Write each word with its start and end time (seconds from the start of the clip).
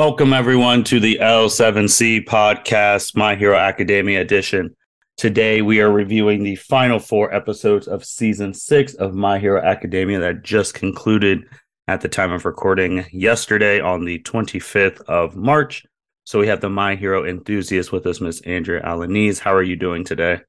Welcome, 0.00 0.32
everyone, 0.32 0.82
to 0.84 0.98
the 0.98 1.18
L7C 1.20 2.24
podcast, 2.24 3.14
My 3.14 3.36
Hero 3.36 3.58
Academia 3.58 4.22
edition. 4.22 4.74
Today, 5.18 5.60
we 5.60 5.82
are 5.82 5.92
reviewing 5.92 6.42
the 6.42 6.56
final 6.56 6.98
four 6.98 7.34
episodes 7.34 7.86
of 7.86 8.02
season 8.02 8.54
six 8.54 8.94
of 8.94 9.12
My 9.12 9.38
Hero 9.38 9.60
Academia 9.60 10.18
that 10.20 10.42
just 10.42 10.72
concluded 10.72 11.44
at 11.86 12.00
the 12.00 12.08
time 12.08 12.32
of 12.32 12.46
recording 12.46 13.04
yesterday 13.12 13.78
on 13.78 14.06
the 14.06 14.20
25th 14.20 15.02
of 15.02 15.36
March. 15.36 15.84
So, 16.24 16.40
we 16.40 16.46
have 16.46 16.62
the 16.62 16.70
My 16.70 16.96
Hero 16.96 17.26
enthusiast 17.26 17.92
with 17.92 18.06
us, 18.06 18.22
Miss 18.22 18.40
Andrea 18.40 18.80
Alanis. 18.82 19.38
How 19.38 19.52
are 19.52 19.62
you 19.62 19.76
doing 19.76 20.02
today? 20.02 20.40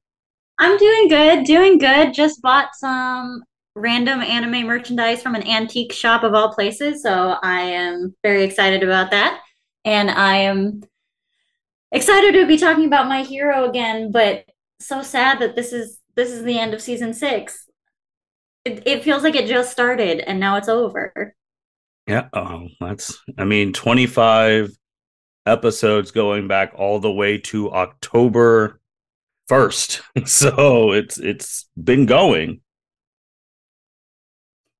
I'm 0.60 0.78
doing 0.78 1.08
good, 1.08 1.44
doing 1.44 1.76
good. 1.76 2.14
Just 2.14 2.40
bought 2.40 2.74
some 2.74 3.42
random 3.74 4.20
anime 4.20 4.66
merchandise 4.66 5.22
from 5.22 5.34
an 5.34 5.46
antique 5.46 5.92
shop 5.92 6.22
of 6.22 6.34
all 6.34 6.54
places. 6.54 7.02
So 7.02 7.36
I 7.42 7.60
am 7.60 8.14
very 8.22 8.44
excited 8.44 8.82
about 8.82 9.10
that. 9.10 9.40
And 9.84 10.10
I 10.10 10.36
am 10.36 10.82
excited 11.90 12.32
to 12.32 12.46
be 12.46 12.56
talking 12.56 12.86
about 12.86 13.08
my 13.08 13.22
hero 13.22 13.68
again, 13.68 14.12
but 14.12 14.44
so 14.80 15.02
sad 15.02 15.38
that 15.40 15.56
this 15.56 15.72
is 15.72 15.98
this 16.14 16.30
is 16.30 16.44
the 16.44 16.58
end 16.58 16.74
of 16.74 16.82
season 16.82 17.14
six. 17.14 17.68
It, 18.64 18.82
it 18.86 19.02
feels 19.02 19.22
like 19.22 19.34
it 19.34 19.48
just 19.48 19.72
started 19.72 20.20
and 20.20 20.38
now 20.38 20.56
it's 20.56 20.68
over. 20.68 21.34
Yeah, 22.06 22.28
oh, 22.32 22.68
that's 22.80 23.18
I 23.38 23.44
mean, 23.44 23.72
25 23.72 24.70
episodes 25.46 26.10
going 26.10 26.46
back 26.48 26.72
all 26.76 27.00
the 27.00 27.10
way 27.10 27.38
to 27.38 27.72
October 27.72 28.80
1st. 29.50 30.00
So 30.26 30.92
it's 30.92 31.18
it's 31.18 31.68
been 31.82 32.06
going. 32.06 32.60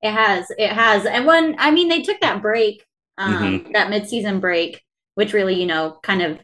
It 0.03 0.11
has. 0.11 0.51
It 0.59 0.71
has. 0.71 1.07
And 1.07 1.27
when 1.27 1.55
I 1.59 1.71
mean 1.71 1.89
they 1.89 2.03
took 2.03 2.21
that 2.21 2.43
break, 2.43 2.85
um, 3.19 3.35
mm-hmm. 3.35 3.73
that 3.73 3.91
mid-season 3.91 4.41
break, 4.41 4.83
which 5.15 5.33
really, 5.33 5.55
you 5.55 5.67
know, 5.67 5.99
kind 6.03 6.23
of, 6.23 6.41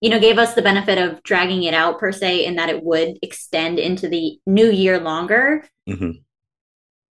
you 0.00 0.10
know, 0.10 0.20
gave 0.20 0.38
us 0.38 0.54
the 0.54 0.62
benefit 0.62 0.98
of 0.98 1.22
dragging 1.22 1.64
it 1.64 1.74
out 1.74 1.98
per 1.98 2.12
se, 2.12 2.44
in 2.44 2.56
that 2.56 2.68
it 2.68 2.84
would 2.84 3.18
extend 3.22 3.78
into 3.78 4.08
the 4.08 4.38
new 4.46 4.70
year 4.70 5.00
longer. 5.00 5.66
Mm-hmm. 5.88 6.20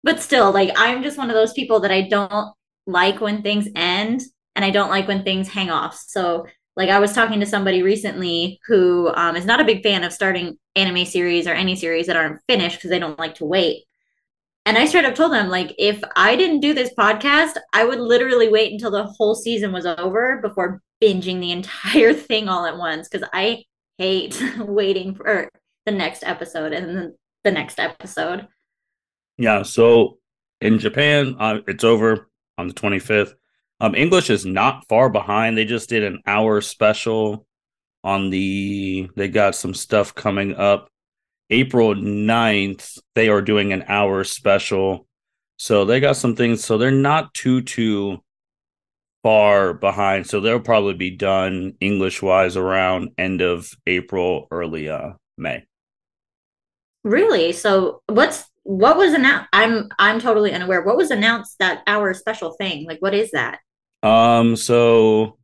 But 0.03 0.19
still, 0.19 0.51
like 0.51 0.71
I'm 0.75 1.03
just 1.03 1.17
one 1.17 1.29
of 1.29 1.35
those 1.35 1.53
people 1.53 1.79
that 1.81 1.91
I 1.91 2.01
don't 2.01 2.53
like 2.85 3.21
when 3.21 3.41
things 3.41 3.67
end, 3.75 4.21
and 4.55 4.65
I 4.65 4.69
don't 4.69 4.89
like 4.89 5.07
when 5.07 5.23
things 5.23 5.47
hang 5.47 5.69
off. 5.69 5.95
So, 5.95 6.45
like 6.75 6.89
I 6.89 6.99
was 6.99 7.13
talking 7.13 7.39
to 7.39 7.45
somebody 7.45 7.81
recently 7.81 8.59
who 8.67 9.11
um, 9.15 9.35
is 9.35 9.45
not 9.45 9.61
a 9.61 9.65
big 9.65 9.83
fan 9.83 10.03
of 10.03 10.13
starting 10.13 10.57
anime 10.75 11.05
series 11.05 11.47
or 11.47 11.53
any 11.53 11.75
series 11.75 12.07
that 12.07 12.17
aren't 12.17 12.41
finished 12.47 12.77
because 12.77 12.89
they 12.89 12.99
don't 12.99 13.19
like 13.19 13.35
to 13.35 13.45
wait. 13.45 13.83
And 14.65 14.77
I 14.77 14.85
straight 14.85 15.05
up 15.05 15.15
told 15.15 15.33
them, 15.33 15.49
like, 15.49 15.73
if 15.79 16.01
I 16.15 16.35
didn't 16.35 16.59
do 16.59 16.73
this 16.73 16.93
podcast, 16.93 17.57
I 17.73 17.83
would 17.83 17.99
literally 17.99 18.47
wait 18.47 18.71
until 18.71 18.91
the 18.91 19.05
whole 19.05 19.33
season 19.33 19.71
was 19.71 19.85
over 19.85 20.39
before 20.41 20.81
binging 21.01 21.39
the 21.39 21.51
entire 21.51 22.13
thing 22.13 22.47
all 22.47 22.65
at 22.65 22.77
once 22.77 23.07
because 23.07 23.27
I 23.33 23.63
hate 23.97 24.41
waiting 24.59 25.15
for 25.15 25.49
the 25.85 25.91
next 25.91 26.23
episode 26.23 26.73
and 26.73 27.13
the 27.43 27.51
next 27.51 27.79
episode. 27.79 28.47
Yeah. 29.37 29.63
So 29.63 30.19
in 30.59 30.77
Japan, 30.77 31.35
uh, 31.39 31.59
it's 31.67 31.83
over 31.83 32.29
on 32.57 32.67
the 32.67 32.73
25th. 32.73 33.33
Um, 33.79 33.95
English 33.95 34.29
is 34.29 34.45
not 34.45 34.87
far 34.87 35.09
behind. 35.09 35.57
They 35.57 35.65
just 35.65 35.89
did 35.89 36.03
an 36.03 36.21
hour 36.27 36.61
special 36.61 37.47
on 38.03 38.29
the, 38.29 39.09
they 39.15 39.27
got 39.27 39.55
some 39.55 39.73
stuff 39.73 40.13
coming 40.13 40.53
up 40.55 40.90
April 41.51 41.93
9th, 41.93 42.97
they 43.13 43.29
are 43.29 43.41
doing 43.41 43.73
an 43.73 43.83
hour 43.87 44.23
special. 44.23 45.05
So 45.57 45.85
they 45.85 45.99
got 45.99 46.15
some 46.15 46.35
things. 46.35 46.63
So 46.63 46.77
they're 46.77 46.91
not 46.91 47.33
too, 47.33 47.61
too 47.61 48.23
far 49.21 49.73
behind. 49.73 50.25
So 50.27 50.39
they'll 50.39 50.59
probably 50.59 50.95
be 50.95 51.11
done 51.11 51.73
English 51.79 52.21
wise 52.21 52.57
around 52.57 53.11
end 53.17 53.41
of 53.41 53.71
April, 53.85 54.47
early 54.49 54.89
uh, 54.89 55.11
May. 55.37 55.65
Really? 57.03 57.51
So 57.51 58.01
what's 58.07 58.45
what 58.63 58.95
was 58.95 59.13
announced? 59.13 59.49
I'm 59.53 59.89
I'm 59.97 60.19
totally 60.19 60.53
unaware. 60.53 60.83
What 60.83 60.97
was 60.97 61.11
announced 61.11 61.57
that 61.59 61.81
hour 61.87 62.13
special 62.13 62.51
thing? 62.53 62.85
Like 62.85 62.99
what 62.99 63.13
is 63.13 63.31
that? 63.31 63.59
Um 64.03 64.55
so 64.55 65.37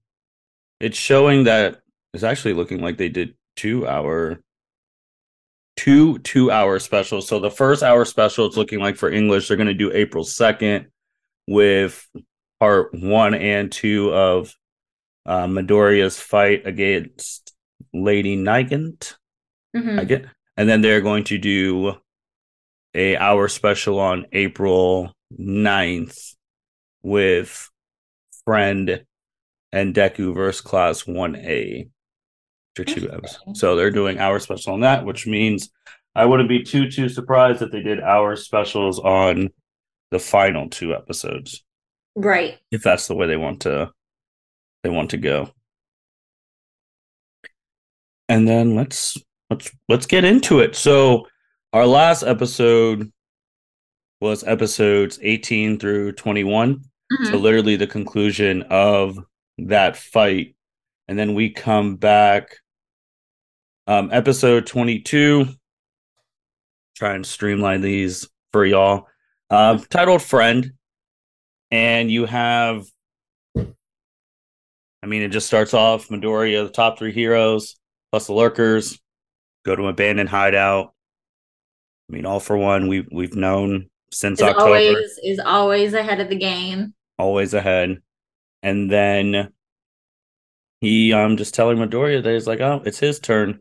it's 0.80 0.98
showing 0.98 1.46
that 1.46 1.80
it's 2.14 2.24
actually 2.24 2.54
looking 2.54 2.82
like 2.82 2.98
they 2.98 3.10
did 3.10 3.36
two 3.56 3.88
hour 3.88 4.40
two 5.78 6.20
two 6.20 6.52
hour 6.52 6.80
specials. 6.80 7.28
So 7.28 7.40
the 7.40 7.52
first 7.52 7.84
hour 7.84 8.04
special, 8.04 8.46
it's 8.46 8.58
looking 8.58 8.80
like 8.80 8.98
for 8.98 9.10
English, 9.10 9.48
they're 9.48 9.58
going 9.58 9.68
to 9.68 9.74
do 9.74 9.94
April 9.94 10.26
2nd 10.26 10.88
with 11.48 12.06
part 12.60 12.94
one 12.94 13.34
and 13.34 13.72
two 13.72 14.14
of 14.14 14.54
uh, 15.26 15.46
Midoriya's 15.46 16.20
fight 16.20 16.66
against 16.68 17.54
Lady 17.94 18.36
Nagant. 18.36 19.16
Mm-hmm. 19.76 20.00
I 20.00 20.04
get, 20.04 20.26
and 20.58 20.68
then 20.68 20.82
they're 20.82 21.02
going 21.02 21.24
to 21.26 21.38
do 21.38 21.94
a 22.94 23.16
hour 23.16 23.48
special 23.48 24.00
on 24.00 24.26
April 24.32 25.14
9th 25.40 26.36
with 27.04 27.70
Friend 28.44 29.06
and 29.72 29.94
Deku 29.94 30.34
versus 30.34 30.62
Class 30.62 31.04
1A 31.04 31.90
two 32.84 33.12
episodes. 33.12 33.60
So 33.60 33.76
they're 33.76 33.92
doing 33.92 34.20
hour 34.20 34.40
special 34.40 34.74
on 34.74 34.82
that, 34.82 35.06
which 35.06 35.28
means 35.28 35.70
I 36.16 36.26
wouldn't 36.26 36.50
be 36.50 36.64
too 36.64 36.90
too 36.90 37.10
surprised 37.10 37.62
if 37.62 37.72
they 37.72 37.82
did 37.82 38.02
hour 38.02 38.36
specials 38.36 39.00
on 39.00 39.50
the 40.12 40.20
final 40.20 40.70
two 40.70 40.94
episodes. 40.94 41.64
Right. 42.16 42.58
If 42.72 42.82
that's 42.82 43.08
the 43.08 43.16
way 43.16 43.28
they 43.28 43.38
want 43.38 43.62
to 43.62 43.92
they 44.84 44.90
want 44.90 45.12
to 45.12 45.18
go. 45.18 45.52
And 48.30 48.48
then 48.48 48.76
let's 48.76 49.18
let's 49.50 49.70
let's 49.88 50.06
get 50.06 50.24
into 50.24 50.60
it. 50.60 50.76
So 50.76 51.28
our 51.74 51.86
last 51.86 52.24
episode 52.24 53.12
was 54.20 54.44
episodes 54.44 55.20
18 55.22 55.78
through 55.78 56.14
21. 56.14 56.76
Mm-hmm. 56.76 57.26
So 57.26 57.38
literally 57.38 57.76
the 57.76 57.88
conclusion 57.88 58.64
of 58.64 59.20
that 59.60 59.96
fight. 59.96 60.56
And 61.08 61.18
then 61.18 61.36
we 61.36 61.52
come 61.52 61.96
back 61.96 62.58
um, 63.88 64.10
episode 64.12 64.68
22. 64.68 65.48
Try 66.96 67.16
and 67.16 67.26
streamline 67.26 67.82
these 67.82 68.28
for 68.52 68.66
y'all. 68.66 69.08
Uh, 69.50 69.80
titled 69.90 70.22
Friend. 70.22 70.72
And 71.70 72.10
you 72.10 72.26
have, 72.26 72.86
I 73.58 75.06
mean, 75.06 75.22
it 75.22 75.30
just 75.30 75.48
starts 75.48 75.74
off 75.74 76.08
Midoriya, 76.08 76.66
the 76.66 76.72
top 76.72 76.98
three 76.98 77.12
heroes, 77.12 77.76
plus 78.12 78.28
the 78.28 78.34
lurkers, 78.34 79.00
go 79.66 79.76
to 79.76 79.84
an 79.84 79.90
abandoned 79.90 80.30
hideout. 80.30 80.94
I 82.10 82.14
mean, 82.14 82.26
all 82.26 82.40
for 82.40 82.56
one, 82.56 82.88
we've 82.88 83.08
we've 83.12 83.36
known 83.36 83.90
since 84.14 84.40
is 84.40 84.48
October. 84.48 84.78
Always 84.78 85.20
is 85.26 85.40
always 85.40 85.94
ahead 85.94 86.22
of 86.22 86.30
the 86.30 86.38
game. 86.38 86.94
Always 87.20 87.54
ahead. 87.54 87.98
And 88.64 88.90
then 88.90 89.52
he 90.80 91.12
um 91.12 91.36
just 91.36 91.54
telling 91.54 91.80
Midoriya 91.80 92.24
that 92.24 92.34
he's 92.34 92.48
like, 92.48 92.62
oh, 92.62 92.82
it's 92.86 93.00
his 93.00 93.20
turn 93.20 93.60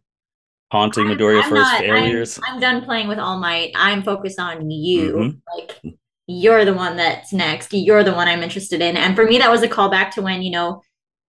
haunting 0.71 1.07
Midoriya 1.07 1.49
for 1.49 1.57
his 1.57 1.71
failures. 1.73 2.41
I'm, 2.45 2.55
I'm, 2.55 2.61
done 2.61 2.85
playing 2.85 3.09
with 3.09 3.19
All 3.19 3.39
Might. 3.39 3.73
I'm 3.75 4.03
focused 4.03 4.41
on 4.41 4.71
you. 4.71 5.13
Mm-hmm. 5.13 5.59
Like 5.59 5.97
you're 6.27 6.65
the 6.65 6.75
one 6.75 6.97
that's 6.97 7.33
next. 7.33 7.73
You're 7.73 8.05
the 8.05 8.15
one 8.15 8.29
I'm 8.29 8.43
interested 8.43 8.81
in. 8.81 8.97
And 8.97 9.15
for 9.15 9.25
me, 9.25 9.39
that 9.39 9.51
was 9.51 9.63
a 9.63 9.69
callback 9.69 10.13
to 10.13 10.23
when 10.23 10.43
you 10.43 10.51
know 10.51 10.83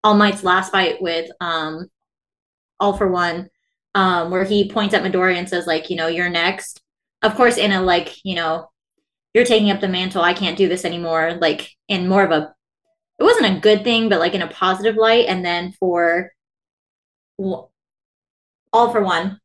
All 0.03 0.15
Might's 0.15 0.43
last 0.43 0.71
fight 0.71 1.01
with 1.01 1.29
um 1.39 1.87
All 2.79 2.97
for 2.97 3.09
One, 3.11 3.49
um, 3.95 4.31
where 4.31 4.43
he 4.43 4.69
points 4.69 4.93
at 4.93 5.03
Midoriya 5.03 5.37
and 5.37 5.49
says 5.49 5.67
like, 5.67 5.89
you 5.89 5.95
know, 5.95 6.07
you're 6.07 6.29
next. 6.29 6.81
Of 7.21 7.35
course, 7.35 7.57
in 7.57 7.71
a 7.71 7.81
like, 7.81 8.15
you 8.23 8.35
know, 8.35 8.69
you're 9.33 9.45
taking 9.45 9.71
up 9.71 9.81
the 9.81 9.87
mantle. 9.87 10.21
I 10.21 10.33
can't 10.33 10.57
do 10.57 10.67
this 10.67 10.85
anymore. 10.85 11.37
Like 11.39 11.69
in 11.87 12.07
more 12.07 12.23
of 12.23 12.31
a, 12.31 12.53
it 13.19 13.23
wasn't 13.23 13.57
a 13.57 13.59
good 13.59 13.83
thing, 13.83 14.09
but 14.09 14.19
like 14.19 14.33
in 14.33 14.41
a 14.43 14.47
positive 14.47 14.95
light. 14.95 15.25
And 15.27 15.43
then 15.43 15.73
for 15.79 16.31
all 18.73 18.91
for 18.91 19.01
one 19.01 19.39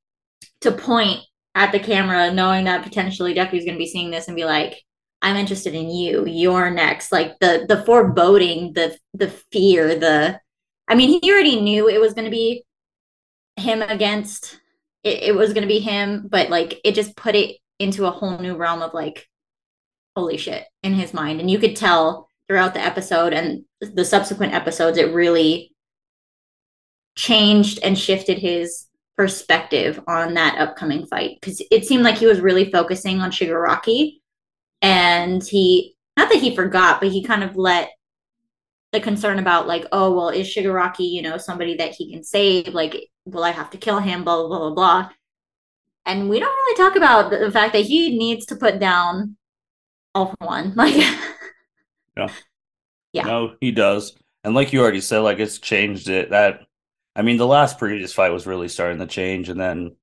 to 0.61 0.73
point 0.73 1.21
at 1.55 1.73
the 1.73 1.79
camera, 1.79 2.33
knowing 2.33 2.65
that 2.65 2.83
potentially 2.83 3.33
is 3.33 3.37
going 3.37 3.65
to 3.75 3.79
be 3.79 3.87
seeing 3.87 4.11
this 4.11 4.29
and 4.29 4.37
be 4.37 4.45
like, 4.45 4.83
"I'm 5.21 5.37
interested 5.37 5.75
in 5.75 5.91
you. 5.91 6.27
You're 6.27 6.71
next." 6.71 7.13
Like 7.13 7.39
the 7.41 7.67
the 7.69 7.85
foreboding, 7.85 8.73
the 8.73 8.97
the 9.15 9.29
fear, 9.53 9.99
the. 9.99 10.41
I 10.89 10.95
mean, 10.95 11.21
he 11.21 11.33
already 11.33 11.61
knew 11.61 11.89
it 11.89 12.01
was 12.01 12.15
going 12.15 12.25
to 12.25 12.31
be 12.31 12.65
him 13.57 13.83
against. 13.83 14.61
It, 15.05 15.23
it 15.23 15.35
was 15.35 15.53
going 15.53 15.63
to 15.63 15.69
be 15.69 15.81
him, 15.81 16.29
but 16.29 16.51
like 16.51 16.81
it 16.85 16.95
just 16.95 17.17
put 17.17 17.35
it 17.35 17.57
into 17.79 18.07
a 18.07 18.11
whole 18.11 18.39
new 18.39 18.57
realm 18.57 18.83
of 18.83 18.95
like, 18.95 19.27
holy 20.17 20.37
shit, 20.37 20.65
in 20.83 20.95
his 20.95 21.13
mind, 21.13 21.41
and 21.41 21.51
you 21.51 21.59
could 21.59 21.77
tell 21.77 22.29
throughout 22.49 22.75
the 22.75 22.81
episode 22.81 23.33
and 23.33 23.65
the 23.81 24.05
subsequent 24.05 24.55
episodes, 24.55 24.99
it 24.99 25.15
really 25.15 25.73
changed 27.17 27.79
and 27.83 27.99
shifted 27.99 28.39
his 28.39 28.87
perspective 29.17 30.01
on 30.07 30.35
that 30.35 30.59
upcoming 30.59 31.07
fight 31.07 31.39
because 31.41 31.63
it 31.71 31.85
seemed 31.85 32.03
like 32.03 32.17
he 32.17 32.27
was 32.27 32.41
really 32.41 32.71
focusing 32.71 33.21
on 33.21 33.31
Shigaraki 33.31 34.21
and 34.81 35.43
he 35.43 35.95
not 36.17 36.31
that 36.31 36.41
he 36.41 36.57
forgot 36.57 37.01
but 37.01 37.13
he 37.13 37.23
kind 37.23 37.45
of 37.45 37.57
let 37.57 37.91
the 38.93 39.01
concern 39.01 39.39
about 39.39 39.67
like, 39.67 39.87
oh 39.91 40.13
well, 40.15 40.29
is 40.29 40.47
Shigaraki, 40.47 41.11
you 41.11 41.23
know, 41.23 41.39
somebody 41.39 41.77
that 41.77 41.93
he 41.93 42.13
can 42.13 42.23
save? 42.23 42.69
Like, 42.69 43.09
will 43.25 43.43
I 43.43 43.51
have 43.51 43.71
to 43.71 43.79
kill 43.79 43.99
him? 43.99 44.23
Blah 44.23 44.47
blah 44.47 44.59
blah 44.59 44.75
blah. 44.75 45.11
And 46.05 46.29
we 46.29 46.39
don't 46.39 46.49
really 46.49 46.77
talk 46.77 46.97
about 46.97 47.31
the, 47.31 47.39
the 47.39 47.51
fact 47.51 47.73
that 47.73 47.85
he 47.85 48.17
needs 48.17 48.47
to 48.47 48.57
put 48.57 48.79
down 48.79 49.37
all 50.15 50.27
for 50.27 50.47
one. 50.47 50.75
Like, 50.77 50.95
yeah, 52.17 52.29
yeah, 53.13 53.23
no, 53.23 53.55
he 53.61 53.73
does. 53.73 54.15
And 54.45 54.55
like 54.55 54.73
you 54.73 54.83
already 54.83 55.01
said, 55.01 55.21
like 55.21 55.39
it's 55.39 55.59
changed 55.59 56.11
it. 56.11 56.31
That 56.31 56.67
I 57.15 57.23
mean, 57.23 57.37
the 57.37 57.47
last 57.47 57.79
previous 57.79 58.13
fight 58.13 58.31
was 58.31 58.47
really 58.47 58.69
starting 58.69 58.99
to 58.99 59.07
change, 59.07 59.49
and 59.49 59.61
then 59.61 59.97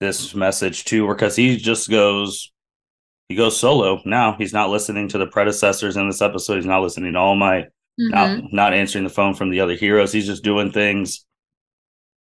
this 0.00 0.34
message 0.34 0.84
too, 0.84 1.08
because 1.08 1.36
he 1.36 1.56
just 1.56 1.90
goes 1.90 2.52
he 3.32 3.36
goes 3.36 3.58
solo 3.58 4.00
now. 4.04 4.36
He's 4.36 4.52
not 4.52 4.68
listening 4.68 5.08
to 5.08 5.18
the 5.18 5.26
predecessors 5.26 5.96
in 5.96 6.06
this 6.06 6.20
episode. 6.20 6.56
He's 6.56 6.66
not 6.66 6.82
listening 6.82 7.14
to 7.14 7.18
All 7.18 7.34
Might, 7.34 7.68
mm-hmm. 7.98 8.10
not, 8.10 8.52
not 8.52 8.74
answering 8.74 9.04
the 9.04 9.10
phone 9.10 9.34
from 9.34 9.48
the 9.48 9.60
other 9.60 9.74
heroes. 9.74 10.12
He's 10.12 10.26
just 10.26 10.44
doing 10.44 10.70
things 10.70 11.24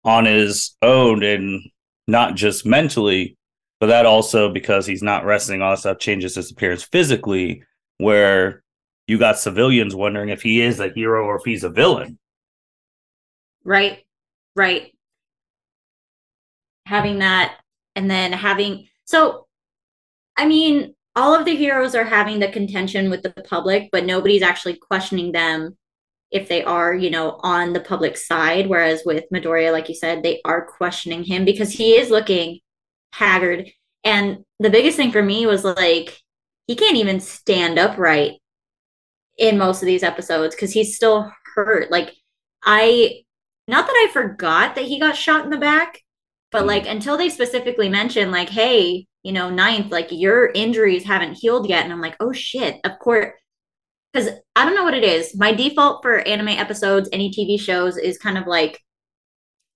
on 0.04 0.24
his 0.24 0.76
own 0.82 1.24
and 1.24 1.60
not 2.06 2.36
just 2.36 2.64
mentally, 2.64 3.36
but 3.80 3.86
that 3.86 4.06
also 4.06 4.52
because 4.52 4.86
he's 4.86 5.02
not 5.02 5.24
wrestling. 5.24 5.62
all 5.62 5.72
that 5.72 5.80
stuff 5.80 5.98
changes 5.98 6.36
his 6.36 6.52
appearance 6.52 6.84
physically, 6.84 7.64
where 7.98 8.62
you 9.08 9.18
got 9.18 9.38
civilians 9.38 9.96
wondering 9.96 10.28
if 10.28 10.42
he 10.42 10.60
is 10.60 10.78
a 10.78 10.92
hero 10.94 11.24
or 11.24 11.36
if 11.36 11.42
he's 11.44 11.64
a 11.64 11.70
villain. 11.70 12.18
Right, 13.64 14.04
right. 14.56 14.92
Having 16.86 17.20
that, 17.20 17.58
and 17.96 18.10
then 18.10 18.32
having 18.32 18.88
so, 19.04 19.46
I 20.36 20.46
mean, 20.46 20.94
all 21.16 21.34
of 21.34 21.44
the 21.44 21.56
heroes 21.56 21.94
are 21.94 22.04
having 22.04 22.38
the 22.38 22.48
contention 22.48 23.10
with 23.10 23.22
the 23.22 23.30
public, 23.48 23.88
but 23.90 24.06
nobody's 24.06 24.42
actually 24.42 24.76
questioning 24.76 25.32
them 25.32 25.76
if 26.30 26.48
they 26.48 26.62
are, 26.62 26.94
you 26.94 27.10
know, 27.10 27.38
on 27.40 27.72
the 27.72 27.80
public 27.80 28.16
side. 28.16 28.68
Whereas 28.68 29.02
with 29.04 29.24
Midoriya, 29.34 29.72
like 29.72 29.88
you 29.88 29.94
said, 29.94 30.22
they 30.22 30.40
are 30.44 30.64
questioning 30.64 31.24
him 31.24 31.44
because 31.44 31.72
he 31.72 31.96
is 31.96 32.10
looking 32.10 32.60
haggard. 33.12 33.68
And 34.04 34.44
the 34.60 34.70
biggest 34.70 34.96
thing 34.96 35.10
for 35.10 35.22
me 35.22 35.46
was 35.46 35.64
like, 35.64 36.16
he 36.66 36.76
can't 36.76 36.96
even 36.96 37.20
stand 37.20 37.78
upright 37.78 38.34
in 39.36 39.58
most 39.58 39.82
of 39.82 39.86
these 39.86 40.04
episodes 40.04 40.54
because 40.54 40.72
he's 40.72 40.94
still 40.94 41.30
hurt. 41.56 41.90
Like, 41.90 42.14
I, 42.62 43.24
not 43.70 43.86
that 43.86 44.06
I 44.08 44.12
forgot 44.12 44.74
that 44.74 44.84
he 44.84 44.98
got 45.00 45.16
shot 45.16 45.44
in 45.44 45.50
the 45.50 45.56
back, 45.56 46.02
but 46.52 46.62
hmm. 46.62 46.68
like 46.68 46.86
until 46.86 47.16
they 47.16 47.28
specifically 47.28 47.88
mention, 47.88 48.30
like, 48.30 48.50
hey, 48.50 49.06
you 49.22 49.32
know, 49.32 49.50
ninth, 49.50 49.90
like 49.92 50.08
your 50.10 50.50
injuries 50.54 51.04
haven't 51.04 51.34
healed 51.34 51.68
yet. 51.68 51.84
And 51.84 51.92
I'm 51.92 52.00
like, 52.00 52.16
oh 52.20 52.32
shit, 52.32 52.80
of 52.84 52.98
course. 52.98 53.32
Because 54.12 54.30
I 54.56 54.64
don't 54.64 54.74
know 54.74 54.82
what 54.82 54.94
it 54.94 55.04
is. 55.04 55.36
My 55.36 55.52
default 55.52 56.02
for 56.02 56.18
anime 56.18 56.48
episodes, 56.48 57.08
any 57.12 57.30
TV 57.30 57.60
shows 57.60 57.96
is 57.96 58.18
kind 58.18 58.36
of 58.36 58.46
like 58.46 58.80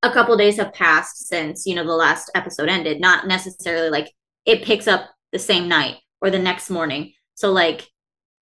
a 0.03 0.11
couple 0.11 0.37
days 0.37 0.57
have 0.57 0.73
passed 0.73 1.29
since, 1.29 1.67
you 1.67 1.75
know, 1.75 1.85
the 1.85 1.93
last 1.95 2.31
episode 2.35 2.69
ended. 2.69 3.01
Not 3.01 3.29
necessarily 3.29 3.91
like 3.91 4.13
it 4.45 4.65
picks 4.65 4.89
up 4.89 5.09
the 5.33 5.39
same 5.39 5.69
night 5.69 5.99
or 6.21 6.31
the 6.31 6.39
next 6.39 6.69
morning. 6.69 7.13
So, 7.37 7.53
like, 7.53 7.89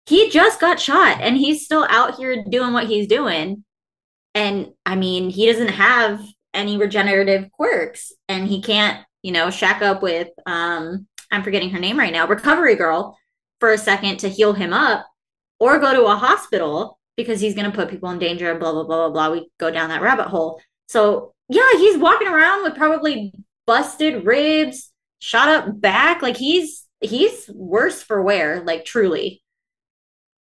he 0.07 0.31
just 0.31 0.61
got 0.61 0.81
shot 0.81 1.21
and 1.21 1.37
he's 1.37 1.65
still 1.65 1.87
out 1.91 2.17
here 2.17 2.45
doing 2.49 2.73
what 2.73 2.87
he's 2.87 3.07
doing. 3.07 3.65
And 4.35 4.73
I 4.87 4.97
mean, 4.97 5.31
he 5.31 5.47
doesn't 5.47 5.69
have 5.69 6.21
any 6.55 6.77
regenerative 6.77 7.51
quirks 7.51 8.13
and 8.29 8.47
he 8.47 8.61
can't 8.61 9.05
you 9.23 9.33
know, 9.33 9.51
shack 9.51 9.83
up 9.83 10.03
with 10.03 10.29
um 10.47 11.07
I'm 11.31 11.43
forgetting 11.43 11.71
her 11.71 11.79
name 11.79 11.99
right 11.99 12.13
now, 12.13 12.27
recovery 12.27 12.75
girl 12.75 13.19
for 13.61 13.73
a 13.73 13.79
second 13.79 14.19
to 14.19 14.29
heal 14.29 14.53
him 14.53 14.73
up 14.73 15.07
or 15.59 15.79
go 15.79 15.95
to 15.95 16.05
a 16.05 16.17
hospital 16.17 16.99
because 17.17 17.41
he's 17.41 17.55
going 17.55 17.71
to 17.71 17.77
put 17.77 17.89
people 17.89 18.11
in 18.11 18.19
danger 18.19 18.51
and 18.51 18.61
blah 18.61 18.73
blah 18.73 18.85
blah 18.85 19.09
blah 19.09 19.11
blah. 19.11 19.31
We 19.31 19.49
go 19.59 19.71
down 19.71 19.89
that 19.89 20.03
rabbit 20.03 20.27
hole. 20.27 20.61
So, 20.89 21.33
yeah, 21.49 21.71
he's 21.75 21.97
walking 21.97 22.29
around 22.29 22.65
with 22.65 22.77
probably 22.77 23.33
busted 23.67 24.27
ribs, 24.27 24.91
shot 25.21 25.49
up 25.49 25.81
back, 25.81 26.21
like 26.21 26.37
he's 26.37 26.87
he's 27.01 27.49
worse 27.55 28.03
for 28.03 28.21
wear, 28.21 28.63
like 28.65 28.85
truly. 28.85 29.43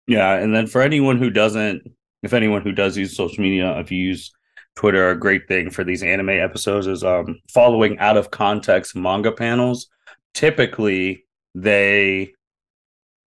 Yeah, 0.08 0.34
and 0.34 0.54
then 0.54 0.66
for 0.66 0.80
anyone 0.82 1.18
who 1.18 1.30
doesn't 1.30 1.82
if 2.22 2.32
anyone 2.32 2.62
who 2.62 2.72
does 2.72 2.96
use 2.96 3.16
social 3.16 3.42
media, 3.42 3.78
if 3.78 3.90
you 3.90 4.00
use 4.00 4.32
Twitter, 4.76 5.10
a 5.10 5.18
great 5.18 5.48
thing 5.48 5.70
for 5.70 5.84
these 5.84 6.02
anime 6.02 6.30
episodes 6.30 6.86
is 6.86 7.04
um, 7.04 7.38
following 7.52 7.98
out 7.98 8.16
of 8.16 8.30
context 8.30 8.94
manga 8.94 9.32
panels. 9.32 9.88
Typically, 10.34 11.24
they 11.54 12.32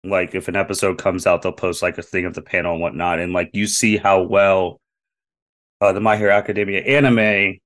like 0.04 0.34
if 0.34 0.48
an 0.48 0.56
episode 0.56 0.98
comes 0.98 1.28
out, 1.28 1.42
they'll 1.42 1.52
post 1.52 1.82
like 1.82 1.98
a 1.98 2.04
thing 2.04 2.26
of 2.26 2.34
the 2.34 2.42
panel 2.42 2.74
and 2.74 2.82
whatnot, 2.82 3.20
and 3.20 3.34
like 3.34 3.50
you 3.54 3.68
see 3.68 3.98
how 3.98 4.22
well 4.22 4.80
uh, 5.80 5.94
the 5.94 6.00
My 6.00 6.18
Hero 6.18 6.34
Academia 6.34 6.82
anime 6.82 7.60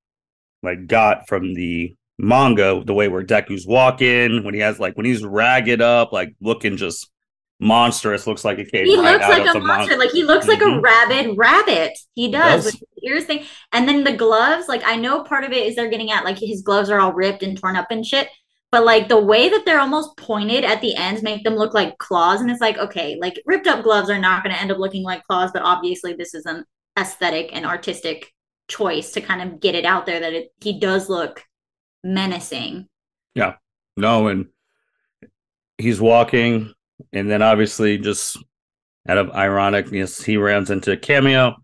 like 0.63 0.87
got 0.87 1.27
from 1.27 1.53
the 1.53 1.95
manga, 2.17 2.81
the 2.85 2.93
way 2.93 3.07
where 3.07 3.23
Deku's 3.23 3.67
walking 3.67 4.43
when 4.43 4.53
he 4.53 4.59
has 4.59 4.79
like 4.79 4.95
when 4.95 5.05
he's 5.05 5.23
ragged 5.23 5.81
up, 5.81 6.11
like 6.11 6.35
looking 6.41 6.77
just 6.77 7.09
monstrous. 7.59 8.27
Looks 8.27 8.45
like 8.45 8.59
a 8.59 8.65
cave. 8.65 8.85
He 8.85 8.97
looks 8.97 9.27
like 9.27 9.55
a 9.55 9.59
monster. 9.59 9.91
Mon- 9.91 9.99
like 9.99 10.11
he 10.11 10.23
looks 10.23 10.45
mm-hmm. 10.45 10.51
like 10.51 10.61
a 10.61 10.65
mm-hmm. 10.65 10.81
rabid 10.81 11.37
rabbit. 11.37 11.97
He 12.13 12.31
does. 12.31 12.65
He 12.65 12.71
does. 12.71 12.83
ears 13.03 13.25
thing, 13.25 13.45
and 13.71 13.87
then 13.87 14.03
the 14.03 14.13
gloves. 14.13 14.67
Like 14.67 14.83
I 14.85 14.95
know 14.95 15.23
part 15.23 15.43
of 15.43 15.51
it 15.51 15.65
is 15.65 15.75
they're 15.75 15.89
getting 15.89 16.11
at 16.11 16.25
like 16.25 16.37
his 16.37 16.61
gloves 16.61 16.89
are 16.89 16.99
all 16.99 17.13
ripped 17.13 17.43
and 17.43 17.57
torn 17.57 17.75
up 17.75 17.87
and 17.91 18.05
shit. 18.05 18.29
But 18.71 18.83
like 18.83 19.07
the 19.07 19.21
way 19.21 19.47
that 19.49 19.63
they're 19.65 19.79
almost 19.79 20.17
pointed 20.17 20.65
at 20.65 20.81
the 20.81 20.95
ends 20.95 21.23
make 21.23 21.43
them 21.43 21.55
look 21.55 21.73
like 21.73 21.97
claws, 21.97 22.41
and 22.41 22.51
it's 22.51 22.61
like 22.61 22.77
okay, 22.77 23.17
like 23.19 23.41
ripped 23.45 23.67
up 23.67 23.83
gloves 23.83 24.09
are 24.09 24.19
not 24.19 24.43
going 24.43 24.53
to 24.53 24.61
end 24.61 24.71
up 24.71 24.79
looking 24.79 25.03
like 25.03 25.23
claws, 25.23 25.51
but 25.53 25.61
obviously 25.61 26.13
this 26.13 26.33
is 26.33 26.45
an 26.45 26.65
aesthetic 26.97 27.49
and 27.53 27.65
artistic 27.65 28.31
choice 28.67 29.11
to 29.11 29.21
kind 29.21 29.41
of 29.41 29.59
get 29.59 29.75
it 29.75 29.85
out 29.85 30.05
there 30.05 30.19
that 30.19 30.33
it, 30.33 30.49
he 30.61 30.79
does 30.79 31.09
look 31.09 31.43
menacing. 32.03 32.87
Yeah. 33.33 33.55
No, 33.97 34.27
and 34.27 34.47
he's 35.77 36.01
walking 36.01 36.73
and 37.13 37.29
then 37.29 37.41
obviously 37.41 37.97
just 37.97 38.37
out 39.07 39.17
of 39.17 39.27
ironicness, 39.27 40.23
he 40.23 40.37
runs 40.37 40.69
into 40.71 40.97
Kamino, 40.97 41.55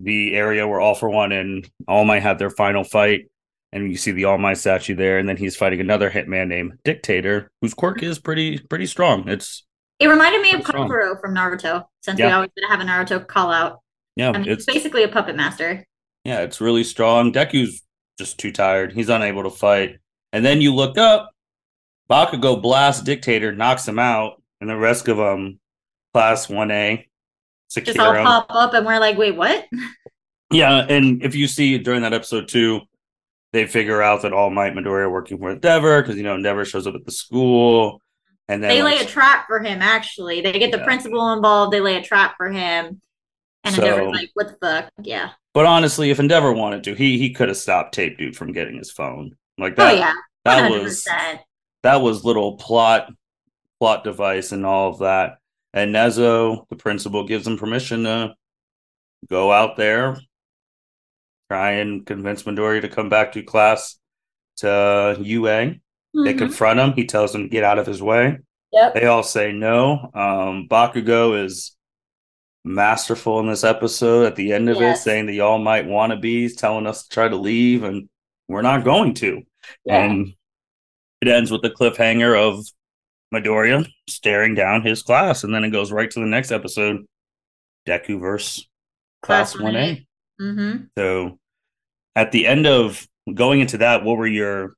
the 0.00 0.34
area 0.34 0.66
where 0.66 0.80
All 0.80 0.94
for 0.94 1.08
One 1.08 1.32
and 1.32 1.68
All 1.88 2.04
Might 2.04 2.22
have 2.22 2.38
their 2.38 2.50
final 2.50 2.84
fight. 2.84 3.26
And 3.72 3.90
you 3.90 3.96
see 3.96 4.12
the 4.12 4.24
All 4.24 4.38
Might 4.38 4.58
statue 4.58 4.94
there, 4.94 5.18
and 5.18 5.28
then 5.28 5.36
he's 5.36 5.56
fighting 5.56 5.80
another 5.80 6.08
hitman 6.08 6.46
named 6.46 6.78
Dictator, 6.84 7.50
whose 7.60 7.74
quirk 7.74 8.04
is 8.04 8.20
pretty 8.20 8.58
pretty 8.58 8.86
strong. 8.86 9.28
It's 9.28 9.64
it 9.98 10.06
reminded 10.06 10.42
me 10.42 10.52
of 10.52 10.60
Kankuro 10.60 11.20
from 11.20 11.34
Naruto, 11.34 11.84
since 12.02 12.18
yeah. 12.18 12.26
we 12.26 12.32
always 12.32 12.50
have 12.68 12.80
a 12.80 12.84
Naruto 12.84 13.26
call 13.26 13.50
out. 13.50 13.80
Yeah, 14.16 14.28
um, 14.28 14.36
I 14.36 14.38
mean, 14.40 14.48
it's 14.48 14.64
basically 14.64 15.02
a 15.02 15.08
puppet 15.08 15.34
master. 15.34 15.84
Yeah, 16.24 16.42
it's 16.42 16.60
really 16.60 16.84
strong. 16.84 17.32
Deku's 17.32 17.82
just 18.18 18.38
too 18.38 18.52
tired. 18.52 18.92
He's 18.92 19.08
unable 19.08 19.42
to 19.42 19.50
fight. 19.50 19.98
And 20.32 20.44
then 20.44 20.60
you 20.60 20.74
look 20.74 20.96
up, 20.96 21.30
Bakugo 22.08 22.60
blasts 22.60 23.02
Dictator, 23.02 23.52
knocks 23.52 23.86
him 23.86 23.98
out, 23.98 24.42
and 24.64 24.70
the 24.70 24.76
rest 24.76 25.08
of 25.08 25.18
them 25.18 25.60
class 26.14 26.46
1A 26.46 27.04
just 27.68 27.98
all 27.98 28.14
pop 28.14 28.46
up 28.48 28.72
and 28.72 28.86
we're 28.86 28.98
like 28.98 29.18
wait 29.18 29.36
what? 29.36 29.66
Yeah 30.50 30.86
and 30.88 31.22
if 31.22 31.34
you 31.34 31.46
see 31.46 31.76
during 31.76 32.00
that 32.00 32.14
episode 32.14 32.48
too 32.48 32.80
they 33.52 33.66
figure 33.66 34.00
out 34.00 34.22
that 34.22 34.32
all 34.32 34.48
might 34.48 34.72
midoriya 34.72 35.10
working 35.10 35.38
with 35.38 35.56
endeavor 35.56 36.00
because 36.00 36.16
you 36.16 36.22
know 36.22 36.34
endeavor 36.34 36.64
shows 36.64 36.86
up 36.86 36.94
at 36.94 37.04
the 37.04 37.10
school 37.10 38.00
and 38.48 38.62
then 38.62 38.70
they 38.70 38.82
lay 38.82 38.98
a 38.98 39.04
trap 39.04 39.46
for 39.46 39.58
him 39.60 39.82
actually. 39.82 40.40
They 40.40 40.58
get 40.58 40.72
the 40.72 40.78
principal 40.78 41.32
involved 41.32 41.72
they 41.72 41.80
lay 41.80 41.96
a 41.96 42.02
trap 42.02 42.36
for 42.36 42.50
him. 42.50 43.00
And 43.64 43.74
so, 43.74 43.82
endeavor's 43.82 44.16
like 44.16 44.30
what 44.34 44.48
the 44.48 44.56
fuck? 44.66 44.90
Yeah. 45.02 45.30
But 45.52 45.66
honestly 45.66 46.10
if 46.10 46.20
endeavor 46.20 46.52
wanted 46.52 46.84
to 46.84 46.94
he 46.94 47.18
he 47.18 47.34
could 47.34 47.48
have 47.48 47.58
stopped 47.58 47.92
tape 47.92 48.16
dude 48.16 48.36
from 48.36 48.52
getting 48.52 48.78
his 48.78 48.90
phone. 48.90 49.36
Like 49.58 49.76
that 49.76 49.92
oh, 49.92 49.96
yeah. 49.96 50.14
that 50.44 50.70
was 50.70 51.06
that 51.82 52.00
was 52.00 52.24
little 52.24 52.56
plot 52.56 53.10
plot 53.80 54.04
device 54.04 54.52
and 54.52 54.64
all 54.64 54.90
of 54.90 54.98
that. 55.00 55.38
And 55.72 55.94
Nezu, 55.94 56.68
the 56.68 56.76
principal, 56.76 57.26
gives 57.26 57.46
him 57.46 57.58
permission 57.58 58.04
to 58.04 58.34
go 59.28 59.50
out 59.50 59.76
there, 59.76 60.16
try 61.50 61.72
and 61.72 62.06
convince 62.06 62.44
Midori 62.44 62.80
to 62.82 62.88
come 62.88 63.08
back 63.08 63.32
to 63.32 63.42
class 63.42 63.98
to 64.58 65.16
UA. 65.20 65.48
Mm-hmm. 65.48 66.24
They 66.24 66.34
confront 66.34 66.80
him. 66.80 66.92
He 66.92 67.06
tells 67.06 67.32
them 67.32 67.42
to 67.42 67.48
get 67.48 67.64
out 67.64 67.78
of 67.78 67.86
his 67.86 68.00
way. 68.00 68.38
Yep. 68.72 68.94
They 68.94 69.06
all 69.06 69.22
say 69.22 69.52
no. 69.52 70.10
Um, 70.14 70.68
Bakugo 70.70 71.44
is 71.44 71.76
masterful 72.64 73.40
in 73.40 73.46
this 73.46 73.64
episode 73.64 74.26
at 74.26 74.36
the 74.36 74.52
end 74.52 74.68
of 74.68 74.80
yes. 74.80 74.98
it, 74.98 75.02
saying 75.02 75.26
that 75.26 75.34
y'all 75.34 75.58
might 75.58 75.86
want 75.86 76.12
to 76.12 76.18
be, 76.18 76.48
telling 76.48 76.86
us 76.86 77.04
to 77.04 77.08
try 77.08 77.28
to 77.28 77.36
leave, 77.36 77.82
and 77.82 78.08
we're 78.48 78.62
not 78.62 78.84
going 78.84 79.14
to. 79.14 79.42
Yeah. 79.84 80.04
And 80.04 80.34
it 81.20 81.28
ends 81.28 81.50
with 81.50 81.62
the 81.62 81.70
cliffhanger 81.70 82.36
of 82.36 82.64
Midoriya 83.34 83.86
staring 84.08 84.54
down 84.54 84.82
his 84.82 85.02
class, 85.02 85.44
and 85.44 85.54
then 85.54 85.64
it 85.64 85.70
goes 85.70 85.92
right 85.92 86.10
to 86.10 86.20
the 86.20 86.26
next 86.26 86.52
episode, 86.52 87.04
Deku 87.86 88.20
verse 88.20 88.66
Class 89.22 89.58
One 89.58 89.76
A. 89.76 90.06
Mm-hmm. 90.40 90.84
So, 90.96 91.38
at 92.16 92.32
the 92.32 92.46
end 92.46 92.66
of 92.66 93.06
going 93.32 93.60
into 93.60 93.78
that, 93.78 94.04
what 94.04 94.16
were 94.16 94.26
your 94.26 94.74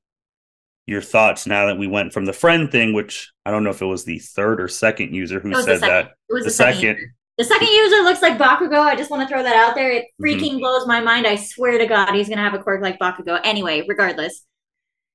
your 0.87 1.01
thoughts 1.01 1.45
now 1.45 1.67
that 1.67 1.77
we 1.77 1.85
went 1.85 2.13
from 2.13 2.25
the 2.25 2.33
friend 2.33 2.71
thing, 2.71 2.93
which 2.93 3.31
I 3.45 3.51
don't 3.51 3.63
know 3.63 3.69
if 3.69 3.81
it 3.81 3.85
was 3.85 4.05
the 4.05 4.19
third 4.19 4.61
or 4.61 4.69
second 4.69 5.13
user 5.13 5.39
who 5.39 5.53
said 5.61 5.81
that 5.81 6.13
it 6.29 6.33
was 6.33 6.45
the, 6.45 6.49
second. 6.49 6.95
second 6.95 7.11
The 7.37 7.43
second 7.43 7.67
user 7.67 8.03
looks 8.03 8.21
like 8.21 8.37
Bakugo. 8.37 8.79
I 8.79 8.95
just 8.95 9.11
want 9.11 9.21
to 9.21 9.27
throw 9.27 9.43
that 9.43 9.55
out 9.55 9.75
there. 9.75 9.91
It 9.91 10.05
mm-hmm. 10.05 10.23
freaking 10.23 10.51
mm-hmm. 10.51 10.59
blows 10.59 10.87
my 10.87 11.01
mind. 11.01 11.27
I 11.27 11.35
swear 11.35 11.77
to 11.77 11.85
God, 11.85 12.13
he's 12.13 12.29
gonna 12.29 12.41
have 12.41 12.53
a 12.53 12.63
quirk 12.63 12.81
like 12.81 12.99
Bakugo. 12.99 13.39
Anyway, 13.43 13.83
regardless. 13.87 14.43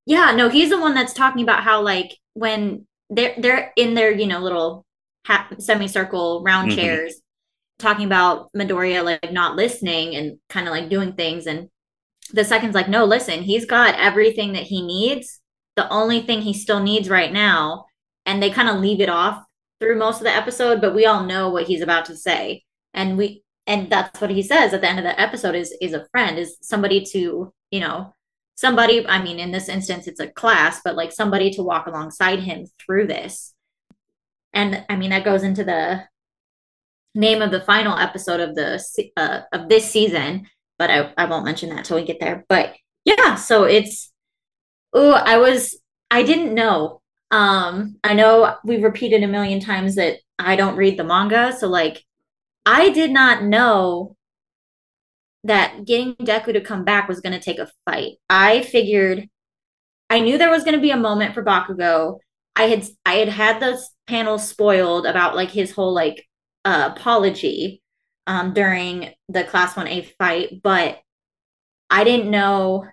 Yeah, 0.04 0.32
no, 0.32 0.48
he's 0.48 0.68
the 0.68 0.80
one 0.80 0.94
that's 0.94 1.14
talking 1.14 1.42
about 1.42 1.62
how 1.62 1.80
like 1.80 2.18
when 2.34 2.86
they're 3.14 3.34
they're 3.38 3.72
in 3.76 3.94
their 3.94 4.10
you 4.12 4.26
know 4.26 4.40
little 4.40 4.84
semicircle 5.58 6.42
round 6.42 6.70
mm-hmm. 6.70 6.78
chairs, 6.78 7.20
talking 7.78 8.06
about 8.06 8.50
Midoriya 8.56 9.04
like 9.04 9.32
not 9.32 9.56
listening 9.56 10.16
and 10.16 10.38
kind 10.48 10.66
of 10.66 10.72
like 10.72 10.88
doing 10.88 11.12
things, 11.12 11.46
and 11.46 11.68
the 12.32 12.44
second's 12.44 12.74
like, 12.74 12.88
no, 12.88 13.04
listen, 13.04 13.42
he's 13.42 13.66
got 13.66 13.98
everything 13.98 14.52
that 14.52 14.64
he 14.64 14.82
needs. 14.82 15.40
The 15.76 15.88
only 15.90 16.20
thing 16.22 16.42
he 16.42 16.54
still 16.54 16.82
needs 16.82 17.08
right 17.08 17.32
now, 17.32 17.86
and 18.26 18.42
they 18.42 18.50
kind 18.50 18.68
of 18.68 18.80
leave 18.80 19.00
it 19.00 19.08
off 19.08 19.42
through 19.80 19.98
most 19.98 20.18
of 20.18 20.24
the 20.24 20.34
episode, 20.34 20.80
but 20.80 20.94
we 20.94 21.06
all 21.06 21.24
know 21.24 21.50
what 21.50 21.66
he's 21.66 21.82
about 21.82 22.04
to 22.06 22.16
say. 22.16 22.62
And 22.94 23.18
we 23.18 23.42
and 23.66 23.90
that's 23.90 24.20
what 24.20 24.30
he 24.30 24.42
says 24.42 24.74
at 24.74 24.80
the 24.80 24.88
end 24.88 24.98
of 24.98 25.04
the 25.04 25.20
episode 25.20 25.54
is 25.54 25.76
is 25.80 25.92
a 25.92 26.06
friend, 26.10 26.38
is 26.38 26.56
somebody 26.62 27.04
to, 27.12 27.52
you 27.70 27.80
know, 27.80 28.14
somebody, 28.54 29.06
I 29.06 29.22
mean, 29.22 29.38
in 29.38 29.50
this 29.50 29.68
instance 29.68 30.06
it's 30.06 30.20
a 30.20 30.28
class, 30.28 30.80
but 30.84 30.96
like 30.96 31.12
somebody 31.12 31.50
to 31.52 31.62
walk 31.62 31.86
alongside 31.86 32.40
him 32.40 32.66
through 32.84 33.06
this. 33.06 33.54
And 34.52 34.84
I 34.88 34.96
mean 34.96 35.10
that 35.10 35.24
goes 35.24 35.42
into 35.42 35.64
the 35.64 36.04
name 37.14 37.42
of 37.42 37.50
the 37.50 37.60
final 37.60 37.98
episode 37.98 38.40
of 38.40 38.54
the 38.54 38.82
uh, 39.16 39.40
of 39.52 39.68
this 39.68 39.90
season, 39.90 40.46
but 40.78 40.90
I, 40.90 41.12
I 41.16 41.24
won't 41.26 41.44
mention 41.44 41.70
that 41.70 41.84
till 41.84 41.96
we 41.96 42.04
get 42.04 42.20
there. 42.20 42.44
But 42.48 42.74
yeah, 43.04 43.36
so 43.36 43.64
it's 43.64 44.12
oh, 44.92 45.12
I 45.12 45.38
was 45.38 45.78
I 46.10 46.22
didn't 46.22 46.54
know 46.54 47.02
um, 47.30 47.96
I 48.04 48.12
know 48.12 48.56
we've 48.62 48.82
repeated 48.82 49.22
a 49.22 49.28
million 49.28 49.58
times 49.58 49.94
that 49.94 50.18
I 50.38 50.54
don't 50.54 50.76
read 50.76 50.98
the 50.98 51.04
manga, 51.04 51.54
so 51.58 51.66
like 51.66 52.04
I 52.66 52.90
did 52.90 53.10
not 53.10 53.42
know 53.42 54.16
that 55.44 55.84
getting 55.84 56.14
Deku 56.16 56.52
to 56.52 56.60
come 56.60 56.84
back 56.84 57.08
was 57.08 57.20
going 57.20 57.32
to 57.32 57.40
take 57.40 57.58
a 57.58 57.70
fight. 57.84 58.12
I 58.30 58.62
figured 58.62 59.28
I 60.08 60.20
knew 60.20 60.38
there 60.38 60.50
was 60.50 60.64
going 60.64 60.76
to 60.76 60.80
be 60.80 60.90
a 60.90 60.96
moment 60.96 61.34
for 61.34 61.44
Bakugo. 61.44 62.18
I 62.54 62.64
had 62.64 62.86
I 63.06 63.14
had 63.14 63.28
had 63.28 63.60
those 63.60 63.88
panels 64.06 64.46
spoiled 64.46 65.06
about 65.06 65.34
like 65.34 65.50
his 65.50 65.72
whole 65.72 65.94
like 65.94 66.26
uh, 66.64 66.90
apology 66.94 67.82
um, 68.26 68.52
during 68.52 69.12
the 69.28 69.44
class 69.44 69.74
1A 69.74 70.12
fight, 70.18 70.60
but 70.62 71.00
I 71.90 72.04
didn't 72.04 72.30
know 72.30 72.86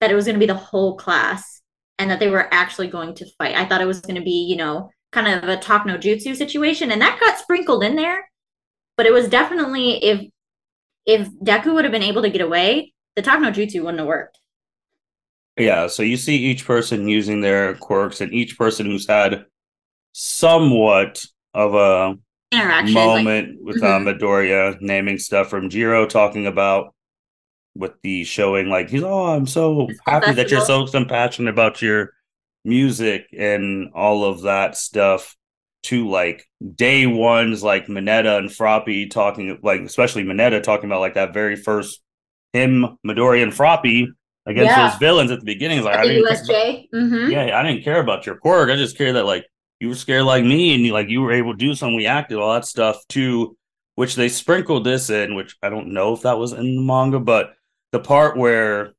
that 0.00 0.10
it 0.10 0.14
was 0.14 0.24
going 0.24 0.34
to 0.36 0.40
be 0.40 0.46
the 0.46 0.54
whole 0.54 0.96
class 0.96 1.62
and 1.98 2.10
that 2.10 2.20
they 2.20 2.28
were 2.28 2.52
actually 2.52 2.88
going 2.88 3.14
to 3.14 3.26
fight. 3.38 3.56
I 3.56 3.64
thought 3.66 3.82
it 3.82 3.86
was 3.86 4.00
going 4.00 4.14
to 4.14 4.22
be, 4.22 4.46
you 4.48 4.56
know, 4.56 4.90
kind 5.12 5.28
of 5.28 5.48
a 5.48 5.56
talk 5.56 5.84
no 5.84 5.98
jutsu 5.98 6.36
situation, 6.36 6.90
and 6.90 7.02
that 7.02 7.20
got 7.20 7.38
sprinkled 7.38 7.84
in 7.84 7.96
there. 7.96 8.30
But 8.96 9.06
it 9.06 9.12
was 9.12 9.28
definitely 9.28 10.02
if 10.04 10.28
if 11.10 11.28
Deku 11.42 11.74
would 11.74 11.84
have 11.84 11.92
been 11.92 12.02
able 12.02 12.22
to 12.22 12.30
get 12.30 12.40
away, 12.40 12.92
the 13.16 13.22
talk 13.22 13.40
no 13.40 13.50
jutsu 13.50 13.80
wouldn't 13.80 13.98
have 13.98 14.06
worked. 14.06 14.38
Yeah, 15.58 15.88
so 15.88 16.02
you 16.02 16.16
see 16.16 16.36
each 16.36 16.64
person 16.64 17.08
using 17.08 17.40
their 17.40 17.74
quirks, 17.74 18.20
and 18.20 18.32
each 18.32 18.56
person 18.56 18.86
who's 18.86 19.08
had 19.08 19.44
somewhat 20.12 21.22
of 21.52 21.74
a 21.74 22.16
interaction 22.52 22.94
moment 22.94 23.48
like, 23.48 23.58
with 23.60 23.82
mm-hmm. 23.82 24.08
uh, 24.08 24.12
Midoriya 24.12 24.80
naming 24.80 25.18
stuff 25.18 25.48
from 25.48 25.68
Jiro 25.68 26.06
talking 26.06 26.46
about 26.46 26.94
with 27.74 27.92
the 28.02 28.24
showing 28.24 28.68
like 28.68 28.90
he's 28.90 29.04
oh 29.04 29.26
i'm 29.26 29.46
so 29.46 29.88
happy 30.04 30.32
that 30.32 30.50
you're 30.50 30.60
so, 30.60 30.86
so 30.86 31.04
passionate 31.04 31.50
about 31.50 31.80
your 31.80 32.12
music 32.64 33.26
and 33.36 33.90
all 33.94 34.24
of 34.24 34.42
that 34.42 34.76
stuff 34.76 35.36
to 35.82 36.08
like 36.08 36.46
day 36.74 37.06
ones 37.06 37.62
like 37.62 37.86
Mineta 37.86 38.38
and 38.38 38.50
Froppy 38.50 39.10
talking 39.10 39.58
like 39.62 39.80
especially 39.80 40.24
Mineta 40.24 40.62
talking 40.62 40.86
about 40.86 41.00
like 41.00 41.14
that 41.14 41.32
very 41.32 41.56
first 41.56 42.00
him 42.52 42.98
Midori 43.06 43.42
and 43.42 43.52
Froppy 43.52 44.08
against 44.46 44.70
yeah. 44.70 44.88
those 44.88 44.98
villains 44.98 45.30
at 45.30 45.38
the 45.38 45.44
beginning. 45.44 45.78
It's 45.78 45.86
like 45.86 45.98
I 45.98 46.06
didn't 46.06 46.26
USJ. 46.26 46.88
Mm-hmm. 46.94 47.30
Yeah, 47.30 47.58
I 47.58 47.62
didn't 47.62 47.84
care 47.84 48.00
about 48.00 48.26
your 48.26 48.36
quirk. 48.36 48.70
I 48.70 48.76
just 48.76 48.98
care 48.98 49.12
that 49.14 49.24
like 49.24 49.46
you 49.80 49.88
were 49.88 49.94
scared 49.94 50.24
like 50.24 50.44
me 50.44 50.74
and 50.74 50.84
you 50.84 50.92
like 50.92 51.08
you 51.08 51.22
were 51.22 51.32
able 51.32 51.52
to 51.52 51.58
do 51.58 51.74
something. 51.74 51.96
We 51.96 52.06
acted 52.06 52.38
all 52.38 52.52
that 52.52 52.66
stuff 52.66 52.98
too, 53.08 53.56
which 53.94 54.14
they 54.14 54.28
sprinkled 54.28 54.84
this 54.84 55.10
in, 55.10 55.34
which 55.34 55.56
I 55.62 55.70
don't 55.70 55.92
know 55.92 56.12
if 56.12 56.22
that 56.22 56.38
was 56.38 56.52
in 56.52 56.76
the 56.76 56.82
manga, 56.82 57.20
but 57.20 57.54
the 57.92 58.00
part 58.00 58.36
where 58.36 58.92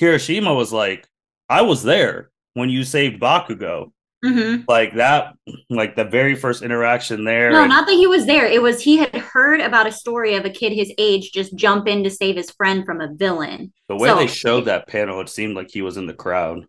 Kirishima 0.00 0.54
was 0.54 0.72
like, 0.72 1.08
I 1.48 1.62
was 1.62 1.82
there 1.82 2.30
when 2.54 2.70
you 2.70 2.84
saved 2.84 3.20
Bakugo. 3.20 3.92
Mm-hmm. 4.24 4.62
Like 4.66 4.94
that, 4.94 5.34
like 5.68 5.96
the 5.96 6.04
very 6.04 6.34
first 6.34 6.62
interaction 6.62 7.24
there. 7.24 7.50
No, 7.50 7.62
and- 7.62 7.68
not 7.68 7.86
that 7.86 7.94
he 7.94 8.06
was 8.06 8.26
there. 8.26 8.46
It 8.46 8.62
was 8.62 8.80
he 8.80 8.96
had 8.96 9.14
heard 9.14 9.60
about 9.60 9.86
a 9.86 9.92
story 9.92 10.34
of 10.34 10.44
a 10.44 10.50
kid 10.50 10.72
his 10.72 10.92
age 10.96 11.32
just 11.32 11.54
jump 11.54 11.86
in 11.86 12.02
to 12.04 12.10
save 12.10 12.36
his 12.36 12.50
friend 12.50 12.86
from 12.86 13.00
a 13.00 13.12
villain. 13.12 13.72
The 13.88 13.96
way 13.96 14.08
so, 14.08 14.16
they 14.16 14.26
showed 14.26 14.64
that 14.64 14.88
panel, 14.88 15.20
it 15.20 15.28
seemed 15.28 15.56
like 15.56 15.70
he 15.70 15.82
was 15.82 15.96
in 15.96 16.06
the 16.06 16.14
crowd. 16.14 16.66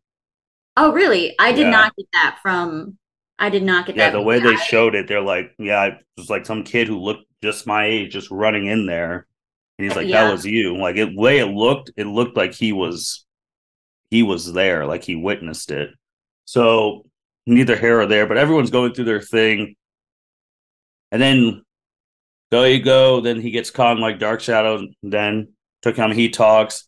Oh, 0.78 0.92
really? 0.92 1.34
I 1.40 1.54
did 1.54 1.62
yeah. 1.62 1.70
not 1.70 1.96
get 1.96 2.08
that 2.14 2.40
from. 2.42 2.98
I 3.40 3.50
did 3.50 3.64
not 3.64 3.86
get 3.86 3.96
yeah, 3.96 4.10
that. 4.10 4.18
Yeah, 4.18 4.20
the 4.20 4.26
way 4.26 4.40
they 4.40 4.56
showed 4.58 4.96
it, 4.96 5.08
they're 5.08 5.22
like, 5.22 5.52
yeah, 5.58 5.86
it 5.86 5.98
was 6.18 6.30
like 6.30 6.46
some 6.46 6.64
kid 6.64 6.88
who 6.88 7.00
looked 7.00 7.26
just 7.42 7.68
my 7.68 7.86
age, 7.86 8.12
just 8.12 8.32
running 8.32 8.68
in 8.68 8.86
there. 8.86 9.28
And 9.78 9.88
he's 9.88 9.96
like, 9.96 10.08
yeah. 10.08 10.26
"That 10.26 10.32
was 10.32 10.46
you." 10.46 10.78
Like 10.78 10.96
it 10.96 11.16
way 11.16 11.40
it 11.40 11.48
looked, 11.48 11.92
it 11.98 12.06
looked 12.08 12.38
like 12.38 12.54
he 12.54 12.72
was 12.72 13.26
he 14.10 14.24
was 14.24 14.54
there, 14.54 14.86
like 14.86 15.04
he 15.04 15.16
witnessed 15.16 15.72
it. 15.72 15.90
So 16.46 17.05
neither 17.46 17.76
here 17.76 18.00
or 18.00 18.06
there, 18.06 18.28
but 18.28 18.38
everyone's 18.38 18.72
going 18.72 18.94
through 18.94 19.06
their 19.06 19.22
thing. 19.22 19.76
And 21.12 21.22
then 21.22 21.64
there 22.52 22.70
you 22.70 22.84
go. 22.84 23.22
Then 23.22 23.42
he 23.42 23.52
gets 23.52 23.72
caught 23.72 23.98
in 23.98 24.02
like 24.02 24.20
Dark 24.20 24.42
Shadow. 24.42 24.88
Then 25.04 25.54
took 25.82 25.96
him. 25.96 26.12
He 26.12 26.30
talks. 26.30 26.88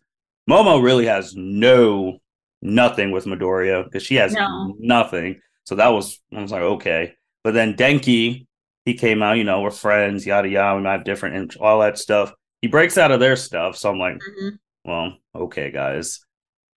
Momo 0.50 0.82
really 0.82 1.06
has 1.06 1.34
no 1.36 2.20
nothing 2.62 3.12
with 3.12 3.26
Midoriya 3.26 3.86
because 3.86 4.04
she 4.04 4.16
has 4.16 4.34
no. 4.34 4.76
nothing. 4.80 5.40
So 5.66 5.76
that 5.76 5.90
was 5.90 6.20
I 6.36 6.42
was 6.42 6.52
like 6.52 6.62
okay. 6.62 7.14
But 7.44 7.54
then 7.54 7.76
Denki, 7.76 8.48
he 8.86 8.94
came 8.96 9.22
out. 9.22 9.38
You 9.38 9.44
know, 9.44 9.62
we're 9.62 9.72
friends. 9.72 10.26
Yada 10.26 10.48
yada. 10.48 10.78
We 10.78 10.84
might 10.84 10.94
have 10.94 11.04
different 11.04 11.36
and 11.36 11.56
all 11.58 11.80
that 11.82 11.98
stuff 11.98 12.34
he 12.62 12.68
breaks 12.68 12.98
out 12.98 13.12
of 13.12 13.20
their 13.20 13.36
stuff. 13.36 13.78
So 13.78 13.90
I'm 13.90 14.00
like, 14.00 14.16
mm-hmm. 14.16 14.50
well, 14.86 15.18
okay, 15.36 15.72
guys. 15.72 16.22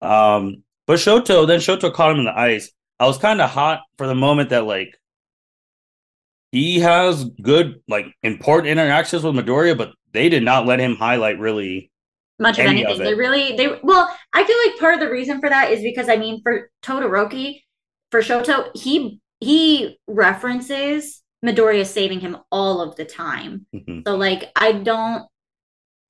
Um, 0.02 0.62
but 0.86 0.98
Shoto, 0.98 1.46
then 1.46 1.60
Shoto 1.60 1.92
caught 1.92 2.12
him 2.12 2.18
in 2.18 2.24
the 2.24 2.38
ice. 2.38 2.70
I 3.00 3.06
was 3.06 3.16
kind 3.16 3.40
of 3.40 3.48
hot 3.48 3.80
for 3.96 4.06
the 4.06 4.14
moment 4.14 4.50
that 4.50 4.66
like 4.66 4.94
he 6.52 6.80
has 6.80 7.24
good, 7.24 7.80
like 7.88 8.06
important 8.22 8.68
interactions 8.68 9.24
with 9.24 9.34
Midoriya, 9.34 9.76
but 9.76 9.92
they 10.12 10.28
did 10.28 10.42
not 10.42 10.66
let 10.66 10.80
him 10.80 10.96
highlight 10.96 11.38
really 11.38 11.90
much 12.38 12.58
of 12.58 12.66
anything. 12.66 12.92
Of 12.92 12.98
they 12.98 13.14
really 13.14 13.56
they 13.56 13.78
well, 13.82 14.14
I 14.34 14.44
feel 14.44 14.56
like 14.66 14.78
part 14.78 14.94
of 14.94 15.00
the 15.00 15.10
reason 15.10 15.40
for 15.40 15.48
that 15.48 15.70
is 15.70 15.82
because 15.82 16.08
I 16.10 16.16
mean 16.16 16.42
for 16.42 16.70
Todoroki, 16.82 17.62
for 18.10 18.20
Shoto, 18.20 18.70
he 18.76 19.18
he 19.40 19.98
references 20.06 21.22
Midoriya 21.44 21.86
saving 21.86 22.20
him 22.20 22.36
all 22.52 22.82
of 22.82 22.96
the 22.96 23.06
time. 23.06 23.66
Mm-hmm. 23.74 24.00
So 24.06 24.16
like 24.16 24.50
I 24.56 24.72
don't 24.72 25.24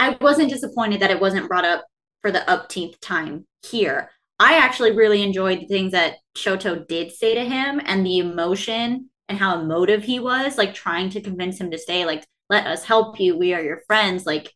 I 0.00 0.16
wasn't 0.20 0.50
disappointed 0.50 1.00
that 1.00 1.12
it 1.12 1.20
wasn't 1.20 1.46
brought 1.46 1.64
up 1.64 1.84
for 2.22 2.32
the 2.32 2.40
upteenth 2.40 2.98
time 3.00 3.46
here. 3.64 4.10
I 4.40 4.54
actually 4.54 4.92
really 4.92 5.22
enjoyed 5.22 5.60
the 5.60 5.66
things 5.66 5.92
that 5.92 6.16
Shoto 6.36 6.88
did 6.88 7.12
say 7.12 7.34
to 7.34 7.44
him 7.44 7.80
and 7.84 8.04
the 8.04 8.18
emotion 8.18 9.10
and 9.28 9.38
how 9.38 9.60
emotive 9.60 10.02
he 10.02 10.18
was, 10.18 10.56
like 10.56 10.72
trying 10.72 11.10
to 11.10 11.20
convince 11.20 11.60
him 11.60 11.70
to 11.70 11.78
stay, 11.78 12.06
like, 12.06 12.26
let 12.48 12.66
us 12.66 12.82
help 12.82 13.20
you. 13.20 13.36
We 13.36 13.52
are 13.52 13.62
your 13.62 13.82
friends. 13.86 14.24
Like, 14.24 14.52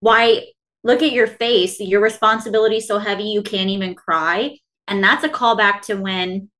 why 0.00 0.48
look 0.82 1.02
at 1.02 1.12
your 1.12 1.28
face? 1.28 1.78
Your 1.78 2.02
responsibility 2.02 2.78
is 2.78 2.88
so 2.88 2.98
heavy 2.98 3.24
you 3.24 3.42
can't 3.42 3.70
even 3.70 3.94
cry. 3.94 4.58
And 4.88 5.02
that's 5.02 5.24
a 5.24 5.28
callback 5.28 5.82
to 5.82 5.94
when 5.94 6.50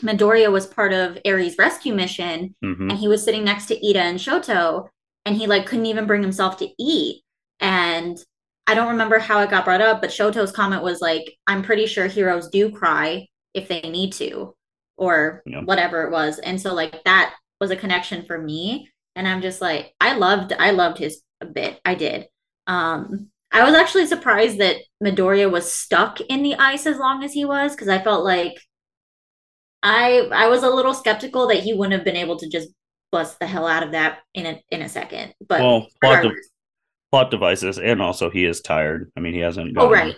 Midoriya 0.00 0.50
was 0.50 0.66
part 0.66 0.92
of 0.92 1.18
Eri's 1.24 1.58
rescue 1.58 1.92
mission 1.92 2.54
mm-hmm. 2.64 2.90
and 2.90 2.98
he 2.98 3.08
was 3.08 3.22
sitting 3.24 3.44
next 3.44 3.66
to 3.66 3.76
Iida 3.76 3.96
and 3.96 4.18
Shoto 4.18 4.88
and 5.26 5.36
he 5.36 5.46
like 5.46 5.66
couldn't 5.66 5.86
even 5.86 6.06
bring 6.06 6.22
himself 6.22 6.56
to 6.58 6.68
eat 6.78 7.22
and 7.60 8.16
I 8.70 8.74
don't 8.74 8.90
remember 8.90 9.18
how 9.18 9.40
it 9.40 9.50
got 9.50 9.64
brought 9.64 9.80
up, 9.80 10.00
but 10.00 10.10
Shoto's 10.10 10.52
comment 10.52 10.84
was 10.84 11.00
like, 11.00 11.24
I'm 11.48 11.62
pretty 11.62 11.86
sure 11.86 12.06
heroes 12.06 12.48
do 12.48 12.70
cry 12.70 13.26
if 13.52 13.66
they 13.66 13.80
need 13.80 14.12
to, 14.12 14.54
or 14.96 15.42
yeah. 15.44 15.62
whatever 15.62 16.04
it 16.04 16.12
was. 16.12 16.38
And 16.38 16.60
so 16.60 16.72
like 16.72 17.02
that 17.04 17.34
was 17.60 17.72
a 17.72 17.76
connection 17.76 18.24
for 18.26 18.38
me. 18.38 18.88
And 19.16 19.26
I'm 19.26 19.42
just 19.42 19.60
like, 19.60 19.92
I 20.00 20.14
loved, 20.14 20.52
I 20.52 20.70
loved 20.70 20.98
his 20.98 21.20
a 21.40 21.46
bit. 21.46 21.80
I 21.84 21.96
did. 21.96 22.28
Um, 22.68 23.30
I 23.50 23.64
was 23.64 23.74
actually 23.74 24.06
surprised 24.06 24.58
that 24.58 24.76
Midoriya 25.02 25.50
was 25.50 25.72
stuck 25.72 26.20
in 26.20 26.44
the 26.44 26.54
ice 26.54 26.86
as 26.86 26.98
long 26.98 27.24
as 27.24 27.32
he 27.32 27.44
was, 27.44 27.72
because 27.72 27.88
I 27.88 27.98
felt 27.98 28.24
like 28.24 28.54
I 29.82 30.28
I 30.30 30.46
was 30.46 30.62
a 30.62 30.70
little 30.70 30.94
skeptical 30.94 31.48
that 31.48 31.64
he 31.64 31.72
wouldn't 31.72 31.94
have 31.94 32.04
been 32.04 32.14
able 32.14 32.38
to 32.38 32.48
just 32.48 32.68
bust 33.10 33.40
the 33.40 33.48
hell 33.48 33.66
out 33.66 33.82
of 33.82 33.92
that 33.92 34.20
in 34.34 34.46
a 34.46 34.62
in 34.70 34.82
a 34.82 34.88
second. 34.88 35.34
But 35.48 35.62
well, 35.62 35.88
plot 37.10 37.30
devices, 37.30 37.78
and 37.78 38.00
also 38.00 38.30
he 38.30 38.44
is 38.44 38.60
tired. 38.60 39.10
I 39.16 39.20
mean, 39.20 39.34
he 39.34 39.40
hasn't. 39.40 39.74
Gotten, 39.74 39.88
oh 39.88 39.92
right. 39.92 40.16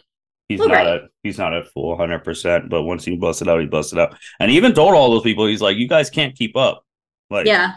He's 0.48 0.60
oh, 0.60 0.66
not 0.66 0.74
right. 0.74 0.86
at 0.86 1.02
he's 1.22 1.38
not 1.38 1.54
at 1.54 1.68
full 1.68 1.96
hundred 1.96 2.24
percent, 2.24 2.68
but 2.68 2.82
once 2.82 3.04
he 3.04 3.16
busts 3.16 3.42
it 3.42 3.48
out, 3.48 3.60
he 3.60 3.66
busts 3.66 3.92
it 3.92 3.98
out. 3.98 4.16
And 4.38 4.50
he 4.50 4.56
even 4.56 4.74
told 4.74 4.94
all 4.94 5.10
those 5.10 5.22
people, 5.22 5.46
he's 5.46 5.62
like, 5.62 5.76
"You 5.76 5.88
guys 5.88 6.10
can't 6.10 6.36
keep 6.36 6.56
up." 6.56 6.84
Like, 7.30 7.46
yeah, 7.46 7.76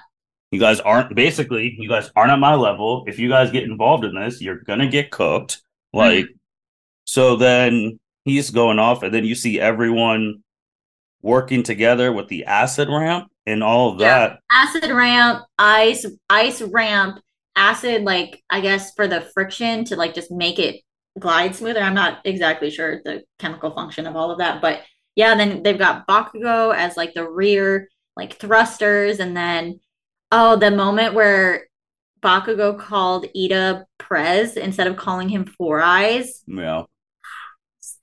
You 0.51 0.59
guys 0.59 0.81
aren't 0.81 1.15
basically, 1.15 1.75
you 1.79 1.87
guys 1.87 2.11
aren't 2.15 2.31
at 2.31 2.39
my 2.39 2.55
level. 2.55 3.05
If 3.07 3.17
you 3.19 3.29
guys 3.29 3.51
get 3.51 3.63
involved 3.63 4.03
in 4.03 4.15
this, 4.15 4.41
you're 4.41 4.59
gonna 4.59 4.89
get 4.89 5.11
cooked. 5.11 5.61
Like, 5.93 6.25
mm-hmm. 6.25 6.37
so 7.05 7.37
then 7.37 7.99
he's 8.25 8.49
going 8.49 8.79
off, 8.79 9.03
and 9.03 9.13
then 9.13 9.23
you 9.23 9.35
see 9.35 9.59
everyone 9.59 10.43
working 11.21 11.63
together 11.63 12.11
with 12.11 12.27
the 12.27 12.45
acid 12.45 12.89
ramp 12.89 13.31
and 13.45 13.63
all 13.63 13.93
of 13.93 13.99
that. 13.99 14.39
Yeah. 14.51 14.63
Acid 14.63 14.91
ramp, 14.91 15.45
ice, 15.57 16.05
ice 16.29 16.61
ramp, 16.61 17.19
acid, 17.55 18.03
like 18.03 18.43
I 18.49 18.61
guess 18.61 18.93
for 18.95 19.07
the 19.07 19.21
friction 19.33 19.85
to 19.85 19.95
like 19.95 20.13
just 20.13 20.31
make 20.31 20.59
it 20.59 20.81
glide 21.19 21.55
smoother. 21.55 21.79
I'm 21.79 21.95
not 21.95 22.19
exactly 22.25 22.69
sure 22.69 23.01
the 23.03 23.23
chemical 23.39 23.71
function 23.71 24.05
of 24.07 24.15
all 24.15 24.31
of 24.31 24.39
that, 24.39 24.61
but 24.61 24.81
yeah, 25.15 25.35
then 25.35 25.63
they've 25.63 25.79
got 25.79 26.07
Bakugo 26.07 26.75
as 26.75 26.97
like 26.97 27.13
the 27.13 27.29
rear 27.29 27.87
like 28.17 28.37
thrusters, 28.37 29.19
and 29.19 29.35
then 29.35 29.79
oh, 30.31 30.55
the 30.57 30.71
moment 30.71 31.13
where 31.13 31.67
Bakugo 32.21 32.77
called 32.77 33.27
Iida 33.35 33.85
Prez 33.97 34.57
instead 34.57 34.87
of 34.87 34.97
calling 34.97 35.29
him 35.29 35.45
Four 35.45 35.81
Eyes. 35.81 36.43
Yeah. 36.47 36.83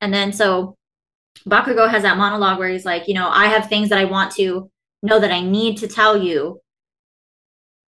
And 0.01 0.13
then 0.13 0.33
so 0.33 0.77
Bakugo 1.49 1.89
has 1.89 2.03
that 2.03 2.17
monologue 2.17 2.59
where 2.59 2.69
he's 2.69 2.85
like, 2.85 3.09
you 3.09 3.15
know, 3.15 3.29
I 3.29 3.47
have 3.47 3.69
things 3.69 3.89
that 3.89 3.99
I 3.99 4.05
want 4.05 4.33
to 4.37 4.71
know 5.03 5.19
that 5.19 5.33
I 5.33 5.41
need 5.41 5.79
to 5.79 5.89
tell 5.89 6.17
you, 6.17 6.61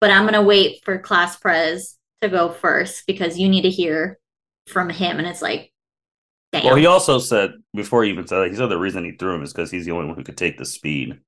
but 0.04 0.10
I'm 0.10 0.24
going 0.24 0.34
to 0.34 0.42
wait 0.42 0.84
for 0.84 0.98
Class 0.98 1.36
Prez 1.36 1.96
to 2.20 2.28
go 2.28 2.50
first 2.50 3.06
because 3.06 3.38
you 3.38 3.48
need 3.48 3.62
to 3.62 3.70
hear 3.70 4.18
from 4.66 4.90
him. 4.90 5.18
And 5.18 5.26
it's 5.26 5.40
like, 5.40 5.72
damn. 6.52 6.66
Well, 6.66 6.74
he 6.74 6.84
also 6.84 7.18
said, 7.18 7.52
before 7.72 8.04
he 8.04 8.10
even 8.10 8.26
said 8.26 8.40
that, 8.40 8.50
he 8.50 8.54
said 8.54 8.66
the 8.66 8.76
reason 8.76 9.02
he 9.02 9.12
threw 9.12 9.34
him 9.34 9.42
is 9.42 9.54
because 9.54 9.70
he's 9.70 9.86
the 9.86 9.92
only 9.92 10.08
one 10.08 10.14
who 10.14 10.22
could 10.22 10.36
take 10.36 10.58
the 10.58 10.66
speed. 10.66 11.20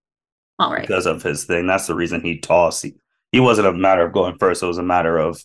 All 0.58 0.70
right. 0.70 0.82
Because 0.82 1.06
of 1.06 1.22
his 1.22 1.46
thing. 1.46 1.66
That's 1.66 1.86
the 1.86 1.94
reason 1.94 2.20
he 2.20 2.36
tossed. 2.36 2.82
He, 2.82 2.96
he 3.32 3.40
wasn't 3.40 3.68
a 3.68 3.72
matter 3.72 4.04
of 4.04 4.12
going 4.12 4.36
first. 4.36 4.62
It 4.62 4.66
was 4.66 4.76
a 4.76 4.82
matter 4.82 5.16
of 5.16 5.42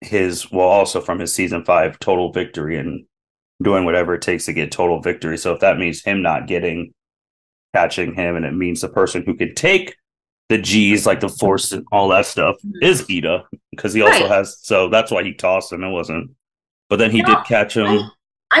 his, 0.00 0.50
well, 0.50 0.68
also 0.68 1.02
from 1.02 1.18
his 1.18 1.34
season 1.34 1.62
five 1.62 1.98
total 1.98 2.32
victory 2.32 2.78
and 2.78 3.04
doing 3.62 3.84
whatever 3.84 4.14
it 4.14 4.22
takes 4.22 4.46
to 4.46 4.54
get 4.54 4.72
total 4.72 5.02
victory. 5.02 5.36
So 5.36 5.52
if 5.52 5.60
that 5.60 5.76
means 5.76 6.02
him 6.02 6.22
not 6.22 6.46
getting 6.46 6.94
catching 7.74 8.14
him 8.14 8.36
and 8.36 8.46
it 8.46 8.54
means 8.54 8.80
the 8.80 8.88
person 8.88 9.24
who 9.26 9.36
can 9.36 9.54
take 9.54 9.94
the 10.48 10.58
G's 10.58 11.06
like 11.06 11.20
the 11.20 11.28
force 11.28 11.72
and 11.72 11.84
all 11.92 12.08
that 12.08 12.26
stuff 12.26 12.56
mm-hmm. 12.58 12.82
is 12.82 13.02
Iida 13.02 13.44
because 13.70 13.94
he 13.94 14.02
also 14.02 14.20
right. 14.20 14.30
has 14.30 14.58
so 14.60 14.88
that's 14.88 15.10
why 15.10 15.22
he 15.22 15.32
tossed 15.32 15.72
him. 15.72 15.82
It 15.82 15.90
wasn't, 15.90 16.30
but 16.88 16.96
then 16.96 17.10
he 17.10 17.18
you 17.18 17.24
did 17.24 17.44
catch 17.46 17.76
him. 17.76 17.86
I'm, 17.86 18.10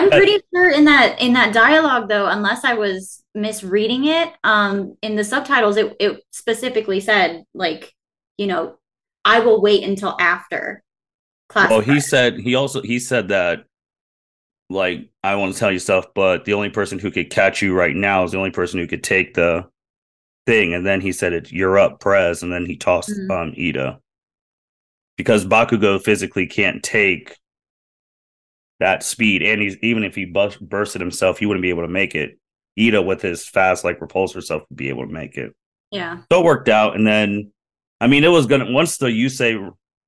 I'm 0.04 0.10
pretty 0.10 0.40
sure 0.54 0.70
in 0.70 0.84
that 0.86 1.20
in 1.20 1.34
that 1.34 1.52
dialogue 1.52 2.08
though, 2.08 2.26
unless 2.26 2.64
I 2.64 2.74
was 2.74 3.22
misreading 3.34 4.06
it, 4.06 4.32
um, 4.42 4.96
in 5.02 5.16
the 5.16 5.24
subtitles 5.24 5.76
it 5.76 5.96
it 6.00 6.22
specifically 6.30 7.00
said 7.00 7.44
like 7.54 7.92
you 8.38 8.46
know 8.46 8.78
I 9.24 9.40
will 9.40 9.60
wait 9.60 9.84
until 9.84 10.16
after 10.18 10.82
class. 11.48 11.70
Well, 11.70 11.80
he 11.80 12.00
said 12.00 12.38
he 12.38 12.54
also 12.54 12.82
he 12.82 12.98
said 12.98 13.28
that 13.28 13.64
like 14.70 15.10
I 15.22 15.36
want 15.36 15.52
to 15.52 15.58
tell 15.58 15.70
you 15.70 15.78
stuff, 15.78 16.06
but 16.14 16.44
the 16.44 16.54
only 16.54 16.70
person 16.70 16.98
who 16.98 17.10
could 17.10 17.30
catch 17.30 17.62
you 17.62 17.74
right 17.74 17.94
now 17.94 18.24
is 18.24 18.32
the 18.32 18.38
only 18.38 18.50
person 18.50 18.80
who 18.80 18.86
could 18.86 19.04
take 19.04 19.34
the 19.34 19.68
thing. 20.46 20.74
And 20.74 20.86
then 20.86 21.00
he 21.00 21.12
said 21.12 21.32
it, 21.32 21.52
you're 21.52 21.78
up, 21.78 22.00
Prez, 22.00 22.42
and 22.42 22.52
then 22.52 22.66
he 22.66 22.76
tossed 22.76 23.10
mm-hmm. 23.10 23.30
um 23.30 23.52
Iida. 23.52 23.98
Because 25.16 25.44
Bakugo 25.44 26.02
physically 26.02 26.46
can't 26.46 26.82
take 26.82 27.36
that 28.80 29.02
speed, 29.02 29.42
and 29.42 29.60
he's 29.60 29.76
even 29.78 30.04
if 30.04 30.14
he 30.14 30.24
bust, 30.24 30.58
bursted 30.66 31.00
himself, 31.00 31.38
he 31.38 31.46
wouldn't 31.46 31.62
be 31.62 31.70
able 31.70 31.82
to 31.82 31.88
make 31.88 32.14
it. 32.14 32.38
Iida 32.78 33.04
with 33.04 33.20
his 33.20 33.46
fast 33.46 33.84
like 33.84 34.00
repulsor 34.00 34.42
self 34.42 34.62
would 34.68 34.76
be 34.76 34.88
able 34.88 35.06
to 35.06 35.12
make 35.12 35.36
it. 35.36 35.54
Yeah. 35.90 36.22
So 36.32 36.40
it 36.40 36.44
worked 36.44 36.68
out, 36.68 36.96
and 36.96 37.06
then 37.06 37.52
I 38.00 38.06
mean 38.06 38.24
it 38.24 38.28
was 38.28 38.46
gonna 38.46 38.72
once 38.72 38.96
the 38.96 39.12
you 39.12 39.28
say 39.28 39.58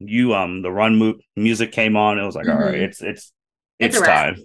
you 0.00 0.34
um 0.34 0.62
the 0.62 0.72
run 0.72 0.98
mo- 0.98 1.18
music 1.36 1.72
came 1.72 1.96
on, 1.96 2.18
it 2.18 2.24
was 2.24 2.34
like 2.34 2.46
mm-hmm. 2.46 2.58
all 2.58 2.68
right, 2.68 2.80
it's 2.80 3.02
it's 3.02 3.32
it's, 3.78 3.96
it's 3.96 4.06
time 4.06 4.36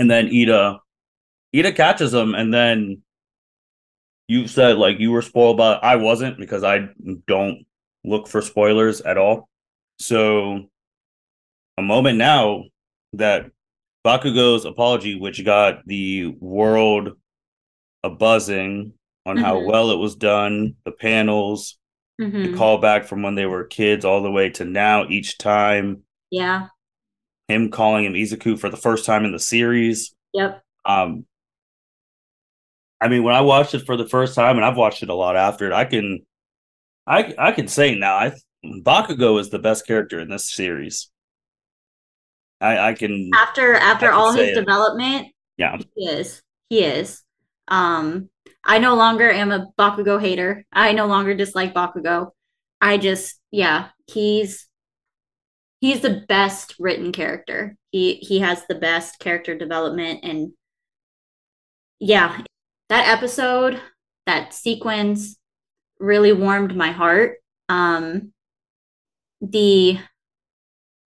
and 0.00 0.10
then 0.10 0.28
Iida. 0.28 0.78
Iida 1.54 1.76
catches 1.76 2.14
him, 2.14 2.34
and 2.34 2.52
then 2.52 3.02
you 4.30 4.46
said 4.46 4.76
like 4.76 5.00
you 5.00 5.10
were 5.10 5.22
spoiled, 5.22 5.56
but 5.56 5.82
I 5.82 5.96
wasn't 5.96 6.38
because 6.38 6.62
I 6.62 6.88
don't 7.26 7.64
look 8.04 8.28
for 8.28 8.40
spoilers 8.40 9.00
at 9.00 9.18
all. 9.18 9.48
So 9.98 10.68
a 11.76 11.82
moment 11.82 12.18
now 12.18 12.64
that 13.14 13.50
Bakugo's 14.06 14.64
apology, 14.64 15.18
which 15.18 15.44
got 15.44 15.86
the 15.86 16.28
world 16.38 17.10
a 18.02 18.10
buzzing 18.10 18.94
on 19.26 19.36
mm-hmm. 19.36 19.44
how 19.44 19.64
well 19.64 19.90
it 19.90 19.98
was 19.98 20.16
done, 20.16 20.76
the 20.84 20.92
panels, 20.92 21.78
mm-hmm. 22.20 22.42
the 22.42 22.48
callback 22.50 23.06
from 23.06 23.22
when 23.22 23.34
they 23.34 23.46
were 23.46 23.64
kids 23.64 24.04
all 24.04 24.22
the 24.22 24.30
way 24.30 24.48
to 24.50 24.64
now 24.64 25.06
each 25.08 25.38
time. 25.38 26.02
Yeah 26.30 26.68
him 27.50 27.70
calling 27.70 28.04
him 28.04 28.14
Izuku 28.14 28.58
for 28.58 28.70
the 28.70 28.76
first 28.76 29.04
time 29.04 29.24
in 29.24 29.32
the 29.32 29.38
series. 29.38 30.14
Yep. 30.32 30.62
Um, 30.84 31.26
I 33.00 33.08
mean, 33.08 33.22
when 33.22 33.34
I 33.34 33.40
watched 33.40 33.74
it 33.74 33.86
for 33.86 33.96
the 33.96 34.08
first 34.08 34.34
time, 34.34 34.56
and 34.56 34.64
I've 34.64 34.76
watched 34.76 35.02
it 35.02 35.08
a 35.08 35.14
lot 35.14 35.36
after 35.36 35.66
it, 35.66 35.72
I 35.72 35.84
can, 35.84 36.20
I 37.06 37.34
I 37.38 37.52
can 37.52 37.68
say 37.68 37.94
now, 37.94 38.14
I 38.14 38.32
Bakugo 38.64 39.40
is 39.40 39.50
the 39.50 39.58
best 39.58 39.86
character 39.86 40.20
in 40.20 40.28
this 40.28 40.50
series. 40.50 41.10
I 42.60 42.90
I 42.90 42.94
can 42.94 43.30
after 43.34 43.74
after 43.74 44.08
can 44.08 44.14
all 44.14 44.32
his 44.32 44.50
it. 44.50 44.54
development. 44.54 45.28
Yeah, 45.56 45.78
he 45.96 46.06
is. 46.06 46.42
He 46.68 46.84
is. 46.84 47.22
Um, 47.68 48.28
I 48.64 48.78
no 48.78 48.94
longer 48.94 49.30
am 49.30 49.52
a 49.52 49.68
Bakugo 49.78 50.20
hater. 50.20 50.64
I 50.72 50.92
no 50.92 51.06
longer 51.06 51.34
dislike 51.34 51.74
Bakugo. 51.74 52.30
I 52.80 52.98
just, 52.98 53.40
yeah, 53.50 53.88
he's 54.06 54.66
he's 55.80 56.00
the 56.00 56.24
best 56.28 56.74
written 56.78 57.12
character. 57.12 57.76
He 57.90 58.14
he 58.16 58.40
has 58.40 58.64
the 58.68 58.74
best 58.74 59.18
character 59.18 59.56
development 59.56 60.20
and 60.22 60.52
yeah, 61.98 62.42
that 62.90 63.08
episode, 63.08 63.80
that 64.26 64.52
sequence 64.52 65.36
really 65.98 66.32
warmed 66.32 66.76
my 66.76 66.90
heart. 66.90 67.38
Um 67.68 68.32
the 69.40 69.98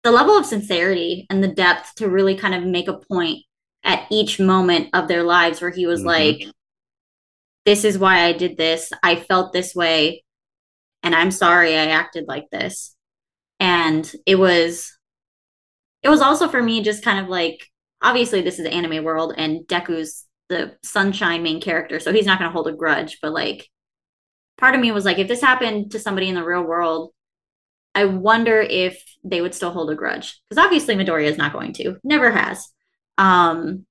the 0.03 0.11
level 0.11 0.37
of 0.37 0.45
sincerity 0.45 1.25
and 1.29 1.43
the 1.43 1.49
depth 1.49 1.95
to 1.95 2.09
really 2.09 2.35
kind 2.35 2.53
of 2.53 2.63
make 2.63 2.87
a 2.87 2.97
point 2.97 3.39
at 3.83 4.05
each 4.09 4.39
moment 4.39 4.89
of 4.93 5.07
their 5.07 5.23
lives 5.23 5.61
where 5.61 5.71
he 5.71 5.85
was 5.85 5.99
mm-hmm. 5.99 6.07
like 6.07 6.47
this 7.65 7.85
is 7.85 7.97
why 7.97 8.23
I 8.23 8.33
did 8.33 8.57
this. 8.57 8.91
I 9.01 9.15
felt 9.15 9.53
this 9.53 9.73
way 9.73 10.23
and 11.01 11.15
I'm 11.15 11.31
sorry 11.31 11.75
I 11.75 11.87
acted 11.87 12.25
like 12.27 12.49
this 12.51 12.95
and 13.59 14.09
it 14.25 14.35
was 14.35 14.97
it 16.03 16.09
was 16.09 16.21
also 16.21 16.47
for 16.47 16.61
me 16.61 16.83
just 16.83 17.03
kind 17.03 17.19
of 17.19 17.29
like 17.29 17.65
obviously 18.01 18.41
this 18.41 18.59
is 18.59 18.67
anime 18.67 19.03
world 19.03 19.33
and 19.37 19.61
Deku's 19.67 20.25
the 20.53 20.75
sunshine 20.83 21.43
main 21.43 21.61
character 21.61 21.99
so 21.99 22.13
he's 22.13 22.25
not 22.25 22.39
going 22.39 22.49
to 22.49 22.53
hold 22.53 22.67
a 22.67 22.73
grudge 22.73 23.19
but 23.21 23.31
like 23.31 23.69
part 24.57 24.75
of 24.75 24.81
me 24.81 24.91
was 24.91 25.05
like 25.05 25.19
if 25.19 25.27
this 25.27 25.41
happened 25.41 25.91
to 25.91 25.99
somebody 25.99 26.29
in 26.29 26.35
the 26.35 26.43
real 26.43 26.63
world 26.63 27.11
I 27.95 28.05
wonder 28.05 28.59
if 28.59 29.03
they 29.23 29.41
would 29.41 29.53
still 29.53 29.71
hold 29.71 29.91
a 29.91 29.95
grudge 29.95 30.41
because 30.49 30.63
obviously 30.63 30.95
Midoriya 30.95 31.29
is 31.29 31.37
not 31.37 31.53
going 31.53 31.73
to 31.73 31.97
never 32.03 32.31
has 32.31 32.67
um 33.17 33.85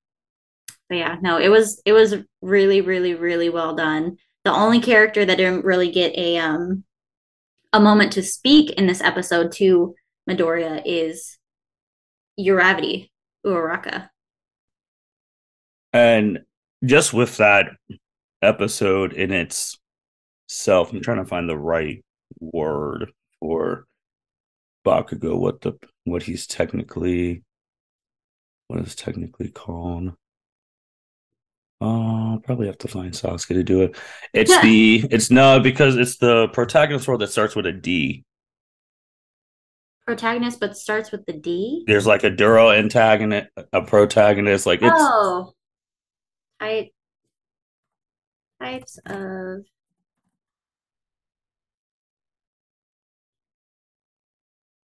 but 0.89 0.97
yeah 0.97 1.17
no 1.21 1.37
it 1.37 1.49
was 1.49 1.81
it 1.85 1.93
was 1.93 2.15
really 2.41 2.81
really 2.81 3.13
really 3.13 3.49
well 3.49 3.75
done 3.75 4.17
the 4.43 4.51
only 4.51 4.81
character 4.81 5.23
that 5.23 5.37
didn't 5.37 5.65
really 5.65 5.91
get 5.91 6.13
a 6.17 6.37
um 6.37 6.83
a 7.73 7.79
moment 7.79 8.13
to 8.13 8.23
speak 8.23 8.71
in 8.71 8.85
this 8.85 9.01
episode 9.01 9.51
to 9.53 9.95
Midoriya 10.29 10.81
is 10.85 11.37
Uravity 12.39 13.09
Uraraka. 13.45 14.09
And 15.91 16.39
just 16.83 17.13
with 17.13 17.37
that 17.37 17.71
episode 18.41 19.13
in 19.13 19.31
itself, 19.31 20.91
I'm 20.91 21.01
trying 21.01 21.17
to 21.17 21.25
find 21.25 21.49
the 21.49 21.57
right 21.57 22.03
word 22.39 23.11
for 23.39 23.85
Bakugo, 24.85 25.37
what 25.37 25.61
the 25.61 25.73
what 26.03 26.23
he's 26.23 26.45
technically 26.45 27.43
what 28.67 28.79
is 28.79 28.95
technically 28.95 29.49
called. 29.49 30.13
Uh, 31.81 32.37
probably 32.45 32.67
have 32.67 32.77
to 32.77 32.87
find 32.87 33.13
Sasuke 33.13 33.47
to 33.47 33.63
do 33.63 33.81
it. 33.81 33.97
It's 34.33 34.51
yeah. 34.51 34.61
the 34.61 35.05
it's 35.11 35.29
no 35.29 35.59
because 35.59 35.95
it's 35.95 36.17
the 36.17 36.47
protagonist 36.49 37.07
role 37.07 37.17
that 37.17 37.27
starts 37.27 37.55
with 37.55 37.65
a 37.65 37.73
D. 37.73 38.23
Protagonist, 40.05 40.59
but 40.59 40.75
starts 40.75 41.11
with 41.11 41.25
the 41.25 41.33
D. 41.33 41.83
There's 41.87 42.05
like 42.05 42.23
a 42.23 42.29
Duro 42.29 42.71
antagonist, 42.71 43.47
a 43.71 43.81
protagonist. 43.81 44.65
Like 44.65 44.81
it's 44.81 44.91
oh, 44.93 45.53
type 46.63 46.91
types 48.61 48.99
of. 49.05 49.59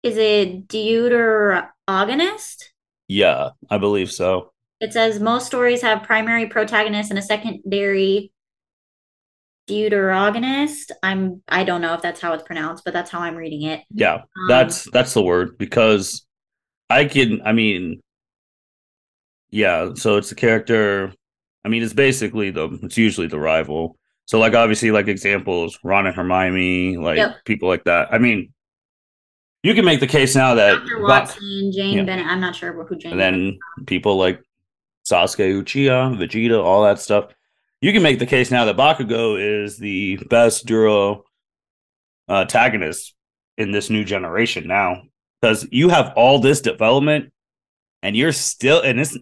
Is 0.02 0.16
it 0.18 0.68
deuteragonist? 0.68 2.64
Yeah, 3.08 3.50
I 3.70 3.78
believe 3.78 4.12
so. 4.12 4.52
It 4.80 4.92
says 4.92 5.18
most 5.18 5.46
stories 5.46 5.80
have 5.82 6.02
primary 6.02 6.46
protagonists 6.46 7.10
and 7.10 7.18
a 7.18 7.22
secondary 7.22 8.30
deuteragonist. 9.68 10.90
I'm 11.02 11.42
I 11.48 11.64
don't 11.64 11.80
know 11.80 11.94
if 11.94 12.02
that's 12.02 12.20
how 12.20 12.34
it's 12.34 12.42
pronounced, 12.42 12.84
but 12.84 12.92
that's 12.92 13.10
how 13.10 13.20
I'm 13.20 13.36
reading 13.36 13.62
it. 13.62 13.82
Yeah, 13.94 14.14
um, 14.14 14.48
that's 14.48 14.90
that's 14.90 15.14
the 15.14 15.22
word 15.22 15.56
because 15.56 16.26
I 16.90 17.06
can. 17.06 17.40
I 17.44 17.52
mean, 17.52 18.00
yeah. 19.50 19.94
So 19.94 20.18
it's 20.18 20.28
the 20.28 20.34
character. 20.34 21.14
I 21.64 21.68
mean, 21.68 21.82
it's 21.82 21.92
basically 21.92 22.50
the. 22.50 22.78
It's 22.82 22.98
usually 22.98 23.26
the 23.26 23.38
rival. 23.38 23.96
So 24.26 24.38
like 24.38 24.54
obviously 24.54 24.90
like 24.90 25.08
examples, 25.08 25.78
Ron 25.82 26.06
and 26.06 26.16
Hermione, 26.16 26.96
like 26.96 27.18
yep. 27.18 27.44
people 27.44 27.68
like 27.68 27.84
that. 27.84 28.12
I 28.12 28.18
mean, 28.18 28.52
you 29.62 29.74
can 29.74 29.84
make 29.84 30.00
the 30.00 30.06
case 30.06 30.34
now 30.34 30.54
that 30.54 30.78
Dr. 30.78 31.02
Watson, 31.02 31.72
Jane 31.72 31.98
yeah. 31.98 32.04
Bennett. 32.04 32.26
I'm 32.26 32.40
not 32.40 32.54
sure 32.54 32.72
who 32.84 32.96
Jane. 32.96 33.12
And 33.12 33.20
then 33.20 33.58
people 33.86 34.16
like 34.16 34.42
Sasuke 35.06 35.62
Uchiha, 35.62 36.16
Vegeta, 36.16 36.62
all 36.62 36.84
that 36.84 36.98
stuff 36.98 37.26
you 37.84 37.92
can 37.92 38.02
make 38.02 38.18
the 38.18 38.24
case 38.24 38.50
now 38.50 38.64
that 38.64 38.78
Bakugo 38.78 39.38
is 39.38 39.76
the 39.76 40.16
best 40.30 40.64
Duro 40.64 41.24
uh, 42.30 42.32
antagonist 42.32 43.12
in 43.58 43.72
this 43.72 43.90
new 43.90 44.06
generation 44.06 44.66
now 44.66 45.02
because 45.38 45.68
you 45.70 45.90
have 45.90 46.14
all 46.16 46.38
this 46.38 46.62
development 46.62 47.30
and 48.02 48.16
you're 48.16 48.32
still 48.32 48.80
and 48.80 48.98
it's 48.98 49.18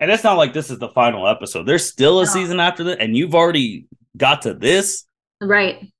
and 0.00 0.10
it's 0.10 0.24
not 0.24 0.36
like 0.36 0.52
this 0.52 0.70
is 0.70 0.78
the 0.78 0.88
final 0.88 1.26
episode. 1.26 1.64
There's 1.64 1.86
still 1.86 2.20
a 2.20 2.24
no. 2.24 2.30
season 2.30 2.60
after 2.60 2.84
that, 2.84 3.00
and 3.00 3.16
you've 3.16 3.34
already 3.34 3.86
got 4.16 4.42
to 4.42 4.54
this. 4.54 5.04
Right. 5.40 5.92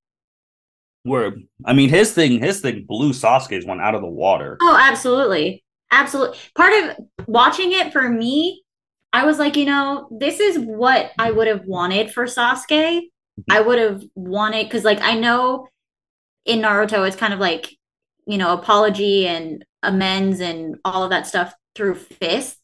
Where 1.02 1.37
I 1.64 1.72
mean 1.72 1.88
his 1.88 2.12
thing, 2.12 2.40
his 2.40 2.61
thing 2.61 2.85
blew 2.87 3.11
Sasuke's 3.11 3.64
one 3.64 3.80
out 3.80 3.94
of 3.94 4.00
the 4.00 4.09
water. 4.09 4.59
Oh, 4.61 4.78
absolutely. 4.80 5.62
Absolutely. 5.92 6.37
Part 6.56 6.72
of 6.72 6.96
watching 7.26 7.72
it 7.72 7.92
for 7.92 8.09
me 8.09 8.64
I 9.16 9.24
was 9.24 9.38
like, 9.38 9.56
you 9.56 9.64
know, 9.64 10.09
this 10.11 10.40
is 10.40 10.59
what 10.59 11.11
I 11.18 11.30
would 11.30 11.46
have 11.46 11.64
wanted 11.64 12.12
for 12.12 12.24
Sasuke. 12.24 12.68
Mm-hmm. 12.68 13.50
I 13.50 13.61
would 13.62 13.78
have 13.78 14.04
wanted 14.14 14.64
because, 14.64 14.85
like, 14.85 15.00
I 15.00 15.14
know 15.14 15.68
in 16.44 16.61
Naruto, 16.61 17.06
it's 17.06 17.16
kind 17.16 17.32
of 17.32 17.40
like, 17.40 17.74
you 18.26 18.37
know, 18.37 18.52
apology 18.52 19.26
and 19.26 19.64
amends 19.82 20.40
and 20.40 20.76
all 20.85 21.02
of 21.02 21.09
that 21.11 21.26
stuff 21.26 21.54
through 21.74 21.94
fists. 21.94 22.61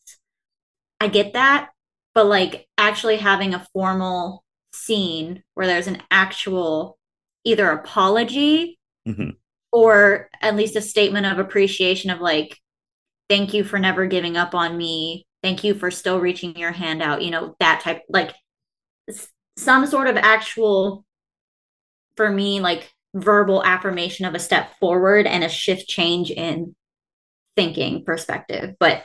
I 1.02 1.08
get 1.08 1.32
that. 1.34 1.70
But, 2.14 2.26
like, 2.26 2.68
actually 2.76 3.16
having 3.16 3.54
a 3.54 3.66
formal 3.72 4.44
scene 4.72 5.42
where 5.54 5.66
there's 5.66 5.86
an 5.86 6.02
actual 6.10 6.98
either 7.44 7.70
apology 7.70 8.78
mm-hmm. 9.06 9.30
or 9.72 10.28
at 10.40 10.56
least 10.56 10.76
a 10.76 10.82
statement 10.82 11.26
of 11.26 11.38
appreciation 11.38 12.10
of, 12.10 12.20
like, 12.20 12.58
thank 13.28 13.54
you 13.54 13.64
for 13.64 13.78
never 13.78 14.06
giving 14.06 14.36
up 14.36 14.54
on 14.54 14.76
me 14.76 15.26
thank 15.42 15.64
you 15.64 15.74
for 15.74 15.90
still 15.90 16.20
reaching 16.20 16.56
your 16.56 16.72
hand 16.72 17.02
out 17.02 17.22
you 17.22 17.30
know 17.30 17.56
that 17.60 17.80
type 17.80 18.02
like 18.08 18.34
some 19.56 19.86
sort 19.86 20.06
of 20.06 20.16
actual 20.16 21.04
for 22.16 22.30
me 22.30 22.60
like 22.60 22.92
verbal 23.14 23.62
affirmation 23.64 24.24
of 24.24 24.34
a 24.34 24.38
step 24.38 24.78
forward 24.78 25.26
and 25.26 25.44
a 25.44 25.48
shift 25.48 25.88
change 25.88 26.30
in 26.30 26.74
thinking 27.56 28.04
perspective 28.04 28.74
but 28.78 29.02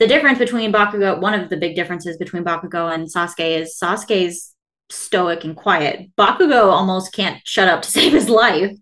the 0.00 0.06
difference 0.06 0.38
between 0.38 0.72
Bakugo, 0.72 1.20
one 1.20 1.38
of 1.38 1.50
the 1.50 1.56
big 1.56 1.76
differences 1.76 2.16
between 2.16 2.44
Bakugo 2.44 2.92
and 2.92 3.06
Sasuke 3.06 3.58
is 3.60 3.78
Sasuke's 3.80 4.54
stoic 4.90 5.44
and 5.44 5.56
quiet. 5.56 6.10
Bakugo 6.16 6.70
almost 6.70 7.12
can't 7.12 7.40
shut 7.44 7.68
up 7.68 7.82
to 7.82 7.90
save 7.98 8.12
his 8.12 8.28
life. 8.28 8.76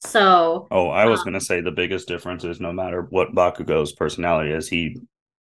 So, 0.00 0.68
oh, 0.70 0.88
I 0.88 1.06
was 1.06 1.20
um, 1.20 1.24
going 1.24 1.34
to 1.34 1.44
say 1.44 1.60
the 1.60 1.72
biggest 1.72 2.06
difference 2.06 2.44
is 2.44 2.60
no 2.60 2.72
matter 2.72 3.02
what 3.10 3.34
Bakugo's 3.34 3.92
personality 3.92 4.52
is, 4.52 4.68
he 4.68 4.96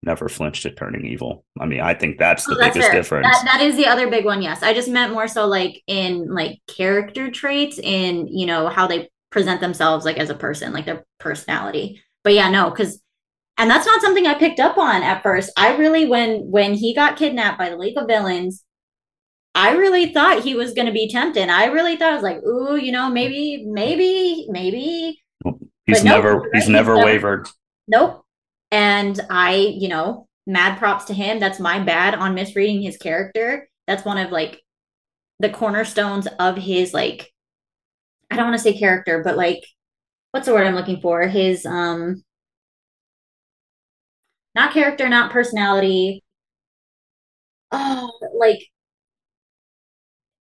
never 0.02 0.30
flinched 0.30 0.64
at 0.64 0.76
turning 0.76 1.04
evil. 1.04 1.44
I 1.58 1.66
mean, 1.66 1.80
I 1.80 1.92
think 1.92 2.18
that's 2.18 2.46
the 2.46 2.54
oh, 2.54 2.58
that's 2.58 2.74
biggest 2.74 2.90
fair. 2.90 3.00
difference. 3.00 3.26
That, 3.26 3.44
that 3.44 3.60
is 3.60 3.76
the 3.76 3.86
other 3.86 4.08
big 4.08 4.24
one. 4.24 4.40
Yes, 4.40 4.62
I 4.62 4.72
just 4.72 4.88
meant 4.88 5.12
more 5.12 5.28
so 5.28 5.46
like 5.46 5.82
in 5.86 6.32
like 6.32 6.58
character 6.66 7.30
traits 7.30 7.78
in 7.78 8.28
you 8.28 8.46
know 8.46 8.68
how 8.68 8.86
they 8.86 9.10
present 9.30 9.60
themselves 9.60 10.06
like 10.06 10.16
as 10.16 10.30
a 10.30 10.34
person, 10.34 10.72
like 10.72 10.86
their 10.86 11.04
personality. 11.18 12.02
But 12.24 12.32
yeah, 12.32 12.50
no, 12.50 12.70
because 12.70 13.00
and 13.58 13.70
that's 13.70 13.86
not 13.86 14.00
something 14.00 14.26
I 14.26 14.34
picked 14.34 14.60
up 14.60 14.78
on 14.78 15.02
at 15.02 15.22
first. 15.22 15.50
I 15.56 15.76
really 15.76 16.06
when 16.06 16.50
when 16.50 16.74
he 16.74 16.94
got 16.94 17.16
kidnapped 17.16 17.58
by 17.58 17.70
the 17.70 17.76
League 17.76 17.98
of 17.98 18.06
Villains. 18.06 18.64
I 19.52 19.72
really 19.72 20.12
thought 20.12 20.44
he 20.44 20.54
was 20.54 20.74
going 20.74 20.86
to 20.86 20.92
be 20.92 21.10
tempted. 21.10 21.48
I 21.48 21.66
really 21.66 21.96
thought 21.96 22.12
I 22.12 22.14
was 22.14 22.22
like, 22.22 22.40
ooh, 22.44 22.76
you 22.76 22.92
know, 22.92 23.10
maybe, 23.10 23.66
maybe, 23.66 24.46
maybe. 24.48 25.20
He's 25.86 26.04
never, 26.04 26.48
he's, 26.52 26.62
he's 26.62 26.68
never, 26.68 26.94
never 26.94 27.04
wavered. 27.04 27.48
Nope. 27.88 28.24
And 28.70 29.18
I, 29.28 29.54
you 29.56 29.88
know, 29.88 30.28
mad 30.46 30.78
props 30.78 31.06
to 31.06 31.14
him. 31.14 31.40
That's 31.40 31.58
my 31.58 31.80
bad 31.80 32.14
on 32.14 32.34
misreading 32.34 32.82
his 32.82 32.96
character. 32.96 33.68
That's 33.86 34.04
one 34.04 34.18
of 34.18 34.30
like 34.30 34.62
the 35.40 35.50
cornerstones 35.50 36.28
of 36.38 36.56
his 36.56 36.94
like 36.94 37.32
I 38.30 38.36
don't 38.36 38.46
want 38.46 38.58
to 38.58 38.62
say 38.62 38.78
character, 38.78 39.22
but 39.24 39.36
like 39.36 39.64
what's 40.30 40.46
the 40.46 40.52
word 40.52 40.66
I'm 40.66 40.74
looking 40.74 41.00
for? 41.00 41.22
His 41.22 41.66
um 41.66 42.22
not 44.54 44.72
character, 44.72 45.08
not 45.08 45.32
personality. 45.32 46.22
Oh, 47.72 48.10
like 48.34 48.68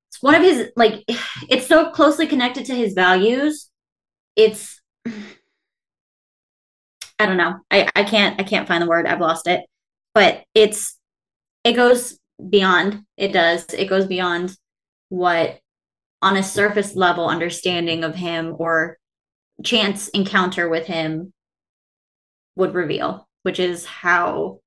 it's 0.10 0.22
one 0.22 0.36
of 0.36 0.42
his 0.42 0.72
like 0.76 1.04
it's 1.50 1.68
so 1.68 1.92
closely 1.92 2.28
connected 2.28 2.66
to 2.66 2.76
his 2.76 2.94
values. 2.94 3.70
It's 4.36 4.82
I 7.22 7.26
don't 7.26 7.38
know. 7.38 7.60
I, 7.70 7.90
I 7.96 8.04
can't 8.04 8.40
I 8.40 8.44
can't 8.44 8.68
find 8.68 8.82
the 8.82 8.88
word. 8.88 9.06
I've 9.06 9.22
lost 9.22 9.48
it. 9.48 9.62
But 10.14 10.44
it's 10.54 10.98
it 11.64 11.74
goes 11.74 12.18
beyond. 12.50 13.04
It 13.18 13.34
does. 13.34 13.66
It 13.74 13.90
goes 13.90 14.08
beyond 14.08 14.56
what 15.10 15.60
on 16.22 16.38
a 16.38 16.44
surface 16.44 16.96
level 16.96 17.28
understanding 17.28 18.04
of 18.04 18.16
him 18.16 18.56
or 18.58 18.98
chance 19.64 20.10
encounter 20.10 20.70
with 20.70 20.86
him 20.86 21.34
would 22.56 22.74
reveal, 22.74 23.29
which 23.44 23.60
is 23.60 23.86
how 23.86 24.60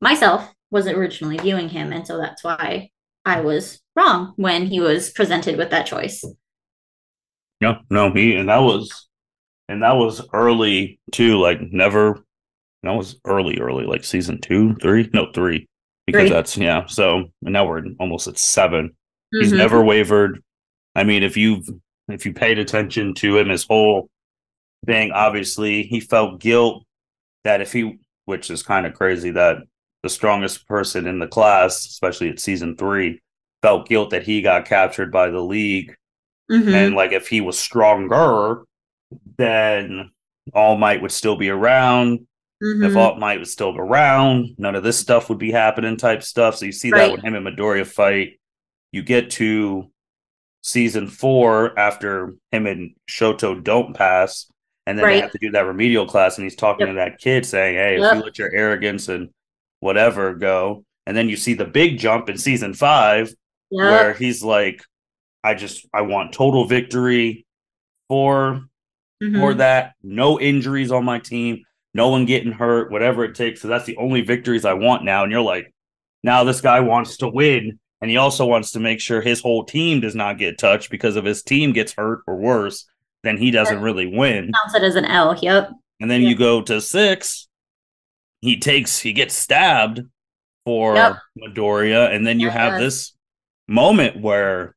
myself 0.00 0.52
was 0.70 0.86
originally 0.86 1.38
viewing 1.38 1.68
him. 1.68 1.92
And 1.92 2.06
so 2.06 2.16
that's 2.18 2.44
why 2.44 2.90
I 3.24 3.40
was 3.40 3.80
wrong 3.96 4.32
when 4.36 4.66
he 4.66 4.80
was 4.80 5.10
presented 5.10 5.56
with 5.56 5.70
that 5.70 5.86
choice. 5.86 6.24
Yeah, 7.60 7.78
no, 7.90 8.12
he 8.12 8.34
and 8.36 8.48
that 8.48 8.62
was 8.62 9.08
and 9.68 9.82
that 9.82 9.96
was 9.96 10.22
early 10.32 10.98
too. 11.12 11.38
Like 11.38 11.60
never, 11.60 12.24
that 12.82 12.92
was 12.92 13.20
early, 13.26 13.58
early, 13.58 13.84
like 13.84 14.04
season 14.04 14.40
two, 14.40 14.74
three, 14.76 15.10
no 15.12 15.30
three, 15.32 15.68
because 16.06 16.22
three. 16.22 16.30
that's 16.30 16.56
yeah. 16.56 16.86
So 16.86 17.26
now 17.42 17.66
we're 17.66 17.84
almost 17.98 18.28
at 18.28 18.38
7 18.38 18.86
mm-hmm. 18.86 19.40
He's 19.40 19.52
never 19.52 19.84
wavered. 19.84 20.42
I 20.94 21.04
mean, 21.04 21.22
if 21.22 21.36
you've 21.36 21.68
if 22.08 22.24
you 22.24 22.32
paid 22.32 22.58
attention 22.58 23.14
to 23.14 23.36
him, 23.36 23.50
his 23.50 23.64
whole 23.64 24.08
thing, 24.86 25.12
obviously, 25.12 25.82
he 25.82 26.00
felt 26.00 26.40
guilt 26.40 26.84
that 27.44 27.60
if 27.60 27.72
he, 27.72 27.98
which 28.24 28.50
is 28.50 28.62
kind 28.62 28.86
of 28.86 28.94
crazy, 28.94 29.30
that 29.30 29.58
the 30.02 30.08
strongest 30.08 30.66
person 30.66 31.06
in 31.06 31.18
the 31.18 31.26
class, 31.26 31.86
especially 31.86 32.30
at 32.30 32.40
season 32.40 32.76
three, 32.76 33.20
felt 33.62 33.88
guilt 33.88 34.10
that 34.10 34.22
he 34.22 34.42
got 34.42 34.64
captured 34.64 35.12
by 35.12 35.28
the 35.28 35.40
league. 35.40 35.94
Mm-hmm. 36.50 36.74
And 36.74 36.94
like 36.94 37.12
if 37.12 37.28
he 37.28 37.40
was 37.40 37.58
stronger, 37.58 38.64
then 39.36 40.10
All 40.54 40.76
Might 40.76 41.02
would 41.02 41.12
still 41.12 41.36
be 41.36 41.50
around. 41.50 42.26
Mm-hmm. 42.62 42.84
If 42.84 42.96
All 42.96 43.16
Might 43.16 43.40
was 43.40 43.52
still 43.52 43.76
around, 43.76 44.54
none 44.58 44.74
of 44.74 44.82
this 44.82 44.98
stuff 44.98 45.28
would 45.28 45.38
be 45.38 45.50
happening, 45.50 45.96
type 45.96 46.22
stuff. 46.22 46.56
So 46.56 46.66
you 46.66 46.72
see 46.72 46.90
right. 46.90 47.06
that 47.06 47.12
when 47.12 47.20
him 47.20 47.34
and 47.34 47.46
Midoriya 47.46 47.86
fight. 47.86 48.38
You 48.92 49.02
get 49.02 49.30
to 49.32 49.90
season 50.62 51.06
four 51.06 51.78
after 51.78 52.34
him 52.50 52.66
and 52.66 52.94
Shoto 53.08 53.62
don't 53.62 53.94
pass, 53.94 54.50
and 54.90 54.98
then 54.98 55.04
right. 55.04 55.14
they 55.14 55.20
have 55.20 55.30
to 55.30 55.38
do 55.38 55.52
that 55.52 55.66
remedial 55.66 56.06
class, 56.06 56.36
and 56.36 56.44
he's 56.44 56.56
talking 56.56 56.86
yep. 56.86 56.94
to 56.94 56.98
that 56.98 57.18
kid 57.18 57.46
saying, 57.46 57.76
"Hey, 57.76 57.98
yep. 57.98 58.12
if 58.12 58.18
you 58.18 58.24
let 58.24 58.38
your 58.38 58.52
arrogance 58.52 59.08
and 59.08 59.30
whatever 59.78 60.34
go," 60.34 60.84
and 61.06 61.16
then 61.16 61.28
you 61.28 61.36
see 61.36 61.54
the 61.54 61.64
big 61.64 61.98
jump 61.98 62.28
in 62.28 62.36
season 62.36 62.74
five 62.74 63.28
yep. 63.70 63.90
where 63.90 64.12
he's 64.14 64.42
like, 64.42 64.82
"I 65.44 65.54
just 65.54 65.86
I 65.94 66.02
want 66.02 66.32
total 66.32 66.66
victory 66.66 67.46
for 68.08 68.64
mm-hmm. 69.22 69.38
for 69.38 69.54
that. 69.54 69.94
No 70.02 70.40
injuries 70.40 70.90
on 70.90 71.04
my 71.04 71.20
team, 71.20 71.62
no 71.94 72.08
one 72.08 72.26
getting 72.26 72.52
hurt, 72.52 72.90
whatever 72.90 73.24
it 73.24 73.34
takes. 73.34 73.60
So 73.60 73.68
that's 73.68 73.86
the 73.86 73.96
only 73.96 74.22
victories 74.22 74.64
I 74.64 74.74
want 74.74 75.04
now. 75.04 75.22
And 75.22 75.32
you're 75.32 75.40
like, 75.40 75.72
now 76.22 76.44
this 76.44 76.60
guy 76.60 76.80
wants 76.80 77.18
to 77.18 77.28
win. 77.28 77.78
And 78.02 78.10
he 78.10 78.16
also 78.16 78.46
wants 78.46 78.72
to 78.72 78.80
make 78.80 78.98
sure 78.98 79.20
his 79.20 79.40
whole 79.40 79.64
team 79.64 80.00
does 80.00 80.14
not 80.14 80.38
get 80.38 80.58
touched 80.58 80.90
because 80.90 81.16
if 81.16 81.24
his 81.24 81.42
team 81.42 81.72
gets 81.72 81.92
hurt 81.92 82.22
or 82.26 82.36
worse, 82.36 82.86
then 83.22 83.36
he 83.36 83.50
doesn't 83.50 83.80
really 83.80 84.06
win. 84.06 84.52
Counts 84.52 84.74
it 84.74 84.82
as 84.82 84.96
an 84.96 85.04
L. 85.04 85.36
Yep. 85.40 85.70
And 86.00 86.10
then 86.10 86.22
yep. 86.22 86.30
you 86.30 86.36
go 86.36 86.62
to 86.62 86.80
six. 86.80 87.48
He 88.40 88.58
takes, 88.58 88.98
he 88.98 89.12
gets 89.12 89.34
stabbed 89.34 90.00
for 90.64 90.94
yep. 90.94 91.18
Midoriya, 91.38 92.14
and 92.14 92.26
then 92.26 92.40
you 92.40 92.48
have 92.48 92.80
this 92.80 93.14
moment 93.68 94.20
where, 94.20 94.74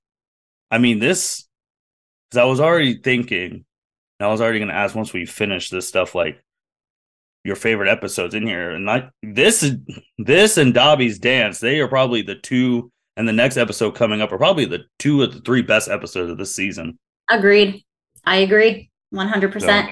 I 0.69 0.79
mean, 0.79 0.99
this 0.99 1.47
because 2.29 2.41
I 2.41 2.45
was 2.45 2.59
already 2.59 2.97
thinking 2.97 3.65
I 4.19 4.27
was 4.27 4.41
already 4.41 4.59
going 4.59 4.69
to 4.69 4.75
ask 4.75 4.95
once 4.95 5.13
we 5.13 5.25
finish 5.25 5.69
this 5.69 5.87
stuff, 5.87 6.15
like 6.15 6.41
your 7.43 7.55
favorite 7.55 7.89
episodes 7.89 8.35
in 8.35 8.47
here, 8.47 8.71
and 8.71 8.85
like 8.85 9.09
this 9.21 9.69
this 10.17 10.57
and 10.57 10.73
Dabi's 10.73 11.19
dance. 11.19 11.59
They 11.59 11.79
are 11.79 11.87
probably 11.87 12.21
the 12.21 12.35
two 12.35 12.91
and 13.17 13.27
the 13.27 13.33
next 13.33 13.57
episode 13.57 13.91
coming 13.91 14.21
up 14.21 14.31
are 14.31 14.37
probably 14.37 14.65
the 14.65 14.85
two 14.97 15.21
of 15.21 15.33
the 15.33 15.41
three 15.41 15.61
best 15.61 15.89
episodes 15.89 16.31
of 16.31 16.37
this 16.37 16.55
season. 16.55 16.97
Agreed. 17.29 17.82
I 18.23 18.37
agree. 18.37 18.89
100%. 19.13 19.61
So, 19.61 19.91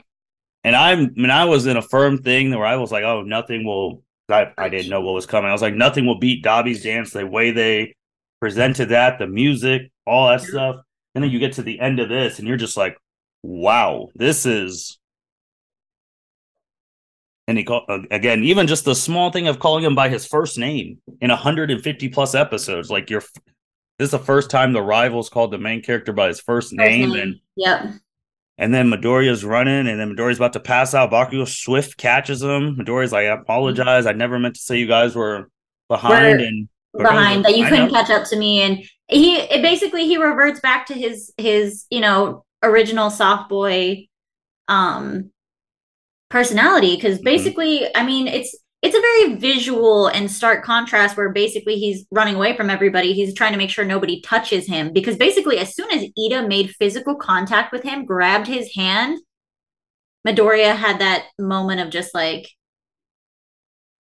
and 0.64 0.76
I'm, 0.76 1.00
I 1.00 1.22
mean, 1.22 1.30
I 1.32 1.46
was 1.46 1.66
in 1.66 1.78
a 1.78 1.82
firm 1.82 2.20
thing 2.20 2.52
where 2.52 2.66
I 2.66 2.76
was 2.76 2.92
like, 2.92 3.04
oh, 3.04 3.24
nothing 3.24 3.66
will, 3.66 4.04
I, 4.30 4.52
I 4.58 4.70
didn't 4.70 4.90
know 4.90 5.02
what 5.02 5.14
was 5.14 5.26
coming. 5.26 5.50
I 5.50 5.54
was 5.54 5.62
like, 5.62 5.76
nothing 5.76 6.06
will 6.06 6.20
beat 6.20 6.44
Dabi's 6.44 6.84
dance 6.84 7.12
the 7.12 7.26
way 7.26 7.52
they 7.52 7.96
presented 8.40 8.90
that, 8.90 9.20
the 9.20 9.28
music, 9.28 9.92
all 10.06 10.30
that 10.30 10.42
stuff. 10.42 10.78
And 11.14 11.24
then 11.24 11.32
you 11.32 11.40
get 11.40 11.54
to 11.54 11.64
the 11.64 11.80
end 11.80 12.00
of 12.00 12.10
this 12.10 12.40
and 12.40 12.48
you're 12.48 12.58
just 12.58 12.78
like, 12.78 12.98
wow, 13.44 14.10
this 14.16 14.46
is. 14.46 14.98
And 17.48 17.58
he 17.58 17.64
called 17.64 17.84
again, 18.12 18.44
even 18.44 18.68
just 18.68 18.86
the 18.86 18.96
small 18.96 19.32
thing 19.32 19.48
of 19.48 19.60
calling 19.60 19.84
him 19.84 19.96
by 19.96 20.10
his 20.10 20.26
first 20.26 20.58
name 20.58 21.02
in 21.20 21.30
150 21.30 22.10
plus 22.10 22.34
episodes. 22.34 22.90
Like 22.90 23.10
you're, 23.10 23.24
this 24.00 24.06
is 24.06 24.12
the 24.12 24.20
first 24.20 24.50
time 24.50 24.72
the 24.72 24.82
rivals 24.82 25.28
called 25.28 25.52
the 25.52 25.58
main 25.58 25.82
character 25.82 26.14
by 26.14 26.28
his 26.28 26.40
first 26.40 26.72
name. 26.72 27.10
First 27.10 27.16
name. 27.16 27.22
And 27.22 27.40
yeah. 27.58 27.94
And 28.58 28.74
then 28.74 28.92
Midoriya's 28.92 29.44
running, 29.44 29.88
and 29.88 30.00
then 30.00 30.16
Midoriya's 30.16 30.38
about 30.38 30.54
to 30.54 30.60
pass 30.60 30.94
out. 30.94 31.12
Bakugo 31.12 31.48
swift 31.48 31.98
catches 31.98 32.44
him. 32.44 32.76
Midoriya's 32.76 33.12
like, 33.12 33.26
I 33.26 33.34
apologize. 33.34 34.06
I 34.06 34.12
never 34.12 34.38
meant 34.38 34.56
to 34.56 34.62
say 34.62 34.78
you 34.78 34.88
guys 34.88 35.16
were 35.16 35.50
behind. 35.88 36.40
We're 36.40 36.46
and 36.46 36.68
behind 36.94 37.46
that 37.46 37.58
you 37.58 37.66
couldn't 37.66 37.90
catch 37.90 38.10
up 38.10 38.28
to 38.30 38.36
me. 38.36 38.62
And 38.62 38.84
he 39.08 39.36
it 39.38 39.62
basically 39.62 40.06
he 40.06 40.18
reverts 40.18 40.60
back 40.60 40.86
to 40.88 40.94
his 40.94 41.34
his, 41.38 41.86
you 41.90 42.02
know, 42.02 42.46
original 42.64 43.10
soft 43.10 43.50
boy 43.50 44.08
um 44.68 45.32
personality. 46.30 47.00
Cause 47.00 47.16
mm-hmm. 47.16 47.24
basically, 47.24 47.80
mm-hmm. 47.80 47.98
I 47.98 48.06
mean, 48.06 48.28
it's 48.28 48.56
it's 48.82 48.96
a 48.96 49.00
very 49.00 49.36
visual 49.36 50.08
and 50.08 50.30
stark 50.30 50.64
contrast 50.66 51.16
where 51.16 51.30
basically 51.30 51.76
he's 51.76 52.06
running 52.10 52.36
away 52.36 52.58
from 52.58 52.70
everybody. 52.70 53.14
He's 53.14 53.36
trying 53.36 53.52
to 53.52 53.58
make 53.58 53.70
sure 53.70 53.86
nobody 53.86 54.22
touches 54.22 54.66
him 54.66 54.92
because 54.92 55.18
basically, 55.18 55.60
as 55.60 55.76
soon 55.76 55.92
as 55.92 56.08
Iida 56.18 56.48
made 56.48 56.74
physical 56.80 57.16
contact 57.16 57.72
with 57.72 57.84
him, 57.84 58.06
grabbed 58.06 58.48
his 58.48 58.74
hand, 58.76 59.20
Midoriya 60.28 60.76
had 60.76 61.00
that 61.00 61.26
moment 61.38 61.80
of 61.80 61.92
just 61.92 62.16
like, 62.16 62.50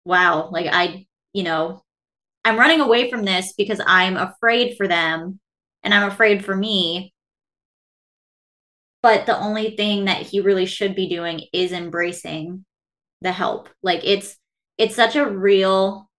wow, 0.07 0.49
like 0.51 0.67
I, 0.73 1.07
you 1.35 1.43
know, 1.43 1.83
I'm 2.45 2.59
running 2.59 2.81
away 2.81 3.11
from 3.11 3.25
this 3.25 3.53
because 3.59 3.83
I'm 3.87 4.17
afraid 4.17 4.77
for 4.79 4.89
them 4.89 5.41
and 5.83 5.93
I'm 5.93 6.11
afraid 6.11 6.43
for 6.43 6.57
me. 6.57 7.13
But 9.03 9.27
the 9.27 9.39
only 9.39 9.77
thing 9.77 10.07
that 10.07 10.23
he 10.23 10.41
really 10.41 10.67
should 10.67 10.95
be 10.95 11.09
doing 11.09 11.43
is 11.53 11.73
embracing 11.73 12.65
the 13.21 13.33
help. 13.33 13.69
Like 13.83 14.01
it's 14.05 14.37
it's 14.81 14.97
such 14.97 15.15
a 15.15 15.29
real 15.29 16.11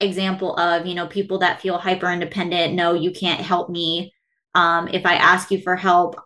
example 0.00 0.56
of 0.56 0.86
you 0.86 0.94
know 0.94 1.06
people 1.06 1.38
that 1.40 1.60
feel 1.60 1.76
hyper 1.76 2.10
independent 2.10 2.72
no 2.72 2.94
you 2.94 3.10
can't 3.10 3.40
help 3.40 3.68
me. 3.68 4.12
Um, 4.54 4.88
if 4.88 5.06
i 5.06 5.14
ask 5.14 5.50
you 5.52 5.60
for 5.60 5.76
help 5.76 6.20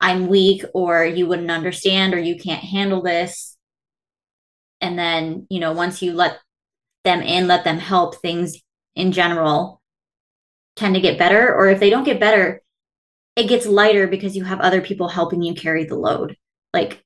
i'm 0.00 0.26
weak 0.26 0.62
or 0.74 1.06
you 1.06 1.26
wouldn't 1.26 1.50
understand 1.50 2.12
or 2.12 2.18
you 2.18 2.36
can't 2.36 2.62
handle 2.62 3.00
this. 3.00 3.56
And 4.80 4.98
then 4.98 5.46
you 5.48 5.60
know 5.60 5.72
once 5.72 6.02
you 6.02 6.12
let 6.12 6.38
them 7.04 7.22
in 7.22 7.46
let 7.46 7.62
them 7.62 7.78
help 7.78 8.16
things 8.16 8.56
in 8.96 9.12
general 9.12 9.80
tend 10.74 10.96
to 10.96 11.00
get 11.00 11.18
better 11.18 11.54
or 11.54 11.68
if 11.68 11.78
they 11.78 11.90
don't 11.90 12.04
get 12.04 12.20
better 12.20 12.60
it 13.36 13.48
gets 13.48 13.66
lighter 13.66 14.08
because 14.08 14.34
you 14.34 14.42
have 14.44 14.60
other 14.60 14.80
people 14.80 15.08
helping 15.08 15.42
you 15.42 15.54
carry 15.54 15.84
the 15.84 15.94
load. 15.94 16.36
Like 16.74 17.04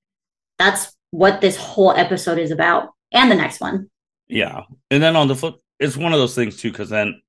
that's 0.59 0.97
what 1.11 1.41
this 1.41 1.57
whole 1.57 1.93
episode 1.93 2.39
is 2.39 2.53
about 2.53 2.91
and 3.13 3.31
the 3.31 3.37
next 3.37 3.61
one. 3.61 3.91
Yeah. 4.29 4.63
And 4.91 5.03
then 5.03 5.17
on 5.17 5.29
the 5.29 5.37
flip, 5.37 5.57
it's 5.79 5.97
one 5.97 6.13
of 6.13 6.19
those 6.19 6.35
things 6.35 6.57
too, 6.57 6.71
because 6.71 6.89
then 6.89 7.21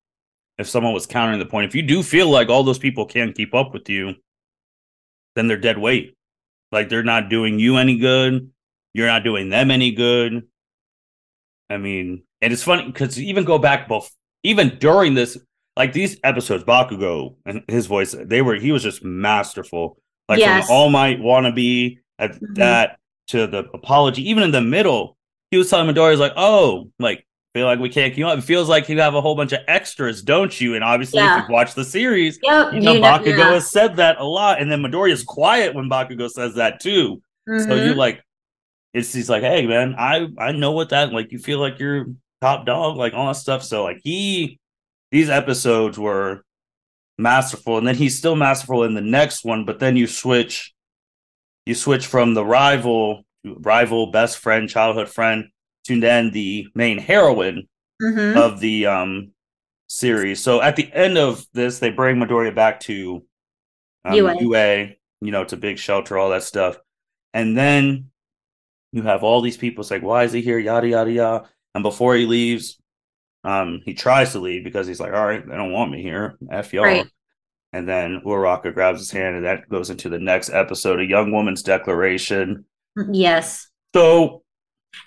if 0.58 0.70
someone 0.70 0.94
was 0.94 1.06
countering 1.06 1.40
the 1.40 1.46
point, 1.46 1.68
if 1.68 1.76
you 1.76 1.82
do 1.82 2.04
feel 2.04 2.30
like 2.30 2.50
all 2.50 2.64
those 2.64 2.80
people 2.80 3.06
can't 3.06 3.36
keep 3.36 3.54
up 3.54 3.74
with 3.74 3.90
you, 3.90 4.14
then 5.36 5.48
they're 5.48 5.58
dead 5.58 5.78
weight. 5.78 6.16
Like 6.72 6.90
they're 6.90 7.04
not 7.04 7.30
doing 7.30 7.60
you 7.60 7.78
any 7.78 7.98
good. 7.98 8.52
You're 8.94 9.08
not 9.08 9.24
doing 9.24 9.50
them 9.50 9.72
any 9.72 9.92
good. 9.92 10.44
I 11.70 11.78
mean, 11.78 12.24
and 12.42 12.52
it's 12.52 12.64
funny 12.64 12.86
because 12.86 13.20
even 13.20 13.46
go 13.46 13.58
back 13.58 13.88
both 13.88 14.12
even 14.44 14.78
during 14.80 15.14
this, 15.14 15.38
like 15.78 15.94
these 15.94 16.20
episodes, 16.24 16.64
Bakugo 16.64 17.36
and 17.46 17.64
his 17.68 17.86
voice, 17.86 18.16
they 18.20 18.42
were 18.42 18.56
he 18.56 18.72
was 18.72 18.84
just 18.84 19.04
masterful. 19.04 19.98
Like 20.28 20.40
yes. 20.40 20.68
from 20.68 20.76
All 20.76 20.90
Might 20.90 21.20
wannabe 21.20 22.00
at 22.20 22.32
mm-hmm. 22.32 22.54
that 22.56 23.00
to 23.28 23.48
the 23.48 23.66
apology, 23.74 24.30
even 24.30 24.44
in 24.44 24.52
the 24.52 24.62
middle, 24.62 25.18
he 25.52 25.58
was 25.58 25.70
telling 25.70 25.94
Midoriya, 25.94 26.18
like, 26.18 26.34
oh, 26.36 26.90
like, 26.98 27.26
feel 27.54 27.66
like 27.66 27.80
we 27.80 27.90
can't 27.90 28.14
keep 28.14 28.26
up. 28.26 28.38
It 28.38 28.44
feels 28.44 28.70
like 28.70 28.88
you 28.88 29.00
have 29.00 29.16
a 29.16 29.22
whole 29.22 29.36
bunch 29.36 29.52
of 29.52 29.60
extras, 29.68 30.22
don't 30.22 30.60
you? 30.60 30.76
And 30.76 30.84
obviously, 30.84 31.20
yeah. 31.20 31.36
if 31.36 31.42
you've 31.42 31.50
watched 31.50 31.76
the 31.76 31.84
series, 31.84 32.40
yep, 32.42 32.74
you 32.74 32.80
know, 32.80 32.94
you 32.94 33.02
Bakugo 33.02 33.54
has 33.54 33.70
said 33.70 33.98
that 33.98 34.20
a 34.20 34.24
lot. 34.24 34.62
And 34.62 34.72
then 34.72 34.82
Midoriya's 34.82 35.24
quiet 35.24 35.76
when 35.76 35.90
Bakugo 35.90 36.30
says 36.30 36.56
that 36.56 36.80
too. 36.80 37.22
Mm-hmm. 37.48 37.70
So 37.70 37.76
you're 37.76 37.96
like, 37.96 38.22
it's 38.94 39.14
he's 39.14 39.30
like, 39.30 39.44
hey 39.44 39.66
man, 39.66 39.96
I 39.98 40.28
I 40.38 40.52
know 40.52 40.72
what 40.72 40.90
that 40.90 41.14
like. 41.14 41.32
You 41.32 41.40
feel 41.40 41.60
like 41.60 41.80
you're 41.80 42.08
top 42.42 42.66
dog, 42.66 42.98
like 42.98 43.14
all 43.14 43.28
that 43.28 43.36
stuff. 43.36 43.64
So 43.64 43.84
like 43.84 44.00
he, 44.04 44.60
these 45.12 45.30
episodes 45.30 45.98
were 45.98 46.44
masterful, 47.18 47.78
and 47.78 47.88
then 47.88 47.96
he's 47.96 48.18
still 48.18 48.36
masterful 48.36 48.84
in 48.84 48.94
the 48.94 49.02
next 49.02 49.44
one. 49.44 49.66
But 49.66 49.80
then 49.80 49.96
you 49.96 50.08
switch, 50.08 50.74
you 51.66 51.76
switch 51.76 52.06
from 52.06 52.34
the 52.34 52.46
rival 52.46 53.24
rival, 53.46 54.12
best 54.12 54.38
friend, 54.38 54.70
childhood 54.70 55.10
friend, 55.10 55.46
to 55.86 56.00
then 56.00 56.32
the 56.32 56.68
main 56.76 56.98
heroine 56.98 57.68
mm-hmm. 58.02 58.38
of 58.38 58.60
the 58.60 58.88
um 58.88 59.32
series. 59.88 60.42
So 60.42 60.62
at 60.62 60.76
the 60.76 60.92
end 60.94 61.18
of 61.18 61.46
this, 61.54 61.80
they 61.80 61.90
bring 61.90 62.18
Midoriya 62.18 62.56
back 62.56 62.80
to 62.82 63.24
um, 64.06 64.16
UA. 64.16 64.42
UA, 64.42 64.78
you 65.22 65.32
know, 65.32 65.44
to 65.44 65.58
big 65.58 65.78
shelter, 65.78 66.18
all 66.18 66.30
that 66.30 66.44
stuff, 66.44 66.78
and 67.34 67.58
then 67.58 68.12
you 68.92 69.04
have 69.04 69.24
all 69.24 69.42
these 69.42 69.58
people. 69.58 69.82
It's 69.82 69.92
like, 69.92 70.04
why 70.04 70.24
is 70.24 70.32
he 70.32 70.42
here? 70.42 70.60
Yada 70.60 70.88
yada 70.88 71.12
yada. 71.12 71.50
And 71.74 71.84
before 71.84 72.16
he 72.16 72.26
leaves, 72.26 72.78
um, 73.44 73.82
he 73.86 73.94
tries 73.94 74.34
to 74.34 74.40
leave 74.40 74.64
because 74.64 74.88
he's 74.88 75.00
like, 75.00 75.14
all 75.14 75.26
right, 75.26 75.46
they 75.48 75.56
don't 75.56 75.72
want 75.72 75.92
me 75.92 76.02
here. 76.02 76.38
F 76.52 76.74
y'all. 76.74 76.84
Right. 76.84 77.08
And 77.74 77.88
then 77.88 78.22
Uraraka 78.26 78.74
grabs 78.74 79.00
his 79.00 79.12
hand, 79.12 79.38
and 79.38 79.46
that 79.46 79.70
goes 79.70 79.90
into 79.90 80.10
the 80.10 80.20
next 80.20 80.50
episode, 80.50 81.00
a 81.00 81.06
young 81.06 81.32
woman's 81.32 81.64
declaration. 81.64 82.66
Yes. 83.12 83.68
So 83.96 84.44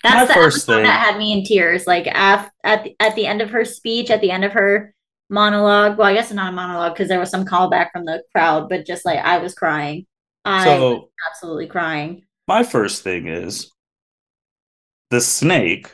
that's 0.03 0.27
the 0.27 0.33
first 0.33 0.65
thing 0.65 0.83
that 0.83 1.05
had 1.05 1.17
me 1.17 1.31
in 1.31 1.43
tears. 1.43 1.87
Like 1.87 2.07
at 2.07 2.51
at 2.63 2.83
the, 2.83 2.95
at 2.99 3.15
the 3.15 3.27
end 3.27 3.41
of 3.41 3.49
her 3.51 3.65
speech, 3.65 4.09
at 4.09 4.21
the 4.21 4.31
end 4.31 4.43
of 4.43 4.53
her 4.53 4.93
monologue. 5.29 5.97
Well, 5.97 6.07
I 6.07 6.13
guess 6.13 6.31
not 6.31 6.53
a 6.53 6.55
monologue 6.55 6.93
because 6.93 7.07
there 7.07 7.19
was 7.19 7.29
some 7.29 7.45
callback 7.45 7.91
from 7.91 8.05
the 8.05 8.23
crowd, 8.33 8.69
but 8.69 8.85
just 8.85 9.05
like 9.05 9.19
I 9.19 9.37
was 9.37 9.53
crying. 9.53 10.05
I 10.43 10.65
so, 10.65 10.93
was 10.93 11.09
absolutely 11.29 11.67
crying. 11.67 12.23
My 12.47 12.63
first 12.63 13.03
thing 13.03 13.27
is 13.27 13.71
the 15.09 15.21
snake. 15.21 15.91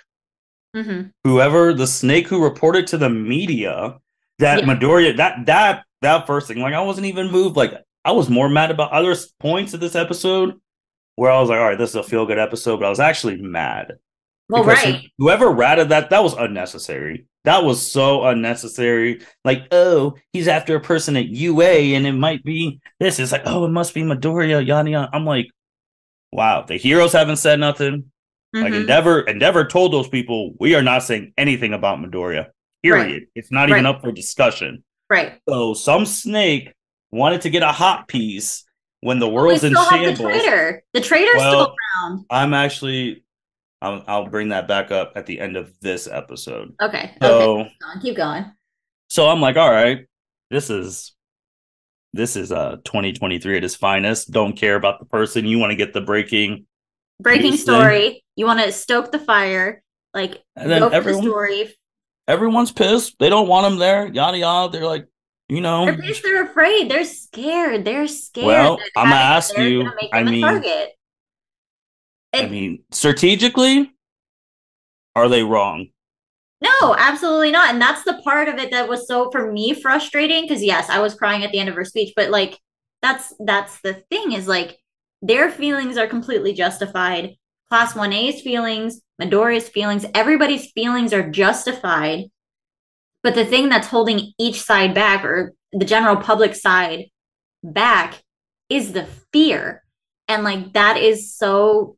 Mm-hmm. 0.76 1.10
Whoever 1.26 1.74
the 1.74 1.88
snake 1.88 2.28
who 2.28 2.44
reported 2.44 2.88
to 2.88 2.98
the 2.98 3.10
media 3.10 3.98
that 4.40 4.60
yeah. 4.60 4.66
Midoriya 4.66 5.18
that 5.18 5.46
that 5.46 5.84
that 6.02 6.28
first 6.28 6.48
thing, 6.48 6.60
like 6.60 6.74
I 6.74 6.82
wasn't 6.82 7.08
even 7.08 7.32
moved. 7.32 7.56
Like 7.56 7.74
I 8.04 8.12
was 8.12 8.30
more 8.30 8.50
mad 8.50 8.72
about 8.72 8.92
other 8.92 9.16
points 9.40 9.74
of 9.74 9.80
this 9.80 9.96
episode 9.96 10.60
where 11.16 11.32
I 11.32 11.40
was 11.40 11.50
like, 11.50 11.60
all 11.60 11.68
right, 11.68 11.78
this 11.78 11.92
is 11.92 11.96
a 11.96 12.04
feel 12.04 12.26
good 12.26 12.40
episode, 12.40 12.78
but 12.78 12.86
I 12.86 12.90
was 12.90 13.00
actually 13.00 13.42
mad. 13.42 13.94
Well, 14.50 14.66
right. 14.66 15.10
Whoever 15.18 15.50
ratted 15.50 15.90
that, 15.90 16.10
that 16.10 16.24
was 16.24 16.34
unnecessary. 16.34 17.26
That 17.46 17.64
was 17.64 17.90
so 17.90 18.26
unnecessary. 18.26 19.22
Like, 19.46 19.68
oh, 19.72 20.16
he's 20.34 20.48
after 20.48 20.76
a 20.76 20.82
person 20.82 21.16
at 21.16 21.28
UA 21.28 21.96
and 21.96 22.06
it 22.06 22.12
might 22.12 22.44
be 22.44 22.82
this. 23.00 23.18
It's 23.18 23.32
like, 23.32 23.44
oh, 23.46 23.66
it 23.66 23.70
must 23.70 23.94
be 23.94 24.02
Midoriya, 24.04 24.66
yada 24.66 24.90
yada. 24.90 25.10
I'm 25.14 25.26
like, 25.26 25.48
wow, 26.32 26.64
the 26.64 26.76
heroes 26.76 27.14
haven't 27.14 27.38
said 27.38 27.60
nothing. 27.60 28.12
Mm-hmm. 28.54 28.64
Like 28.64 28.74
Endeavor, 28.74 29.22
Endeavor 29.22 29.66
told 29.66 29.94
those 29.94 30.10
people, 30.10 30.54
we 30.60 30.76
are 30.76 30.84
not 30.84 31.04
saying 31.04 31.34
anything 31.38 31.74
about 31.74 32.00
Midoriya. 32.00 32.48
Period. 32.84 33.14
Right. 33.14 33.28
It's 33.36 33.52
not 33.52 33.70
even 33.70 33.86
up 33.86 34.02
for 34.02 34.12
discussion. 34.12 34.84
Right. 35.10 35.40
So 35.48 35.74
some 35.74 36.06
snake 36.06 36.74
wanted 37.12 37.42
to 37.42 37.50
get 37.50 37.64
a 37.64 37.72
hot 37.72 38.08
piece 38.08 38.66
when 39.02 39.20
the 39.20 39.30
world's 39.30 39.64
in 39.64 39.74
shambles. 39.74 40.18
The 40.18 40.24
traitor, 40.24 40.84
the 40.94 41.02
traitor's 41.02 41.36
well, 41.38 41.52
still 41.52 41.76
around. 42.06 42.26
I'm 42.30 42.54
actually, 42.54 43.24
I'll, 43.82 44.04
I'll, 44.08 44.28
bring 44.28 44.50
that 44.50 44.68
back 44.68 44.92
up 44.92 45.14
at 45.16 45.26
the 45.26 45.40
end 45.40 45.58
of 45.58 45.74
this 45.82 46.08
episode. 46.08 46.74
Okay. 46.82 47.16
So, 47.22 47.60
okay. 47.60 47.70
Keep 47.70 47.80
going. 47.82 48.02
Keep 48.02 48.16
going. 48.16 48.46
So 49.10 49.28
I'm 49.28 49.42
like, 49.42 49.58
all 49.58 49.70
right, 49.70 50.08
this 50.50 50.70
is 50.70 51.14
this 52.14 52.36
is 52.36 52.52
uh 52.52 52.78
2023 52.86 53.58
at 53.58 53.64
its 53.64 53.76
finest. 53.76 54.32
Don't 54.32 54.54
care 54.54 54.76
about 54.76 55.00
the 55.00 55.06
person. 55.06 55.46
You 55.46 55.60
want 55.60 55.72
to 55.72 55.76
get 55.76 55.94
the 55.94 56.02
breaking 56.02 56.66
breaking 57.20 57.58
story. 57.58 58.10
Thing. 58.10 58.20
You 58.36 58.46
want 58.46 58.62
to 58.62 58.72
stoke 58.72 59.12
the 59.12 59.20
fire. 59.20 59.82
Like 60.14 60.42
and 60.56 60.70
then 60.70 60.84
everyone, 60.94 61.24
the 61.24 61.30
story. 61.30 61.74
Everyone's 62.28 62.72
pissed. 62.72 63.16
They 63.20 63.30
don't 63.30 63.48
want 63.48 63.72
him 63.72 63.80
there. 63.80 64.08
Yada 64.08 64.38
yada. 64.38 64.72
They're 64.72 64.88
like, 64.88 65.08
you 65.52 65.60
know, 65.60 65.86
at 65.86 66.00
least 66.00 66.24
they're 66.24 66.46
afraid. 66.46 66.90
They're 66.90 67.04
scared. 67.04 67.84
They're 67.84 68.08
scared. 68.08 68.48
Well, 68.48 68.80
I'm 68.96 69.10
gonna 69.10 69.16
ask 69.16 69.58
you. 69.58 69.84
Gonna 69.84 69.96
I 70.14 70.24
mean, 70.24 70.42
target. 70.42 70.92
I 72.34 72.48
mean, 72.48 72.86
strategically, 72.92 73.92
are 75.14 75.28
they 75.28 75.44
wrong? 75.44 75.90
No, 76.62 76.96
absolutely 76.98 77.52
not. 77.52 77.72
And 77.74 77.82
that's 77.82 78.06
the 78.06 78.22
part 78.24 78.48
of 78.48 78.60
it 78.60 78.72
that 78.72 78.88
was 78.88 79.10
so 79.10 79.30
for 79.30 79.52
me 79.52 79.74
frustrating 79.74 80.44
because 80.44 80.64
yes, 80.64 80.90
I 80.90 81.00
was 81.00 81.16
crying 81.16 81.44
at 81.44 81.52
the 81.52 81.60
end 81.60 81.68
of 81.68 81.76
her 81.76 81.84
speech, 81.84 82.14
but 82.16 82.30
like 82.30 82.58
that's 83.02 83.34
that's 83.40 83.82
the 83.82 83.96
thing 84.10 84.32
is 84.32 84.48
like 84.48 84.80
their 85.22 85.52
feelings 85.52 85.98
are 85.98 86.08
completely 86.08 86.54
justified. 86.54 87.36
Class 87.68 87.92
1A's 87.92 88.42
feelings, 88.42 89.02
Midoriya's 89.22 89.68
feelings, 89.68 90.06
everybody's 90.16 90.72
feelings 90.72 91.12
are 91.12 91.30
justified. 91.30 92.32
But 93.24 93.36
the 93.36 93.46
thing 93.46 93.70
that's 93.70 93.88
holding 93.88 94.34
each 94.40 94.62
side 94.62 94.94
back 94.94 95.24
or 95.24 95.54
the 95.72 95.86
general 95.86 96.18
public 96.18 96.56
side 96.56 97.06
back 97.64 98.24
is 98.70 98.94
the 98.94 99.06
fear. 99.32 99.84
And 100.28 100.44
like 100.44 100.74
that 100.74 100.98
is 100.98 101.36
so 101.36 101.98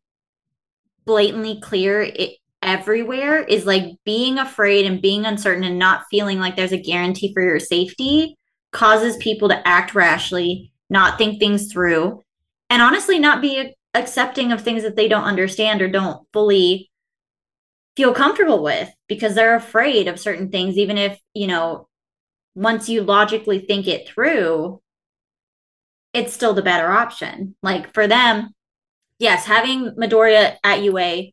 blatantly 1.05 1.59
clear 1.61 2.01
it, 2.01 2.37
everywhere 2.61 3.43
is 3.43 3.65
like 3.65 3.97
being 4.05 4.39
afraid 4.39 4.85
and 4.85 5.01
being 5.01 5.25
uncertain 5.25 5.63
and 5.63 5.77
not 5.77 6.05
feeling 6.09 6.39
like 6.39 6.55
there's 6.55 6.71
a 6.71 6.81
guarantee 6.81 7.33
for 7.33 7.43
your 7.43 7.59
safety 7.59 8.37
causes 8.71 9.17
people 9.17 9.49
to 9.49 9.67
act 9.67 9.93
rashly, 9.93 10.71
not 10.89 11.17
think 11.17 11.39
things 11.39 11.71
through, 11.71 12.23
and 12.69 12.81
honestly 12.81 13.19
not 13.19 13.41
be 13.41 13.75
accepting 13.93 14.51
of 14.51 14.61
things 14.61 14.83
that 14.83 14.95
they 14.95 15.07
don't 15.07 15.25
understand 15.25 15.81
or 15.81 15.87
don't 15.87 16.25
fully 16.33 16.89
feel 17.95 18.13
comfortable 18.13 18.63
with 18.63 18.89
because 19.07 19.35
they're 19.35 19.55
afraid 19.55 20.07
of 20.07 20.19
certain 20.19 20.49
things 20.49 20.77
even 20.77 20.97
if, 20.97 21.19
you 21.33 21.47
know, 21.47 21.87
once 22.55 22.89
you 22.89 23.01
logically 23.01 23.59
think 23.59 23.87
it 23.87 24.07
through, 24.07 24.81
it's 26.13 26.33
still 26.33 26.53
the 26.53 26.61
better 26.61 26.89
option. 26.89 27.55
Like 27.63 27.93
for 27.93 28.07
them, 28.07 28.53
yes, 29.19 29.45
having 29.45 29.91
Midoriya 29.91 30.57
at 30.63 30.83
UA 30.83 31.31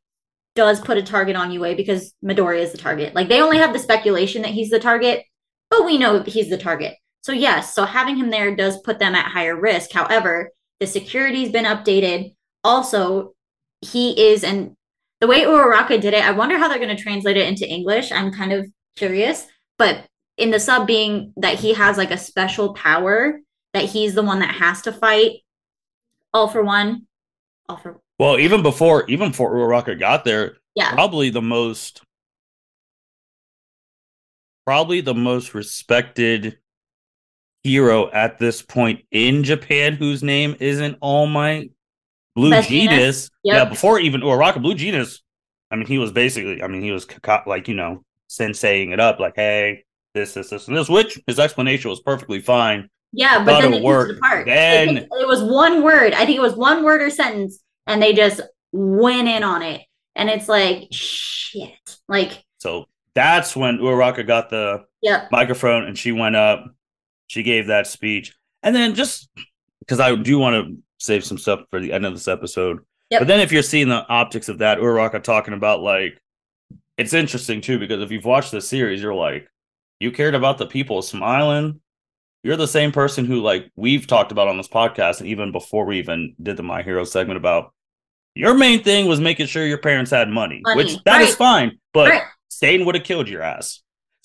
does 0.54 0.80
put 0.80 0.98
a 0.98 1.02
target 1.02 1.36
on 1.36 1.52
UA 1.52 1.76
because 1.76 2.14
Midoriya 2.24 2.62
is 2.62 2.72
the 2.72 2.78
target. 2.78 3.14
Like 3.14 3.28
they 3.28 3.42
only 3.42 3.58
have 3.58 3.72
the 3.72 3.78
speculation 3.78 4.42
that 4.42 4.52
he's 4.52 4.70
the 4.70 4.80
target, 4.80 5.24
but 5.70 5.84
we 5.84 5.98
know 5.98 6.22
he's 6.22 6.50
the 6.50 6.58
target. 6.58 6.96
So 7.22 7.32
yes, 7.32 7.74
so 7.74 7.84
having 7.84 8.16
him 8.16 8.30
there 8.30 8.56
does 8.56 8.80
put 8.80 8.98
them 8.98 9.14
at 9.14 9.30
higher 9.30 9.58
risk. 9.58 9.92
However, 9.92 10.50
the 10.80 10.86
security's 10.86 11.52
been 11.52 11.66
updated. 11.66 12.34
Also, 12.64 13.34
he 13.82 14.30
is 14.30 14.42
and 14.42 14.74
the 15.20 15.26
way 15.26 15.42
Uraraka 15.42 16.00
did 16.00 16.14
it, 16.14 16.24
I 16.24 16.32
wonder 16.32 16.58
how 16.58 16.68
they're 16.68 16.78
going 16.78 16.94
to 16.94 17.02
translate 17.02 17.36
it 17.36 17.46
into 17.46 17.68
English. 17.68 18.10
I'm 18.10 18.32
kind 18.32 18.52
of 18.52 18.66
curious, 18.96 19.46
but 19.78 20.06
in 20.36 20.50
the 20.50 20.58
sub 20.58 20.86
being 20.86 21.32
that 21.36 21.58
he 21.58 21.74
has 21.74 21.98
like 21.98 22.10
a 22.10 22.18
special 22.18 22.74
power 22.74 23.40
that 23.74 23.84
he's 23.84 24.14
the 24.14 24.22
one 24.22 24.40
that 24.40 24.54
has 24.54 24.82
to 24.82 24.92
fight 24.92 25.42
all 26.32 26.48
for 26.48 26.64
one 26.64 27.06
all 27.68 27.76
for 27.76 28.00
well 28.18 28.38
even 28.38 28.62
before 28.62 29.04
even 29.08 29.30
before 29.30 29.54
Uraraka 29.54 29.98
got 29.98 30.24
there 30.24 30.56
yeah 30.74 30.92
probably 30.92 31.28
the 31.28 31.42
most 31.42 32.02
probably 34.64 35.00
the 35.00 35.14
most 35.14 35.52
respected 35.54 36.58
hero 37.62 38.10
at 38.10 38.38
this 38.38 38.62
point 38.62 39.04
in 39.10 39.44
Japan 39.44 39.94
whose 39.94 40.22
name 40.22 40.56
isn't 40.60 40.96
All 41.00 41.26
Might 41.26 41.72
Blue 42.40 42.50
Best 42.50 42.70
Jeanist. 42.70 43.30
Yep. 43.44 43.54
Yeah, 43.54 43.64
before 43.66 44.00
even 44.00 44.22
Uraraka 44.22 44.62
Blue 44.62 44.74
Genius, 44.74 45.22
I 45.70 45.76
mean, 45.76 45.86
he 45.86 45.98
was 45.98 46.10
basically, 46.10 46.62
I 46.62 46.68
mean, 46.68 46.82
he 46.82 46.90
was 46.90 47.06
like, 47.46 47.68
you 47.68 47.74
know, 47.74 48.02
senseiing 48.28 48.92
it 48.92 49.00
up, 49.00 49.20
like, 49.20 49.34
hey, 49.36 49.84
this, 50.14 50.34
this, 50.34 50.50
this, 50.50 50.68
and 50.68 50.76
this, 50.76 50.88
which 50.88 51.20
his 51.26 51.38
explanation 51.38 51.90
was 51.90 52.00
perfectly 52.00 52.40
fine. 52.40 52.88
Yeah, 53.12 53.44
but 53.44 53.60
then 53.60 53.74
it 53.74 53.82
worked. 53.82 54.20
The. 54.20 54.42
Then 54.46 54.96
it, 54.96 55.08
it 55.10 55.28
was 55.28 55.42
one 55.42 55.82
word. 55.82 56.14
I 56.14 56.24
think 56.24 56.38
it 56.38 56.42
was 56.42 56.54
one 56.54 56.84
word 56.84 57.02
or 57.02 57.10
sentence, 57.10 57.60
and 57.86 58.00
they 58.00 58.12
just 58.12 58.40
went 58.72 59.28
in 59.28 59.42
on 59.42 59.62
it. 59.62 59.82
And 60.14 60.28
it's 60.28 60.48
like 60.48 60.88
shit. 60.92 61.72
Like 62.08 62.44
so 62.58 62.86
that's 63.14 63.56
when 63.56 63.78
Uraraka 63.78 64.26
got 64.26 64.50
the 64.50 64.84
yep. 65.02 65.28
microphone 65.32 65.84
and 65.84 65.98
she 65.98 66.12
went 66.12 66.36
up. 66.36 66.64
She 67.26 67.42
gave 67.42 67.68
that 67.68 67.86
speech, 67.86 68.34
and 68.62 68.74
then 68.74 68.94
just 68.94 69.28
because 69.80 70.00
I 70.00 70.14
do 70.14 70.38
want 70.38 70.54
to 70.54 70.76
save 71.00 71.24
some 71.24 71.38
stuff 71.38 71.60
for 71.70 71.80
the 71.80 71.92
end 71.92 72.06
of 72.06 72.12
this 72.12 72.28
episode. 72.28 72.84
Yep. 73.10 73.22
But 73.22 73.28
then 73.28 73.40
if 73.40 73.50
you're 73.50 73.62
seeing 73.62 73.88
the 73.88 74.06
optics 74.08 74.48
of 74.48 74.58
that, 74.58 74.78
Uraraka 74.78 75.22
talking 75.22 75.54
about 75.54 75.80
like 75.80 76.20
it's 76.96 77.14
interesting 77.14 77.60
too 77.60 77.78
because 77.78 78.02
if 78.02 78.10
you've 78.12 78.24
watched 78.24 78.52
the 78.52 78.60
series, 78.60 79.02
you're 79.02 79.14
like, 79.14 79.48
you 79.98 80.12
cared 80.12 80.34
about 80.34 80.58
the 80.58 80.66
people 80.66 81.02
smiling. 81.02 81.80
You're 82.42 82.56
the 82.56 82.68
same 82.68 82.92
person 82.92 83.26
who 83.26 83.40
like 83.40 83.70
we've 83.76 84.06
talked 84.06 84.32
about 84.32 84.48
on 84.48 84.56
this 84.56 84.68
podcast, 84.68 85.20
and 85.20 85.28
even 85.28 85.52
before 85.52 85.84
we 85.84 85.98
even 85.98 86.34
did 86.42 86.56
the 86.56 86.62
My 86.62 86.82
Hero 86.82 87.04
segment 87.04 87.36
about 87.36 87.72
your 88.34 88.54
main 88.54 88.82
thing 88.82 89.06
was 89.06 89.20
making 89.20 89.46
sure 89.46 89.66
your 89.66 89.78
parents 89.78 90.10
had 90.10 90.28
money, 90.28 90.60
money. 90.62 90.76
which 90.76 91.02
that 91.04 91.18
right. 91.18 91.28
is 91.28 91.34
fine, 91.34 91.78
but 91.92 92.10
right. 92.10 92.22
Stain 92.48 92.84
would 92.86 92.94
have 92.94 93.04
killed 93.04 93.28
your 93.28 93.42
ass. 93.42 93.82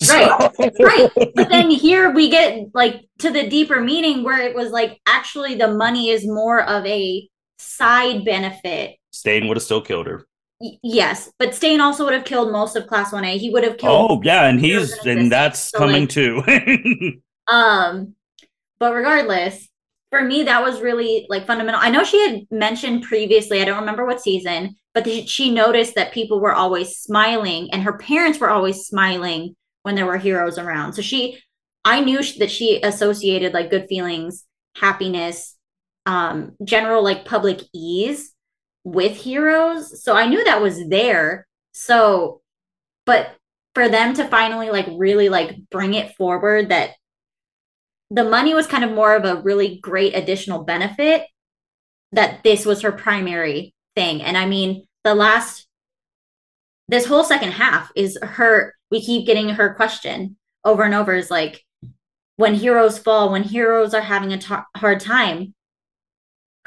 Right. 0.08 0.52
right. 0.80 1.10
But 1.34 1.48
then 1.48 1.70
here 1.70 2.10
we 2.12 2.28
get 2.28 2.74
like 2.74 3.06
to 3.18 3.30
the 3.30 3.48
deeper 3.48 3.80
meaning 3.80 4.24
where 4.24 4.40
it 4.42 4.54
was 4.54 4.70
like 4.70 5.00
actually 5.06 5.54
the 5.54 5.68
money 5.68 6.10
is 6.10 6.26
more 6.26 6.62
of 6.62 6.84
a 6.84 7.28
side 7.58 8.24
benefit. 8.24 8.96
Stain 9.12 9.48
would 9.48 9.56
have 9.56 9.64
still 9.64 9.80
killed 9.80 10.06
her. 10.06 10.26
Y- 10.60 10.78
yes, 10.82 11.32
but 11.38 11.54
Stain 11.54 11.80
also 11.80 12.04
would 12.04 12.14
have 12.14 12.24
killed 12.24 12.52
most 12.52 12.76
of 12.76 12.86
Class 12.86 13.12
1A. 13.12 13.38
He 13.38 13.50
would 13.50 13.64
have 13.64 13.78
killed 13.78 14.10
Oh, 14.10 14.20
yeah, 14.22 14.46
and 14.46 14.60
he's 14.60 14.92
and 15.06 15.32
that's 15.32 15.70
so 15.70 15.78
coming 15.78 16.02
like, 16.02 16.10
too. 16.10 16.42
um 17.48 18.14
but 18.78 18.92
regardless, 18.92 19.68
for 20.10 20.22
me 20.22 20.42
that 20.42 20.62
was 20.62 20.82
really 20.82 21.26
like 21.30 21.46
fundamental. 21.46 21.80
I 21.82 21.90
know 21.90 22.04
she 22.04 22.20
had 22.20 22.46
mentioned 22.50 23.04
previously, 23.04 23.62
I 23.62 23.64
don't 23.64 23.80
remember 23.80 24.04
what 24.04 24.20
season, 24.20 24.76
but 24.92 25.06
she 25.28 25.50
noticed 25.50 25.94
that 25.94 26.12
people 26.12 26.40
were 26.40 26.54
always 26.54 26.96
smiling 26.96 27.70
and 27.72 27.82
her 27.82 27.96
parents 27.96 28.38
were 28.38 28.50
always 28.50 28.86
smiling 28.86 29.56
when 29.86 29.94
there 29.94 30.04
were 30.04 30.18
heroes 30.18 30.58
around. 30.58 30.94
So 30.94 31.00
she, 31.00 31.38
I 31.84 32.00
knew 32.00 32.20
that 32.40 32.50
she 32.50 32.82
associated 32.82 33.54
like 33.54 33.70
good 33.70 33.86
feelings, 33.88 34.44
happiness, 34.74 35.54
um, 36.06 36.56
general 36.64 37.04
like 37.04 37.24
public 37.24 37.60
ease 37.72 38.34
with 38.82 39.16
heroes. 39.16 40.02
So 40.02 40.16
I 40.16 40.26
knew 40.26 40.42
that 40.42 40.60
was 40.60 40.88
there. 40.88 41.46
So, 41.70 42.40
but 43.04 43.36
for 43.76 43.88
them 43.88 44.12
to 44.14 44.26
finally 44.26 44.70
like 44.70 44.88
really 44.96 45.28
like 45.28 45.56
bring 45.70 45.94
it 45.94 46.16
forward 46.16 46.70
that 46.70 46.94
the 48.10 48.24
money 48.24 48.54
was 48.54 48.66
kind 48.66 48.82
of 48.82 48.90
more 48.90 49.14
of 49.14 49.24
a 49.24 49.40
really 49.42 49.78
great 49.78 50.16
additional 50.16 50.64
benefit 50.64 51.26
that 52.10 52.42
this 52.42 52.66
was 52.66 52.82
her 52.82 52.90
primary 52.90 53.72
thing. 53.94 54.20
And 54.20 54.36
I 54.36 54.46
mean, 54.46 54.88
the 55.04 55.14
last 55.14 55.68
this 56.88 57.06
whole 57.06 57.22
second 57.22 57.52
half 57.52 57.92
is 57.94 58.18
her 58.20 58.75
we 58.90 59.02
keep 59.02 59.26
getting 59.26 59.50
her 59.50 59.74
question 59.74 60.36
over 60.64 60.82
and 60.82 60.94
over 60.94 61.14
is 61.14 61.30
like 61.30 61.62
when 62.36 62.54
heroes 62.54 62.98
fall 62.98 63.30
when 63.30 63.42
heroes 63.42 63.94
are 63.94 64.02
having 64.02 64.32
a 64.32 64.38
t- 64.38 64.54
hard 64.76 65.00
time 65.00 65.54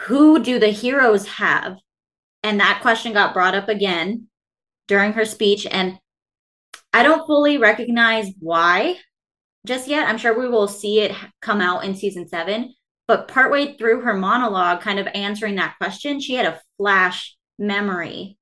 who 0.01 0.41
do 0.41 0.59
the 0.59 0.69
heroes 0.69 1.27
have 1.27 1.77
and 2.43 2.59
that 2.59 2.79
question 2.81 3.13
got 3.13 3.33
brought 3.33 3.55
up 3.55 3.67
again 3.67 4.27
during 4.87 5.13
her 5.13 5.25
speech 5.25 5.67
and 5.69 5.99
i 6.93 7.03
don't 7.03 7.27
fully 7.27 7.57
recognize 7.57 8.27
why 8.39 8.95
just 9.65 9.87
yet 9.87 10.07
i'm 10.07 10.17
sure 10.17 10.37
we 10.37 10.47
will 10.47 10.67
see 10.67 11.01
it 11.01 11.15
come 11.41 11.61
out 11.61 11.83
in 11.83 11.95
season 11.95 12.27
7 12.27 12.73
but 13.07 13.27
partway 13.27 13.75
through 13.75 14.01
her 14.01 14.13
monologue 14.13 14.81
kind 14.81 14.99
of 14.99 15.07
answering 15.07 15.55
that 15.55 15.77
question 15.77 16.19
she 16.19 16.35
had 16.35 16.45
a 16.45 16.61
flash 16.77 17.35
memory 17.59 18.37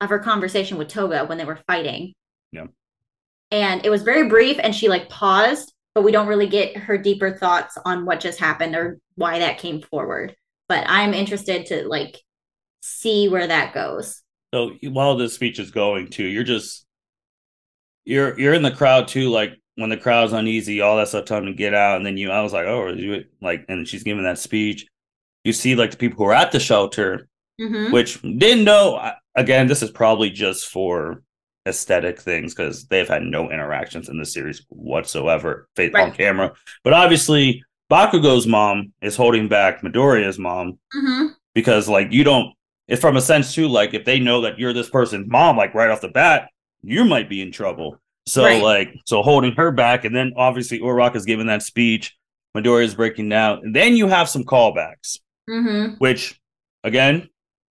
of 0.00 0.10
her 0.10 0.18
conversation 0.18 0.78
with 0.78 0.88
Toga 0.88 1.24
when 1.24 1.38
they 1.38 1.44
were 1.44 1.60
fighting. 1.66 2.12
Yeah. 2.52 2.66
And 3.50 3.84
it 3.84 3.90
was 3.90 4.02
very 4.02 4.28
brief 4.28 4.58
and 4.62 4.74
she 4.74 4.88
like 4.88 5.08
paused, 5.08 5.72
but 5.94 6.02
we 6.02 6.12
don't 6.12 6.26
really 6.26 6.48
get 6.48 6.76
her 6.76 6.98
deeper 6.98 7.36
thoughts 7.36 7.78
on 7.84 8.04
what 8.04 8.20
just 8.20 8.38
happened 8.38 8.76
or 8.76 8.98
why 9.16 9.38
that 9.38 9.58
came 9.58 9.80
forward. 9.80 10.36
But 10.68 10.84
I'm 10.86 11.14
interested 11.14 11.66
to 11.66 11.88
like 11.88 12.20
see 12.80 13.28
where 13.28 13.46
that 13.46 13.72
goes. 13.72 14.22
So 14.54 14.72
while 14.82 15.16
this 15.16 15.34
speech 15.34 15.58
is 15.58 15.70
going 15.70 16.08
too, 16.08 16.24
you're 16.24 16.44
just 16.44 16.86
you're 18.04 18.38
you're 18.38 18.54
in 18.54 18.62
the 18.62 18.70
crowd 18.70 19.08
too, 19.08 19.30
like 19.30 19.52
when 19.76 19.90
the 19.90 19.96
crowd's 19.96 20.32
uneasy, 20.32 20.80
all 20.80 20.96
that 20.96 21.08
stuff 21.08 21.26
time 21.26 21.46
to 21.46 21.52
get 21.52 21.74
out, 21.74 21.96
and 21.96 22.06
then 22.06 22.16
you 22.16 22.30
I 22.30 22.42
was 22.42 22.52
like, 22.52 22.66
oh, 22.66 22.88
you 22.88 23.24
like 23.40 23.64
and 23.68 23.86
she's 23.86 24.02
giving 24.02 24.24
that 24.24 24.38
speech. 24.38 24.86
You 25.44 25.52
see 25.52 25.74
like 25.74 25.92
the 25.92 25.96
people 25.96 26.18
who 26.18 26.24
are 26.24 26.34
at 26.34 26.52
the 26.52 26.60
shelter, 26.60 27.28
mm-hmm. 27.60 27.92
which 27.92 28.20
didn't 28.22 28.64
know 28.64 29.12
again, 29.34 29.66
this 29.66 29.82
is 29.82 29.90
probably 29.90 30.30
just 30.30 30.66
for 30.66 31.22
aesthetic 31.68 32.20
things 32.20 32.54
because 32.54 32.86
they've 32.86 33.08
had 33.08 33.22
no 33.22 33.50
interactions 33.50 34.08
in 34.08 34.18
the 34.18 34.26
series 34.26 34.64
whatsoever, 34.68 35.68
faith 35.76 35.92
right. 35.94 36.04
on 36.04 36.12
camera. 36.12 36.52
But 36.82 36.94
obviously, 36.94 37.62
Bakugo's 37.90 38.46
mom 38.46 38.92
is 39.00 39.16
holding 39.16 39.48
back 39.48 39.82
Midoriya's 39.82 40.38
mom 40.38 40.78
mm-hmm. 40.94 41.28
because, 41.54 41.88
like, 41.88 42.12
you 42.12 42.24
don't. 42.24 42.54
If 42.88 43.00
from 43.00 43.16
a 43.16 43.20
sense 43.20 43.54
too, 43.54 43.68
like, 43.68 43.94
if 43.94 44.04
they 44.04 44.18
know 44.18 44.40
that 44.42 44.58
you're 44.58 44.72
this 44.72 44.90
person's 44.90 45.28
mom, 45.28 45.56
like 45.56 45.74
right 45.74 45.90
off 45.90 46.00
the 46.00 46.08
bat, 46.08 46.48
you 46.82 47.04
might 47.04 47.28
be 47.28 47.42
in 47.42 47.52
trouble. 47.52 48.00
So, 48.26 48.44
right. 48.44 48.62
like, 48.62 48.94
so 49.06 49.22
holding 49.22 49.52
her 49.52 49.70
back, 49.70 50.04
and 50.04 50.14
then 50.16 50.32
obviously 50.36 50.80
Uraraka 50.80 51.16
is 51.16 51.24
giving 51.24 51.46
that 51.46 51.62
speech. 51.62 52.14
Midoriya's 52.56 52.94
breaking 52.94 53.28
down, 53.28 53.60
and 53.62 53.76
then 53.76 53.94
you 53.94 54.08
have 54.08 54.28
some 54.28 54.42
callbacks, 54.42 55.18
mm-hmm. 55.48 55.94
which, 55.98 56.40
again, 56.82 57.28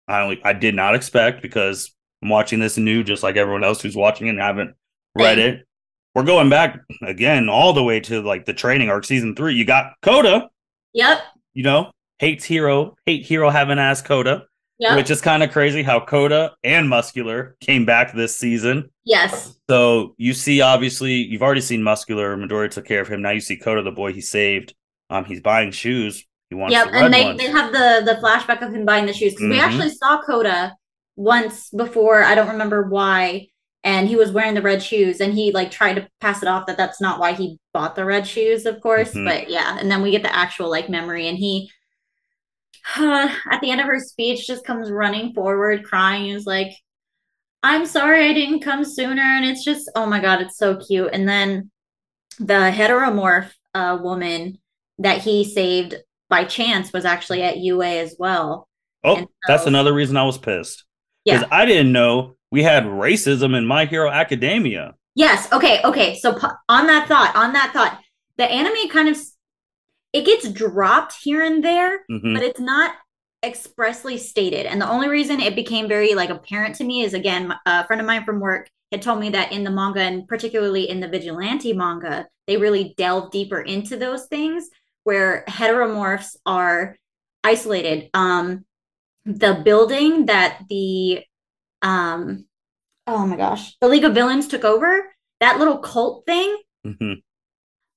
I 0.07 0.23
only 0.23 0.41
I 0.45 0.53
did 0.53 0.75
not 0.75 0.95
expect 0.95 1.43
because 1.43 1.95
I'm 2.23 2.29
watching 2.29 2.59
this 2.61 2.77
new 2.77 3.03
just 3.03 3.23
like 3.23 3.37
everyone 3.37 3.65
else 3.65 3.81
who's 3.81 3.97
watching 3.97 4.27
it 4.27 4.31
and 4.31 4.41
haven't 4.41 4.75
read 5.15 5.39
it. 5.39 5.67
We're 6.15 6.25
going 6.25 6.51
back 6.51 6.79
again 7.03 7.49
all 7.49 7.73
the 7.73 7.83
way 7.85 8.01
to 8.01 8.21
like 8.21 8.45
the 8.45 8.53
training 8.53 8.89
arc 8.91 9.05
season 9.05 9.35
three. 9.35 9.55
You 9.55 9.65
got 9.65 9.93
Kota. 10.03 10.49
Yep. 10.93 11.21
You 11.55 11.63
know, 11.63 11.93
hates 12.19 12.45
hero, 12.45 12.97
hate 13.07 13.25
hero 13.25 13.49
having 13.51 13.79
ass 13.79 14.03
Kota. 14.03 14.45
Yep. 14.81 14.97
Which 14.97 15.11
is 15.11 15.21
kind 15.21 15.43
of 15.43 15.53
crazy 15.53 15.83
how 15.83 16.01
Kota 16.01 16.53
and 16.65 16.89
Muscular 16.89 17.55
came 17.61 17.85
back 17.85 18.15
this 18.15 18.35
season. 18.35 18.89
Yes. 19.05 19.55
So 19.69 20.15
you 20.17 20.33
see, 20.33 20.63
obviously, 20.63 21.13
you've 21.13 21.43
already 21.43 21.61
seen 21.61 21.83
Muscular. 21.83 22.35
Midoriya 22.35 22.71
took 22.71 22.87
care 22.87 23.03
of 23.03 23.09
him. 23.09 23.21
Now 23.21 23.31
you 23.31 23.41
see 23.43 23.59
Kota, 23.59 23.83
the 23.83 23.91
boy 23.91 24.15
he 24.15 24.23
saved. 24.23 24.75
Um, 25.11 25.27
he's 25.27 25.43
buying 25.43 25.71
shoes. 25.71 26.25
He 26.49 26.55
wants. 26.57 26.73
Yep, 26.73 26.89
and 26.93 27.13
they, 27.13 27.37
they 27.37 27.51
have 27.51 27.73
the 27.73 28.03
the 28.07 28.19
flashback 28.23 28.67
of 28.67 28.75
him 28.75 28.87
buying 28.87 29.05
the 29.05 29.13
shoes 29.13 29.35
because 29.35 29.49
we 29.51 29.57
Mhm. 29.57 29.63
actually 29.63 29.91
saw 29.91 30.23
Kota 30.23 30.75
once 31.21 31.69
before. 31.69 32.23
I 32.23 32.35
don't 32.35 32.49
remember 32.49 32.89
why, 32.89 33.49
and 33.85 34.09
he 34.09 34.17
was 34.17 34.33
wearing 34.33 34.55
the 34.55 34.63
red 34.63 34.83
shoes, 34.83 35.21
and 35.21 35.35
he 35.35 35.53
like 35.53 35.71
tried 35.71 35.95
to 35.95 36.09
pass 36.21 36.43
it 36.43 36.49
off 36.49 36.67
that 36.67 36.79
that's 36.79 37.01
not 37.01 37.21
why 37.21 37.35
he 37.35 37.59
bought 37.75 37.95
the 37.95 38.07
red 38.07 38.27
shoes, 38.27 38.65
of 38.65 38.81
course. 38.81 39.13
Mhm. 39.13 39.27
But 39.27 39.51
yeah, 39.51 39.79
and 39.79 39.91
then 39.91 40.03
we 40.03 40.11
get 40.11 40.23
the 40.23 40.35
actual 40.35 40.71
like 40.71 40.89
memory, 40.89 41.29
and 41.29 41.37
he 41.37 41.71
at 42.97 43.61
the 43.61 43.71
end 43.71 43.81
of 43.81 43.87
her 43.87 44.01
speech 44.01 44.47
just 44.47 44.65
comes 44.65 44.91
running 44.91 45.35
forward, 45.35 45.85
crying, 45.85 46.31
and 46.31 46.39
is 46.39 46.47
like, 46.47 46.73
"I'm 47.63 47.85
sorry 47.85 48.31
I 48.31 48.33
didn't 48.33 48.61
come 48.61 48.83
sooner," 48.85 49.23
and 49.23 49.45
it's 49.45 49.63
just 49.63 49.91
oh 49.95 50.07
my 50.07 50.21
god, 50.21 50.41
it's 50.41 50.57
so 50.57 50.77
cute. 50.77 51.11
And 51.13 51.29
then 51.29 51.71
the 52.39 52.73
heteromorph 52.75 53.51
uh, 53.75 53.99
woman 54.01 54.59
that 54.99 55.19
he 55.19 55.45
saved 55.45 55.97
by 56.31 56.45
chance 56.45 56.93
was 56.95 57.05
actually 57.05 57.43
at 57.43 57.59
UA 57.59 58.01
as 58.01 58.17
well. 58.19 58.69
oh, 59.05 59.17
and 59.17 59.27
that's 59.47 59.67
another 59.67 59.93
reason 59.93 60.17
I 60.17 60.25
was 60.25 60.39
pissed 60.39 60.85
because 61.25 61.43
Yeah. 61.43 61.49
I 61.51 61.65
didn't 61.67 61.93
know 61.93 62.37
we 62.51 62.63
had 62.63 62.85
racism 62.85 63.57
in 63.57 63.67
My 63.67 63.85
Hero 63.85 64.11
Academia. 64.11 64.95
Yes. 65.15 65.53
Okay. 65.53 65.81
Okay. 65.85 66.17
So 66.19 66.39
on 66.69 66.87
that 66.87 67.09
thought, 67.09 67.35
on 67.37 67.53
that 67.53 67.73
thought, 67.73 68.01
the 68.39 68.45
anime 68.51 68.89
kind 68.91 69.09
of 69.09 69.19
it 70.13 70.25
gets 70.25 70.51
dropped 70.51 71.15
here 71.23 71.43
and 71.45 71.63
there, 71.63 72.01
Mhm. 72.11 72.35
but 72.35 72.43
it's 72.43 72.59
not 72.61 72.95
expressly 73.45 74.19
stated. 74.19 74.67
And 74.67 74.81
the 74.81 74.89
only 74.89 75.09
reason 75.09 75.41
it 75.41 75.55
became 75.55 75.89
very 75.89 76.15
like 76.15 76.31
apparent 76.31 76.75
to 76.77 76.85
me 76.85 77.03
is 77.03 77.15
again, 77.15 77.55
a 77.67 77.87
friend 77.87 78.01
of 78.01 78.07
mine 78.07 78.25
from 78.25 78.41
work 78.41 78.69
had 78.93 79.03
told 79.03 79.21
me 79.21 79.31
that 79.31 79.53
in 79.53 79.63
the 79.63 79.71
manga 79.71 80.01
and 80.01 80.27
particularly 80.27 80.89
in 80.91 80.99
the 81.01 81.07
vigilante 81.09 81.73
manga, 81.73 82.27
they 82.49 82.57
really 82.57 82.93
delve 82.97 83.31
deeper 83.31 83.61
into 83.61 83.97
those 83.97 84.27
things 84.27 84.69
where 85.05 85.45
heteromorphs 85.49 86.37
are 86.45 86.97
isolated. 87.45 88.11
Um, 88.13 88.65
the 89.25 89.61
building 89.65 90.27
that 90.27 90.63
the 90.69 91.23
um, 91.83 92.47
oh 93.07 93.27
my 93.27 93.37
gosh, 93.37 93.77
the 93.81 93.89
League 93.89 94.05
of 94.05 94.15
Villains 94.15 94.47
took 94.49 94.65
over, 94.65 95.05
that 95.41 95.59
little 95.59 95.79
cult 95.79 96.25
thing, 96.27 96.57
Mhm. 96.87 97.23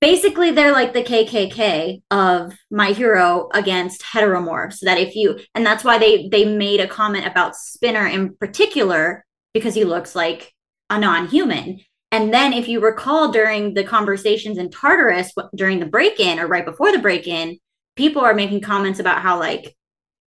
basically 0.02 0.52
they're 0.52 0.72
like 0.72 0.94
the 0.94 1.04
KKK 1.04 2.02
of 2.12 2.54
My 2.72 2.92
Hero 2.92 3.50
against 3.54 4.02
heteromorphs. 4.02 4.80
That 4.82 4.98
if 4.98 5.16
you 5.16 5.40
and 5.56 5.66
that's 5.66 5.84
why 5.84 5.98
they 5.98 6.28
they 6.30 6.46
made 6.46 6.80
a 6.80 6.88
comment 6.88 7.26
about 7.28 7.56
Spinner 7.56 8.08
in 8.08 8.36
particular 8.36 9.26
because 9.54 9.76
he 9.76 9.84
looks 9.86 10.16
like 10.16 10.54
a 10.90 11.00
non-human. 11.00 11.80
And 12.12 12.34
then 12.34 12.54
if 12.54 12.68
you 12.68 12.80
recall 12.80 13.32
during 13.32 13.74
the 13.74 13.84
conversations 13.84 14.58
in 14.58 14.70
Tartarus 14.70 15.32
during 15.56 15.80
the 15.80 15.86
break-in 15.88 16.40
or 16.40 16.48
right 16.48 16.66
before 16.66 16.92
the 16.92 17.00
break-in, 17.00 17.58
people 17.96 18.22
are 18.22 18.34
making 18.36 18.62
comments 18.62 19.00
about 19.00 19.22
how 19.22 19.40
like 19.40 19.76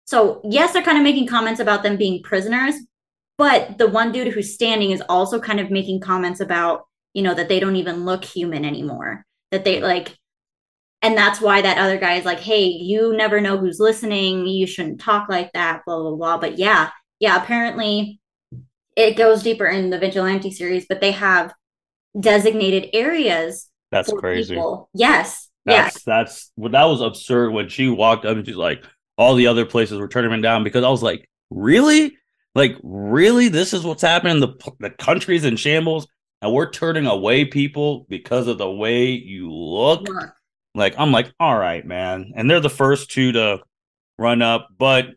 so 0.07 0.41
yes, 0.45 0.73
they're 0.73 0.83
kind 0.83 0.99
of 0.99 1.05
making 1.05 1.27
comments 1.27 1.61
about 1.61 1.83
them 1.83 1.97
being 1.97 2.23
prisoners, 2.23 2.75
but 3.39 3.77
the 3.79 3.89
one 3.89 4.13
dude 4.13 4.33
who's 4.33 4.55
standing 4.55 4.93
is 4.93 5.03
also 5.09 5.39
kind 5.41 5.61
of 5.61 5.71
making 5.71 6.01
comments 6.01 6.41
about 6.41 6.87
you 7.13 7.23
know 7.23 7.35
that 7.35 7.49
they 7.49 7.61
don't 7.61 7.77
even 7.77 8.05
look 8.05 8.25
human 8.25 8.65
anymore 8.65 9.25
that 9.51 9.65
they 9.65 9.81
like 9.81 10.17
and 11.03 11.17
that's 11.17 11.41
why 11.41 11.63
that 11.63 11.79
other 11.79 11.97
guy 11.97 12.15
is 12.15 12.25
like 12.27 12.41
hey 12.41 12.67
you 12.67 13.17
never 13.17 13.41
know 13.41 13.57
who's 13.57 13.81
listening 13.81 14.47
you 14.47 14.67
shouldn't 14.67 15.01
talk 15.01 15.29
like 15.29 15.51
that 15.53 15.83
blah 15.87 15.99
blah 15.99 16.15
blah. 16.15 16.39
But 16.39 16.59
yeah 16.59 16.91
yeah 17.19 17.43
apparently 17.43 18.21
it 18.97 19.17
goes 19.17 19.43
deeper 19.43 19.67
in 19.67 19.89
the 19.89 19.99
vigilante 19.99 20.51
series 20.51 20.85
but 20.87 21.01
they 21.01 21.13
have 21.13 21.55
designated 22.19 22.91
areas 22.93 23.69
That's 23.91 24.13
crazy. 24.13 24.55
people. 24.55 24.89
Yes. 24.95 25.49
That's 25.65 25.97
yes 25.97 26.03
that's 26.05 26.53
well, 26.57 26.73
that 26.73 26.85
was 26.85 27.01
absurd 27.01 27.53
when 27.53 27.69
she 27.69 27.89
walked 27.89 28.25
up 28.25 28.37
and 28.37 28.47
she's 28.47 28.57
like, 28.57 28.85
all 29.17 29.35
the 29.35 29.47
other 29.47 29.65
places 29.65 29.99
were 29.99 30.09
turning 30.09 30.33
him 30.33 30.43
down 30.43 30.65
because 30.65 30.85
I 30.85 30.89
was 30.89 31.03
like, 31.03 31.29
really, 31.51 32.17
like 32.55 32.77
really, 32.83 33.49
this 33.49 33.73
is 33.73 33.85
what's 33.85 34.03
happening. 34.03 34.41
The 34.41 34.73
the 34.81 34.91
country's 34.91 35.45
in 35.45 35.57
shambles, 35.57 36.07
and 36.43 36.53
we're 36.53 36.71
turning 36.71 37.07
away 37.07 37.45
people 37.45 38.07
because 38.09 38.47
of 38.47 38.59
the 38.59 38.71
way 38.71 39.07
you 39.11 39.53
look. 39.53 40.09
Look, 40.09 40.35
Like 40.75 40.95
I'm 40.99 41.13
like, 41.13 41.33
all 41.41 41.59
right, 41.59 41.85
man, 41.87 42.33
and 42.37 42.51
they're 42.51 42.61
the 42.61 42.71
first 42.71 43.11
two 43.11 43.33
to 43.33 43.61
run 44.19 44.43
up, 44.43 44.69
but 44.77 45.09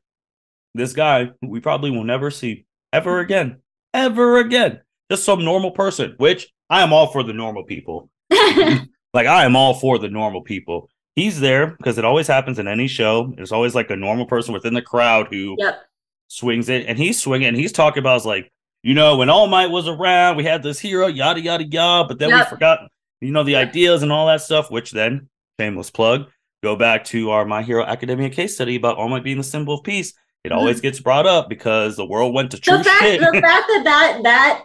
this 0.73 0.93
guy 0.93 1.31
we 1.41 1.59
probably 1.59 1.91
will 1.91 2.03
never 2.03 2.31
see 2.31 2.65
ever 2.93 3.19
again, 3.19 3.61
ever 3.93 4.37
again. 4.39 4.81
Just 5.11 5.23
some 5.25 5.43
normal 5.43 5.71
person, 5.71 6.13
which 6.17 6.53
I 6.69 6.83
am 6.83 6.93
all 6.93 7.07
for 7.07 7.23
the 7.23 7.33
normal 7.33 7.63
people. 7.63 8.09
Like 9.13 9.27
I 9.27 9.45
am 9.45 9.55
all 9.55 9.73
for 9.73 9.97
the 9.97 10.09
normal 10.09 10.41
people. 10.41 10.89
He's 11.15 11.39
there 11.39 11.67
because 11.77 11.97
it 11.97 12.05
always 12.05 12.27
happens 12.27 12.59
in 12.59 12.67
any 12.67 12.87
show. 12.87 13.33
There's 13.35 13.51
always 13.51 13.75
like 13.75 13.89
a 13.89 13.95
normal 13.95 14.25
person 14.25 14.53
within 14.53 14.73
the 14.73 14.81
crowd 14.81 15.27
who 15.29 15.55
yep 15.57 15.81
swings 16.27 16.69
it, 16.69 16.85
and 16.85 16.97
he's 16.97 17.19
swinging. 17.19 17.47
And 17.47 17.57
he's 17.57 17.71
talking 17.71 17.99
about 18.01 18.23
like, 18.23 18.51
you 18.83 18.93
know, 18.93 19.17
when 19.17 19.29
All 19.29 19.47
Might 19.47 19.67
was 19.71 19.87
around, 19.87 20.37
we 20.37 20.43
had 20.43 20.61
this 20.63 20.79
hero, 20.79 21.07
yada 21.07 21.41
yada 21.41 21.65
yada. 21.65 22.07
But 22.07 22.19
then 22.19 22.31
we 22.31 22.41
forgot, 22.45 22.87
you 23.19 23.31
know, 23.31 23.43
the 23.43 23.53
Yep. 23.53 23.69
ideas 23.69 24.03
and 24.03 24.11
all 24.11 24.27
that 24.27 24.41
stuff. 24.41 24.69
Which 24.71 24.91
then, 24.91 25.27
shameless 25.59 25.89
plug, 25.89 26.29
go 26.63 26.75
back 26.75 27.03
to 27.05 27.31
our 27.31 27.45
My 27.45 27.63
Hero 27.63 27.83
Academia 27.83 28.29
case 28.29 28.53
study 28.55 28.75
about 28.75 28.97
All 28.97 29.09
Might 29.09 29.23
being 29.23 29.37
the 29.37 29.43
symbol 29.43 29.73
of 29.73 29.83
peace. 29.83 30.13
It 30.45 30.51
Mhm. 30.51 30.55
always 30.57 30.79
gets 30.79 30.99
brought 31.01 31.25
up 31.25 31.49
because 31.49 31.97
the 31.97 32.05
world 32.05 32.33
went 32.33 32.51
to 32.51 32.59
true 32.59 32.77
the 32.77 32.83
fact 32.85 33.03
shit. 33.03 33.19
the 33.19 33.41
fact 33.41 33.67
that 33.67 33.81
that 33.83 34.19
that 34.23 34.63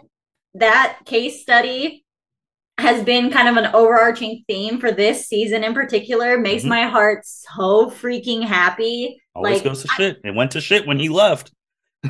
that 0.53 0.99
case 1.05 1.41
study 1.41 2.04
has 2.77 3.03
been 3.03 3.31
kind 3.31 3.47
of 3.47 3.55
an 3.63 3.73
overarching 3.73 4.43
theme 4.47 4.79
for 4.79 4.91
this 4.91 5.27
season 5.27 5.63
in 5.63 5.73
particular 5.73 6.37
makes 6.37 6.63
Mhm. 6.63 6.69
my 6.69 6.83
heart 6.83 7.25
so 7.25 7.89
freaking 7.89 8.43
happy. 8.43 9.21
always 9.33 9.55
like, 9.55 9.63
goes 9.63 9.81
to 9.83 9.87
shit. 9.89 10.19
It 10.23 10.35
went 10.35 10.51
to 10.51 10.61
shit 10.61 10.85
when 10.87 10.99
he 10.99 11.09
left. 11.09 11.51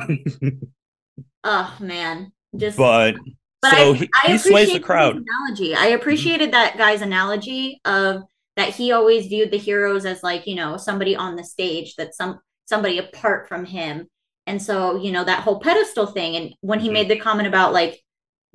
Oh 1.44 1.76
man, 1.80 2.32
just 2.56 2.76
but 2.76 3.14
But 3.62 3.70
so 3.72 3.92
I, 3.92 3.96
he, 3.96 4.10
I 4.24 4.26
he 4.32 4.38
sways 4.38 4.72
the 4.72 4.80
crowd. 4.80 5.14
Mm-hmm. 5.16 5.24
analogy. 5.28 5.74
I 5.74 5.86
appreciated 5.88 6.52
that 6.52 6.76
guy's 6.76 7.02
analogy 7.02 7.80
of 7.84 8.22
that 8.56 8.70
he 8.70 8.90
always 8.92 9.26
viewed 9.28 9.50
the 9.52 9.58
heroes 9.58 10.04
as 10.04 10.22
like 10.24 10.46
you 10.46 10.56
know 10.56 10.76
somebody 10.76 11.14
on 11.14 11.36
the 11.36 11.44
stage 11.44 11.94
that 11.96 12.14
some 12.14 12.40
somebody 12.66 12.98
apart 12.98 13.48
from 13.48 13.64
him, 13.64 14.08
and 14.48 14.60
so 14.60 14.96
you 14.96 15.12
know 15.12 15.22
that 15.24 15.42
whole 15.44 15.60
pedestal 15.60 16.06
thing. 16.06 16.34
And 16.36 16.52
when 16.62 16.80
he 16.80 16.88
Mhm. 16.88 16.92
made 16.94 17.08
the 17.10 17.18
comment 17.18 17.46
about 17.46 17.72
like 17.72 18.00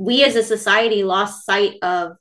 we 0.02 0.24
as 0.24 0.36
a 0.36 0.42
society 0.42 1.04
lost 1.04 1.46
sight 1.46 1.76
of 1.84 2.14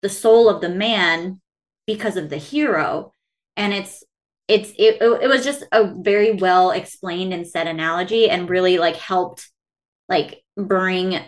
the 0.00 0.08
soul 0.08 0.48
of 0.48 0.60
the 0.60 0.68
man 0.68 1.40
because 1.84 2.16
of 2.16 2.30
the 2.30 2.36
hero, 2.36 3.12
and 3.56 3.72
it's 3.74 4.04
it's 4.46 4.70
it, 4.78 4.98
it 5.02 5.28
was 5.28 5.44
just 5.44 5.64
a 5.72 5.92
very 5.92 6.32
well 6.32 6.70
explained 6.70 7.34
and 7.34 7.46
said 7.46 7.66
analogy 7.66 8.30
and 8.30 8.48
really 8.48 8.78
like 8.78 8.94
helped 8.94 9.50
like 10.08 10.44
bring 10.56 11.18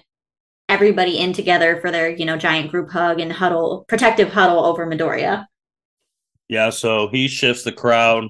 everybody 0.69 1.19
in 1.19 1.33
together 1.33 1.81
for 1.81 1.91
their 1.91 2.09
you 2.09 2.25
know 2.27 2.37
giant 2.37 2.71
group 2.71 2.89
hug 2.91 3.19
and 3.19 3.33
huddle 3.33 3.85
protective 3.89 4.33
huddle 4.33 4.65
over 4.65 4.87
Midoriya. 4.87 5.47
Yeah, 6.47 6.71
so 6.71 7.09
he 7.09 7.27
shifts 7.27 7.65
the 7.65 7.73
crowd. 7.73 8.29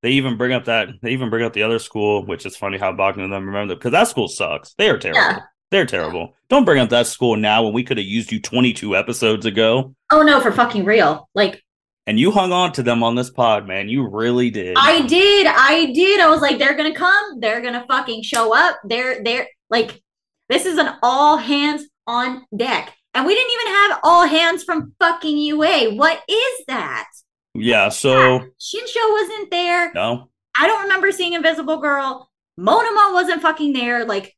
They 0.00 0.12
even 0.12 0.38
bring 0.38 0.54
up 0.54 0.64
that 0.64 0.88
they 1.02 1.10
even 1.10 1.28
bring 1.28 1.44
up 1.44 1.52
the 1.52 1.64
other 1.64 1.78
school, 1.78 2.24
which 2.24 2.46
is 2.46 2.56
funny 2.56 2.78
how 2.78 2.92
Bogdan 2.92 3.24
and 3.24 3.32
them 3.32 3.44
remember 3.46 3.74
because 3.74 3.92
that 3.92 4.08
school 4.08 4.28
sucks. 4.28 4.72
They 4.78 4.88
are 4.88 4.96
terrible. 4.98 5.20
Yeah. 5.20 5.40
They're 5.74 5.84
terrible. 5.84 6.36
Don't 6.48 6.64
bring 6.64 6.80
up 6.80 6.90
that 6.90 7.08
school 7.08 7.34
now 7.34 7.64
when 7.64 7.72
we 7.72 7.82
could 7.82 7.98
have 7.98 8.06
used 8.06 8.30
you 8.30 8.40
22 8.40 8.94
episodes 8.94 9.44
ago. 9.44 9.92
Oh 10.12 10.22
no, 10.22 10.40
for 10.40 10.52
fucking 10.52 10.84
real. 10.84 11.28
Like 11.34 11.64
And 12.06 12.16
you 12.16 12.30
hung 12.30 12.52
on 12.52 12.70
to 12.74 12.84
them 12.84 13.02
on 13.02 13.16
this 13.16 13.28
pod, 13.28 13.66
man. 13.66 13.88
You 13.88 14.08
really 14.08 14.50
did. 14.50 14.76
I 14.78 15.04
did, 15.04 15.48
I 15.48 15.86
did. 15.86 16.20
I 16.20 16.30
was 16.30 16.40
like, 16.40 16.58
they're 16.58 16.76
gonna 16.76 16.94
come, 16.94 17.40
they're 17.40 17.60
gonna 17.60 17.84
fucking 17.88 18.22
show 18.22 18.56
up. 18.56 18.78
They're 18.84 19.24
they're 19.24 19.48
like 19.68 20.00
this 20.48 20.64
is 20.64 20.78
an 20.78 20.90
all 21.02 21.38
hands 21.38 21.82
on 22.06 22.46
deck. 22.56 22.94
And 23.12 23.26
we 23.26 23.34
didn't 23.34 23.52
even 23.60 23.74
have 23.74 23.98
all 24.04 24.28
hands 24.28 24.62
from 24.62 24.92
fucking 25.00 25.36
UA. 25.36 25.96
What 25.96 26.22
is 26.28 26.64
that? 26.68 27.08
yeah, 27.56 27.88
so 27.88 28.36
ah, 28.36 28.44
Shinso 28.60 29.12
wasn't 29.12 29.50
there. 29.50 29.92
no. 29.92 30.30
I 30.56 30.68
don't 30.68 30.82
remember 30.82 31.10
seeing 31.10 31.32
Invisible 31.32 31.78
Girl. 31.78 32.30
Monoma 32.60 33.12
wasn't 33.12 33.42
fucking 33.42 33.72
there. 33.72 34.04
Like, 34.04 34.36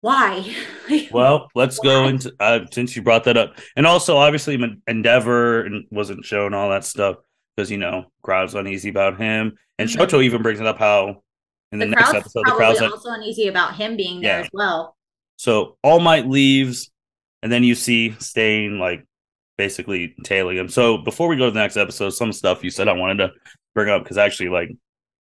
why? 0.00 0.54
Well, 1.12 1.48
let's 1.54 1.78
go 1.78 2.06
into 2.08 2.32
uh, 2.40 2.60
since 2.72 2.94
you 2.96 3.02
brought 3.02 3.24
that 3.24 3.36
up, 3.36 3.58
and 3.76 3.86
also 3.86 4.16
obviously 4.16 4.58
Endeavor 4.86 5.62
and 5.64 5.84
wasn't 5.90 6.24
shown 6.24 6.54
all 6.54 6.70
that 6.70 6.84
stuff 6.84 7.16
because 7.56 7.70
you 7.70 7.76
know 7.78 8.06
crowd's 8.22 8.54
uneasy 8.54 8.88
about 8.88 9.18
him, 9.18 9.56
and 9.78 9.88
Mhm. 9.88 9.96
Shoto 9.96 10.22
even 10.24 10.42
brings 10.42 10.60
it 10.60 10.66
up 10.66 10.78
how 10.78 11.22
in 11.72 11.78
the, 11.78 11.86
the 11.86 11.90
next 11.90 12.14
episode 12.14 12.42
the 12.46 12.52
crowd's 12.52 12.80
also 12.80 13.10
uneasy 13.10 13.48
about 13.48 13.74
him 13.76 13.96
being 13.96 14.20
there 14.22 14.38
Yeah. 14.38 14.44
as 14.44 14.48
well. 14.52 14.96
so 15.36 15.76
All 15.82 16.00
Might 16.00 16.26
leaves, 16.26 16.90
and 17.42 17.52
then 17.52 17.62
you 17.64 17.74
see 17.74 18.14
Stain 18.18 18.78
like 18.78 19.04
basically 19.58 20.14
tailing 20.24 20.56
him. 20.56 20.68
So 20.68 20.98
before 20.98 21.28
we 21.28 21.36
go 21.36 21.46
to 21.46 21.50
the 21.50 21.58
next 21.60 21.76
episode, 21.76 22.10
some 22.10 22.32
stuff 22.32 22.62
you 22.64 22.70
said 22.70 22.88
I 22.88 22.92
wanted 22.92 23.18
to 23.18 23.32
bring 23.74 23.88
up 23.90 24.02
because 24.04 24.16
I 24.18 24.24
actually 24.24 24.48
like 24.50 24.70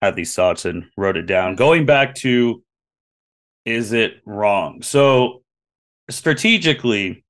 had 0.02 0.16
these 0.16 0.34
thoughts 0.36 0.64
and 0.66 0.86
wrote 0.96 1.18
it 1.18 1.26
down. 1.26 1.56
Going 1.56 1.86
back 1.86 2.16
to 2.16 2.62
is 3.68 3.92
it 3.92 4.22
wrong? 4.26 4.82
So 4.82 5.44
strategically, 6.10 7.26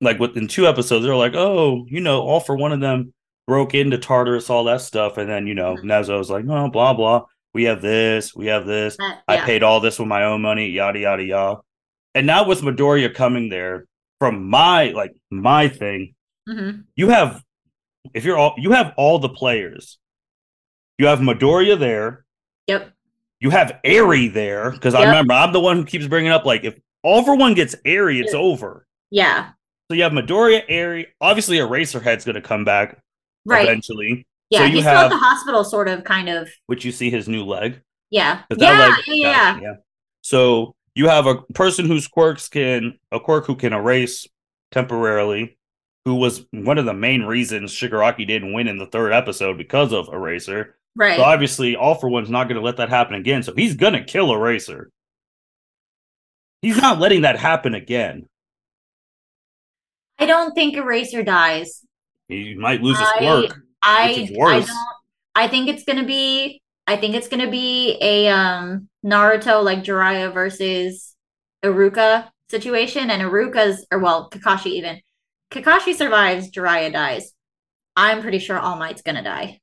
like 0.00 0.18
within 0.18 0.48
two 0.48 0.66
episodes, 0.66 1.04
they're 1.04 1.14
like, 1.14 1.34
oh, 1.34 1.84
you 1.88 2.00
know, 2.00 2.22
all 2.22 2.40
for 2.40 2.56
one 2.56 2.72
of 2.72 2.80
them 2.80 3.12
broke 3.46 3.74
into 3.74 3.98
Tartarus, 3.98 4.48
all 4.48 4.64
that 4.64 4.80
stuff, 4.80 5.18
and 5.18 5.28
then 5.28 5.46
you 5.46 5.54
know, 5.54 5.74
mm-hmm. 5.74 5.86
Nezu's 5.86 6.30
like, 6.30 6.46
no, 6.46 6.70
blah 6.70 6.94
blah. 6.94 7.24
We 7.52 7.64
have 7.64 7.82
this, 7.82 8.34
we 8.34 8.46
have 8.46 8.66
this. 8.66 8.96
Uh, 8.98 9.04
yeah. 9.08 9.18
I 9.28 9.36
paid 9.38 9.62
all 9.62 9.80
this 9.80 9.98
with 9.98 10.08
my 10.08 10.24
own 10.24 10.40
money, 10.40 10.70
yada 10.70 10.98
yada 10.98 11.22
yada. 11.22 11.60
And 12.14 12.26
now 12.26 12.46
with 12.48 12.62
Midoriya 12.62 13.14
coming 13.14 13.50
there, 13.50 13.86
from 14.18 14.48
my 14.48 14.88
like 14.92 15.14
my 15.30 15.68
thing, 15.68 16.14
mm-hmm. 16.48 16.80
you 16.94 17.10
have 17.10 17.42
if 18.14 18.24
you're 18.24 18.38
all 18.38 18.54
you 18.56 18.72
have 18.72 18.94
all 18.96 19.18
the 19.18 19.28
players. 19.28 19.98
You 20.98 21.08
have 21.08 21.18
Midoriya 21.18 21.78
there. 21.78 22.24
Yep. 22.66 22.95
You 23.40 23.50
have 23.50 23.78
Eri 23.84 24.28
there 24.28 24.70
because 24.70 24.94
yep. 24.94 25.02
I 25.02 25.06
remember 25.06 25.34
I'm 25.34 25.52
the 25.52 25.60
one 25.60 25.76
who 25.76 25.84
keeps 25.84 26.06
bringing 26.06 26.30
up 26.30 26.44
like 26.44 26.64
if 26.64 26.78
all 27.02 27.22
for 27.22 27.36
one 27.36 27.54
gets 27.54 27.74
Eri, 27.84 28.20
it's 28.20 28.34
over. 28.34 28.86
Yeah. 29.10 29.50
So 29.88 29.94
you 29.94 30.02
have 30.02 30.12
Midoriya, 30.12 30.64
Eri. 30.68 31.08
Obviously, 31.20 31.58
Eraserhead's 31.58 32.24
going 32.24 32.34
to 32.34 32.40
come 32.40 32.64
back 32.64 32.98
right. 33.44 33.64
eventually. 33.64 34.26
Yeah, 34.50 34.60
so 34.60 34.64
you 34.64 34.72
he's 34.72 34.84
have, 34.84 34.98
still 34.98 35.04
at 35.04 35.08
the 35.10 35.24
hospital, 35.24 35.64
sort 35.64 35.88
of, 35.88 36.04
kind 36.04 36.28
of. 36.28 36.48
Which 36.66 36.84
you 36.84 36.92
see 36.92 37.10
his 37.10 37.28
new 37.28 37.44
leg. 37.44 37.80
Yeah. 38.10 38.42
Yeah, 38.56 38.78
leg, 38.78 38.92
yeah, 39.06 39.14
yeah, 39.16 39.60
yeah. 39.60 39.74
So 40.22 40.74
you 40.94 41.08
have 41.08 41.26
a 41.26 41.42
person 41.54 41.86
whose 41.86 42.08
quirks 42.08 42.48
can 42.48 42.98
a 43.12 43.20
quirk 43.20 43.46
who 43.46 43.54
can 43.54 43.72
erase 43.72 44.26
temporarily, 44.72 45.56
who 46.04 46.14
was 46.14 46.46
one 46.52 46.78
of 46.78 46.84
the 46.84 46.94
main 46.94 47.22
reasons 47.22 47.72
Shigaraki 47.72 48.26
didn't 48.26 48.52
win 48.52 48.68
in 48.68 48.78
the 48.78 48.86
third 48.86 49.12
episode 49.12 49.58
because 49.58 49.92
of 49.92 50.08
Eraser. 50.08 50.76
Right. 50.96 51.18
So 51.18 51.22
obviously, 51.22 51.76
All 51.76 51.94
for 51.94 52.08
One's 52.08 52.30
not 52.30 52.44
going 52.44 52.56
to 52.56 52.64
let 52.64 52.78
that 52.78 52.88
happen 52.88 53.14
again. 53.14 53.42
So 53.42 53.52
he's 53.54 53.76
going 53.76 53.92
to 53.92 54.02
kill 54.02 54.32
Eraser. 54.32 54.90
He's 56.62 56.78
not 56.78 56.98
letting 56.98 57.22
that 57.22 57.38
happen 57.38 57.74
again. 57.74 58.26
I 60.18 60.26
don't 60.26 60.54
think 60.54 60.74
Eraser 60.74 61.22
dies. 61.22 61.84
He 62.28 62.54
might 62.54 62.82
lose 62.82 62.98
his 62.98 63.08
quirk. 63.18 63.60
I, 63.82 64.28
I 64.40 64.60
don't. 64.60 64.70
I 65.34 65.48
think 65.48 65.68
it's 65.68 65.84
going 65.84 65.98
to 65.98 66.06
be. 66.06 66.62
I 66.86 66.96
think 66.96 67.14
it's 67.14 67.28
going 67.28 67.44
to 67.44 67.50
be 67.50 67.98
a 68.00 68.28
um 68.28 68.88
Naruto 69.04 69.62
like 69.62 69.84
Jiraiya 69.84 70.32
versus 70.32 71.14
Iruka 71.62 72.28
situation, 72.48 73.10
and 73.10 73.22
Iruka's 73.22 73.86
or 73.92 73.98
well 73.98 74.30
Kakashi 74.30 74.72
even. 74.72 75.00
Kakashi 75.50 75.94
survives, 75.94 76.50
Jiraiya 76.50 76.92
dies. 76.92 77.32
I'm 77.94 78.22
pretty 78.22 78.38
sure 78.38 78.58
All 78.58 78.76
Might's 78.76 79.02
gonna 79.02 79.22
die. 79.22 79.60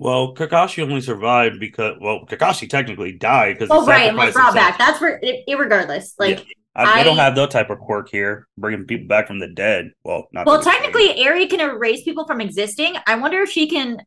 Well, 0.00 0.34
Kakashi 0.34 0.82
only 0.82 1.02
survived 1.02 1.60
because 1.60 1.98
well, 2.00 2.24
Kakashi 2.24 2.70
technically 2.70 3.12
died 3.12 3.58
because 3.58 3.68
oh 3.70 3.84
right, 3.84 4.08
and 4.08 4.16
was 4.16 4.32
brought 4.32 4.54
back. 4.54 4.78
That's 4.78 4.98
for 4.98 5.20
irregardless. 5.46 6.14
Like 6.18 6.38
yeah. 6.38 6.44
I, 6.74 7.00
I, 7.00 7.02
don't 7.02 7.18
have 7.18 7.34
that 7.34 7.50
type 7.50 7.68
of 7.68 7.80
quirk 7.80 8.08
here, 8.08 8.48
bringing 8.56 8.86
people 8.86 9.08
back 9.08 9.26
from 9.26 9.40
the 9.40 9.48
dead. 9.48 9.90
Well, 10.02 10.26
not 10.32 10.46
well. 10.46 10.62
Technically, 10.62 11.22
Eri 11.22 11.46
can 11.48 11.60
erase 11.60 12.02
people 12.02 12.26
from 12.26 12.40
existing. 12.40 12.96
I 13.06 13.16
wonder 13.16 13.42
if 13.42 13.50
she 13.50 13.68
can, 13.68 13.98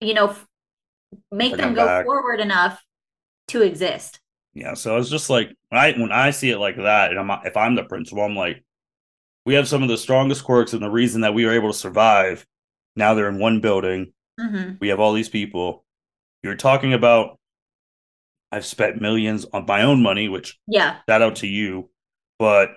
you 0.00 0.14
know, 0.14 0.36
make 1.32 1.54
Bring 1.54 1.60
them 1.60 1.74
go 1.74 1.86
back. 1.86 2.04
forward 2.04 2.38
enough 2.38 2.80
to 3.48 3.62
exist. 3.62 4.20
Yeah. 4.52 4.74
So 4.74 4.96
it's 4.98 5.10
just 5.10 5.28
like 5.28 5.48
when 5.70 5.80
I 5.80 5.92
when 5.98 6.12
I 6.12 6.30
see 6.30 6.50
it 6.50 6.58
like 6.58 6.76
that, 6.76 7.10
and 7.10 7.18
I'm 7.18 7.40
if 7.44 7.56
I'm 7.56 7.74
the 7.74 7.82
principal, 7.82 8.22
I'm 8.22 8.36
like, 8.36 8.62
we 9.44 9.54
have 9.54 9.66
some 9.66 9.82
of 9.82 9.88
the 9.88 9.98
strongest 9.98 10.44
quirks, 10.44 10.72
and 10.72 10.80
the 10.80 10.88
reason 10.88 11.22
that 11.22 11.34
we 11.34 11.44
were 11.44 11.52
able 11.52 11.72
to 11.72 11.76
survive. 11.76 12.46
Now 12.94 13.14
they're 13.14 13.28
in 13.28 13.40
one 13.40 13.60
building 13.60 14.12
Mm-hmm. 14.40 14.74
We 14.80 14.88
have 14.88 15.00
all 15.00 15.12
these 15.12 15.28
people. 15.28 15.84
You're 16.42 16.56
talking 16.56 16.92
about 16.92 17.38
I've 18.52 18.66
spent 18.66 19.00
millions 19.00 19.46
on 19.52 19.66
my 19.66 19.82
own 19.82 20.02
money, 20.02 20.28
which 20.28 20.58
yeah, 20.66 20.98
shout 21.08 21.22
out 21.22 21.36
to 21.36 21.46
you. 21.46 21.90
But 22.38 22.70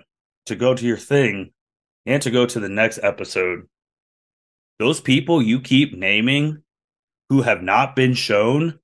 to 0.46 0.56
go 0.56 0.74
to 0.74 0.86
your 0.86 0.96
thing 0.96 1.52
and 2.06 2.22
to 2.22 2.30
go 2.30 2.46
to 2.46 2.60
the 2.60 2.68
next 2.68 2.98
episode, 3.02 3.68
those 4.78 5.00
people 5.00 5.42
you 5.42 5.60
keep 5.60 5.96
naming 5.96 6.62
who 7.28 7.42
have 7.42 7.62
not 7.62 7.94
been 7.94 8.14
shown, 8.14 8.78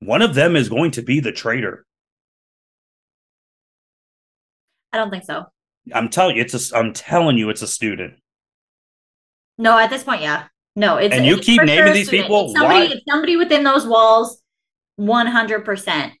one 0.00 0.22
of 0.22 0.34
them 0.34 0.56
is 0.56 0.68
going 0.68 0.92
to 0.92 1.02
be 1.02 1.20
the 1.20 1.32
traitor. 1.32 1.84
I 4.92 4.96
don't 4.96 5.10
think 5.10 5.24
so. 5.24 5.46
I'm 5.92 6.08
telling 6.08 6.36
you, 6.36 6.42
it's 6.42 6.72
a. 6.72 6.76
I'm 6.76 6.92
telling 6.92 7.38
you, 7.38 7.50
it's 7.50 7.62
a 7.62 7.66
student. 7.66 8.14
No, 9.58 9.78
at 9.78 9.90
this 9.90 10.04
point, 10.04 10.22
yeah. 10.22 10.46
No, 10.78 10.96
it's 10.96 11.12
and 11.12 11.26
you 11.26 11.38
it's 11.38 11.44
keep 11.44 11.60
naming 11.60 11.92
these 11.92 12.08
people. 12.08 12.44
It's 12.44 12.52
somebody? 12.52 12.86
It's 12.92 13.04
somebody 13.10 13.36
within 13.36 13.64
those 13.64 13.84
walls, 13.84 14.40
one 14.94 15.26
hundred 15.26 15.64
percent. 15.64 16.12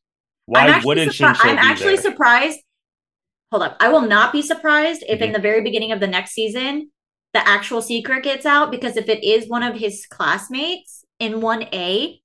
Why 0.46 0.80
wouldn't 0.84 1.12
surpri- 1.12 1.36
I'm 1.42 1.58
actually 1.58 1.94
there? 1.94 2.02
surprised. 2.02 2.58
Hold 3.52 3.62
up, 3.62 3.76
I 3.78 3.88
will 3.88 4.00
not 4.00 4.32
be 4.32 4.42
surprised 4.42 5.04
if 5.08 5.16
mm-hmm. 5.16 5.24
in 5.24 5.32
the 5.32 5.38
very 5.38 5.62
beginning 5.62 5.92
of 5.92 6.00
the 6.00 6.08
next 6.08 6.32
season 6.32 6.90
the 7.34 7.46
actual 7.46 7.80
secret 7.80 8.24
gets 8.24 8.46
out 8.46 8.72
because 8.72 8.96
if 8.96 9.08
it 9.08 9.22
is 9.22 9.48
one 9.48 9.62
of 9.62 9.76
his 9.76 10.06
classmates 10.10 11.04
in 11.20 11.40
one 11.40 11.62
A, 11.72 12.20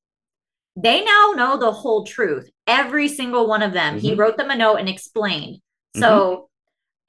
they 0.75 1.03
now 1.03 1.34
know 1.36 1.55
the 1.57 1.71
whole 1.71 2.03
truth. 2.03 2.49
Every 2.65 3.07
single 3.07 3.47
one 3.47 3.61
of 3.61 3.73
them. 3.73 3.97
Mm-hmm. 3.97 4.07
He 4.07 4.15
wrote 4.15 4.38
them 4.38 4.49
a 4.49 4.55
note 4.55 4.77
and 4.77 4.89
explained. 4.89 5.57
So 5.95 6.09
mm-hmm. 6.09 6.43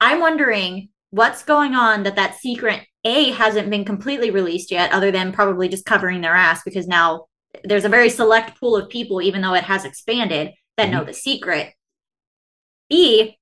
I'm 0.01 0.19
wondering 0.19 0.89
what's 1.09 1.43
going 1.43 1.73
on 1.73 2.03
that 2.03 2.17
that 2.17 2.35
secret 2.35 2.85
a 3.05 3.31
hasn't 3.31 3.69
been 3.69 3.85
completely 3.85 4.31
released 4.31 4.71
yet, 4.71 4.91
other 4.91 5.11
than 5.11 5.31
probably 5.31 5.69
just 5.69 5.85
covering 5.85 6.21
their 6.21 6.33
ass 6.35 6.63
because 6.63 6.87
now 6.87 7.27
there's 7.63 7.85
a 7.85 7.89
very 7.89 8.09
select 8.09 8.59
pool 8.59 8.75
of 8.75 8.89
people, 8.89 9.21
even 9.21 9.41
though 9.41 9.53
it 9.53 9.63
has 9.63 9.85
expanded, 9.85 10.51
that 10.77 10.89
mm-hmm. 10.89 10.97
know 10.97 11.03
the 11.05 11.13
secret. 11.13 11.73
B, 12.89 13.37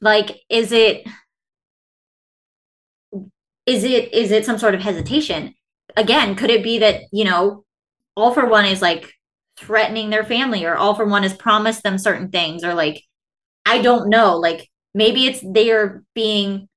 like, 0.00 0.40
is 0.48 0.72
it 0.72 1.06
is 3.66 3.84
it 3.84 4.12
is 4.12 4.30
it 4.32 4.44
some 4.44 4.58
sort 4.58 4.74
of 4.74 4.80
hesitation? 4.80 5.54
Again, 5.96 6.34
could 6.34 6.50
it 6.50 6.62
be 6.62 6.78
that, 6.78 7.02
you 7.12 7.24
know, 7.24 7.64
all 8.16 8.34
for 8.34 8.46
one 8.46 8.64
is 8.64 8.82
like 8.82 9.12
threatening 9.56 10.10
their 10.10 10.24
family 10.24 10.64
or 10.64 10.76
all 10.76 10.94
for 10.94 11.04
one 11.04 11.22
has 11.22 11.36
promised 11.36 11.82
them 11.82 11.98
certain 11.98 12.30
things 12.30 12.64
or 12.64 12.74
like 12.74 13.02
I 13.66 13.82
don't 13.82 14.08
know, 14.08 14.36
like 14.36 14.68
maybe 14.94 15.26
it's 15.26 15.40
they're 15.44 16.02
being 16.14 16.68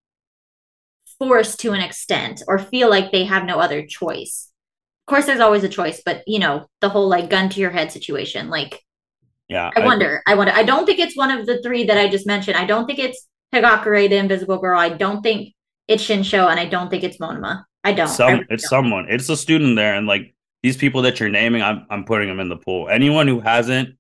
forced 1.28 1.60
to 1.62 1.72
an 1.72 1.82
extent 1.82 2.44
or 2.48 2.60
feel 2.60 2.90
like 2.90 3.12
they 3.12 3.24
have 3.24 3.46
no 3.46 3.60
other 3.60 3.86
choice. 3.86 4.50
Of 5.08 5.12
course, 5.12 5.26
there's 5.26 5.40
always 5.40 5.64
a 5.64 5.70
choice, 5.70 6.02
but 6.06 6.24
you 6.28 6.40
know, 6.40 6.68
the 6.82 6.90
whole 6.90 7.08
like 7.08 7.30
gun 7.30 7.50
to 7.50 7.60
your 7.60 7.72
head 7.72 7.92
situation, 7.92 8.50
like, 8.50 8.82
yeah, 9.48 9.72
I, 9.76 9.82
I 9.82 9.86
wonder. 9.86 10.22
I 10.28 10.36
wonder. 10.36 10.54
I 10.54 10.64
don't 10.64 10.86
think 10.86 11.00
it's 11.00 11.18
one 11.18 11.32
of 11.32 11.46
the 11.46 11.62
three 11.62 11.86
that 11.86 11.98
I 11.98 12.10
just 12.10 12.28
mentioned. 12.28 12.58
I 12.58 12.66
don't 12.66 12.86
think 12.86 13.00
it's 13.00 13.28
Hagakure, 13.54 14.10
the 14.10 14.18
Invisible 14.18 14.58
Girl. 14.58 14.80
I 14.80 14.90
don't 14.90 15.22
think 15.22 15.54
it's 15.88 16.04
Shinso, 16.04 16.50
and 16.50 16.60
I 16.60 16.66
don't 16.66 16.90
think 16.90 17.04
it's 17.04 17.18
Monoma. 17.18 17.64
I 17.84 17.94
don't. 17.94 18.08
Some, 18.08 18.28
I 18.28 18.32
really 18.34 18.46
it's 18.50 18.64
don't. 18.64 18.70
someone. 18.70 19.08
It's 19.10 19.30
a 19.30 19.38
student 19.38 19.76
there, 19.76 19.96
and 19.96 20.08
like 20.08 20.34
these 20.62 20.78
people 20.78 21.02
that 21.04 21.20
you're 21.20 21.30
naming, 21.30 21.62
I'm 21.62 21.86
I'm 21.90 22.06
putting 22.06 22.30
them 22.30 22.40
in 22.40 22.50
the 22.50 22.58
pool. 22.58 22.90
Anyone 22.90 23.28
who 23.28 23.40
hasn't, 23.40 23.98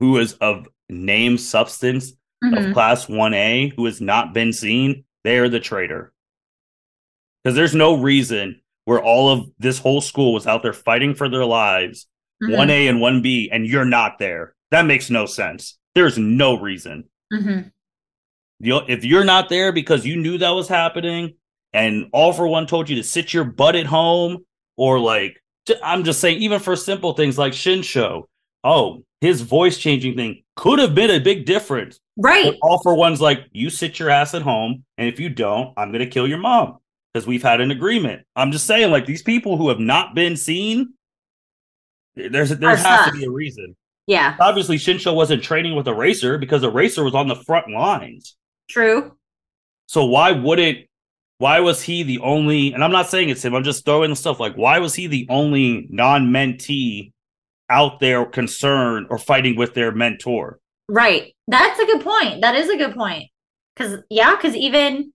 who 0.00 0.18
is 0.18 0.34
of 0.34 0.68
name 0.88 1.38
substance 1.38 2.12
mm-hmm. 2.44 2.54
of 2.54 2.74
class 2.74 3.08
one 3.08 3.34
A, 3.34 3.72
who 3.76 3.84
has 3.84 4.00
not 4.00 4.34
been 4.34 4.52
seen, 4.52 5.04
they 5.24 5.38
are 5.38 5.48
the 5.48 5.60
traitor 5.60 6.12
because 7.42 7.56
there's 7.56 7.74
no 7.74 7.94
reason 7.94 8.60
where 8.84 9.02
all 9.02 9.30
of 9.30 9.48
this 9.58 9.78
whole 9.78 10.00
school 10.00 10.32
was 10.32 10.46
out 10.46 10.62
there 10.62 10.72
fighting 10.72 11.14
for 11.14 11.28
their 11.28 11.44
lives, 11.44 12.06
mm-hmm. 12.42 12.54
1A 12.54 12.88
and 12.88 12.98
1B, 12.98 13.48
and 13.52 13.66
you're 13.66 13.84
not 13.84 14.18
there. 14.18 14.54
That 14.70 14.86
makes 14.86 15.10
no 15.10 15.26
sense. 15.26 15.78
There's 15.94 16.18
no 16.18 16.58
reason. 16.58 17.04
Mm-hmm. 17.32 17.68
You 18.60 18.80
if 18.88 19.04
you're 19.04 19.24
not 19.24 19.48
there 19.48 19.72
because 19.72 20.06
you 20.06 20.16
knew 20.16 20.38
that 20.38 20.50
was 20.50 20.68
happening, 20.68 21.34
and 21.72 22.08
all 22.12 22.32
for 22.32 22.46
one 22.46 22.66
told 22.66 22.88
you 22.88 22.96
to 22.96 23.02
sit 23.02 23.32
your 23.32 23.44
butt 23.44 23.76
at 23.76 23.86
home, 23.86 24.44
or 24.76 24.98
like, 24.98 25.42
I'm 25.82 26.04
just 26.04 26.20
saying, 26.20 26.40
even 26.42 26.60
for 26.60 26.76
simple 26.76 27.12
things 27.14 27.38
like 27.38 27.52
Shinso, 27.52 28.24
oh, 28.62 29.04
his 29.20 29.40
voice 29.42 29.78
changing 29.78 30.16
thing 30.16 30.42
could 30.56 30.78
have 30.78 30.94
been 30.94 31.10
a 31.10 31.20
big 31.20 31.44
difference. 31.44 31.98
Right. 32.16 32.44
But 32.44 32.58
all 32.62 32.80
for 32.82 32.94
one's 32.94 33.20
like, 33.20 33.40
you 33.52 33.70
sit 33.70 33.98
your 33.98 34.10
ass 34.10 34.34
at 34.34 34.42
home, 34.42 34.84
and 34.96 35.08
if 35.08 35.18
you 35.18 35.28
don't, 35.28 35.72
I'm 35.76 35.90
going 35.92 36.04
to 36.04 36.10
kill 36.10 36.28
your 36.28 36.38
mom 36.38 36.78
because 37.12 37.26
we've 37.26 37.42
had 37.42 37.60
an 37.60 37.70
agreement. 37.70 38.26
I'm 38.36 38.52
just 38.52 38.66
saying, 38.66 38.90
like 38.90 39.06
these 39.06 39.22
people 39.22 39.56
who 39.56 39.68
have 39.68 39.78
not 39.78 40.14
been 40.14 40.36
seen, 40.36 40.94
there's 42.14 42.50
there 42.50 42.76
has 42.76 43.06
to 43.06 43.12
be 43.12 43.24
a 43.24 43.30
reason. 43.30 43.76
Yeah. 44.06 44.36
Obviously, 44.40 44.76
Shinso 44.76 45.14
wasn't 45.14 45.42
training 45.42 45.76
with 45.76 45.86
Eraser 45.86 46.38
because 46.38 46.64
Eraser 46.64 47.04
was 47.04 47.14
on 47.14 47.28
the 47.28 47.36
front 47.36 47.70
lines. 47.70 48.36
True. 48.68 49.16
So 49.86 50.04
why 50.04 50.32
wouldn't? 50.32 50.78
Why 51.38 51.60
was 51.60 51.82
he 51.82 52.02
the 52.02 52.20
only? 52.20 52.72
And 52.72 52.84
I'm 52.84 52.92
not 52.92 53.08
saying 53.08 53.28
it's 53.28 53.44
him. 53.44 53.54
I'm 53.54 53.64
just 53.64 53.84
throwing 53.84 54.14
stuff. 54.14 54.40
Like, 54.40 54.54
why 54.54 54.78
was 54.78 54.94
he 54.94 55.06
the 55.06 55.26
only 55.28 55.86
non-mentee 55.90 57.12
out 57.68 58.00
there 58.00 58.24
concerned 58.24 59.06
or 59.10 59.18
fighting 59.18 59.56
with 59.56 59.74
their 59.74 59.92
mentor? 59.92 60.58
Right. 60.88 61.34
That's 61.48 61.80
a 61.80 61.86
good 61.86 62.02
point. 62.02 62.42
That 62.42 62.54
is 62.54 62.68
a 62.68 62.76
good 62.76 62.94
point. 62.94 63.28
Because 63.74 64.00
yeah, 64.10 64.36
because 64.36 64.54
even 64.54 65.11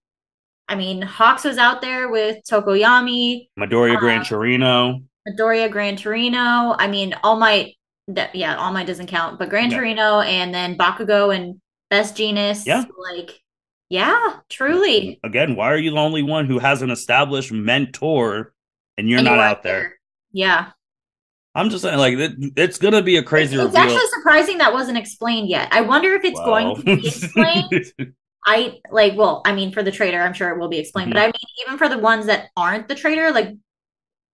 I 0.69 0.75
mean, 0.75 1.01
Hawks 1.01 1.43
was 1.43 1.57
out 1.57 1.81
there 1.81 2.09
with 2.09 2.43
Tokoyami, 2.49 3.47
Midoriya 3.57 3.95
uh, 3.95 3.99
Gran 3.99 4.23
Torino, 4.23 5.01
Midoriya 5.27 5.71
Gran 5.71 5.95
Torino. 5.95 6.75
I 6.77 6.87
mean, 6.87 7.13
All 7.23 7.37
Might. 7.37 7.75
That 8.09 8.33
yeah, 8.35 8.55
All 8.55 8.71
Might 8.71 8.87
doesn't 8.87 9.07
count, 9.07 9.37
but 9.39 9.49
Gran 9.49 9.69
yeah. 9.69 9.77
Torino 9.77 10.21
and 10.21 10.53
then 10.53 10.77
Bakugo 10.77 11.35
and 11.35 11.59
Best 11.89 12.15
Jeanist. 12.15 12.65
Yeah, 12.65 12.85
like 13.13 13.41
yeah, 13.89 14.37
truly. 14.49 15.19
Again, 15.23 15.55
why 15.55 15.71
are 15.71 15.77
you 15.77 15.91
the 15.91 15.97
only 15.97 16.23
one 16.23 16.45
who 16.45 16.59
has 16.59 16.81
an 16.81 16.89
established 16.89 17.51
mentor 17.51 18.53
and 18.97 19.09
you're 19.09 19.19
and 19.19 19.25
not 19.25 19.35
you 19.35 19.41
out 19.41 19.63
there? 19.63 19.81
there? 19.81 19.99
Yeah. 20.31 20.71
I'm 21.55 21.69
just 21.69 21.83
saying, 21.83 21.97
like, 21.97 22.13
it, 22.17 22.33
it's 22.55 22.77
gonna 22.77 23.01
be 23.01 23.17
a 23.17 23.23
crazy. 23.23 23.55
It's, 23.55 23.65
it's 23.65 23.75
actually 23.75 24.07
surprising 24.13 24.59
that 24.59 24.73
wasn't 24.73 24.97
explained 24.97 25.49
yet. 25.49 25.69
I 25.71 25.81
wonder 25.81 26.13
if 26.13 26.23
it's 26.23 26.39
going 26.41 26.75
to 26.75 26.83
be 26.83 27.07
explained. 27.07 27.91
I 28.49 28.79
like, 28.89 29.17
well, 29.17 29.41
I 29.45 29.53
mean, 29.53 29.73
for 29.73 29.83
the 29.83 29.91
traitor, 29.91 30.21
I'm 30.21 30.33
sure 30.33 30.49
it 30.49 30.57
will 30.57 30.69
be 30.69 30.79
explained, 30.79 31.09
mm-hmm. 31.09 31.17
but 31.17 31.21
I 31.21 31.25
mean, 31.25 31.65
even 31.65 31.77
for 31.77 31.89
the 31.89 31.97
ones 31.97 32.27
that 32.27 32.47
aren't 32.55 32.87
the 32.87 32.95
traitor, 32.95 33.31
like, 33.31 33.49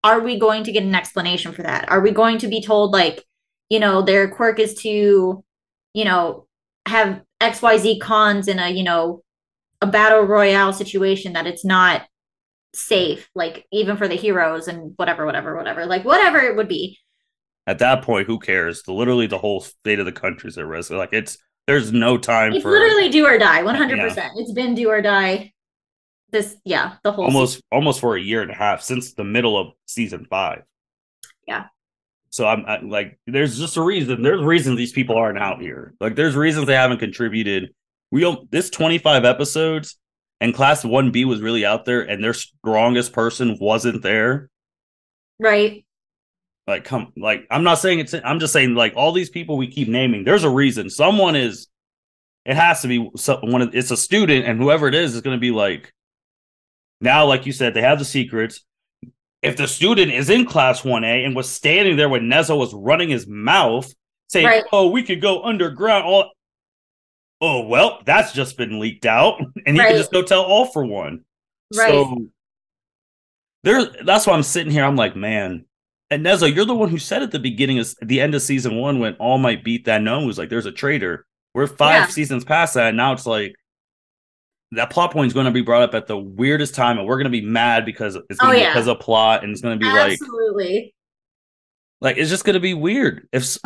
are 0.04 0.20
we 0.20 0.38
going 0.38 0.64
to 0.66 0.72
get 0.72 0.84
an 0.84 0.94
explanation 0.94 1.52
for 1.52 1.64
that? 1.64 1.90
Are 1.92 2.00
we 2.00 2.12
going 2.12 2.38
to 2.38 2.48
be 2.48 2.62
told, 2.62 2.94
like, 2.94 3.26
you 3.70 3.80
know, 3.80 4.04
their 4.04 4.30
quirk 4.30 4.60
is 4.60 4.76
to, 4.76 5.44
you 5.94 6.06
know, 6.06 6.46
have 6.86 7.24
XYZ 7.42 8.02
cons 8.02 8.48
in 8.48 8.60
a, 8.60 8.70
you 8.70 8.84
know, 8.84 9.24
a 9.82 9.88
battle 9.88 10.22
royale 10.22 10.74
situation 10.74 11.34
that 11.34 11.48
it's 11.48 11.66
not 11.66 12.04
safe, 12.76 13.30
like, 13.34 13.66
even 13.72 13.98
for 13.98 14.08
the 14.08 14.16
heroes 14.16 14.68
and 14.68 14.94
whatever, 14.98 15.26
whatever, 15.26 15.56
whatever, 15.56 15.88
like, 15.88 16.06
whatever 16.06 16.38
it 16.40 16.56
would 16.56 16.68
be. 16.68 17.00
At 17.66 17.80
that 17.80 18.04
point, 18.04 18.28
who 18.28 18.38
cares? 18.38 18.84
The, 18.84 18.94
literally, 18.94 19.26
the 19.26 19.40
whole 19.40 19.62
state 19.62 20.00
of 20.00 20.06
the 20.06 20.12
country's 20.12 20.58
at 20.58 20.68
risk. 20.68 20.92
Like, 20.92 21.14
it's, 21.14 21.40
there's 21.68 21.94
no 21.94 22.18
time 22.18 22.54
it's 22.54 22.64
for 22.64 22.72
literally 22.72 23.10
do 23.10 23.26
or 23.26 23.38
die 23.38 23.62
100% 23.62 24.16
yeah. 24.16 24.30
it's 24.36 24.52
been 24.52 24.76
do 24.76 24.90
or 24.90 25.02
die 25.02 25.54
this 26.34 26.58
yeah 26.66 26.96
the 27.04 27.12
whole 27.14 27.26
almost 27.26 27.54
season. 27.54 27.64
almost 27.72 28.02
for 28.02 28.18
a 28.18 28.22
year 28.22 28.42
and 28.42 28.52
a 28.52 28.56
half 28.56 28.82
since 28.82 29.14
the 29.14 29.24
middle 29.24 29.58
of 29.58 29.68
season 29.86 30.28
five. 30.30 30.64
Yeah. 31.48 31.66
So 32.32 32.46
I'm, 32.46 32.66
I'm 32.66 32.90
like 32.90 33.18
there's 33.26 33.58
just 33.58 33.78
a 33.78 33.82
reason 33.82 34.22
there's 34.22 34.44
reasons 34.44 34.78
these 34.78 34.92
people 34.92 35.16
aren't 35.16 35.40
out 35.40 35.62
here. 35.62 35.94
Like 36.02 36.16
there's 36.16 36.36
reasons 36.36 36.68
they 36.68 36.74
haven't 36.74 36.98
contributed. 36.98 37.74
We 38.12 38.46
this 38.52 38.70
25 38.70 39.24
episodes 39.24 39.98
and 40.42 40.54
class 40.54 40.84
1b 40.84 41.26
was 41.26 41.42
really 41.42 41.66
out 41.66 41.86
there 41.86 42.02
and 42.02 42.22
their 42.22 42.34
strongest 42.34 43.14
person 43.14 43.58
wasn't 43.62 44.02
there. 44.02 44.50
Right 45.40 45.86
like, 46.68 46.86
come, 46.86 47.12
like, 47.18 47.46
I'm 47.52 47.64
not 47.64 47.76
saying 47.76 48.00
it's, 48.00 48.14
I'm 48.24 48.40
just 48.40 48.54
saying, 48.54 48.76
like, 48.76 48.94
all 48.96 49.12
these 49.12 49.30
people 49.30 49.58
we 49.58 49.68
keep 49.68 49.88
naming, 49.88 50.24
there's 50.24 50.44
a 50.44 50.50
reason. 50.50 50.90
Someone 50.90 51.36
is, 51.36 51.68
it 52.46 52.56
has 52.56 52.82
to 52.82 52.88
be 52.88 53.10
someone, 53.16 53.72
it's 53.74 53.92
a 53.92 53.98
student, 53.98 54.46
and 54.46 54.62
whoever 54.62 54.88
it 54.88 54.96
is 54.96 55.16
is 55.16 55.22
going 55.22 55.36
to 55.36 55.42
be 55.42 55.52
like, 55.52 55.94
now, 57.02 57.26
like 57.26 57.46
you 57.46 57.52
said, 57.52 57.74
they 57.74 57.82
have 57.82 58.00
the 58.00 58.06
secrets. 58.06 58.62
If 59.42 59.58
the 59.58 59.68
student 59.68 60.14
is 60.14 60.30
in 60.30 60.46
class 60.46 60.84
1A 60.84 61.26
and 61.26 61.36
was 61.36 61.50
standing 61.50 61.98
there 61.98 62.08
when 62.08 62.30
Nezu 62.30 62.58
was 62.58 62.74
running 62.74 63.10
his 63.10 63.28
mouth, 63.28 63.94
saying, 64.30 64.46
right. 64.46 64.64
oh, 64.72 64.90
we 64.90 65.04
could 65.04 65.22
go 65.22 65.44
underground, 65.44 66.06
all, 66.06 66.32
oh, 67.42 67.68
well, 67.68 68.02
that's 68.06 68.32
just 68.32 68.58
been 68.58 68.80
leaked 68.80 69.06
out, 69.06 69.42
and 69.66 69.76
he 69.76 69.80
right. 69.82 69.90
can 69.90 69.98
just 69.98 70.14
go 70.14 70.22
tell 70.22 70.44
all 70.44 70.68
for 70.68 70.86
one. 70.86 71.26
Right. 71.76 71.90
So, 71.90 72.28
there, 73.64 73.86
that's 74.06 74.26
why 74.26 74.34
I'm 74.34 74.44
sitting 74.44 74.72
here. 74.72 74.86
I'm 74.86 74.96
like, 74.96 75.18
man, 75.18 75.66
and 76.14 76.26
Nezu, 76.26 76.54
you're 76.54 76.66
the 76.66 76.76
one 76.76 76.90
who 76.90 77.00
said 77.00 77.24
at 77.24 77.32
the 77.32 77.40
beginning 77.40 77.80
of 77.80 77.94
the 78.02 78.22
end 78.22 78.36
of 78.36 78.42
season 78.42 78.76
one 78.78 79.00
when 79.00 79.16
All 79.16 79.38
Might 79.38 79.64
beat 79.64 79.86
that 79.86 80.02
known 80.02 80.28
was 80.28 80.38
like, 80.38 80.50
there's 80.50 80.66
a 80.66 80.72
traitor. 80.72 81.26
We're 81.54 81.68
five 81.68 82.04
yeah. 82.04 82.06
seasons 82.08 82.44
past 82.46 82.76
that, 82.76 82.90
and 82.90 82.98
now 82.98 83.14
it's 83.14 83.26
like 83.26 83.56
that 84.72 84.90
plot 84.90 85.12
point 85.12 85.28
is 85.28 85.34
going 85.34 85.46
to 85.46 85.52
be 85.52 85.62
brought 85.62 85.84
up 85.84 85.94
at 85.94 86.08
the 86.08 86.18
weirdest 86.18 86.76
time, 86.76 86.98
and 86.98 87.08
we're 87.08 87.18
going 87.18 87.26
to 87.26 87.30
be 87.30 87.42
mad 87.46 87.86
because 87.86 88.16
it's 88.16 88.40
going 88.40 88.54
to 88.54 88.58
oh, 88.58 88.60
be 88.60 88.62
yeah. 88.62 88.74
because 88.74 88.88
of 88.88 89.00
plot, 89.00 89.44
and 89.44 89.52
it's 89.52 89.62
going 89.62 89.78
to 89.78 89.84
be 89.84 89.88
Absolutely. 89.88 90.12
like 90.12 90.22
absolutely, 90.22 90.96
like 92.02 92.18
it's 92.18 92.30
just 92.30 92.46
going 92.46 92.56
to 92.56 92.60
be 92.60 92.74
weird 92.74 93.28
if 93.32 93.58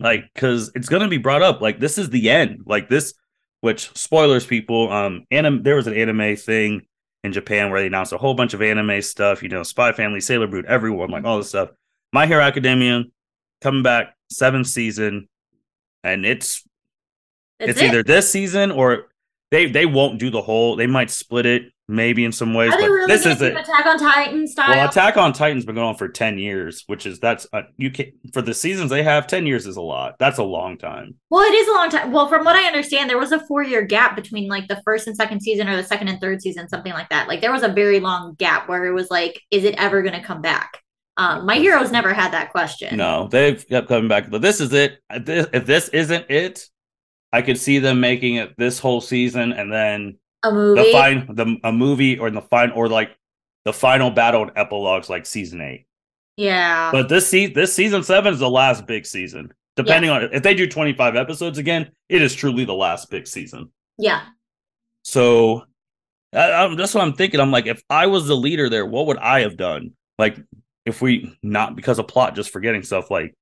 like 0.00 0.24
because 0.34 0.70
it's 0.74 0.88
going 0.88 1.02
to 1.02 1.08
be 1.08 1.18
brought 1.18 1.42
up 1.42 1.60
like 1.60 1.80
this 1.80 1.98
is 1.98 2.10
the 2.10 2.30
end, 2.30 2.62
like 2.66 2.88
this. 2.88 3.14
Which 3.60 3.96
spoilers, 3.96 4.44
people. 4.44 4.90
Um, 4.90 5.24
anim- 5.30 5.62
there 5.62 5.76
was 5.76 5.86
an 5.86 5.94
anime 5.94 6.34
thing 6.34 6.82
in 7.22 7.32
Japan 7.32 7.70
where 7.70 7.80
they 7.80 7.86
announced 7.86 8.12
a 8.12 8.18
whole 8.18 8.34
bunch 8.34 8.54
of 8.54 8.62
anime 8.62 9.00
stuff. 9.02 9.40
You 9.40 9.48
know, 9.48 9.62
Spy 9.62 9.92
Family, 9.92 10.20
Sailor 10.20 10.48
Moon, 10.48 10.64
everyone, 10.66 11.10
like 11.10 11.24
all 11.24 11.38
this 11.38 11.50
stuff. 11.50 11.70
My 12.12 12.26
Hero 12.26 12.42
Academia 12.42 13.04
coming 13.60 13.82
back 13.82 14.14
seventh 14.30 14.66
season, 14.66 15.28
and 16.04 16.26
it's 16.26 16.64
it's 17.58 17.80
it. 17.80 17.86
either 17.86 18.02
this 18.02 18.30
season 18.30 18.70
or 18.70 19.08
they 19.50 19.66
they 19.66 19.86
won't 19.86 20.18
do 20.18 20.30
the 20.30 20.42
whole. 20.42 20.76
They 20.76 20.86
might 20.86 21.10
split 21.10 21.46
it 21.46 21.72
maybe 21.88 22.24
in 22.24 22.32
some 22.32 22.54
ways. 22.54 22.72
Are 22.72 22.80
but 22.80 22.88
really 22.88 23.06
this 23.06 23.26
is 23.26 23.40
it. 23.42 23.56
Attack 23.56 23.86
on 23.86 23.98
Titan 23.98 24.48
style. 24.48 24.70
Well, 24.70 24.88
Attack 24.88 25.16
on 25.16 25.32
Titan's 25.32 25.64
been 25.64 25.74
going 25.74 25.86
on 25.86 25.96
for 25.96 26.08
ten 26.08 26.38
years, 26.38 26.84
which 26.86 27.06
is 27.06 27.18
that's 27.20 27.46
uh, 27.52 27.62
you 27.76 27.90
can 27.90 28.12
for 28.32 28.42
the 28.42 28.54
seasons 28.54 28.90
they 28.90 29.02
have. 29.02 29.26
Ten 29.26 29.46
years 29.46 29.66
is 29.66 29.76
a 29.76 29.82
lot. 29.82 30.18
That's 30.18 30.38
a 30.38 30.44
long 30.44 30.78
time. 30.78 31.14
Well, 31.30 31.42
it 31.42 31.54
is 31.54 31.68
a 31.68 31.72
long 31.72 31.90
time. 31.90 32.12
Well, 32.12 32.28
from 32.28 32.44
what 32.44 32.56
I 32.56 32.66
understand, 32.66 33.08
there 33.08 33.18
was 33.18 33.32
a 33.32 33.46
four 33.46 33.62
year 33.62 33.82
gap 33.82 34.16
between 34.16 34.48
like 34.48 34.68
the 34.68 34.80
first 34.84 35.06
and 35.06 35.16
second 35.16 35.40
season, 35.40 35.68
or 35.68 35.76
the 35.76 35.84
second 35.84 36.08
and 36.08 36.20
third 36.20 36.42
season, 36.42 36.68
something 36.68 36.92
like 36.92 37.08
that. 37.10 37.28
Like 37.28 37.40
there 37.40 37.52
was 37.52 37.62
a 37.62 37.68
very 37.68 38.00
long 38.00 38.34
gap 38.34 38.68
where 38.68 38.84
it 38.86 38.92
was 38.92 39.10
like, 39.10 39.40
is 39.50 39.64
it 39.64 39.74
ever 39.78 40.02
going 40.02 40.18
to 40.18 40.26
come 40.26 40.42
back? 40.42 40.81
Um, 41.16 41.44
my 41.44 41.56
heroes 41.56 41.92
never 41.92 42.14
had 42.14 42.32
that 42.32 42.50
question. 42.52 42.96
No, 42.96 43.28
they've 43.28 43.66
kept 43.68 43.88
coming 43.88 44.08
back. 44.08 44.30
But 44.30 44.42
this 44.42 44.60
is 44.60 44.72
it. 44.72 44.98
If 45.10 45.66
this 45.66 45.88
isn't 45.90 46.30
it, 46.30 46.68
I 47.32 47.42
could 47.42 47.58
see 47.58 47.78
them 47.78 48.00
making 48.00 48.36
it 48.36 48.54
this 48.56 48.78
whole 48.78 49.00
season 49.00 49.52
and 49.52 49.72
then 49.72 50.18
a 50.42 50.50
movie, 50.50 50.82
the 50.82 50.92
fine, 50.92 51.26
the 51.34 51.56
a 51.64 51.72
movie, 51.72 52.18
or 52.18 52.30
the 52.30 52.42
final, 52.42 52.76
or 52.76 52.88
like 52.88 53.16
the 53.64 53.72
final 53.72 54.10
battle 54.10 54.42
and 54.42 54.52
epilogues, 54.56 55.08
like 55.08 55.26
season 55.26 55.60
eight. 55.60 55.86
Yeah. 56.36 56.90
But 56.90 57.08
this 57.08 57.28
season, 57.28 57.54
this 57.54 57.74
season 57.74 58.02
seven 58.02 58.32
is 58.32 58.40
the 58.40 58.50
last 58.50 58.86
big 58.86 59.06
season. 59.06 59.52
Depending 59.76 60.10
yeah. 60.10 60.16
on 60.16 60.34
if 60.34 60.42
they 60.42 60.54
do 60.54 60.66
twenty 60.66 60.92
five 60.94 61.16
episodes 61.16 61.58
again, 61.58 61.90
it 62.08 62.22
is 62.22 62.34
truly 62.34 62.64
the 62.64 62.74
last 62.74 63.10
big 63.10 63.26
season. 63.26 63.70
Yeah. 63.98 64.22
So 65.04 65.64
I, 66.32 66.74
that's 66.74 66.94
what 66.94 67.02
I'm 67.02 67.14
thinking. 67.14 67.40
I'm 67.40 67.50
like, 67.50 67.66
if 67.66 67.82
I 67.88 68.06
was 68.06 68.26
the 68.26 68.36
leader 68.36 68.68
there, 68.68 68.86
what 68.86 69.06
would 69.06 69.18
I 69.18 69.40
have 69.40 69.56
done? 69.56 69.92
Like, 70.18 70.38
if 70.84 71.00
we 71.00 71.36
not 71.42 71.76
because 71.76 71.98
of 71.98 72.08
plot 72.08 72.34
just 72.34 72.50
forgetting 72.50 72.82
stuff 72.82 73.10
like 73.10 73.34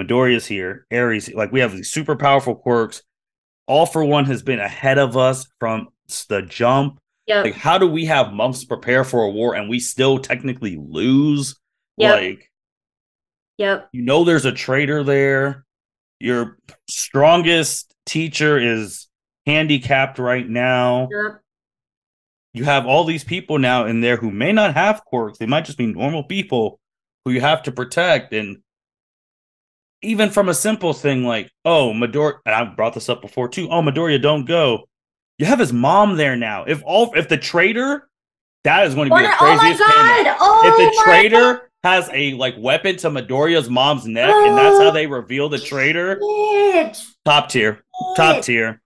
Midoriya's 0.00 0.46
here, 0.46 0.86
Eri's, 0.90 1.32
like 1.32 1.52
we 1.52 1.60
have 1.60 1.72
these 1.72 1.90
super 1.90 2.16
powerful 2.16 2.54
quirks. 2.54 3.02
All 3.66 3.86
for 3.86 4.04
one 4.04 4.24
has 4.26 4.42
been 4.42 4.58
ahead 4.58 4.98
of 4.98 5.16
us 5.16 5.46
from 5.58 5.88
the 6.28 6.42
jump. 6.42 6.98
Yeah. 7.26 7.42
Like, 7.42 7.54
how 7.54 7.78
do 7.78 7.86
we 7.86 8.06
have 8.06 8.32
months 8.32 8.64
prepare 8.64 9.04
for 9.04 9.22
a 9.22 9.30
war 9.30 9.54
and 9.54 9.68
we 9.68 9.78
still 9.78 10.18
technically 10.18 10.76
lose? 10.76 11.56
Yep. 11.96 12.20
Like, 12.20 12.50
yep. 13.56 13.88
You 13.92 14.02
know, 14.02 14.24
there's 14.24 14.44
a 14.44 14.52
traitor 14.52 15.04
there. 15.04 15.64
Your 16.18 16.58
strongest 16.88 17.94
teacher 18.04 18.58
is 18.58 19.06
handicapped 19.46 20.18
right 20.18 20.48
now. 20.48 21.08
Yep 21.10 21.42
you 22.54 22.64
have 22.64 22.86
all 22.86 23.04
these 23.04 23.24
people 23.24 23.58
now 23.58 23.86
in 23.86 24.00
there 24.00 24.16
who 24.16 24.30
may 24.30 24.52
not 24.52 24.74
have 24.74 25.04
quirks. 25.04 25.38
They 25.38 25.46
might 25.46 25.64
just 25.64 25.78
be 25.78 25.86
normal 25.86 26.24
people 26.24 26.78
who 27.24 27.32
you 27.32 27.40
have 27.40 27.62
to 27.64 27.72
protect. 27.72 28.32
And 28.32 28.62
even 30.02 30.30
from 30.30 30.48
a 30.48 30.54
simple 30.54 30.92
thing 30.92 31.24
like, 31.24 31.50
oh, 31.64 31.92
Midoriya, 31.92 32.38
and 32.46 32.54
I 32.54 32.64
brought 32.64 32.94
this 32.94 33.08
up 33.08 33.20
before 33.20 33.48
too. 33.48 33.68
Oh, 33.70 33.82
Midoriya, 33.82 34.20
don't 34.20 34.44
go. 34.44 34.84
You 35.38 35.46
have 35.46 35.58
his 35.58 35.72
mom 35.72 36.16
there 36.16 36.36
now. 36.36 36.64
If 36.64 36.82
all, 36.84 37.12
if 37.14 37.28
the 37.28 37.36
traitor, 37.36 38.08
that 38.64 38.86
is 38.86 38.94
going 38.94 39.10
to 39.10 39.16
be 39.16 39.22
the 39.22 39.28
craziest. 39.28 39.82
Oh 39.82 39.86
my 39.88 40.22
god! 40.24 40.36
Oh 40.40 40.62
if 40.66 40.76
the 40.76 41.00
oh 41.00 41.04
traitor 41.04 41.70
has 41.82 42.08
a 42.12 42.34
like 42.34 42.54
weapon 42.58 42.96
to 42.98 43.10
Midoriya's 43.10 43.68
mom's 43.68 44.06
neck, 44.06 44.30
oh, 44.32 44.48
and 44.48 44.56
that's 44.56 44.78
how 44.78 44.88
oh, 44.88 44.92
they 44.92 45.06
reveal 45.06 45.48
the 45.48 45.58
traitor. 45.58 46.20
Shit. 46.20 47.02
Top 47.24 47.48
tier, 47.48 47.74
shit. 47.74 48.16
top 48.16 48.44
tier. 48.44 48.80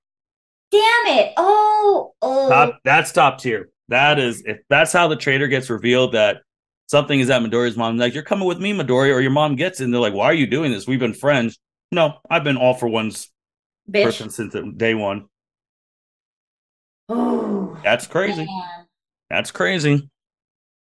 Damn 0.71 1.07
it! 1.19 1.33
Oh, 1.37 2.15
oh. 2.23 2.49
Top, 2.49 2.79
that's 2.85 3.13
top 3.13 3.39
tier. 3.39 3.69
That 3.89 4.19
is 4.19 4.43
if 4.47 4.59
that's 4.69 4.93
how 4.93 5.09
the 5.09 5.17
traitor 5.17 5.47
gets 5.47 5.69
revealed 5.69 6.13
that 6.13 6.43
something 6.87 7.21
is 7.21 7.31
at 7.31 7.43
Midoriya's 7.43 7.77
mom. 7.77 7.99
Like, 7.99 8.15
you're 8.15 8.23
coming 8.23 8.47
with 8.47 8.59
me, 8.59 8.73
Midoriya, 8.73 9.15
or 9.15 9.21
your 9.21 9.31
mom 9.31 9.57
gets 9.57 9.81
in. 9.81 9.91
They're 9.91 10.01
like, 10.01 10.15
why 10.15 10.27
are 10.27 10.35
you 10.35 10.47
doing 10.47 10.73
this? 10.73 10.87
We've 10.87 11.01
been 11.01 11.15
friends. 11.15 11.59
No, 11.93 12.19
I've 12.29 12.45
been 12.45 12.57
all 12.57 12.75
for 12.75 12.89
one's 12.89 13.31
Bitch. 13.91 14.05
person 14.05 14.31
since 14.31 14.55
day 14.77 14.95
one. 14.95 15.27
Oh, 17.09 17.79
that's 17.85 18.09
crazy. 18.09 18.47
Man. 18.47 18.87
That's 19.31 19.53
crazy. 19.53 20.11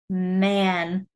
Man. 0.09 1.07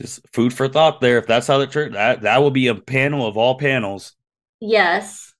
Just 0.00 0.26
food 0.32 0.52
for 0.52 0.66
thought 0.66 1.00
there. 1.00 1.18
If 1.18 1.28
that's 1.28 1.46
how 1.46 1.58
the 1.58 1.68
church 1.68 1.92
that 1.92 2.22
that 2.22 2.42
will 2.42 2.50
be 2.50 2.66
a 2.66 2.74
panel 2.74 3.28
of 3.28 3.36
all 3.36 3.58
panels. 3.58 4.16
Yes. 4.58 5.32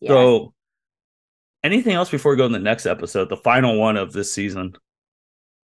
yes. 0.00 0.08
So 0.08 0.54
anything 1.62 1.92
else 1.92 2.08
before 2.08 2.32
we 2.32 2.38
go 2.38 2.46
in 2.46 2.52
the 2.52 2.58
next 2.58 2.86
episode, 2.86 3.28
the 3.28 3.36
final 3.36 3.78
one 3.78 3.98
of 3.98 4.14
this 4.14 4.32
season? 4.32 4.74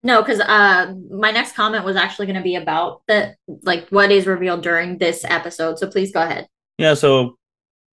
No, 0.03 0.23
because 0.23 0.41
uh, 0.41 0.95
my 1.11 1.31
next 1.31 1.55
comment 1.55 1.85
was 1.85 1.97
actually 1.97 2.27
going 2.27 2.37
to 2.37 2.43
be 2.43 2.57
about 2.57 3.03
the 3.07 3.35
like 3.63 3.89
what 3.91 4.11
is 4.11 4.27
revealed 4.27 4.63
during 4.63 4.99
this 4.99 5.25
episode. 5.25 5.79
So 5.79 5.91
please 5.91 6.13
go 6.13 6.23
ahead. 6.23 6.49
Yeah. 6.79 6.95
So 6.95 7.37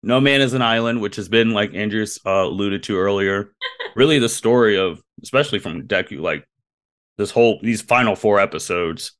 No 0.03 0.19
Man 0.19 0.41
is 0.41 0.53
an 0.53 0.61
Island, 0.61 1.01
which 1.01 1.15
has 1.15 1.27
been 1.27 1.51
like 1.51 1.73
Andrea's 1.73 2.19
uh, 2.25 2.45
alluded 2.45 2.83
to 2.83 2.97
earlier, 2.97 3.53
really 3.95 4.19
the 4.19 4.29
story 4.29 4.77
of, 4.77 5.01
especially 5.23 5.57
from 5.57 5.87
Deku, 5.87 6.19
like 6.19 6.47
this 7.17 7.31
whole 7.31 7.59
these 7.63 7.81
final 7.81 8.15
four 8.15 8.39
episodes. 8.39 9.13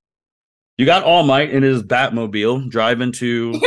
You 0.78 0.86
got 0.86 1.04
All 1.04 1.24
Might 1.24 1.50
in 1.50 1.64
his 1.64 1.82
Batmobile 1.82 2.70
driving 2.70 3.14
to 3.14 3.54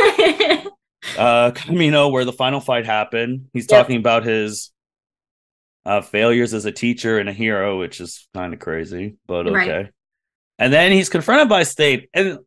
uh 1.17 1.51
Kamino 1.51 2.09
where 2.09 2.23
the 2.23 2.31
final 2.31 2.61
fight 2.61 2.85
happened. 2.85 3.47
He's 3.51 3.67
yep. 3.69 3.81
talking 3.81 3.97
about 3.97 4.23
his 4.23 4.71
uh 5.85 6.01
failures 6.01 6.53
as 6.53 6.65
a 6.65 6.71
teacher 6.71 7.19
and 7.19 7.29
a 7.29 7.33
hero, 7.33 7.79
which 7.79 8.01
is 8.01 8.27
kind 8.33 8.53
of 8.53 8.59
crazy, 8.59 9.17
but 9.27 9.47
okay. 9.47 9.53
Right. 9.53 9.91
And 10.57 10.73
then 10.73 10.91
he's 10.91 11.09
confronted 11.09 11.47
by 11.47 11.63
Stain, 11.63 12.07
and 12.13 12.39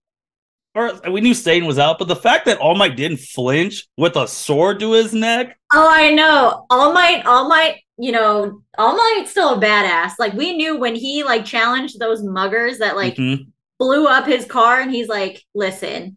or 0.75 0.93
we 1.11 1.21
knew 1.21 1.35
Stain 1.35 1.67
was 1.67 1.79
out, 1.79 1.99
but 1.99 2.09
the 2.09 2.17
fact 2.17 2.47
that 2.47 2.59
All 2.59 2.75
Might 2.75 2.97
didn't 2.97 3.21
flinch 3.21 3.89
with 3.97 4.17
a 4.17 4.27
sword 4.27 4.81
to 4.81 4.93
his 4.93 5.13
neck. 5.13 5.59
Oh, 5.73 5.89
I 5.91 6.11
know. 6.13 6.67
All 6.71 6.93
Might, 6.93 7.27
All 7.27 7.49
Might, 7.49 7.81
you 7.99 8.13
know, 8.13 8.63
All 8.79 8.97
Might's 8.97 9.31
still 9.31 9.55
a 9.55 9.61
badass. 9.61 10.13
Like 10.19 10.33
we 10.33 10.57
knew 10.57 10.79
when 10.79 10.95
he 10.95 11.25
like 11.25 11.45
challenged 11.45 11.99
those 11.99 12.23
muggers 12.23 12.79
that 12.79 12.97
like 12.97 13.17
mm-hmm. 13.17 13.45
blew 13.79 14.07
up 14.07 14.27
his 14.27 14.45
car, 14.45 14.81
and 14.81 14.91
he's 14.91 15.09
like, 15.09 15.43
"Listen," 15.55 16.17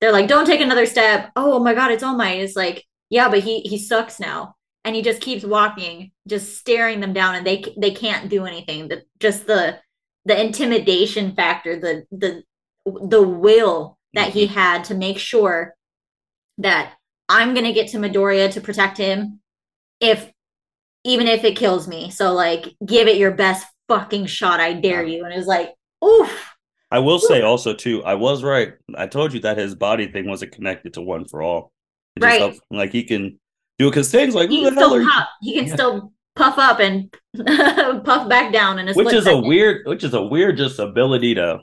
they're 0.00 0.12
like, 0.12 0.28
"Don't 0.28 0.46
take 0.46 0.60
another 0.60 0.86
step." 0.86 1.30
Oh 1.36 1.58
my 1.58 1.74
god, 1.74 1.90
it's 1.90 2.02
All 2.02 2.16
Might. 2.16 2.40
It's 2.40 2.56
like, 2.56 2.84
yeah, 3.10 3.28
but 3.28 3.40
he 3.40 3.60
he 3.60 3.78
sucks 3.78 4.20
now, 4.20 4.55
and 4.86 4.94
he 4.94 5.02
just 5.02 5.20
keeps 5.20 5.44
walking, 5.44 6.12
just 6.28 6.56
staring 6.56 7.00
them 7.00 7.12
down, 7.12 7.34
and 7.34 7.44
they 7.44 7.74
they 7.76 7.90
can't 7.90 8.30
do 8.30 8.46
anything. 8.46 8.86
The 8.86 9.02
just 9.18 9.46
the 9.46 9.80
the 10.24 10.40
intimidation 10.40 11.34
factor, 11.34 11.78
the 11.78 12.06
the 12.12 12.44
the 12.86 13.22
will 13.22 13.98
that 14.14 14.30
he 14.30 14.44
mm-hmm. 14.44 14.54
had 14.54 14.84
to 14.84 14.94
make 14.94 15.18
sure 15.18 15.74
that 16.58 16.94
I'm 17.28 17.52
going 17.52 17.66
to 17.66 17.72
get 17.72 17.88
to 17.88 17.98
Midoriya 17.98 18.52
to 18.52 18.60
protect 18.60 18.96
him 18.96 19.40
if 20.00 20.30
even 21.04 21.26
if 21.26 21.42
it 21.42 21.56
kills 21.56 21.88
me. 21.88 22.10
So 22.10 22.32
like 22.32 22.76
give 22.84 23.08
it 23.08 23.16
your 23.16 23.32
best 23.32 23.66
fucking 23.88 24.26
shot. 24.26 24.60
I 24.60 24.72
dare 24.72 25.04
you. 25.04 25.24
And 25.24 25.34
it 25.34 25.36
was 25.36 25.46
like, 25.46 25.74
oof. 26.04 26.52
I 26.92 27.00
will 27.00 27.18
say 27.18 27.42
also 27.42 27.74
too, 27.74 28.04
I 28.04 28.14
was 28.14 28.44
right. 28.44 28.74
I 28.96 29.08
told 29.08 29.32
you 29.32 29.40
that 29.40 29.58
his 29.58 29.74
body 29.74 30.06
thing 30.06 30.28
wasn't 30.28 30.52
connected 30.52 30.94
to 30.94 31.02
one 31.02 31.26
for 31.26 31.42
all. 31.42 31.72
Right. 32.18 32.56
Like 32.70 32.92
he 32.92 33.02
can 33.02 33.40
do 33.78 33.88
it 33.88 33.90
because 33.90 34.10
things 34.10 34.34
like 34.34 34.50
he 34.50 34.62
can 34.62 34.74
still 34.74 35.04
puff. 35.04 35.28
He 35.42 35.54
can 35.54 35.66
yeah. 35.66 35.74
still 35.74 36.12
puff 36.34 36.58
up 36.58 36.80
and 36.80 37.12
puff 38.04 38.28
back 38.28 38.52
down 38.52 38.78
in 38.78 38.88
a 38.88 38.94
which 38.94 39.12
is 39.12 39.24
second. 39.24 39.44
a 39.44 39.46
weird 39.46 39.86
which 39.86 40.04
is 40.04 40.14
a 40.14 40.22
weird 40.22 40.56
just 40.56 40.78
ability 40.78 41.34
to 41.34 41.60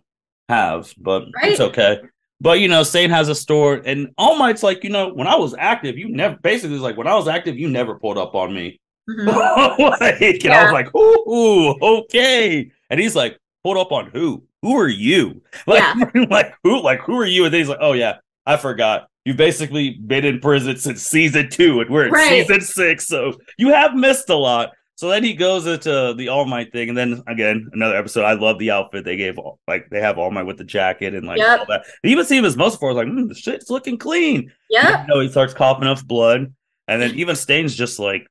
have, 0.49 0.93
but 0.97 1.25
right? 1.35 1.51
it's 1.51 1.59
okay. 1.59 2.01
But 2.41 2.59
you 2.59 2.67
know, 2.67 2.83
Stain 2.83 3.09
has 3.09 3.29
a 3.29 3.35
store, 3.35 3.81
and 3.85 4.09
All 4.17 4.37
Might's 4.37 4.63
like, 4.63 4.83
you 4.83 4.89
know, 4.89 5.13
when 5.13 5.27
I 5.27 5.35
was 5.35 5.55
active, 5.57 5.97
you 5.97 6.09
never 6.09 6.35
basically 6.43 6.77
like 6.77 6.97
when 6.97 7.07
I 7.07 7.15
was 7.15 7.27
active, 7.27 7.57
you 7.57 7.69
never 7.69 7.95
pulled 7.95 8.17
up 8.17 8.35
on 8.35 8.53
me. 8.53 8.79
Mm-hmm. 9.09 9.81
like, 10.01 10.21
and 10.21 10.43
yeah. 10.43 10.59
I 10.59 10.63
was 10.63 10.73
like, 10.73 10.93
ooh, 10.95 11.99
okay. 11.99 12.69
And 12.89 12.99
he's 12.99 13.15
like, 13.15 13.39
pulled 13.63 13.77
up 13.77 13.91
on 13.91 14.07
who? 14.07 14.43
Who 14.61 14.77
are 14.77 14.87
you? 14.87 15.41
Like, 15.67 15.81
yeah. 15.81 16.25
like 16.29 16.55
who? 16.63 16.81
Like 16.81 16.99
who 17.01 17.17
are 17.17 17.25
you? 17.25 17.45
And 17.45 17.53
then 17.53 17.61
he's 17.61 17.69
like, 17.69 17.79
oh 17.79 17.93
yeah, 17.93 18.17
I 18.45 18.57
forgot. 18.57 19.07
You've 19.25 19.37
basically 19.37 19.91
been 19.91 20.25
in 20.25 20.39
prison 20.39 20.75
since 20.77 21.01
season 21.01 21.49
two, 21.49 21.79
and 21.79 21.89
we're 21.89 22.07
in 22.07 22.11
right. 22.11 22.45
season 22.45 22.59
six, 22.59 23.07
so 23.07 23.33
you 23.57 23.69
have 23.69 23.95
missed 23.95 24.29
a 24.29 24.35
lot. 24.35 24.71
So 24.95 25.09
then 25.09 25.23
he 25.23 25.33
goes 25.33 25.65
into 25.65 26.13
the 26.17 26.27
All 26.27 26.45
Might 26.45 26.71
thing, 26.73 26.89
and 26.89 26.97
then 26.97 27.23
again 27.27 27.69
another 27.71 27.95
episode. 27.95 28.25
I 28.25 28.33
love 28.33 28.59
the 28.59 28.71
outfit 28.71 29.05
they 29.05 29.15
gave. 29.15 29.39
Like 29.65 29.89
they 29.89 30.01
have 30.01 30.17
All 30.17 30.29
Might 30.29 30.43
with 30.43 30.57
the 30.57 30.65
jacket 30.65 31.15
and 31.15 31.25
like 31.25 31.37
yep. 31.37 31.61
all 31.61 31.65
that. 31.69 31.85
You 32.03 32.11
even 32.11 32.25
see 32.25 32.37
him 32.37 32.43
as 32.43 32.57
most 32.57 32.79
for 32.79 32.93
like, 32.93 33.07
mm, 33.07 33.29
the 33.29 33.35
shit's 33.35 33.69
looking 33.69 33.97
clean. 33.97 34.51
Yeah. 34.69 35.03
You 35.03 35.07
know, 35.07 35.19
he 35.21 35.29
starts 35.29 35.53
coughing 35.53 35.87
up 35.87 36.03
blood, 36.05 36.53
and 36.89 37.01
then 37.01 37.15
even 37.15 37.37
Stain's 37.37 37.75
just 37.75 37.99
like, 37.99 38.27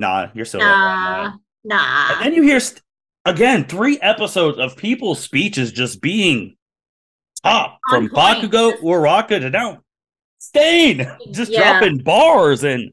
"Nah, 0.00 0.28
you're 0.34 0.44
so 0.44 0.58
nah, 0.58 1.32
nah." 1.62 2.12
And 2.14 2.26
then 2.26 2.34
you 2.34 2.42
hear 2.42 2.60
st- 2.60 2.82
again 3.24 3.64
three 3.64 4.00
episodes 4.00 4.58
of 4.58 4.76
people's 4.76 5.20
speeches 5.20 5.70
just 5.70 6.00
being 6.00 6.56
top 7.44 7.78
On 7.90 8.08
from 8.08 8.08
point. 8.10 8.52
Bakugo, 8.52 8.80
Uraraka 8.80 9.40
to 9.40 9.50
now 9.50 9.80
Stain, 10.38 11.06
just 11.30 11.52
yeah. 11.52 11.78
dropping 11.78 11.98
bars 11.98 12.64
and. 12.64 12.92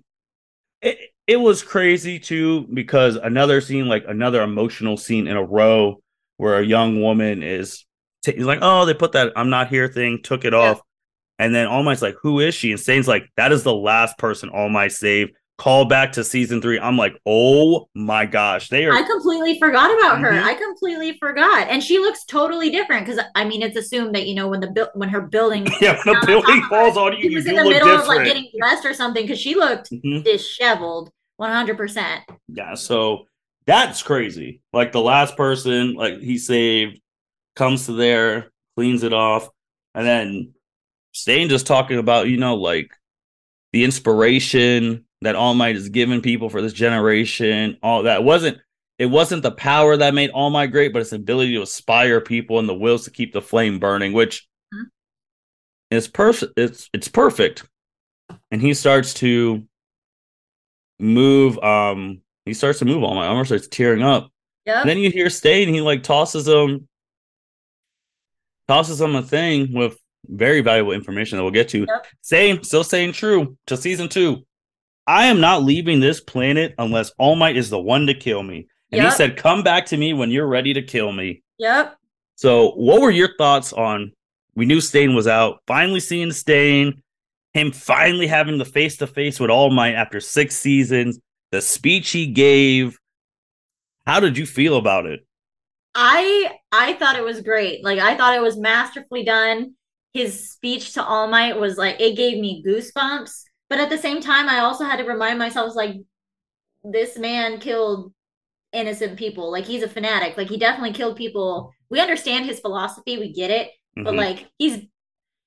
It, 0.81 0.99
it 1.27 1.37
was 1.37 1.63
crazy 1.63 2.19
too 2.19 2.67
because 2.73 3.15
another 3.15 3.59
scene, 3.61 3.87
like 3.87 4.05
another 4.07 4.43
emotional 4.43 4.97
scene 4.97 5.27
in 5.27 5.37
a 5.37 5.43
row, 5.43 6.01
where 6.37 6.59
a 6.59 6.65
young 6.65 7.01
woman 7.01 7.41
is 7.41 7.85
t- 8.23 8.43
like, 8.43 8.59
"Oh, 8.61 8.85
they 8.85 8.93
put 8.93 9.13
that 9.13 9.33
I'm 9.35 9.49
not 9.49 9.69
here 9.69 9.87
thing, 9.87 10.21
took 10.21 10.45
it 10.45 10.53
yeah. 10.53 10.59
off," 10.59 10.81
and 11.39 11.53
then 11.53 11.67
All 11.67 11.83
Might's 11.83 12.01
like, 12.01 12.15
"Who 12.21 12.39
is 12.39 12.53
she?" 12.53 12.71
And 12.71 12.79
Stain's 12.79 13.07
like, 13.07 13.29
"That 13.37 13.51
is 13.51 13.63
the 13.63 13.73
last 13.73 14.17
person 14.17 14.49
All 14.49 14.69
Might 14.69 14.91
saved." 14.91 15.33
Call 15.57 15.85
back 15.85 16.11
to 16.13 16.23
season 16.23 16.61
three. 16.61 16.77
I'm 16.77 16.97
like, 16.97 17.17
oh 17.25 17.87
my 17.95 18.25
gosh, 18.25 18.67
they 18.67 18.85
are. 18.85 18.93
I 18.93 19.03
completely 19.03 19.57
forgot 19.57 19.89
about 19.97 20.15
mm-hmm. 20.15 20.23
her. 20.25 20.41
I 20.41 20.53
completely 20.53 21.17
forgot, 21.17 21.69
and 21.69 21.81
she 21.81 21.97
looks 21.97 22.25
totally 22.25 22.69
different 22.69 23.05
because 23.05 23.23
I 23.35 23.45
mean, 23.45 23.61
it's 23.61 23.77
assumed 23.77 24.13
that 24.15 24.27
you 24.27 24.35
know 24.35 24.49
when 24.49 24.59
the 24.59 24.67
bu- 24.67 24.99
when 24.99 25.07
her 25.07 25.21
building 25.21 25.65
yeah 25.81 25.97
when 26.03 26.19
the 26.19 26.25
building 26.25 26.61
falls 26.63 26.97
on 26.97 27.13
you, 27.13 27.29
she 27.29 27.35
was 27.35 27.45
in 27.45 27.55
the 27.55 27.63
middle 27.63 27.87
different. 27.87 28.01
of 28.01 28.07
like 28.07 28.25
getting 28.25 28.49
dressed 28.59 28.85
or 28.85 28.93
something 28.93 29.23
because 29.23 29.39
she 29.39 29.55
looked 29.55 29.91
mm-hmm. 29.91 30.23
disheveled. 30.23 31.11
100%. 31.39 32.21
Yeah, 32.47 32.75
so 32.75 33.25
that's 33.65 34.01
crazy. 34.01 34.61
Like 34.71 34.91
the 34.91 35.01
last 35.01 35.35
person 35.35 35.93
like 35.95 36.19
he 36.19 36.37
saved 36.37 37.01
comes 37.55 37.85
to 37.85 37.93
there, 37.93 38.51
cleans 38.75 39.03
it 39.03 39.13
off, 39.13 39.49
and 39.93 40.05
then 40.05 40.53
Stain 41.13 41.49
just 41.49 41.65
talking 41.65 41.97
about, 41.97 42.27
you 42.27 42.37
know, 42.37 42.55
like 42.55 42.91
the 43.71 43.83
inspiration 43.83 45.05
that 45.25 45.35
All 45.35 45.55
Might 45.55 45.75
is 45.75 45.89
giving 45.89 46.21
people 46.21 46.49
for 46.49 46.61
this 46.61 46.71
generation, 46.71 47.77
all 47.81 48.03
that 48.03 48.23
wasn't 48.23 48.59
it 48.99 49.07
wasn't 49.07 49.41
the 49.43 49.51
power 49.51 49.97
that 49.97 50.13
made 50.13 50.29
All 50.29 50.51
Might 50.51 50.67
great, 50.67 50.93
but 50.93 51.01
its 51.01 51.11
ability 51.11 51.53
to 51.55 51.61
inspire 51.61 52.21
people 52.21 52.59
and 52.59 52.69
the 52.69 52.75
wills 52.75 53.05
to 53.05 53.11
keep 53.11 53.33
the 53.33 53.41
flame 53.41 53.79
burning, 53.79 54.13
which 54.13 54.47
mm-hmm. 54.73 54.83
is 55.89 56.07
perfect. 56.07 56.53
It's 56.57 56.89
it's 56.93 57.07
perfect. 57.07 57.67
And 58.51 58.61
he 58.61 58.75
starts 58.75 59.15
to 59.15 59.63
move 60.99 61.57
um 61.59 62.21
he 62.45 62.53
starts 62.53 62.79
to 62.79 62.85
move 62.85 63.03
all 63.03 63.15
my 63.15 63.25
armor 63.25 63.45
starts 63.45 63.67
tearing 63.67 64.03
up. 64.03 64.29
Yeah. 64.65 64.83
Then 64.83 64.99
you 64.99 65.09
hear 65.09 65.31
Stain, 65.31 65.73
he 65.73 65.81
like 65.81 66.03
tosses 66.03 66.47
him 66.47 66.87
tosses 68.67 69.01
him 69.01 69.15
a 69.15 69.23
thing 69.23 69.73
with 69.73 69.99
very 70.27 70.61
valuable 70.61 70.91
information 70.91 71.37
that 71.37 71.43
we'll 71.43 71.51
get 71.51 71.69
to. 71.69 71.79
Yep. 71.79 72.07
Same, 72.21 72.63
still 72.63 72.83
saying 72.83 73.13
true 73.13 73.57
to 73.65 73.75
season 73.75 74.07
two. 74.07 74.45
I 75.07 75.25
am 75.25 75.39
not 75.39 75.63
leaving 75.63 75.99
this 75.99 76.19
planet 76.19 76.73
unless 76.77 77.11
All 77.17 77.35
Might 77.35 77.57
is 77.57 77.69
the 77.69 77.79
one 77.79 78.07
to 78.07 78.13
kill 78.13 78.41
me. 78.41 78.67
And 78.91 79.01
yep. 79.01 79.11
he 79.11 79.17
said, 79.17 79.37
Come 79.37 79.63
back 79.63 79.85
to 79.87 79.97
me 79.97 80.13
when 80.13 80.31
you're 80.31 80.47
ready 80.47 80.73
to 80.73 80.81
kill 80.81 81.11
me. 81.11 81.43
Yep. 81.57 81.95
So, 82.35 82.71
what 82.71 83.01
were 83.01 83.11
your 83.11 83.35
thoughts 83.37 83.73
on? 83.73 84.11
We 84.55 84.65
knew 84.65 84.81
Stain 84.81 85.15
was 85.15 85.27
out. 85.27 85.61
Finally 85.67 85.99
seeing 85.99 86.31
Stain, 86.31 87.03
him 87.53 87.71
finally 87.71 88.27
having 88.27 88.57
the 88.57 88.65
face 88.65 88.97
to 88.97 89.07
face 89.07 89.39
with 89.39 89.49
All 89.49 89.69
Might 89.69 89.93
after 89.93 90.19
six 90.19 90.55
seasons, 90.55 91.19
the 91.51 91.61
speech 91.61 92.11
he 92.11 92.27
gave. 92.27 92.97
How 94.05 94.19
did 94.19 94.37
you 94.37 94.45
feel 94.45 94.77
about 94.77 95.05
it? 95.05 95.25
I 95.93 96.51
I 96.71 96.93
thought 96.93 97.15
it 97.15 97.23
was 97.23 97.41
great. 97.41 97.83
Like 97.83 97.99
I 97.99 98.15
thought 98.17 98.35
it 98.35 98.41
was 98.41 98.57
masterfully 98.57 99.23
done. 99.23 99.75
His 100.13 100.51
speech 100.51 100.93
to 100.93 101.03
All 101.03 101.27
Might 101.27 101.59
was 101.59 101.77
like 101.77 101.99
it 101.99 102.15
gave 102.15 102.39
me 102.39 102.63
goosebumps. 102.65 103.43
But 103.69 103.79
at 103.79 103.89
the 103.89 103.97
same 103.97 104.21
time, 104.21 104.47
I 104.47 104.59
also 104.59 104.83
had 104.83 104.97
to 104.97 105.03
remind 105.03 105.39
myself 105.39 105.75
like 105.75 105.95
this 106.83 107.17
man 107.17 107.59
killed 107.59 108.13
innocent 108.73 109.17
people. 109.17 109.51
Like 109.51 109.65
he's 109.65 109.83
a 109.83 109.89
fanatic. 109.89 110.37
Like 110.37 110.49
he 110.49 110.57
definitely 110.57 110.93
killed 110.93 111.15
people. 111.15 111.71
We 111.89 111.99
understand 111.99 112.45
his 112.45 112.59
philosophy, 112.59 113.17
we 113.17 113.31
get 113.31 113.51
it, 113.51 113.67
mm-hmm. 113.97 114.03
but 114.03 114.15
like 114.15 114.47
he's 114.57 114.85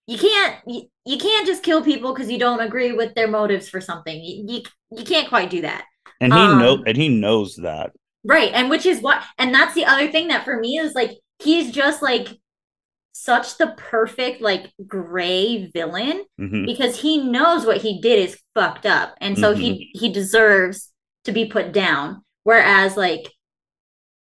you 0.07 0.19
can't 0.19 0.57
you, 0.67 0.83
you 1.05 1.19
can't 1.19 1.47
just 1.47 1.63
kill 1.63 1.83
people 1.83 2.13
because 2.13 2.31
you 2.31 2.39
don't 2.39 2.61
agree 2.61 2.93
with 2.93 3.15
their 3.15 3.29
motives 3.29 3.69
for 3.69 3.81
something. 3.81 4.23
You, 4.23 4.45
you, 4.49 4.63
you 4.99 5.05
can't 5.05 5.29
quite 5.29 5.51
do 5.51 5.61
that. 5.61 5.85
And 6.21 6.33
he 6.33 6.39
um, 6.39 6.59
know 6.59 6.83
and 6.87 6.97
he 6.97 7.09
knows 7.09 7.57
that. 7.57 7.93
Right. 8.25 8.53
And 8.53 8.71
which 8.71 8.87
is 8.87 9.01
what 9.01 9.23
and 9.39 9.55
that's 9.55 9.75
the 9.75 9.85
other 9.85 10.11
thing 10.11 10.29
that 10.29 10.45
for 10.45 10.59
me 10.59 10.79
is 10.79 10.95
like 10.95 11.13
he's 11.39 11.71
just 11.71 12.03
like 12.03 12.29
such 13.13 13.59
the 13.59 13.75
perfect 13.77 14.41
like 14.41 14.71
gray 14.87 15.67
villain 15.73 16.25
mm-hmm. 16.41 16.67
because 16.67 17.01
he 17.01 17.19
knows 17.19 17.67
what 17.67 17.79
he 17.79 18.01
did 18.01 18.19
is 18.19 18.41
fucked 18.55 18.87
up 18.87 19.15
and 19.21 19.37
so 19.37 19.53
mm-hmm. 19.53 19.61
he 19.61 19.91
he 19.95 20.13
deserves 20.13 20.93
to 21.25 21.33
be 21.33 21.47
put 21.47 21.73
down 21.73 22.23
whereas 22.45 22.97
like 22.97 23.33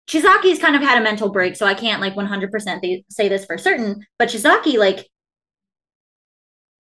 Chisaki's 0.08 0.58
kind 0.58 0.74
of 0.74 0.82
had 0.82 0.98
a 0.98 1.04
mental 1.04 1.30
break 1.30 1.54
so 1.54 1.64
I 1.66 1.74
can't 1.74 2.00
like 2.00 2.14
100% 2.14 3.04
say 3.10 3.28
this 3.28 3.44
for 3.44 3.56
certain 3.56 4.04
but 4.18 4.28
Shizaki 4.28 4.78
like 4.78 5.06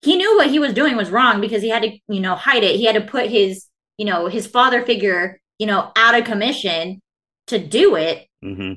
he 0.01 0.15
knew 0.15 0.37
what 0.37 0.49
he 0.49 0.59
was 0.59 0.73
doing 0.73 0.95
was 0.95 1.09
wrong 1.09 1.41
because 1.41 1.61
he 1.61 1.69
had 1.69 1.83
to, 1.83 1.97
you 2.07 2.19
know, 2.19 2.35
hide 2.35 2.63
it. 2.63 2.75
He 2.75 2.85
had 2.85 2.95
to 2.95 3.01
put 3.01 3.29
his, 3.29 3.65
you 3.97 4.05
know, 4.05 4.27
his 4.27 4.47
father 4.47 4.85
figure, 4.85 5.39
you 5.57 5.65
know, 5.65 5.91
out 5.95 6.17
of 6.17 6.25
commission 6.25 7.01
to 7.47 7.59
do 7.59 7.95
it. 7.95 8.27
Mm-hmm. 8.43 8.73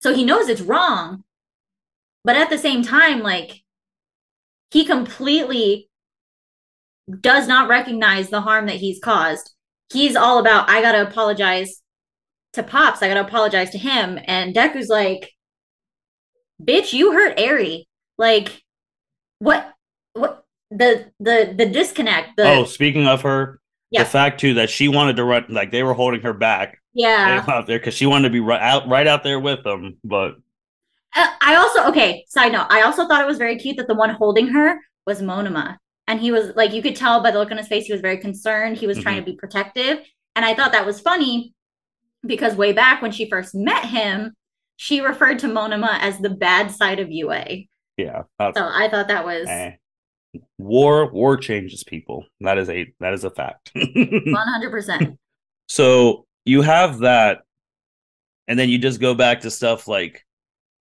So 0.00 0.14
he 0.14 0.24
knows 0.24 0.48
it's 0.48 0.60
wrong. 0.60 1.24
But 2.24 2.36
at 2.36 2.50
the 2.50 2.58
same 2.58 2.82
time, 2.82 3.20
like, 3.20 3.62
he 4.70 4.84
completely 4.84 5.88
does 7.20 7.48
not 7.48 7.68
recognize 7.68 8.28
the 8.28 8.40
harm 8.40 8.66
that 8.66 8.76
he's 8.76 9.00
caused. 9.00 9.52
He's 9.92 10.16
all 10.16 10.38
about, 10.38 10.68
I 10.68 10.82
gotta 10.82 11.02
apologize 11.02 11.82
to 12.52 12.62
Pops. 12.62 13.02
I 13.02 13.08
gotta 13.08 13.26
apologize 13.26 13.70
to 13.70 13.78
him. 13.78 14.18
And 14.24 14.54
Deku's 14.54 14.88
like, 14.88 15.32
bitch, 16.62 16.92
you 16.92 17.12
hurt 17.12 17.34
Eri. 17.38 17.88
Like, 18.18 18.62
what 19.38 19.72
what 20.14 20.44
the 20.70 21.10
the 21.20 21.54
the 21.56 21.66
disconnect. 21.66 22.36
The, 22.36 22.48
oh, 22.48 22.64
speaking 22.64 23.06
of 23.06 23.22
her, 23.22 23.60
yeah. 23.90 24.02
the 24.02 24.08
fact 24.08 24.40
too 24.40 24.54
that 24.54 24.70
she 24.70 24.88
wanted 24.88 25.16
to 25.16 25.24
run 25.24 25.46
like 25.48 25.70
they 25.70 25.82
were 25.82 25.94
holding 25.94 26.20
her 26.22 26.32
back. 26.32 26.78
Yeah, 26.94 27.44
out 27.46 27.66
there 27.66 27.78
because 27.78 27.94
she 27.94 28.06
wanted 28.06 28.28
to 28.28 28.32
be 28.32 28.40
right 28.40 28.60
out 28.60 28.88
right 28.88 29.06
out 29.06 29.22
there 29.22 29.38
with 29.38 29.62
them. 29.62 29.98
But 30.02 30.36
I 31.14 31.56
also 31.56 31.88
okay. 31.88 32.24
Side 32.28 32.52
note, 32.52 32.66
I 32.70 32.82
also 32.82 33.06
thought 33.06 33.22
it 33.22 33.26
was 33.26 33.38
very 33.38 33.56
cute 33.56 33.76
that 33.78 33.88
the 33.88 33.94
one 33.94 34.10
holding 34.10 34.48
her 34.48 34.78
was 35.06 35.22
Monoma, 35.22 35.78
and 36.06 36.20
he 36.20 36.30
was 36.30 36.54
like 36.54 36.72
you 36.72 36.82
could 36.82 36.96
tell 36.96 37.22
by 37.22 37.30
the 37.30 37.38
look 37.38 37.50
on 37.50 37.58
his 37.58 37.68
face 37.68 37.86
he 37.86 37.92
was 37.92 38.02
very 38.02 38.18
concerned. 38.18 38.76
He 38.76 38.86
was 38.86 38.98
mm-hmm. 38.98 39.02
trying 39.02 39.16
to 39.16 39.24
be 39.30 39.36
protective, 39.36 40.00
and 40.36 40.44
I 40.44 40.54
thought 40.54 40.72
that 40.72 40.86
was 40.86 41.00
funny 41.00 41.54
because 42.26 42.54
way 42.54 42.72
back 42.72 43.00
when 43.00 43.12
she 43.12 43.28
first 43.28 43.54
met 43.54 43.84
him, 43.86 44.34
she 44.76 45.00
referred 45.00 45.38
to 45.40 45.46
Monoma 45.46 45.98
as 46.00 46.18
the 46.18 46.30
bad 46.30 46.70
side 46.70 47.00
of 47.00 47.10
UA. 47.10 47.64
Yeah. 47.96 48.22
So 48.40 48.52
I 48.56 48.88
thought 48.90 49.08
that 49.08 49.24
was 49.24 49.48
eh 49.48 49.72
war 50.58 51.10
war 51.10 51.36
changes 51.36 51.84
people 51.84 52.24
that 52.40 52.58
is 52.58 52.68
a 52.68 52.92
that 53.00 53.14
is 53.14 53.24
a 53.24 53.30
fact 53.30 53.72
100% 53.76 55.16
so 55.68 56.26
you 56.44 56.62
have 56.62 56.98
that 56.98 57.42
and 58.46 58.58
then 58.58 58.68
you 58.68 58.78
just 58.78 59.00
go 59.00 59.14
back 59.14 59.40
to 59.40 59.50
stuff 59.50 59.88
like 59.88 60.24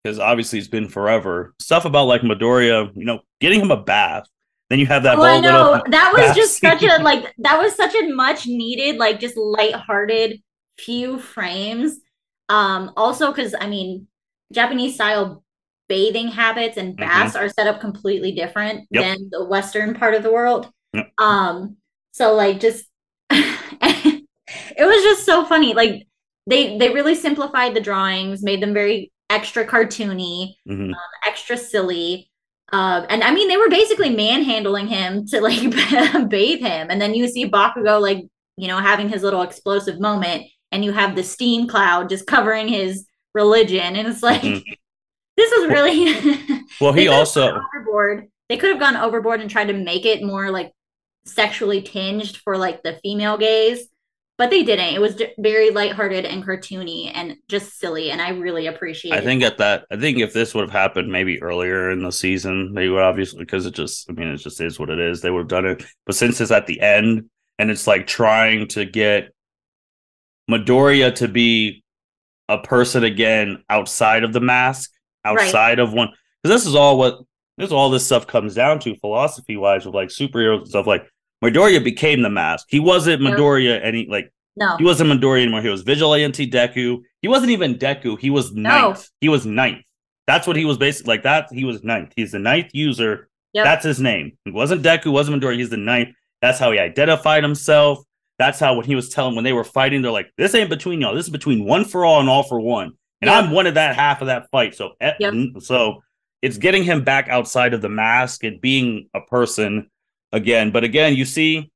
because 0.03 0.19
obviously 0.19 0.59
it's 0.59 0.67
been 0.67 0.87
forever 0.87 1.53
stuff 1.59 1.85
about 1.85 2.05
like 2.05 2.21
midoriya 2.21 2.91
you 2.95 3.05
know 3.05 3.19
getting 3.39 3.59
him 3.59 3.71
a 3.71 3.81
bath 3.81 4.27
then 4.69 4.79
you 4.79 4.85
have 4.85 5.03
that 5.03 5.17
oh, 5.17 5.23
I 5.23 5.39
know. 5.39 5.81
that 5.87 6.13
was 6.13 6.35
just 6.35 6.59
such 6.59 6.83
a 6.83 7.01
like 7.01 7.33
that 7.39 7.59
was 7.59 7.75
such 7.75 7.95
a 7.95 8.13
much 8.13 8.47
needed 8.47 8.97
like 8.97 9.19
just 9.19 9.37
light-hearted 9.37 10.41
few 10.77 11.19
frames 11.19 11.99
um 12.47 12.91
also 12.95 13.31
because 13.31 13.53
i 13.59 13.67
mean 13.67 14.07
japanese 14.53 14.95
style 14.95 15.43
bathing 15.89 16.29
habits 16.29 16.77
and 16.77 16.93
mm-hmm. 16.93 17.01
baths 17.01 17.35
mm-hmm. 17.35 17.45
are 17.45 17.49
set 17.49 17.67
up 17.67 17.81
completely 17.81 18.31
different 18.31 18.87
yep. 18.91 19.03
than 19.03 19.29
the 19.31 19.43
western 19.45 19.93
part 19.93 20.13
of 20.13 20.23
the 20.23 20.31
world 20.31 20.71
yep. 20.93 21.11
um 21.17 21.75
so 22.11 22.33
like 22.33 22.59
just 22.59 22.85
it 23.31 24.23
was 24.79 25.03
just 25.03 25.25
so 25.25 25.43
funny 25.45 25.73
like 25.73 26.07
they 26.47 26.77
they 26.77 26.89
really 26.93 27.15
simplified 27.15 27.73
the 27.73 27.81
drawings 27.81 28.41
made 28.41 28.61
them 28.61 28.73
very 28.73 29.11
extra 29.29 29.65
cartoony 29.65 30.55
mm-hmm. 30.67 30.93
um, 30.93 30.95
extra 31.25 31.57
silly 31.57 32.29
uh, 32.71 33.03
and 33.09 33.23
I 33.23 33.33
mean, 33.33 33.47
they 33.47 33.57
were 33.57 33.69
basically 33.69 34.11
manhandling 34.11 34.85
him 34.85 35.25
to 35.29 35.41
like 35.41 35.63
bathe 36.29 36.59
him. 36.59 36.91
And 36.91 37.01
then 37.01 37.15
you 37.15 37.27
see 37.27 37.49
Bakugo, 37.49 37.99
like, 37.99 38.27
you 38.57 38.67
know, 38.67 38.77
having 38.77 39.09
his 39.09 39.23
little 39.23 39.41
explosive 39.41 39.99
moment, 39.99 40.43
and 40.71 40.85
you 40.85 40.91
have 40.91 41.15
the 41.15 41.23
steam 41.23 41.67
cloud 41.67 42.09
just 42.09 42.27
covering 42.27 42.67
his 42.67 43.07
religion. 43.33 43.95
And 43.95 44.07
it's 44.07 44.21
like, 44.21 44.43
mm-hmm 44.43 44.73
this 45.39 45.51
was 45.57 45.69
really 45.69 46.61
well 46.81 46.93
he 46.93 47.07
also 47.07 47.59
overboard 47.73 48.27
they 48.49 48.57
could 48.57 48.69
have 48.69 48.79
gone 48.79 48.97
overboard 48.97 49.39
and 49.39 49.49
tried 49.49 49.67
to 49.67 49.73
make 49.73 50.05
it 50.05 50.21
more 50.21 50.51
like 50.51 50.73
sexually 51.25 51.81
tinged 51.81 52.37
for 52.37 52.57
like 52.57 52.83
the 52.83 52.99
female 53.01 53.37
gaze 53.37 53.87
but 54.39 54.49
they 54.49 54.63
didn't 54.63 54.95
it 54.95 55.01
was 55.01 55.21
very 55.37 55.69
lighthearted 55.69 56.25
and 56.25 56.43
cartoony 56.43 57.11
and 57.13 57.35
just 57.47 57.77
silly 57.77 58.09
and 58.09 58.21
i 58.21 58.29
really 58.29 58.65
appreciate 58.65 59.13
it. 59.13 59.17
i 59.17 59.21
think 59.21 59.43
at 59.43 59.59
that 59.59 59.85
i 59.91 59.97
think 59.97 60.17
if 60.17 60.33
this 60.33 60.55
would 60.55 60.61
have 60.61 60.71
happened 60.71 61.11
maybe 61.11 61.39
earlier 61.43 61.91
in 61.91 62.01
the 62.01 62.11
season 62.11 62.73
they 62.73 62.87
would 62.87 63.03
obviously 63.03 63.39
because 63.39 63.67
it 63.67 63.75
just 63.75 64.09
i 64.09 64.13
mean 64.13 64.29
it 64.29 64.37
just 64.37 64.59
is 64.61 64.79
what 64.79 64.89
it 64.89 64.97
is 64.97 65.21
they 65.21 65.29
would 65.29 65.41
have 65.41 65.47
done 65.47 65.65
it 65.65 65.83
but 66.07 66.15
since 66.15 66.41
it's 66.41 66.49
at 66.49 66.65
the 66.65 66.79
end 66.81 67.29
and 67.59 67.69
it's 67.69 67.85
like 67.85 68.07
trying 68.07 68.67
to 68.67 68.85
get 68.85 69.31
midoriya 70.49 71.13
to 71.13 71.27
be 71.27 71.83
a 72.47 72.57
person 72.57 73.03
again 73.03 73.61
outside 73.69 74.23
of 74.23 74.33
the 74.33 74.39
mask 74.39 74.89
outside 75.25 75.77
right. 75.77 75.79
of 75.79 75.93
one 75.93 76.09
because 76.41 76.61
this 76.61 76.65
is 76.65 76.75
all 76.75 76.97
what 76.97 77.19
this 77.57 77.73
all 77.73 77.89
this 77.89 78.05
stuff 78.05 78.25
comes 78.25 78.55
down 78.55 78.79
to 78.79 78.95
philosophy 78.95 79.57
wise 79.57 79.85
with 79.85 79.93
like 79.93 80.07
superheroes 80.07 80.59
and 80.59 80.69
stuff 80.69 80.87
like 80.87 81.05
Midoriya 81.43 81.83
became 81.83 82.21
the 82.21 82.29
mask. 82.29 82.67
He 82.69 82.79
wasn't 82.79 83.21
Midoriya 83.21 83.83
any 83.83 84.07
like 84.09 84.31
no. 84.55 84.75
He 84.77 84.83
wasn't 84.83 85.09
Midoriya 85.09 85.43
anymore. 85.43 85.61
He 85.61 85.69
was 85.69 85.83
Vigilante 85.83 86.49
Deku. 86.49 87.01
He 87.21 87.27
wasn't 87.27 87.51
even 87.51 87.75
Deku. 87.75 88.19
He 88.19 88.29
was 88.29 88.51
ninth. 88.53 88.97
No. 88.97 89.03
He 89.21 89.29
was 89.29 89.45
ninth. 89.45 89.83
That's 90.27 90.45
what 90.45 90.55
he 90.55 90.65
was 90.65 90.77
basically 90.77 91.13
like 91.13 91.23
that. 91.23 91.47
He 91.51 91.63
was 91.63 91.83
ninth. 91.83 92.13
He's 92.15 92.33
the 92.33 92.39
ninth 92.39 92.71
user. 92.73 93.29
Yep. 93.53 93.63
That's 93.63 93.85
his 93.85 93.99
name. 93.99 94.37
He 94.45 94.51
wasn't 94.51 94.83
Deku, 94.83 95.11
wasn't 95.11 95.41
Midoriya. 95.41 95.57
He's 95.57 95.69
the 95.69 95.77
ninth. 95.77 96.09
That's 96.41 96.59
how 96.59 96.71
he 96.71 96.79
identified 96.79 97.43
himself. 97.43 97.99
That's 98.37 98.59
how 98.59 98.75
when 98.75 98.85
he 98.85 98.95
was 98.95 99.09
telling 99.09 99.35
when 99.35 99.43
they 99.43 99.53
were 99.53 99.63
fighting, 99.63 100.01
they're 100.01 100.11
like, 100.11 100.31
"This 100.37 100.55
ain't 100.55 100.69
between 100.69 101.01
y'all. 101.01 101.15
This 101.15 101.25
is 101.25 101.31
between 101.31 101.65
one 101.65 101.83
for 101.85 102.05
all 102.05 102.19
and 102.19 102.29
all 102.29 102.43
for 102.43 102.59
one." 102.59 102.93
and 103.21 103.29
yep. 103.29 103.43
I'm 103.43 103.51
one 103.51 103.67
of 103.67 103.75
that 103.75 103.95
half 103.95 104.21
of 104.21 104.27
that 104.27 104.49
fight. 104.49 104.75
So, 104.75 104.91
eh, 105.01 105.13
yep. 105.19 105.33
so 105.59 106.03
it's 106.41 106.57
getting 106.57 106.83
him 106.83 107.03
back 107.03 107.27
outside 107.27 107.73
of 107.73 107.81
the 107.81 107.89
mask 107.89 108.43
and 108.43 108.61
being 108.61 109.09
a 109.13 109.21
person 109.21 109.89
again. 110.31 110.71
But 110.71 110.83
again, 110.83 111.15
you 111.15 111.25
see 111.25 111.71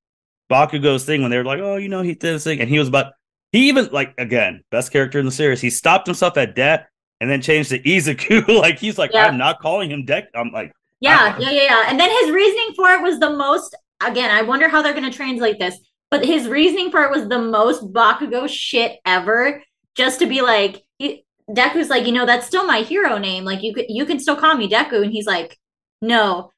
Bakugo's 0.52 1.06
thing 1.06 1.22
when 1.22 1.32
they're 1.32 1.44
like, 1.44 1.60
"Oh, 1.60 1.78
you 1.78 1.90
know, 1.90 2.02
he 2.02 2.14
did 2.14 2.36
this 2.36 2.44
thing," 2.44 2.60
and 2.60 2.70
he 2.70 2.80
was 2.80 2.88
about 2.88 3.14
he 3.52 3.70
even 3.70 3.90
like 3.92 4.14
again 4.18 4.64
best 4.72 4.92
character 4.92 5.20
in 5.20 5.26
the 5.26 5.32
series. 5.32 5.62
He 5.62 5.70
stopped 5.70 6.08
himself 6.08 6.38
at 6.38 6.56
death 6.56 6.86
and 7.22 7.30
then 7.30 7.42
changed 7.42 7.70
to 7.70 7.80
Izuku. 7.80 8.48
like 8.62 8.80
he's 8.80 8.98
like, 8.98 9.14
yep. 9.14 9.30
I'm 9.30 9.38
not 9.38 9.60
calling 9.62 9.90
him 9.90 10.06
Deck. 10.06 10.30
I'm 10.36 10.52
like, 10.52 10.74
yeah, 11.00 11.38
yeah, 11.40 11.52
yeah, 11.52 11.64
yeah. 11.64 11.84
And 11.88 12.00
then 12.00 12.10
his 12.10 12.32
reasoning 12.32 12.74
for 12.76 12.90
it 12.92 13.02
was 13.02 13.20
the 13.20 13.30
most. 13.30 13.76
Again, 14.06 14.30
I 14.30 14.42
wonder 14.42 14.68
how 14.68 14.82
they're 14.82 14.94
going 14.94 15.10
to 15.10 15.16
translate 15.16 15.60
this. 15.60 15.78
But 16.12 16.26
his 16.26 16.48
reasoning 16.48 16.92
for 16.92 17.04
it 17.04 17.12
was 17.12 17.28
the 17.28 17.40
most 17.40 17.94
Bakugo 17.94 18.48
shit 18.50 19.00
ever. 19.06 19.64
Just 19.96 20.20
to 20.20 20.26
be 20.26 20.42
like, 20.42 20.84
he, 20.98 21.26
Deku's 21.50 21.90
like, 21.90 22.06
you 22.06 22.12
know, 22.12 22.26
that's 22.26 22.48
still 22.48 22.66
my 22.66 22.80
hero 22.82 23.18
name. 23.18 23.46
Like 23.46 23.64
you 23.64 23.74
could 23.74 23.86
you 23.90 24.06
can 24.06 24.20
still 24.20 24.36
call 24.36 24.56
me 24.56 24.70
Deku. 24.70 25.04
And 25.04 25.12
he's 25.12 25.26
like, 25.26 25.58
no. 26.02 26.52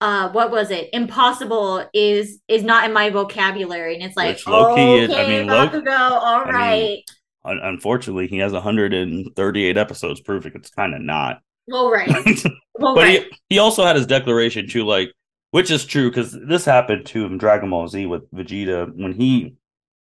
Uh, 0.00 0.30
what 0.30 0.50
was 0.50 0.70
it? 0.70 0.90
Impossible 0.92 1.84
is 1.92 2.40
is 2.46 2.62
not 2.62 2.84
in 2.84 2.92
my 2.92 3.10
vocabulary. 3.10 3.94
And 3.94 4.04
it's 4.04 4.16
like, 4.16 4.38
okay, 4.46 5.00
is, 5.00 5.10
I 5.10 5.26
mean, 5.26 5.46
Bakugo, 5.48 5.88
all 5.88 6.44
right. 6.44 7.02
I 7.44 7.54
mean, 7.54 7.62
unfortunately, 7.64 8.28
he 8.28 8.38
has 8.38 8.52
138 8.52 9.76
episodes 9.76 10.20
proving 10.20 10.52
it's 10.54 10.70
kind 10.70 10.94
of 10.94 11.00
not. 11.00 11.40
Well, 11.66 11.90
right. 11.90 12.08
well, 12.74 12.94
but 12.94 13.02
right. 13.02 13.22
He, 13.48 13.56
he 13.56 13.58
also 13.58 13.84
had 13.84 13.96
his 13.96 14.06
declaration 14.06 14.68
too, 14.68 14.84
like, 14.84 15.12
which 15.50 15.70
is 15.70 15.84
true 15.84 16.10
because 16.10 16.36
this 16.46 16.64
happened 16.64 17.06
to 17.06 17.24
him 17.24 17.36
Dragon 17.36 17.70
Ball 17.70 17.88
Z 17.88 18.06
with 18.06 18.30
Vegeta 18.30 18.94
when 18.94 19.12
he, 19.14 19.56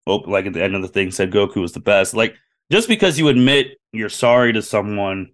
oh, 0.06 0.16
like 0.18 0.46
at 0.46 0.52
the 0.52 0.62
end 0.62 0.76
of 0.76 0.82
the 0.82 0.88
thing, 0.88 1.10
said 1.10 1.32
Goku 1.32 1.56
was 1.56 1.72
the 1.72 1.80
best. 1.80 2.14
Like, 2.14 2.36
just 2.70 2.86
because 2.86 3.18
you 3.18 3.28
admit 3.28 3.78
you're 3.92 4.08
sorry 4.08 4.52
to 4.52 4.62
someone 4.62 5.32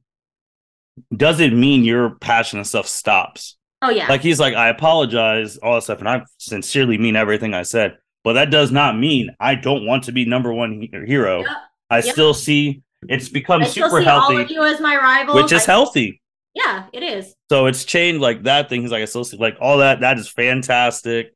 doesn't 1.15 1.59
mean 1.59 1.85
your 1.85 2.11
passion 2.17 2.59
and 2.59 2.67
stuff 2.67 2.89
stops. 2.89 3.58
Oh 3.83 3.91
yeah. 3.91 4.09
Like 4.09 4.23
he's 4.23 4.41
like, 4.41 4.55
I 4.55 4.69
apologize, 4.69 5.57
all 5.59 5.75
that 5.77 5.83
stuff, 5.83 6.01
and 6.01 6.09
I 6.09 6.25
sincerely 6.39 6.99
mean 6.99 7.17
everything 7.17 7.55
I 7.55 7.63
said. 7.63 7.99
But 8.25 8.33
that 8.35 8.51
does 8.51 8.73
not 8.73 8.99
mean 8.99 9.31
I 9.39 9.55
don't 9.55 9.87
want 9.87 10.05
to 10.05 10.13
be 10.13 10.25
number 10.25 10.53
one 10.53 10.87
hero. 11.07 11.41
Yep. 11.41 11.57
I 11.91 11.97
yep. 11.99 12.13
still 12.13 12.35
see 12.35 12.83
it's 13.09 13.29
become 13.29 13.65
super 13.65 14.01
healthy. 14.01 14.35
All 14.35 14.41
of 14.41 14.51
you 14.51 14.65
as 14.65 14.81
my 14.81 14.97
rival, 14.97 15.37
which 15.37 15.53
is 15.53 15.63
I, 15.69 15.73
healthy. 15.73 16.21
Yeah, 16.55 16.87
it 16.93 17.03
is. 17.03 17.35
So 17.51 17.67
it's 17.67 17.85
changed 17.85 18.21
like 18.21 18.43
that 18.43 18.69
thing. 18.69 18.83
He's 18.83 18.91
like, 18.91 19.03
I 19.03 19.07
still 19.07 19.25
see 19.25 19.37
like 19.37 19.57
all 19.61 19.79
that. 19.79 20.01
That 20.01 20.19
is 20.19 20.29
fantastic. 20.29 21.35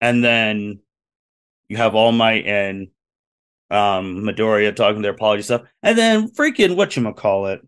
And 0.00 0.24
then 0.24 0.80
you 1.68 1.76
have 1.76 1.94
All 1.94 2.10
Might 2.10 2.46
and 2.46 2.88
um 3.70 4.24
Midoriya 4.24 4.74
talking 4.74 5.02
their 5.02 5.12
apology 5.12 5.42
stuff, 5.42 5.62
and 5.84 5.96
then 5.96 6.30
freaking 6.32 6.74
what 6.74 6.96
you 6.96 7.12
call 7.12 7.46
it, 7.46 7.66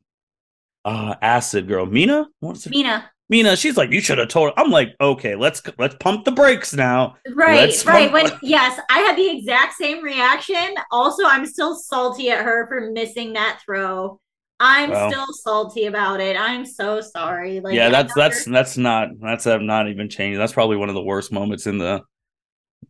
uh, 0.84 1.14
acid 1.22 1.68
girl 1.68 1.86
Mina. 1.86 2.26
What's 2.40 2.66
it? 2.66 2.70
Mina. 2.70 3.08
Mina, 3.32 3.56
she's 3.56 3.78
like, 3.78 3.90
you 3.90 4.02
should 4.02 4.18
have 4.18 4.28
told. 4.28 4.50
Her. 4.50 4.60
I'm 4.60 4.70
like, 4.70 4.94
okay, 5.00 5.36
let's 5.36 5.62
let's 5.78 5.96
pump 5.98 6.26
the 6.26 6.32
brakes 6.32 6.74
now. 6.74 7.16
Right, 7.34 7.60
let's 7.60 7.86
right. 7.86 8.10
Pump- 8.10 8.30
when 8.30 8.38
yes, 8.42 8.78
I 8.90 8.98
had 8.98 9.16
the 9.16 9.26
exact 9.26 9.72
same 9.72 10.04
reaction. 10.04 10.74
Also, 10.90 11.24
I'm 11.24 11.46
still 11.46 11.74
salty 11.74 12.28
at 12.28 12.44
her 12.44 12.68
for 12.68 12.90
missing 12.90 13.32
that 13.32 13.62
throw. 13.64 14.20
I'm 14.60 14.90
well, 14.90 15.10
still 15.10 15.26
salty 15.32 15.86
about 15.86 16.20
it. 16.20 16.36
I'm 16.36 16.66
so 16.66 17.00
sorry. 17.00 17.60
Like, 17.60 17.72
yeah, 17.72 17.88
that's 17.88 18.12
that's 18.12 18.44
that's 18.44 18.76
not 18.76 19.08
that's 19.18 19.46
uh, 19.46 19.56
not 19.56 19.88
even 19.88 20.10
changed. 20.10 20.38
That's 20.38 20.52
probably 20.52 20.76
one 20.76 20.90
of 20.90 20.94
the 20.94 21.02
worst 21.02 21.32
moments 21.32 21.66
in 21.66 21.78
the 21.78 22.02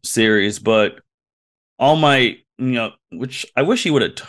series. 0.02 0.58
But 0.58 0.96
All 1.78 1.94
my, 1.94 2.18
you 2.18 2.36
know, 2.58 2.90
which 3.12 3.46
I 3.54 3.62
wish 3.62 3.84
he 3.84 3.92
would 3.92 4.02
have. 4.02 4.16
T- 4.16 4.24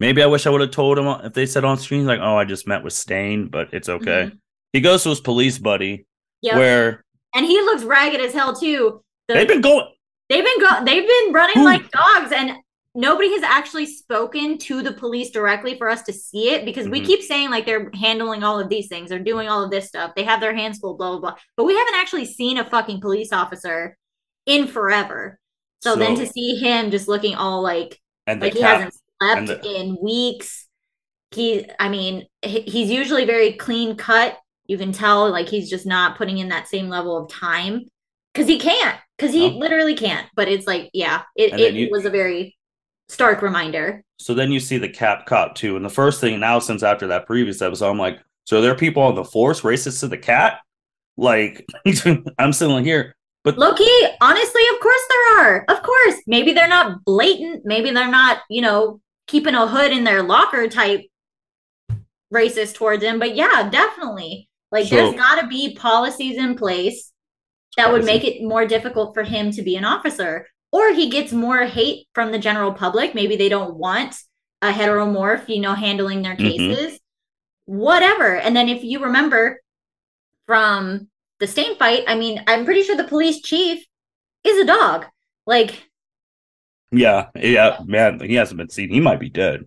Maybe 0.00 0.24
I 0.24 0.26
wish 0.26 0.44
I 0.44 0.50
would 0.50 0.60
have 0.60 0.72
told 0.72 0.98
him 0.98 1.06
if 1.06 1.34
they 1.34 1.46
said 1.46 1.64
on 1.64 1.78
screen 1.78 2.04
like, 2.04 2.18
"Oh, 2.20 2.36
I 2.36 2.44
just 2.44 2.66
met 2.66 2.82
with 2.82 2.92
Stain," 2.94 3.46
but 3.46 3.72
it's 3.72 3.88
okay. 3.88 4.24
Mm-hmm. 4.24 4.36
He 4.72 4.80
goes 4.80 5.02
to 5.04 5.10
his 5.10 5.20
police 5.20 5.58
buddy, 5.58 6.06
yep. 6.42 6.56
where 6.56 7.04
and 7.34 7.46
he 7.46 7.60
looks 7.60 7.82
ragged 7.82 8.20
as 8.20 8.32
hell 8.32 8.54
too. 8.54 9.02
The, 9.28 9.34
they've 9.34 9.48
been 9.48 9.60
going. 9.60 9.88
They've 10.28 10.44
been 10.44 10.60
go. 10.60 10.84
They've 10.84 11.06
been 11.06 11.32
running 11.32 11.62
Ooh. 11.62 11.64
like 11.64 11.90
dogs, 11.90 12.32
and 12.32 12.56
nobody 12.94 13.30
has 13.32 13.42
actually 13.42 13.86
spoken 13.86 14.58
to 14.58 14.82
the 14.82 14.92
police 14.92 15.30
directly 15.30 15.76
for 15.76 15.88
us 15.88 16.02
to 16.02 16.12
see 16.12 16.50
it 16.50 16.64
because 16.64 16.84
mm-hmm. 16.84 16.92
we 16.92 17.00
keep 17.02 17.22
saying 17.22 17.50
like 17.50 17.66
they're 17.66 17.90
handling 17.94 18.42
all 18.42 18.58
of 18.58 18.68
these 18.68 18.88
things, 18.88 19.10
they're 19.10 19.18
doing 19.18 19.48
all 19.48 19.62
of 19.62 19.70
this 19.70 19.86
stuff, 19.86 20.14
they 20.16 20.24
have 20.24 20.40
their 20.40 20.54
hands 20.54 20.78
full, 20.78 20.96
blah 20.96 21.10
blah 21.10 21.20
blah. 21.20 21.36
But 21.56 21.64
we 21.64 21.76
haven't 21.76 21.96
actually 21.96 22.24
seen 22.24 22.58
a 22.58 22.68
fucking 22.68 23.00
police 23.00 23.32
officer 23.32 23.96
in 24.46 24.66
forever. 24.66 25.38
So, 25.80 25.94
so 25.94 26.00
then 26.00 26.16
to 26.16 26.26
see 26.26 26.56
him 26.56 26.90
just 26.90 27.06
looking 27.06 27.34
all 27.34 27.62
like 27.62 28.00
like 28.26 28.54
he 28.54 28.62
hasn't 28.62 28.94
slept 29.20 29.46
the- 29.46 29.80
in 29.80 29.96
weeks. 30.02 30.66
He, 31.32 31.68
I 31.78 31.88
mean, 31.88 32.26
he's 32.42 32.88
usually 32.88 33.24
very 33.24 33.52
clean 33.54 33.96
cut. 33.96 34.38
You 34.68 34.78
can 34.78 34.92
tell 34.92 35.30
like 35.30 35.48
he's 35.48 35.70
just 35.70 35.86
not 35.86 36.16
putting 36.16 36.38
in 36.38 36.48
that 36.48 36.68
same 36.68 36.88
level 36.88 37.16
of 37.16 37.30
time 37.30 37.86
because 38.32 38.48
he 38.48 38.58
can't 38.58 38.98
because 39.16 39.32
he 39.32 39.46
oh. 39.46 39.58
literally 39.58 39.94
can't. 39.94 40.26
But 40.34 40.48
it's 40.48 40.66
like, 40.66 40.90
yeah, 40.92 41.22
it, 41.36 41.58
it 41.58 41.74
you, 41.74 41.88
was 41.90 42.04
a 42.04 42.10
very 42.10 42.56
stark 43.08 43.42
reminder. 43.42 44.02
So 44.18 44.34
then 44.34 44.50
you 44.50 44.60
see 44.60 44.78
the 44.78 44.88
cap 44.88 45.26
cop 45.26 45.54
too, 45.54 45.76
and 45.76 45.84
the 45.84 45.90
first 45.90 46.20
thing 46.20 46.40
now 46.40 46.58
since 46.58 46.82
after 46.82 47.06
that 47.08 47.26
previous 47.26 47.62
episode, 47.62 47.90
I'm 47.90 47.98
like, 47.98 48.18
so 48.44 48.60
there 48.60 48.72
are 48.72 48.76
people 48.76 49.02
on 49.02 49.14
the 49.14 49.24
force 49.24 49.62
racist 49.62 50.00
to 50.00 50.08
the 50.08 50.18
cat. 50.18 50.60
Like 51.16 51.66
I'm 52.38 52.52
sitting 52.52 52.84
here, 52.84 53.16
but 53.46 53.58
Loki, 53.58 53.86
honestly, 54.20 54.62
of 54.74 54.80
course 54.80 55.00
there 55.08 55.38
are. 55.38 55.64
Of 55.68 55.80
course, 55.84 56.16
maybe 56.26 56.52
they're 56.52 56.66
not 56.66 57.04
blatant. 57.04 57.64
Maybe 57.64 57.92
they're 57.92 58.10
not, 58.10 58.40
you 58.50 58.60
know, 58.60 59.00
keeping 59.28 59.54
a 59.54 59.68
hood 59.68 59.92
in 59.92 60.02
their 60.02 60.24
locker 60.24 60.66
type 60.66 61.02
racist 62.34 62.74
towards 62.74 63.04
him. 63.04 63.20
But 63.20 63.36
yeah, 63.36 63.68
definitely. 63.70 64.48
Like 64.72 64.86
so, 64.86 64.96
there's 64.96 65.14
got 65.14 65.40
to 65.40 65.46
be 65.46 65.74
policies 65.74 66.36
in 66.36 66.56
place 66.56 67.12
that 67.76 67.92
would 67.92 68.04
make 68.04 68.24
it 68.24 68.42
more 68.42 68.66
difficult 68.66 69.14
for 69.14 69.22
him 69.22 69.50
to 69.52 69.62
be 69.62 69.76
an 69.76 69.84
officer. 69.84 70.48
Or 70.72 70.92
he 70.92 71.08
gets 71.08 71.32
more 71.32 71.64
hate 71.64 72.06
from 72.14 72.32
the 72.32 72.38
general 72.38 72.72
public. 72.72 73.14
Maybe 73.14 73.36
they 73.36 73.48
don't 73.48 73.76
want 73.76 74.16
a 74.62 74.72
heteromorph, 74.72 75.48
you 75.48 75.60
know, 75.60 75.74
handling 75.74 76.22
their 76.22 76.36
mm-hmm. 76.36 76.48
cases. 76.48 76.94
Mm-hmm. 76.94 77.76
Whatever. 77.78 78.36
And 78.36 78.54
then 78.56 78.68
if 78.68 78.82
you 78.82 79.00
remember 79.00 79.60
from 80.46 81.08
the 81.38 81.46
Stain 81.46 81.76
fight, 81.76 82.04
I 82.06 82.14
mean, 82.14 82.42
I'm 82.46 82.64
pretty 82.64 82.82
sure 82.82 82.96
the 82.96 83.04
police 83.04 83.40
chief 83.42 83.84
is 84.44 84.58
a 84.58 84.66
dog. 84.66 85.06
Like 85.46 85.88
Yeah, 86.90 87.28
yeah, 87.34 87.78
man, 87.84 88.20
he 88.20 88.34
hasn't 88.34 88.58
been 88.58 88.70
seen. 88.70 88.90
He 88.90 89.00
might 89.00 89.20
be 89.20 89.28
dead. 89.28 89.64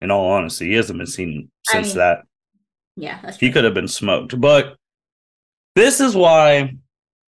In 0.00 0.10
all 0.10 0.32
honesty, 0.32 0.68
he 0.68 0.74
hasn't 0.74 0.98
been 0.98 1.06
seen 1.06 1.50
since 1.68 1.88
I 1.88 1.90
mean, 1.90 1.98
that. 1.98 2.18
Yeah, 2.96 3.20
that's 3.22 3.38
true. 3.38 3.48
He 3.48 3.52
could 3.52 3.64
have 3.64 3.74
been 3.74 3.88
smoked. 3.88 4.40
But 4.40 4.76
this 5.74 6.00
is 6.00 6.14
why 6.14 6.76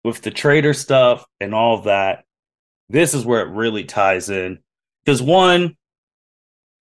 with 0.04 0.22
the 0.22 0.30
traitor 0.30 0.74
stuff 0.74 1.24
and 1.40 1.54
all 1.54 1.82
that, 1.82 2.24
this 2.88 3.14
is 3.14 3.24
where 3.24 3.42
it 3.42 3.52
really 3.52 3.84
ties 3.84 4.28
in. 4.28 4.58
Because 5.04 5.22
one, 5.22 5.76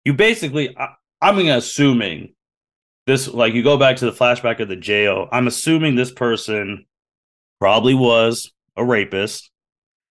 you 0.05 0.13
basically, 0.13 0.77
I, 0.77 0.93
I'm 1.21 1.39
assuming 1.39 2.33
this, 3.05 3.27
like 3.27 3.53
you 3.53 3.63
go 3.63 3.77
back 3.77 3.97
to 3.97 4.05
the 4.05 4.11
flashback 4.11 4.59
of 4.59 4.69
the 4.69 4.75
jail. 4.75 5.27
I'm 5.31 5.47
assuming 5.47 5.95
this 5.95 6.11
person 6.11 6.85
probably 7.59 7.93
was 7.93 8.51
a 8.75 8.85
rapist 8.85 9.49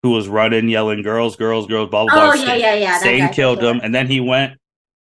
who 0.02 0.10
was 0.10 0.28
running, 0.28 0.68
yelling, 0.68 1.02
"Girls, 1.02 1.36
girls, 1.36 1.66
girls!" 1.66 1.90
Blah 1.90 2.04
blah 2.06 2.32
oh, 2.32 2.32
blah. 2.32 2.44
yeah, 2.44 2.54
yeah, 2.54 2.74
yeah. 2.74 2.98
Stain 2.98 3.28
killed 3.32 3.62
him, 3.62 3.80
and 3.82 3.94
then 3.94 4.06
he 4.06 4.20
went 4.20 4.58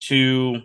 to, 0.05 0.63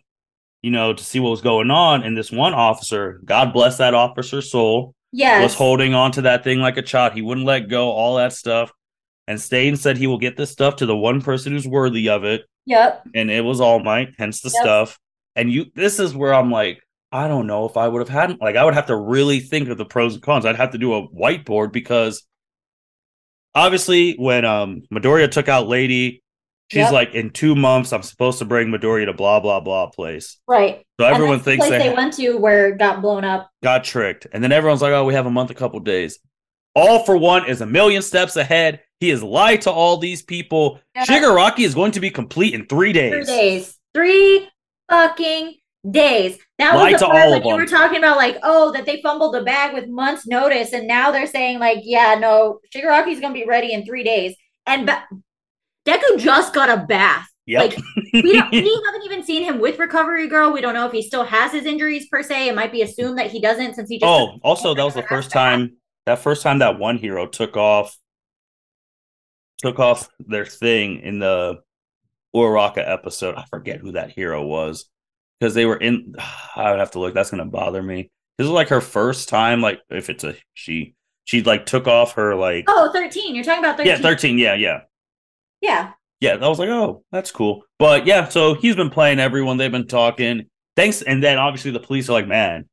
you 0.63 0.71
know, 0.71 0.93
to 0.93 1.03
see 1.03 1.19
what 1.19 1.29
was 1.29 1.41
going 1.41 1.69
on. 1.69 2.01
And 2.01 2.17
this 2.17 2.31
one 2.31 2.53
officer, 2.53 3.21
God 3.23 3.53
bless 3.53 3.77
that 3.77 3.93
officer's 3.93 4.49
soul, 4.49 4.95
yes. 5.11 5.43
was 5.43 5.53
holding 5.53 5.93
on 5.93 6.11
to 6.13 6.21
that 6.23 6.43
thing 6.43 6.59
like 6.59 6.77
a 6.77 6.81
child. 6.81 7.13
He 7.13 7.21
wouldn't 7.21 7.45
let 7.45 7.69
go. 7.69 7.91
All 7.91 8.15
that 8.15 8.33
stuff. 8.33 8.71
And 9.27 9.39
Stain 9.39 9.75
said 9.75 9.97
he 9.97 10.07
will 10.07 10.17
get 10.17 10.35
this 10.35 10.51
stuff 10.51 10.77
to 10.77 10.85
the 10.85 10.97
one 10.97 11.21
person 11.21 11.53
who's 11.53 11.67
worthy 11.67 12.09
of 12.09 12.23
it. 12.23 12.45
Yep. 12.65 13.03
And 13.13 13.29
it 13.29 13.41
was 13.41 13.61
All 13.61 13.79
Might, 13.79 14.15
hence 14.17 14.41
the 14.41 14.51
yep. 14.53 14.63
stuff. 14.63 14.99
And 15.35 15.51
you, 15.51 15.65
this 15.75 15.99
is 15.99 16.15
where 16.15 16.33
I'm 16.33 16.51
like, 16.51 16.81
I 17.13 17.27
don't 17.27 17.45
know 17.45 17.65
if 17.65 17.77
I 17.77 17.87
would 17.87 17.99
have 17.99 18.09
had 18.09 18.41
like 18.41 18.55
I 18.55 18.65
would 18.65 18.73
have 18.73 18.87
to 18.87 18.95
really 18.95 19.39
think 19.39 19.69
of 19.69 19.77
the 19.77 19.85
pros 19.85 20.15
and 20.15 20.23
cons. 20.23 20.47
I'd 20.47 20.55
have 20.55 20.71
to 20.71 20.79
do 20.79 20.95
a 20.95 21.07
whiteboard 21.09 21.71
because 21.71 22.23
obviously 23.53 24.15
when 24.15 24.45
um 24.45 24.81
Midoriya 24.91 25.29
took 25.29 25.47
out 25.47 25.67
Lady, 25.67 26.22
she's 26.73 26.81
yep. 26.81 26.91
like 26.91 27.13
in 27.13 27.29
two 27.29 27.55
months 27.55 27.93
I'm 27.93 28.01
supposed 28.01 28.39
to 28.39 28.45
bring 28.45 28.69
Midoriya 28.69 29.05
to 29.05 29.13
blah 29.13 29.39
blah 29.39 29.59
blah 29.59 29.87
place. 29.87 30.39
Right. 30.47 30.83
So 30.99 31.05
everyone 31.05 31.39
thinks 31.39 31.65
the 31.65 31.71
they, 31.71 31.89
they 31.89 31.93
went 31.93 32.13
to 32.15 32.37
where 32.37 32.69
it 32.69 32.79
got 32.79 33.01
blown 33.01 33.23
up. 33.23 33.49
Got 33.61 33.83
tricked. 33.83 34.27
And 34.33 34.43
then 34.43 34.51
everyone's 34.51 34.81
like, 34.81 34.91
oh, 34.91 35.05
we 35.05 35.13
have 35.13 35.25
a 35.25 35.31
month, 35.31 35.51
a 35.51 35.53
couple 35.53 35.79
days. 35.79 36.19
All 36.75 37.05
for 37.05 37.15
one 37.15 37.47
is 37.47 37.61
a 37.61 37.65
million 37.65 38.01
steps 38.01 38.35
ahead. 38.35 38.81
He 38.99 39.09
has 39.09 39.21
lied 39.21 39.61
to 39.61 39.71
all 39.71 39.97
these 39.97 40.23
people. 40.23 40.79
Yeah. 40.95 41.05
Shigaraki 41.05 41.59
is 41.59 41.75
going 41.75 41.91
to 41.91 41.99
be 41.99 42.09
complete 42.09 42.55
in 42.55 42.65
three 42.65 42.93
days. 42.93 43.11
Three 43.11 43.25
days. 43.25 43.79
Three 43.93 44.49
fucking 44.89 45.55
days. 45.89 46.39
That 46.57 46.75
was 46.75 46.99
the 46.99 47.05
part 47.05 47.29
when 47.29 47.45
you 47.45 47.55
were 47.55 47.65
talking 47.65 47.97
about 47.97 48.17
like, 48.17 48.37
oh, 48.43 48.71
that 48.71 48.85
they 48.85 49.01
fumbled 49.01 49.35
the 49.35 49.43
bag 49.43 49.73
with 49.73 49.87
months' 49.87 50.25
notice, 50.25 50.73
and 50.73 50.87
now 50.87 51.11
they're 51.11 51.27
saying 51.27 51.59
like, 51.59 51.79
yeah, 51.83 52.15
no, 52.15 52.59
Shigaraki's 52.73 53.19
gonna 53.19 53.33
be 53.33 53.45
ready 53.45 53.73
in 53.73 53.85
three 53.85 54.03
days. 54.03 54.35
And 54.65 54.85
ba- 54.85 55.05
Deku 55.85 56.17
just 56.17 56.53
got 56.53 56.69
a 56.69 56.85
bath. 56.85 57.27
Yep. 57.45 57.61
Like 57.61 57.83
we, 58.13 58.33
don't, 58.33 58.51
we 58.51 58.81
haven't 58.85 59.03
even 59.03 59.23
seen 59.23 59.43
him 59.43 59.59
with 59.59 59.77
Recovery 59.77 60.27
Girl. 60.27 60.51
We 60.51 60.61
don't 60.61 60.73
know 60.73 60.85
if 60.85 60.93
he 60.93 61.01
still 61.01 61.25
has 61.25 61.51
his 61.51 61.65
injuries 61.65 62.07
per 62.09 62.23
se. 62.23 62.47
It 62.47 62.55
might 62.55 62.71
be 62.71 62.81
assumed 62.81 63.17
that 63.17 63.31
he 63.31 63.41
doesn't 63.41 63.75
since 63.75 63.89
he 63.89 63.99
just. 63.99 64.09
Oh, 64.09 64.39
also 64.43 64.73
that 64.73 64.83
was 64.83 64.93
the 64.93 65.03
first 65.03 65.29
time. 65.29 65.77
That 66.05 66.19
first 66.19 66.43
time 66.43 66.59
that 66.59 66.79
one 66.79 66.97
hero 66.97 67.27
took 67.27 67.57
off, 67.57 67.97
took 69.57 69.79
off 69.79 70.09
their 70.19 70.45
thing 70.45 70.99
in 70.99 71.19
the 71.19 71.61
Uraraka 72.35 72.83
episode. 72.85 73.35
I 73.35 73.45
forget 73.49 73.79
who 73.79 73.93
that 73.93 74.11
hero 74.11 74.45
was 74.45 74.85
because 75.39 75.53
they 75.53 75.65
were 75.65 75.77
in. 75.77 76.15
I 76.55 76.71
would 76.71 76.79
have 76.79 76.91
to 76.91 76.99
look. 76.99 77.13
That's 77.13 77.31
gonna 77.31 77.45
bother 77.45 77.83
me. 77.83 78.09
This 78.37 78.45
is 78.45 78.51
like 78.51 78.69
her 78.69 78.81
first 78.81 79.27
time. 79.27 79.61
Like 79.61 79.81
if 79.89 80.09
it's 80.09 80.23
a 80.23 80.35
she, 80.53 80.95
she 81.25 81.43
like 81.43 81.65
took 81.65 81.87
off 81.87 82.13
her 82.13 82.35
like. 82.35 82.65
Oh, 82.69 82.89
13. 82.93 83.35
You're 83.35 83.43
talking 83.43 83.63
about 83.63 83.75
13. 83.75 83.91
Yeah, 83.91 84.01
13. 84.01 84.37
Yeah, 84.37 84.53
yeah. 84.55 84.81
Yeah. 85.63 85.93
Yeah, 86.19 86.35
I 86.35 86.47
was 86.47 86.59
like, 86.59 86.69
oh, 86.69 87.03
that's 87.11 87.31
cool. 87.31 87.63
But 87.79 88.05
yeah, 88.05 88.29
so 88.29 88.53
he's 88.53 88.75
been 88.75 88.89
playing 88.89 89.19
everyone. 89.19 89.57
They've 89.57 89.71
been 89.71 89.87
talking. 89.87 90.47
Thanks, 90.75 91.01
and 91.01 91.23
then 91.23 91.37
obviously 91.37 91.71
the 91.71 91.79
police 91.79 92.09
are 92.09 92.13
like, 92.13 92.27
man, 92.27 92.67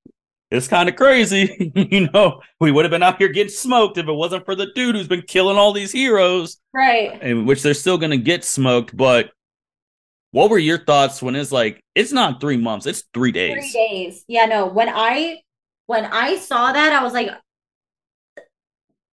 it's 0.51 0.69
kind 0.69 0.89
of 0.89 0.97
crazy. 0.97 1.73
you 1.91 2.09
know, 2.11 2.41
we 2.61 2.73
would 2.73 2.85
have 2.85 2.91
been 2.91 3.03
out 3.03 3.19
here 3.19 3.29
getting 3.29 3.53
smoked 3.53 3.97
if 3.99 4.09
it 4.09 4.13
wasn't 4.13 4.45
for 4.45 4.55
the 4.55 4.69
dude 4.75 4.95
who's 4.95 5.09
been 5.09 5.23
killing 5.23 5.57
all 5.57 5.73
these 5.73 5.93
heroes. 5.93 6.59
Right. 6.75 7.21
In 7.23 7.47
which 7.47 7.63
they're 7.63 7.75
still 7.75 7.99
gonna 7.99 8.17
get 8.17 8.45
smoked, 8.45 8.97
but 8.97 9.31
what 10.33 10.51
were 10.51 10.59
your 10.59 10.79
thoughts 10.79 11.23
when 11.23 11.37
it's 11.37 11.53
like 11.53 11.83
it's 11.95 12.13
not 12.13 12.41
three 12.41 12.57
months, 12.57 12.87
it's 12.87 13.05
three 13.15 13.33
days. 13.33 13.53
Three 13.53 13.73
days. 13.73 14.25
Yeah, 14.27 14.47
no. 14.47 14.67
When 14.67 14.89
I 14.89 15.43
when 15.87 16.05
I 16.05 16.37
saw 16.37 16.73
that, 16.73 16.93
I 16.93 17.03
was 17.03 17.13
like, 17.13 17.31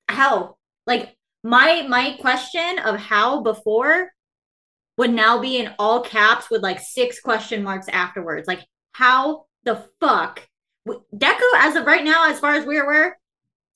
how? 0.08 0.58
Like 0.86 1.17
my 1.44 1.84
my 1.88 2.18
question 2.20 2.80
of 2.80 3.00
how 3.00 3.42
before 3.42 4.12
would 4.98 5.14
now 5.14 5.40
be 5.40 5.58
in 5.60 5.74
all 5.78 6.02
caps 6.02 6.50
with 6.50 6.64
like 6.64 6.80
six 6.80 7.20
question 7.20 7.64
marks 7.64 7.88
afterwards. 7.90 8.48
Like, 8.48 8.66
how 8.94 9.46
the 9.64 9.88
fuck? 10.00 10.48
Deku, 10.88 11.42
as 11.58 11.76
of 11.76 11.86
right 11.86 12.04
now, 12.04 12.30
as 12.30 12.40
far 12.40 12.54
as 12.54 12.66
we're 12.66 12.84
aware, 12.84 13.20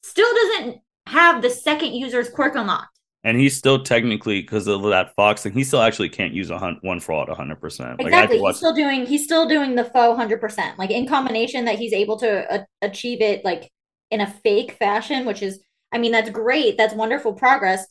still 0.02 0.34
doesn't 0.34 0.78
have 1.08 1.42
the 1.42 1.50
second 1.50 1.94
user's 1.94 2.30
quirk 2.30 2.56
unlocked 2.56 2.92
and 3.24 3.38
he's 3.38 3.56
still 3.56 3.84
technically 3.84 4.42
because 4.42 4.68
of 4.68 4.82
that 4.84 5.14
Fox 5.16 5.44
thing, 5.44 5.54
he 5.54 5.64
still 5.64 5.82
actually 5.82 6.10
can't 6.10 6.34
use 6.34 6.50
a 6.50 6.58
hun- 6.58 6.80
one 6.82 7.00
fraud 7.00 7.30
hundred 7.30 7.62
percent. 7.62 8.00
Exactly, 8.00 8.40
like, 8.40 8.54
he's 8.54 8.58
still 8.58 8.74
doing 8.74 9.06
he's 9.06 9.24
still 9.24 9.48
doing 9.48 9.76
the 9.76 9.84
faux 9.84 10.18
hundred 10.18 10.42
percent. 10.42 10.80
Like 10.80 10.90
in 10.90 11.08
combination 11.08 11.66
that 11.66 11.78
he's 11.78 11.94
able 11.94 12.18
to 12.18 12.52
uh, 12.52 12.64
achieve 12.82 13.22
it 13.22 13.46
like 13.46 13.72
in 14.10 14.22
a 14.22 14.28
fake 14.28 14.74
fashion, 14.74 15.26
which 15.26 15.42
is, 15.42 15.60
I 15.92 15.98
mean, 15.98 16.12
that's 16.12 16.30
great. 16.30 16.78
That's 16.78 16.94
wonderful 16.94 17.34
progress. 17.34 17.86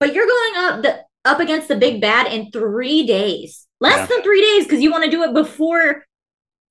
But 0.00 0.14
you're 0.14 0.26
going 0.26 0.52
up 0.56 0.82
the 0.82 1.04
up 1.24 1.40
against 1.40 1.68
the 1.68 1.76
big 1.76 2.00
bad 2.00 2.32
in 2.32 2.50
three 2.50 3.06
days, 3.06 3.66
less 3.80 3.98
yeah. 3.98 4.06
than 4.06 4.22
three 4.22 4.40
days, 4.40 4.64
because 4.64 4.80
you 4.80 4.90
want 4.90 5.04
to 5.04 5.10
do 5.10 5.22
it 5.22 5.34
before 5.34 6.04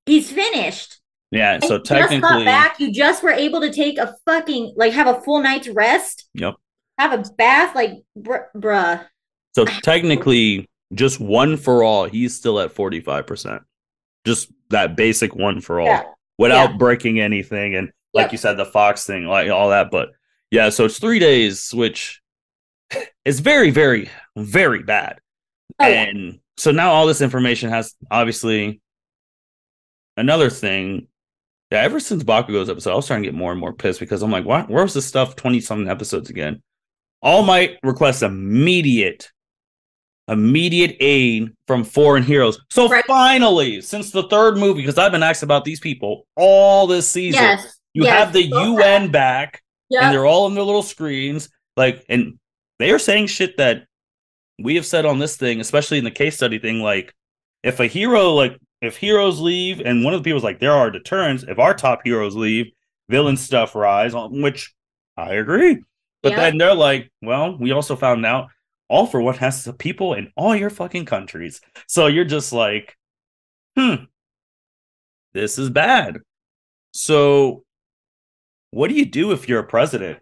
he's 0.05 0.31
finished. 0.31 0.99
Yeah, 1.31 1.53
and 1.53 1.63
so 1.63 1.79
technically, 1.79 2.19
just 2.19 2.29
got 2.29 2.45
back. 2.45 2.79
You 2.79 2.91
just 2.91 3.23
were 3.23 3.31
able 3.31 3.61
to 3.61 3.71
take 3.71 3.97
a 3.97 4.15
fucking 4.25 4.73
like 4.75 4.93
have 4.93 5.07
a 5.07 5.21
full 5.21 5.41
night's 5.41 5.69
rest. 5.69 6.27
Yep 6.33 6.55
have 7.01 7.13
a 7.13 7.29
bath, 7.33 7.75
like 7.75 8.03
br- 8.15 8.49
bruh. 8.55 9.05
So 9.53 9.65
technically, 9.65 10.69
just 10.93 11.19
one 11.19 11.57
for 11.57 11.83
all, 11.83 12.05
he's 12.05 12.35
still 12.35 12.59
at 12.59 12.71
forty 12.71 13.01
five 13.01 13.27
percent. 13.27 13.63
Just 14.25 14.51
that 14.69 14.95
basic 14.95 15.35
one 15.35 15.61
for 15.61 15.81
all, 15.81 15.87
yeah. 15.87 16.03
without 16.37 16.71
yeah. 16.71 16.77
breaking 16.77 17.19
anything, 17.19 17.75
and 17.75 17.91
like 18.13 18.25
yep. 18.25 18.31
you 18.31 18.37
said, 18.37 18.57
the 18.57 18.65
Fox 18.65 19.05
thing, 19.05 19.25
like 19.25 19.49
all 19.49 19.69
that. 19.69 19.91
But 19.91 20.09
yeah, 20.51 20.69
so 20.69 20.85
it's 20.85 20.99
three 20.99 21.19
days, 21.19 21.73
which 21.73 22.21
is 23.25 23.39
very, 23.39 23.71
very, 23.71 24.09
very 24.35 24.83
bad. 24.83 25.19
Oh, 25.79 25.85
and 25.85 26.19
yeah. 26.19 26.31
so 26.57 26.71
now 26.71 26.91
all 26.91 27.07
this 27.07 27.21
information 27.21 27.69
has 27.69 27.95
obviously 28.11 28.81
another 30.17 30.49
thing. 30.49 31.07
Yeah, 31.71 31.79
ever 31.79 32.01
since 32.01 32.23
Bakugo's 32.23 32.69
episode, 32.69 32.91
I 32.91 32.95
was 32.95 33.05
starting 33.05 33.23
to 33.23 33.29
get 33.29 33.37
more 33.37 33.51
and 33.51 33.59
more 33.59 33.71
pissed 33.71 34.01
because 34.01 34.21
I'm 34.21 34.31
like, 34.31 34.43
what? 34.43 34.69
Where 34.69 34.83
was 34.83 34.93
this 34.93 35.05
stuff 35.05 35.37
20 35.37 35.61
something 35.61 35.89
episodes 35.89 36.29
again? 36.29 36.61
All 37.21 37.43
Might 37.43 37.77
requests 37.81 38.21
immediate, 38.21 39.31
immediate 40.27 40.97
aid 40.99 41.51
from 41.67 41.85
foreign 41.85 42.23
heroes. 42.23 42.59
So 42.69 42.89
right. 42.89 43.05
finally, 43.07 43.79
since 43.79 44.11
the 44.11 44.23
third 44.23 44.57
movie, 44.57 44.81
because 44.81 44.97
I've 44.97 45.13
been 45.13 45.23
asked 45.23 45.43
about 45.43 45.63
these 45.63 45.79
people 45.79 46.27
all 46.35 46.87
this 46.87 47.07
season, 47.07 47.41
yes. 47.41 47.79
you 47.93 48.03
yes. 48.03 48.11
have 48.11 48.33
the 48.33 48.49
so 48.49 48.73
UN 48.73 49.09
back, 49.09 49.61
yep. 49.91 50.03
and 50.03 50.13
they're 50.13 50.25
all 50.25 50.47
in 50.47 50.55
their 50.55 50.63
little 50.63 50.81
screens, 50.81 51.49
like, 51.77 52.03
and 52.09 52.39
they 52.79 52.91
are 52.91 52.99
saying 52.99 53.27
shit 53.27 53.57
that 53.57 53.83
we 54.57 54.75
have 54.75 54.85
said 54.85 55.05
on 55.05 55.19
this 55.19 55.35
thing, 55.35 55.59
especially 55.59 55.97
in 55.97 56.03
the 56.03 56.11
case 56.11 56.35
study 56.35 56.57
thing, 56.59 56.79
like 56.79 57.13
if 57.63 57.79
a 57.79 57.87
hero 57.87 58.33
like 58.33 58.57
if 58.81 58.97
heroes 58.97 59.39
leave 59.39 59.81
and 59.81 60.03
one 60.03 60.13
of 60.13 60.19
the 60.19 60.23
people's 60.23 60.43
like 60.43 60.59
there 60.59 60.73
are 60.73 60.89
deterrents 60.89 61.43
if 61.47 61.59
our 61.59 61.73
top 61.73 62.01
heroes 62.03 62.35
leave 62.35 62.71
villain 63.09 63.37
stuff 63.37 63.75
rise 63.75 64.13
On 64.13 64.41
which 64.41 64.73
i 65.17 65.33
agree. 65.33 65.83
But 66.23 66.35
then 66.35 66.57
they're 66.57 66.75
like 66.75 67.11
well 67.21 67.57
we 67.57 67.71
also 67.71 67.95
found 67.95 68.25
out 68.25 68.49
all 68.87 69.07
for 69.07 69.21
one 69.21 69.35
has 69.35 69.63
the 69.63 69.73
people 69.73 70.13
in 70.13 70.31
all 70.35 70.55
your 70.55 70.69
fucking 70.69 71.05
countries. 71.05 71.61
So 71.87 72.07
you're 72.07 72.25
just 72.25 72.53
like 72.53 72.97
hmm 73.77 74.05
this 75.33 75.57
is 75.57 75.69
bad. 75.69 76.19
So 76.93 77.63
what 78.71 78.89
do 78.89 78.95
you 78.95 79.05
do 79.05 79.31
if 79.31 79.47
you're 79.47 79.59
a 79.59 79.63
president 79.63 80.19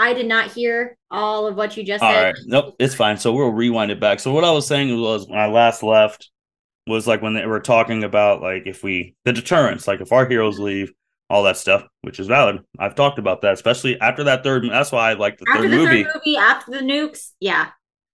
I 0.00 0.14
did 0.14 0.26
not 0.26 0.50
hear 0.50 0.96
all 1.10 1.46
of 1.46 1.56
what 1.56 1.76
you 1.76 1.84
just 1.84 2.02
all 2.02 2.10
said. 2.10 2.18
All 2.18 2.24
right. 2.24 2.34
Nope, 2.46 2.76
it's 2.78 2.94
fine. 2.94 3.18
So 3.18 3.34
we'll 3.34 3.50
rewind 3.50 3.90
it 3.90 4.00
back. 4.00 4.18
So 4.18 4.32
what 4.32 4.44
I 4.44 4.50
was 4.50 4.66
saying 4.66 4.98
was 4.98 5.28
when 5.28 5.38
I 5.38 5.46
last 5.48 5.82
left 5.82 6.30
was 6.86 7.06
like 7.06 7.20
when 7.20 7.34
they 7.34 7.44
were 7.44 7.60
talking 7.60 8.02
about 8.02 8.40
like 8.40 8.62
if 8.64 8.82
we 8.82 9.14
the 9.26 9.34
deterrence, 9.34 9.86
like 9.86 10.00
if 10.00 10.10
our 10.10 10.26
heroes 10.26 10.58
leave, 10.58 10.90
all 11.28 11.42
that 11.42 11.58
stuff, 11.58 11.84
which 12.00 12.18
is 12.18 12.28
valid. 12.28 12.60
I've 12.78 12.94
talked 12.94 13.18
about 13.18 13.42
that, 13.42 13.52
especially 13.52 14.00
after 14.00 14.24
that 14.24 14.42
third. 14.42 14.64
That's 14.70 14.90
why 14.90 15.10
I 15.10 15.12
like 15.14 15.36
the 15.36 15.44
after 15.50 15.62
third 15.64 15.70
the 15.70 15.76
movie. 15.76 16.04
Third 16.04 16.12
movie 16.14 16.36
after 16.38 16.70
the 16.70 16.80
nukes, 16.80 17.32
yeah. 17.38 17.68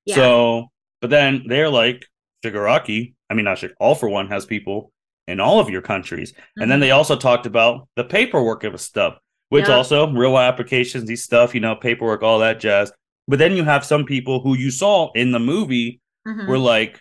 yeah. 0.07 0.17
So, 0.17 0.67
but 1.01 1.11
then 1.11 1.45
they're 1.47 1.71
like 1.71 2.05
Shigaraki. 2.45 3.15
I 3.31 3.35
mean, 3.35 3.45
not 3.45 3.59
Shig- 3.59 3.75
all 3.79 3.95
for 3.95 4.09
one 4.09 4.27
has 4.29 4.45
people 4.45 4.93
in 5.29 5.41
all 5.41 5.61
of 5.61 5.71
your 5.71 5.83
countries, 5.83 6.33
mm-hmm. 6.33 6.63
and 6.63 6.71
then 6.71 6.77
mm-hmm. 6.77 6.83
they 6.83 6.91
also 6.93 7.17
talked 7.17 7.47
about 7.47 7.89
the 7.97 8.05
paperwork 8.05 8.65
of 8.65 8.75
a 8.75 8.79
stuff 8.79 9.19
which 9.49 9.69
yeah. 9.69 9.75
also 9.75 10.11
real 10.11 10.39
applications, 10.39 11.05
these 11.05 11.23
stuff, 11.23 11.55
you 11.55 11.61
know, 11.61 11.77
paperwork, 11.77 12.23
all 12.23 12.41
that 12.41 12.61
jazz. 12.61 12.93
But 13.29 13.39
then 13.39 13.53
you 13.53 13.65
have 13.65 13.85
some 13.85 14.05
people 14.05 14.41
who 14.41 14.57
you 14.57 14.71
saw 14.71 15.13
in 15.13 15.33
the 15.33 15.39
movie 15.39 16.01
mm-hmm. 16.27 16.49
were 16.49 16.59
like, 16.59 17.01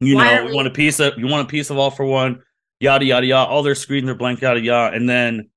you 0.00 0.16
Why 0.16 0.36
know, 0.36 0.46
we 0.46 0.54
want 0.54 0.68
a 0.68 0.72
piece 0.72 0.98
of 1.00 1.16
you 1.16 1.28
want 1.28 1.46
a 1.46 1.50
piece 1.50 1.70
of 1.70 1.78
all 1.78 1.90
for 1.90 2.04
one, 2.04 2.42
yada 2.80 3.04
yada 3.04 3.24
yada. 3.24 3.48
All 3.48 3.62
their 3.62 3.74
screens 3.74 4.08
are 4.08 4.14
blank, 4.14 4.40
yada 4.40 4.60
yada. 4.60 4.96
And 4.96 5.08
then 5.08 5.50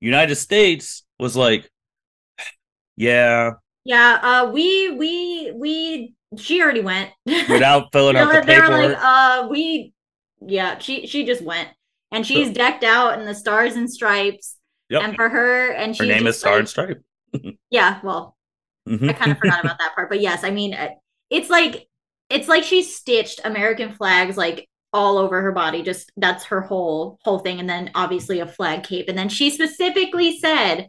United 0.00 0.36
States 0.36 1.04
was 1.18 1.36
like, 1.36 1.70
yeah, 2.96 3.52
yeah. 3.84 4.18
Uh, 4.22 4.50
we 4.52 4.90
we 4.90 5.52
we 5.52 6.14
she 6.36 6.60
already 6.60 6.82
went 6.82 7.10
without 7.24 7.92
filling 7.92 8.16
out 8.18 8.30
the 8.30 8.42
paperwork. 8.42 8.94
Like, 8.94 8.98
uh, 9.00 9.48
we 9.50 9.94
yeah, 10.40 10.78
she 10.78 11.06
she 11.06 11.24
just 11.24 11.42
went 11.42 11.68
and 12.12 12.26
she's 12.26 12.48
so, 12.48 12.54
decked 12.54 12.84
out 12.84 13.18
in 13.18 13.26
the 13.26 13.34
stars 13.34 13.74
and 13.76 13.90
stripes 13.90 14.56
Yep. 14.88 15.02
And 15.02 15.16
for 15.16 15.28
her, 15.28 15.72
and 15.72 15.96
her 15.96 16.06
name 16.06 16.26
is 16.26 16.38
Star 16.38 16.52
like, 16.52 16.60
and 16.60 16.68
Stripe. 16.68 17.02
yeah, 17.70 18.00
well, 18.04 18.36
mm-hmm. 18.88 19.08
I 19.08 19.12
kind 19.14 19.32
of 19.32 19.38
forgot 19.38 19.64
about 19.64 19.78
that 19.78 19.94
part, 19.94 20.08
but 20.08 20.20
yes, 20.20 20.44
I 20.44 20.50
mean, 20.50 20.76
it's 21.28 21.50
like 21.50 21.88
it's 22.30 22.48
like 22.48 22.62
she 22.62 22.82
stitched 22.82 23.40
American 23.44 23.92
flags 23.92 24.36
like 24.36 24.68
all 24.92 25.18
over 25.18 25.42
her 25.42 25.52
body. 25.52 25.82
Just 25.82 26.12
that's 26.16 26.44
her 26.44 26.60
whole 26.60 27.18
whole 27.22 27.40
thing, 27.40 27.58
and 27.58 27.68
then 27.68 27.90
obviously 27.96 28.38
a 28.38 28.46
flag 28.46 28.84
cape, 28.84 29.08
and 29.08 29.18
then 29.18 29.28
she 29.28 29.50
specifically 29.50 30.38
said, 30.38 30.88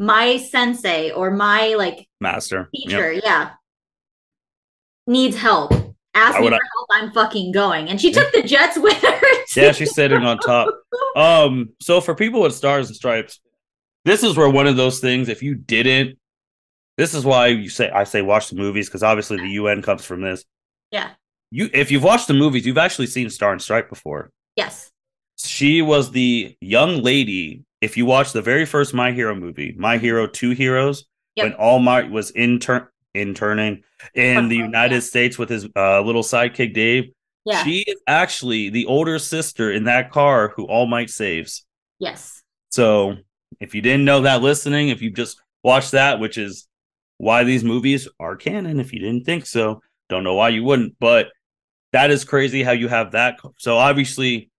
"My 0.00 0.36
sensei 0.38 1.12
or 1.12 1.30
my 1.30 1.74
like 1.74 2.08
master 2.20 2.68
teacher, 2.74 3.12
yep. 3.12 3.22
yeah, 3.24 3.50
needs 5.06 5.36
help." 5.36 5.72
Ask 6.14 6.38
me 6.38 6.46
for 6.46 6.52
help. 6.52 6.88
I'm 6.90 7.12
fucking 7.12 7.52
going. 7.52 7.88
And 7.88 8.00
she 8.00 8.12
took 8.12 8.30
the 8.32 8.42
jets 8.42 8.78
with 8.78 9.00
her. 9.00 9.20
Too. 9.48 9.62
Yeah, 9.62 9.72
she's 9.72 9.94
sitting 9.94 10.24
on 10.24 10.38
top. 10.38 10.68
Um, 11.16 11.70
so 11.80 12.00
for 12.00 12.14
people 12.14 12.42
with 12.42 12.54
stars 12.54 12.88
and 12.88 12.96
stripes, 12.96 13.40
this 14.04 14.22
is 14.22 14.36
where 14.36 14.48
one 14.48 14.66
of 14.66 14.76
those 14.76 15.00
things. 15.00 15.28
If 15.28 15.42
you 15.42 15.54
didn't, 15.54 16.18
this 16.98 17.14
is 17.14 17.24
why 17.24 17.48
you 17.48 17.68
say 17.68 17.90
I 17.90 18.04
say 18.04 18.22
watch 18.22 18.50
the 18.50 18.56
movies 18.56 18.88
because 18.88 19.02
obviously 19.02 19.38
the 19.38 19.48
UN 19.50 19.82
comes 19.82 20.04
from 20.04 20.20
this. 20.20 20.44
Yeah. 20.90 21.10
You 21.50 21.70
if 21.72 21.90
you've 21.90 22.02
watched 22.02 22.28
the 22.28 22.34
movies, 22.34 22.66
you've 22.66 22.78
actually 22.78 23.06
seen 23.06 23.30
Star 23.30 23.52
and 23.52 23.62
Stripe 23.62 23.88
before. 23.88 24.30
Yes. 24.56 24.90
She 25.38 25.82
was 25.82 26.10
the 26.10 26.56
young 26.60 27.02
lady. 27.02 27.64
If 27.80 27.96
you 27.96 28.06
watch 28.06 28.32
the 28.32 28.42
very 28.42 28.64
first 28.64 28.94
My 28.94 29.12
Hero 29.12 29.34
movie, 29.34 29.74
My 29.76 29.98
Hero 29.98 30.26
Two 30.26 30.50
Heroes, 30.50 31.06
yep. 31.34 31.46
when 31.46 31.54
All 31.54 31.78
Might 31.78 32.10
was 32.10 32.30
intern 32.32 32.86
interning 33.14 33.82
in 34.14 34.48
the 34.48 34.56
United 34.56 34.96
yeah. 34.96 35.00
States 35.00 35.38
with 35.38 35.48
his 35.48 35.68
uh, 35.76 36.00
little 36.00 36.22
sidekick 36.22 36.74
Dave. 36.74 37.12
Yeah. 37.44 37.64
She 37.64 37.80
is 37.80 38.00
actually 38.06 38.70
the 38.70 38.86
older 38.86 39.18
sister 39.18 39.72
in 39.72 39.84
that 39.84 40.10
car 40.10 40.52
who 40.56 40.64
All 40.64 40.86
Might 40.86 41.10
saves. 41.10 41.64
Yes. 41.98 42.42
So 42.70 43.16
if 43.60 43.74
you 43.74 43.82
didn't 43.82 44.04
know 44.04 44.22
that 44.22 44.42
listening, 44.42 44.88
if 44.88 45.02
you 45.02 45.10
just 45.10 45.40
watched 45.62 45.92
that, 45.92 46.20
which 46.20 46.38
is 46.38 46.68
why 47.18 47.44
these 47.44 47.64
movies 47.64 48.08
are 48.18 48.36
canon, 48.36 48.80
if 48.80 48.92
you 48.92 49.00
didn't 49.00 49.24
think 49.24 49.46
so, 49.46 49.82
don't 50.08 50.24
know 50.24 50.34
why 50.34 50.50
you 50.50 50.64
wouldn't, 50.64 50.96
but 51.00 51.28
that 51.92 52.10
is 52.10 52.24
crazy 52.24 52.62
how 52.62 52.72
you 52.72 52.88
have 52.88 53.12
that. 53.12 53.38
So 53.58 53.76
obviously, 53.76 54.50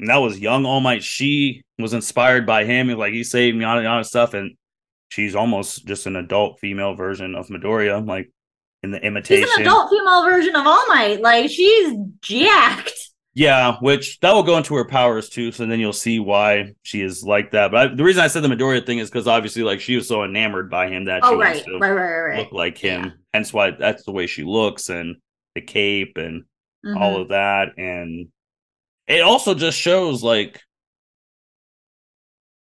that 0.00 0.16
was 0.16 0.38
young 0.38 0.64
All 0.64 0.80
Might. 0.80 1.02
She 1.02 1.62
was 1.78 1.92
inspired 1.92 2.46
by 2.46 2.64
him. 2.64 2.88
Like 2.88 3.12
he 3.12 3.24
saved 3.24 3.56
me 3.56 3.64
on 3.64 3.84
and 3.84 4.06
stuff. 4.06 4.34
And 4.34 4.56
she's 5.08 5.34
almost 5.34 5.86
just 5.86 6.06
an 6.06 6.16
adult 6.16 6.60
female 6.60 6.94
version 6.94 7.34
of 7.34 7.48
Midoriya, 7.48 8.06
like 8.06 8.30
in 8.82 8.90
the 8.90 9.04
imitation. 9.04 9.48
She's 9.48 9.56
an 9.56 9.62
adult 9.62 9.90
female 9.90 10.24
version 10.24 10.54
of 10.54 10.66
All 10.66 10.86
Might. 10.88 11.20
Like 11.20 11.50
she's 11.50 11.94
jacked. 12.20 12.92
Yeah, 13.34 13.76
which 13.80 14.18
that 14.20 14.32
will 14.32 14.42
go 14.42 14.56
into 14.56 14.74
her 14.74 14.84
powers 14.84 15.28
too. 15.28 15.52
So 15.52 15.64
then 15.64 15.78
you'll 15.78 15.92
see 15.92 16.18
why 16.18 16.72
she 16.82 17.02
is 17.02 17.22
like 17.22 17.52
that. 17.52 17.70
But 17.70 17.92
I, 17.92 17.94
the 17.94 18.02
reason 18.02 18.24
I 18.24 18.26
said 18.26 18.42
the 18.42 18.48
Midoriya 18.48 18.84
thing 18.84 18.98
is 18.98 19.10
because 19.10 19.28
obviously, 19.28 19.62
like 19.62 19.80
she 19.80 19.96
was 19.96 20.08
so 20.08 20.24
enamored 20.24 20.70
by 20.70 20.88
him 20.88 21.04
that 21.04 21.20
oh, 21.22 21.30
she 21.30 21.36
right, 21.36 21.54
wants 21.54 21.64
to 21.66 21.78
right, 21.78 21.92
right, 21.92 22.20
right, 22.20 22.38
look 22.38 22.52
like 22.52 22.78
him. 22.78 23.04
Yeah. 23.04 23.10
Hence 23.34 23.52
why 23.52 23.70
that's 23.70 24.04
the 24.04 24.12
way 24.12 24.26
she 24.26 24.42
looks 24.42 24.88
and 24.88 25.16
the 25.54 25.60
cape 25.60 26.16
and 26.16 26.44
mm-hmm. 26.84 26.96
all 26.96 27.20
of 27.20 27.28
that. 27.28 27.78
And 27.78 28.28
it 29.06 29.20
also 29.20 29.54
just 29.54 29.78
shows 29.78 30.22
like 30.22 30.60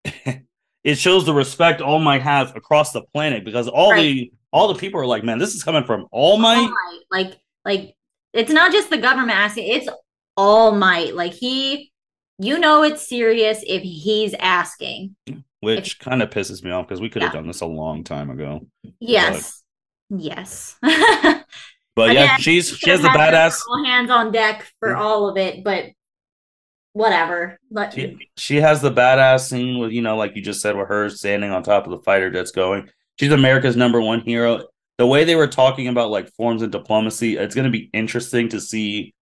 it 0.87 0.97
shows 0.97 1.25
the 1.25 1.33
respect 1.33 1.81
All 1.81 1.99
Might 1.99 2.21
has 2.21 2.49
across 2.55 2.93
the 2.93 3.01
planet 3.01 3.43
because 3.43 3.67
all 3.67 3.91
right. 3.91 4.01
the 4.01 4.31
all 4.53 4.69
the 4.69 4.79
people 4.79 5.01
are 5.01 5.05
like, 5.05 5.21
man, 5.21 5.37
this 5.37 5.53
is 5.53 5.61
coming 5.61 5.83
from 5.83 6.07
All 6.11 6.37
Might. 6.37 6.59
All 6.59 6.69
Might. 6.69 6.99
Like, 7.11 7.33
like 7.65 7.95
it's 8.31 8.49
not 8.49 8.71
just 8.71 8.89
the 8.89 8.97
government 8.97 9.37
asking; 9.37 9.67
it's 9.67 9.89
All 10.37 10.71
Might. 10.71 11.13
Like 11.13 11.33
he, 11.33 11.91
you 12.39 12.57
know, 12.57 12.83
it's 12.83 13.05
serious 13.05 13.65
if 13.67 13.81
he's 13.81 14.33
asking. 14.35 15.17
Which 15.59 15.99
kind 15.99 16.21
of 16.21 16.29
pisses 16.29 16.63
me 16.63 16.71
off 16.71 16.87
because 16.87 17.01
we 17.01 17.09
could 17.09 17.21
have 17.21 17.33
yeah. 17.33 17.39
done 17.41 17.47
this 17.47 17.59
a 17.59 17.65
long 17.65 18.05
time 18.05 18.29
ago. 18.29 18.65
Yes, 19.01 19.63
but, 20.09 20.21
yes. 20.21 20.77
but 20.81 22.11
Again, 22.11 22.15
yeah, 22.15 22.37
she's 22.37 22.69
she 22.69 22.89
has 22.91 23.01
the 23.01 23.09
badass. 23.09 23.59
Hands 23.85 24.09
on 24.09 24.31
deck 24.31 24.71
for 24.79 24.91
yeah. 24.91 25.01
all 25.01 25.27
of 25.27 25.35
it, 25.35 25.65
but 25.65 25.87
whatever. 26.97 27.59
But 27.71 27.93
she, 27.93 28.29
she 28.37 28.55
has 28.57 28.81
the 28.81 28.91
badass 28.91 29.49
scene 29.49 29.79
with 29.79 29.91
you 29.91 30.01
know, 30.01 30.17
like 30.17 30.35
you 30.35 30.41
just 30.41 30.61
said, 30.61 30.75
with 30.75 30.87
her 30.87 31.09
standing 31.09 31.51
on 31.51 31.63
top 31.63 31.85
of 31.85 31.91
the 31.91 31.99
fighter 31.99 32.29
jets 32.29 32.51
going. 32.51 32.89
She's 33.19 33.31
America's 33.31 33.75
number 33.75 34.01
one 34.01 34.21
hero. 34.21 34.65
The 34.97 35.07
way 35.07 35.23
they 35.23 35.35
were 35.35 35.47
talking 35.47 35.87
about 35.87 36.09
like 36.09 36.33
forms 36.33 36.61
of 36.61 36.71
diplomacy, 36.71 37.37
it's 37.37 37.55
going 37.55 37.65
to 37.65 37.71
be 37.71 37.89
interesting 37.93 38.49
to 38.49 38.59
see 38.59 39.13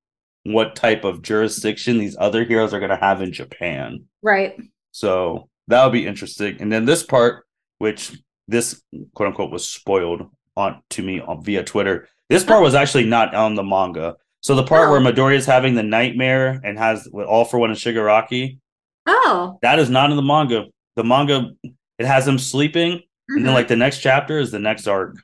what 0.44 0.76
type 0.76 1.04
of 1.04 1.22
jurisdiction 1.22 1.98
these 1.98 2.16
other 2.20 2.46
heroes 2.46 2.74
are 2.74 2.80
going 2.80 2.92
to 2.92 2.98
have 2.98 3.22
in 3.22 3.34
Japan. 3.34 4.06
Right. 4.22 4.56
So 4.92 5.50
that'll 5.68 5.90
be 5.90 6.08
interesting. 6.08 6.62
And 6.62 6.72
then 6.72 6.86
this 6.86 7.04
part, 7.04 7.46
which 7.80 8.18
this 8.48 8.82
quote 9.14 9.30
unquote 9.30 9.52
was 9.52 9.68
spoiled 9.68 10.30
on 10.56 10.82
to 10.92 11.04
me 11.04 11.20
on, 11.20 11.44
via 11.44 11.64
Twitter. 11.64 12.08
This 12.30 12.44
part 12.44 12.62
was 12.62 12.76
actually 12.76 13.06
not 13.06 13.36
on 13.36 13.56
the 13.56 13.64
manga. 13.64 14.16
So 14.46 14.54
the 14.54 14.62
part 14.62 14.90
oh. 14.90 14.92
where 14.92 15.02
Midoriya 15.02 15.38
is 15.38 15.48
having 15.48 15.74
the 15.74 15.82
nightmare 15.82 16.62
and 16.64 16.78
has 16.78 17.08
all 17.08 17.46
for 17.46 17.58
one 17.58 17.72
in 17.72 17.76
Shigaraki. 17.76 18.60
Oh. 19.08 19.58
That 19.64 19.80
is 19.80 19.90
not 19.90 20.12
in 20.12 20.18
the 20.18 20.22
manga. 20.22 20.66
The 20.96 21.04
manga 21.04 21.50
it 21.98 22.06
has 22.06 22.28
him 22.28 22.38
sleeping, 22.38 22.92
mm-hmm. 22.92 23.38
and 23.38 23.38
then 23.38 23.46
mm-hmm. 23.46 23.56
like 23.56 23.70
the 23.70 23.76
next 23.76 24.02
chapter 24.02 24.38
is 24.38 24.52
the 24.52 24.60
next 24.60 24.86
arc. 24.86 25.16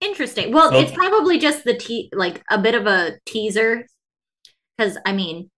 Interesting. 0.00 0.52
Well, 0.52 0.70
so, 0.70 0.78
it's 0.78 0.92
probably 0.92 1.40
just 1.40 1.64
the 1.64 1.74
te- 1.74 2.10
like 2.12 2.40
a 2.48 2.58
bit 2.58 2.76
of 2.76 2.86
a 2.86 3.18
teaser. 3.26 3.88
Because 4.78 4.96
I 5.04 5.12
mean, 5.12 5.50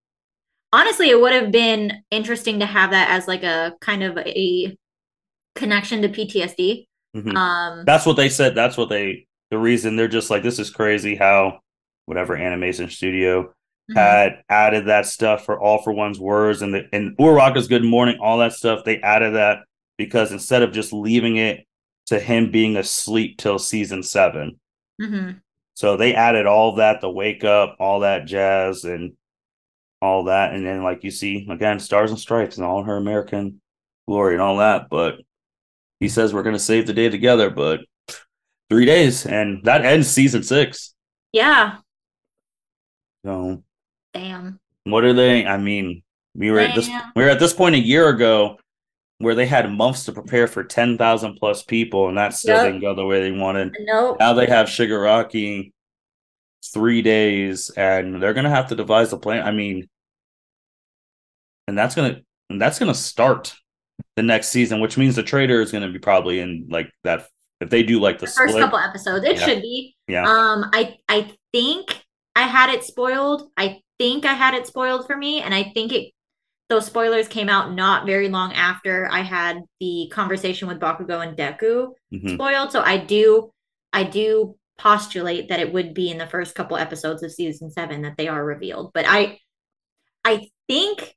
honestly, 0.71 1.09
it 1.09 1.19
would 1.19 1.33
have 1.33 1.51
been 1.51 1.91
interesting 2.11 2.59
to 2.59 2.65
have 2.65 2.91
that 2.91 3.09
as 3.09 3.27
like 3.27 3.43
a 3.43 3.73
kind 3.81 4.03
of 4.03 4.17
a 4.19 4.73
connection 5.55 6.01
to 6.01 6.07
PTSD. 6.07 6.85
Mm-hmm. 7.13 7.35
Um, 7.35 7.83
that's 7.85 8.05
what 8.05 8.15
they 8.15 8.29
said. 8.29 8.55
That's 8.55 8.77
what 8.77 8.87
they. 8.87 9.27
The 9.51 9.57
reason 9.57 9.97
they're 9.97 10.07
just 10.07 10.29
like 10.29 10.43
this 10.43 10.59
is 10.59 10.69
crazy 10.69 11.17
how 11.17 11.59
whatever 12.05 12.35
animation 12.35 12.89
studio 12.89 13.43
mm-hmm. 13.43 13.95
had 13.95 14.43
added 14.49 14.87
that 14.87 15.05
stuff 15.05 15.45
for 15.45 15.59
all 15.59 15.81
for 15.81 15.91
one's 15.91 16.19
words 16.19 16.61
and 16.61 16.73
the 16.73 16.87
and 16.93 17.17
Uraraka's 17.17 17.67
good 17.67 17.83
morning, 17.83 18.17
all 18.21 18.39
that 18.39 18.53
stuff. 18.53 18.83
They 18.83 18.99
added 19.01 19.35
that 19.35 19.59
because 19.97 20.31
instead 20.31 20.63
of 20.63 20.73
just 20.73 20.93
leaving 20.93 21.37
it 21.37 21.65
to 22.07 22.19
him 22.19 22.51
being 22.51 22.75
asleep 22.75 23.37
till 23.37 23.59
season 23.59 24.03
7 24.03 24.59
Mm-hmm. 25.01 25.31
So 25.75 25.97
they 25.97 26.13
added 26.13 26.45
all 26.45 26.75
that, 26.75 27.01
the 27.01 27.09
wake 27.09 27.43
up, 27.43 27.77
all 27.79 28.01
that 28.01 28.25
jazz, 28.25 28.83
and 28.83 29.13
all 30.01 30.25
that, 30.25 30.53
and 30.53 30.65
then 30.65 30.83
like 30.83 31.03
you 31.03 31.11
see 31.11 31.47
again, 31.49 31.79
stars 31.79 32.11
and 32.11 32.19
stripes 32.19 32.57
and 32.57 32.65
all 32.65 32.83
her 32.83 32.97
American 32.97 33.61
glory 34.07 34.33
and 34.33 34.41
all 34.41 34.57
that. 34.57 34.89
But 34.89 35.15
he 35.99 36.09
says 36.09 36.33
we're 36.33 36.43
gonna 36.43 36.59
save 36.59 36.87
the 36.87 36.93
day 36.93 37.09
together, 37.09 37.49
but 37.49 37.81
three 38.69 38.85
days, 38.85 39.25
and 39.25 39.63
that 39.63 39.85
ends 39.85 40.09
season 40.09 40.43
six. 40.43 40.93
Yeah. 41.31 41.77
So 43.25 43.63
damn. 44.13 44.59
What 44.85 45.03
are 45.03 45.13
they? 45.13 45.45
I 45.45 45.57
mean, 45.57 46.03
we 46.35 46.51
were 46.51 46.59
damn. 46.59 46.69
at 46.69 46.75
this 46.75 46.89
we 47.15 47.23
were 47.23 47.29
at 47.29 47.39
this 47.39 47.53
point 47.53 47.75
a 47.75 47.79
year 47.79 48.09
ago 48.09 48.57
where 49.19 49.35
they 49.35 49.45
had 49.45 49.71
months 49.71 50.05
to 50.05 50.11
prepare 50.11 50.47
for 50.47 50.63
10,000 50.63 51.35
plus 51.35 51.63
people 51.63 52.09
and 52.09 52.17
that 52.17 52.33
still 52.33 52.57
yep. 52.57 52.65
didn't 52.65 52.81
go 52.81 52.93
the 52.93 53.05
way 53.05 53.21
they 53.21 53.31
wanted. 53.31 53.73
Nope. 53.79 54.17
Now 54.19 54.33
they 54.33 54.47
have 54.47 54.67
Shigaraki 54.67 55.71
three 56.73 57.01
days 57.01 57.69
and 57.69 58.21
they're 58.21 58.33
going 58.33 58.43
to 58.43 58.49
have 58.49 58.67
to 58.67 58.75
devise 58.75 59.13
a 59.13 59.17
plan. 59.17 59.45
I 59.45 59.51
mean, 59.51 59.87
and 61.67 61.77
that's 61.77 61.95
going 61.95 62.15
to, 62.15 62.21
and 62.49 62.61
that's 62.61 62.79
to 62.79 62.93
start 62.93 63.55
the 64.15 64.23
next 64.23 64.49
season, 64.49 64.81
which 64.81 64.97
means 64.97 65.15
the 65.15 65.23
traitor 65.23 65.61
is 65.61 65.71
going 65.71 65.85
to 65.85 65.91
be 65.91 65.99
probably 65.99 66.39
in 66.39 66.67
like 66.69 66.91
that. 67.03 67.27
If 67.61 67.69
they 67.69 67.83
do 67.83 68.01
like 68.01 68.19
the, 68.19 68.25
the 68.25 68.31
first 68.31 68.49
split, 68.49 68.63
couple 68.63 68.79
episodes, 68.79 69.23
it 69.23 69.37
yeah. 69.37 69.45
should 69.45 69.61
be. 69.61 69.95
Yeah. 70.09 70.23
Um, 70.23 70.69
I, 70.73 70.97
I 71.07 71.31
think 71.53 72.02
I 72.35 72.43
had 72.43 72.69
it 72.69 72.83
spoiled. 72.83 73.49
I 73.57 73.81
think 73.99 74.25
I 74.25 74.33
had 74.33 74.53
it 74.53 74.67
spoiled 74.67 75.07
for 75.07 75.15
me. 75.15 75.41
And 75.41 75.53
I 75.53 75.63
think 75.63 75.91
it 75.93 76.11
those 76.69 76.85
spoilers 76.85 77.27
came 77.27 77.49
out 77.49 77.73
not 77.73 78.05
very 78.05 78.29
long 78.29 78.53
after 78.53 79.07
I 79.11 79.21
had 79.21 79.61
the 79.79 80.09
conversation 80.11 80.67
with 80.67 80.79
Bakugo 80.79 81.25
and 81.25 81.37
Deku 81.37 81.89
mm-hmm. 82.11 82.33
spoiled. 82.33 82.71
So 82.71 82.81
I 82.81 82.97
do 82.97 83.51
I 83.91 84.03
do 84.03 84.55
postulate 84.77 85.49
that 85.49 85.59
it 85.59 85.71
would 85.71 85.93
be 85.93 86.09
in 86.09 86.17
the 86.17 86.27
first 86.27 86.55
couple 86.55 86.77
episodes 86.77 87.21
of 87.21 87.31
season 87.31 87.69
seven 87.69 88.01
that 88.01 88.17
they 88.17 88.27
are 88.27 88.43
revealed. 88.43 88.91
But 88.93 89.05
I 89.07 89.39
I 90.25 90.49
think 90.67 91.15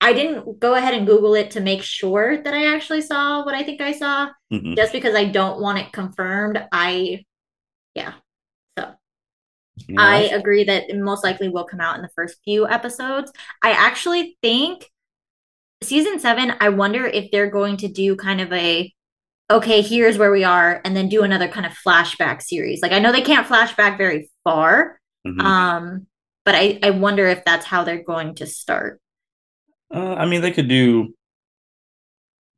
I 0.00 0.12
didn't 0.12 0.60
go 0.60 0.74
ahead 0.74 0.94
and 0.94 1.06
Google 1.06 1.34
it 1.34 1.52
to 1.52 1.60
make 1.60 1.82
sure 1.82 2.42
that 2.42 2.54
I 2.54 2.74
actually 2.74 3.00
saw 3.00 3.44
what 3.44 3.54
I 3.54 3.62
think 3.62 3.80
I 3.80 3.92
saw. 3.92 4.28
Mm-hmm. 4.52 4.74
Just 4.74 4.92
because 4.92 5.14
I 5.14 5.24
don't 5.24 5.60
want 5.60 5.78
it 5.78 5.92
confirmed. 5.92 6.62
I 6.70 7.24
yeah. 7.94 8.14
Yeah. 9.86 10.00
I 10.00 10.20
agree 10.22 10.64
that 10.64 10.90
it 10.90 10.98
most 10.98 11.22
likely 11.24 11.48
will 11.48 11.64
come 11.64 11.80
out 11.80 11.96
in 11.96 12.02
the 12.02 12.10
first 12.14 12.38
few 12.44 12.66
episodes. 12.66 13.32
I 13.62 13.72
actually 13.72 14.36
think 14.42 14.90
season 15.82 16.18
seven, 16.18 16.54
I 16.60 16.70
wonder 16.70 17.06
if 17.06 17.30
they're 17.30 17.50
going 17.50 17.76
to 17.78 17.88
do 17.88 18.16
kind 18.16 18.40
of 18.40 18.52
a 18.52 18.92
okay, 19.50 19.80
here's 19.80 20.18
where 20.18 20.30
we 20.30 20.44
are, 20.44 20.80
and 20.84 20.94
then 20.94 21.08
do 21.08 21.22
another 21.22 21.48
kind 21.48 21.64
of 21.64 21.72
flashback 21.72 22.42
series. 22.42 22.82
Like 22.82 22.92
I 22.92 22.98
know 22.98 23.12
they 23.12 23.22
can't 23.22 23.46
flashback 23.46 23.96
very 23.96 24.30
far. 24.44 25.00
Mm-hmm. 25.26 25.40
Um, 25.40 26.06
but 26.44 26.54
I, 26.54 26.78
I 26.82 26.90
wonder 26.90 27.26
if 27.26 27.44
that's 27.44 27.66
how 27.66 27.84
they're 27.84 28.02
going 28.02 28.34
to 28.36 28.46
start. 28.46 29.00
Uh, 29.94 30.14
I 30.14 30.26
mean, 30.26 30.40
they 30.40 30.50
could 30.50 30.68
do. 30.68 31.14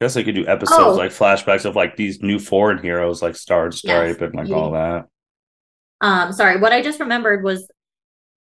I 0.01 0.05
guess 0.05 0.15
they 0.15 0.25
could 0.25 0.35
do 0.35 0.47
episodes 0.47 0.81
oh. 0.81 0.95
like 0.95 1.11
flashbacks 1.11 1.65
of 1.65 1.77
like 1.77 1.97
these 1.97 2.23
new 2.23 2.39
foreign 2.39 2.79
heroes 2.79 3.21
like 3.21 3.37
Star 3.37 3.67
and 3.67 3.75
Stripe 3.75 4.21
yes. 4.21 4.31
and 4.31 4.35
like 4.35 4.51
all 4.51 4.73
that. 4.73 5.07
Um, 6.01 6.33
sorry, 6.33 6.59
what 6.59 6.73
I 6.73 6.83
just 6.83 7.01
remembered 7.01 7.45
was 7.45 7.71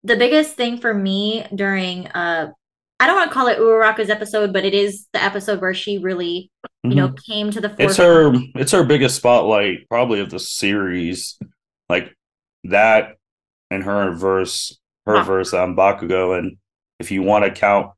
the 0.04 0.16
biggest 0.16 0.54
thing 0.54 0.78
for 0.78 0.94
me 0.94 1.46
during 1.54 2.06
uh 2.08 2.50
I 2.98 3.06
don't 3.06 3.16
want 3.16 3.30
to 3.30 3.34
call 3.34 3.46
it 3.46 3.58
Uraraka's 3.58 4.10
episode, 4.10 4.52
but 4.52 4.66
it 4.66 4.74
is 4.74 5.06
the 5.14 5.22
episode 5.22 5.62
where 5.62 5.72
she 5.72 5.96
really, 5.96 6.50
you 6.82 6.90
mm-hmm. 6.90 6.98
know, 6.98 7.14
came 7.26 7.50
to 7.50 7.58
the 7.58 7.70
forefront. 7.70 7.90
It's 7.90 7.96
her 7.96 8.34
it's 8.56 8.72
her 8.72 8.84
biggest 8.84 9.16
spotlight 9.16 9.88
probably 9.88 10.20
of 10.20 10.30
the 10.30 10.38
series. 10.38 11.38
Like 11.88 12.14
that 12.64 13.16
and 13.70 13.82
her 13.82 14.12
verse 14.12 14.78
her 15.06 15.16
huh. 15.16 15.24
verse 15.24 15.54
on 15.54 15.76
Bakugo 15.76 16.38
and 16.38 16.58
if 16.98 17.10
you 17.10 17.22
want 17.22 17.44
to 17.44 17.50
count 17.50 17.92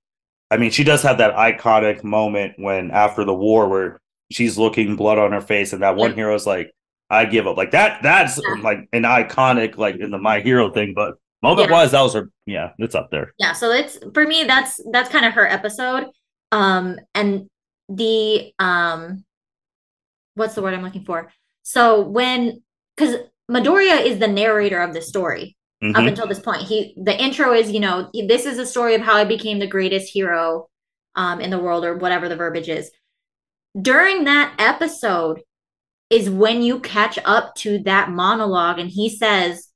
I 0.50 0.56
mean 0.56 0.70
she 0.70 0.84
does 0.84 1.02
have 1.02 1.18
that 1.18 1.34
iconic 1.34 2.04
moment 2.04 2.54
when 2.58 2.90
after 2.90 3.24
the 3.24 3.34
war 3.34 3.68
where 3.68 4.00
she's 4.30 4.56
looking 4.56 4.96
blood 4.96 5.18
on 5.18 5.32
her 5.32 5.40
face 5.40 5.72
and 5.72 5.82
that 5.82 5.96
one 5.96 6.14
hero 6.14 6.34
is 6.34 6.46
like 6.46 6.72
I 7.12 7.26
give 7.26 7.46
up. 7.46 7.56
Like 7.58 7.70
that 7.72 8.02
that's 8.02 8.40
yeah. 8.42 8.62
like 8.62 8.88
an 8.92 9.02
iconic 9.02 9.76
like 9.76 9.96
in 9.96 10.10
the 10.10 10.18
my 10.18 10.40
hero 10.40 10.70
thing, 10.70 10.94
but 10.94 11.14
moment 11.42 11.68
yeah. 11.68 11.72
wise 11.72 11.90
that 11.90 12.00
was 12.00 12.14
her 12.14 12.30
yeah, 12.46 12.70
it's 12.78 12.94
up 12.94 13.10
there. 13.10 13.34
Yeah, 13.38 13.52
so 13.52 13.70
it's 13.70 13.98
for 14.14 14.26
me 14.26 14.44
that's 14.44 14.80
that's 14.90 15.10
kind 15.10 15.26
of 15.26 15.34
her 15.34 15.46
episode. 15.46 16.06
Um 16.50 16.98
and 17.14 17.48
the 17.90 18.52
um 18.58 19.24
what's 20.34 20.54
the 20.54 20.62
word 20.62 20.72
I'm 20.72 20.82
looking 20.82 21.04
for? 21.04 21.30
So 21.62 22.00
when 22.00 22.62
cuz 22.96 23.16
Midoriya 23.50 24.04
is 24.06 24.18
the 24.18 24.28
narrator 24.28 24.80
of 24.80 24.94
the 24.94 25.02
story 25.02 25.56
mm-hmm. 25.84 25.94
up 25.94 26.06
until 26.06 26.26
this 26.26 26.40
point. 26.40 26.62
He 26.62 26.94
the 26.96 27.20
intro 27.22 27.52
is, 27.52 27.70
you 27.70 27.80
know, 27.80 28.10
this 28.26 28.46
is 28.46 28.58
a 28.58 28.64
story 28.64 28.94
of 28.94 29.02
how 29.02 29.16
I 29.16 29.24
became 29.24 29.58
the 29.58 29.66
greatest 29.66 30.10
hero 30.10 30.68
um 31.14 31.42
in 31.42 31.50
the 31.50 31.58
world 31.58 31.84
or 31.84 31.98
whatever 31.98 32.30
the 32.30 32.36
verbiage 32.36 32.70
is. 32.70 32.90
During 33.80 34.24
that 34.24 34.54
episode, 34.58 35.42
is 36.12 36.28
when 36.28 36.60
you 36.60 36.78
catch 36.78 37.18
up 37.24 37.54
to 37.54 37.78
that 37.84 38.10
monologue 38.10 38.78
and 38.78 38.90
he 38.90 39.08
says 39.08 39.70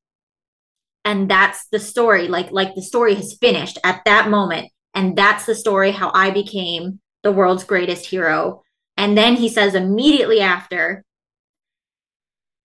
and 1.03 1.31
that's 1.31 1.67
the 1.69 1.79
story 1.79 2.29
like 2.29 2.53
like 2.53 2.75
the 2.75 2.83
story 2.83 3.15
has 3.15 3.39
finished 3.41 3.79
at 3.83 4.03
that 4.05 4.29
moment. 4.29 4.71
And 4.93 5.17
that's 5.17 5.47
the 5.47 5.55
story 5.55 5.91
how 5.91 6.11
i 6.15 6.31
became 6.31 7.01
the 7.23 7.33
world's 7.33 7.65
greatest 7.65 8.05
hero. 8.07 8.63
And 8.99 9.17
then 9.17 9.37
he 9.37 9.49
says 9.49 9.75
immediately 9.75 10.41
after 10.41 11.03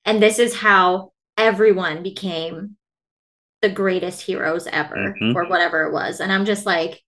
and 0.04 0.22
this 0.22 0.38
is 0.38 0.56
how 0.56 1.14
everyone 1.38 2.04
became 2.04 2.76
the 3.62 3.70
greatest 3.70 4.22
heroes 4.22 4.68
ever 4.68 5.16
mm-hmm. 5.16 5.38
or 5.38 5.48
whatever 5.48 5.84
it 5.84 5.94
was. 5.94 6.20
And 6.20 6.30
i'm 6.30 6.44
just 6.46 6.66
like 6.66 7.02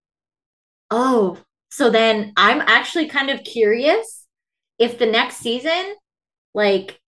oh 0.92 1.38
so 1.72 1.90
then 1.90 2.32
i'm 2.38 2.62
actually 2.62 3.10
kind 3.10 3.30
of 3.30 3.44
curious 3.44 4.26
if 4.80 4.98
the 4.98 5.06
next 5.06 5.38
season 5.38 5.96
like 6.54 7.00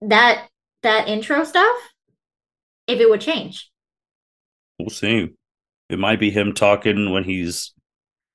that 0.00 0.48
that 0.82 1.08
intro 1.08 1.44
stuff 1.44 1.76
if 2.86 3.00
it 3.00 3.08
would 3.08 3.20
change. 3.20 3.70
We'll 4.78 4.90
see 4.90 5.30
it 5.90 5.98
might 5.98 6.20
be 6.20 6.30
him 6.30 6.54
talking 6.54 7.10
when 7.10 7.24
he's 7.24 7.74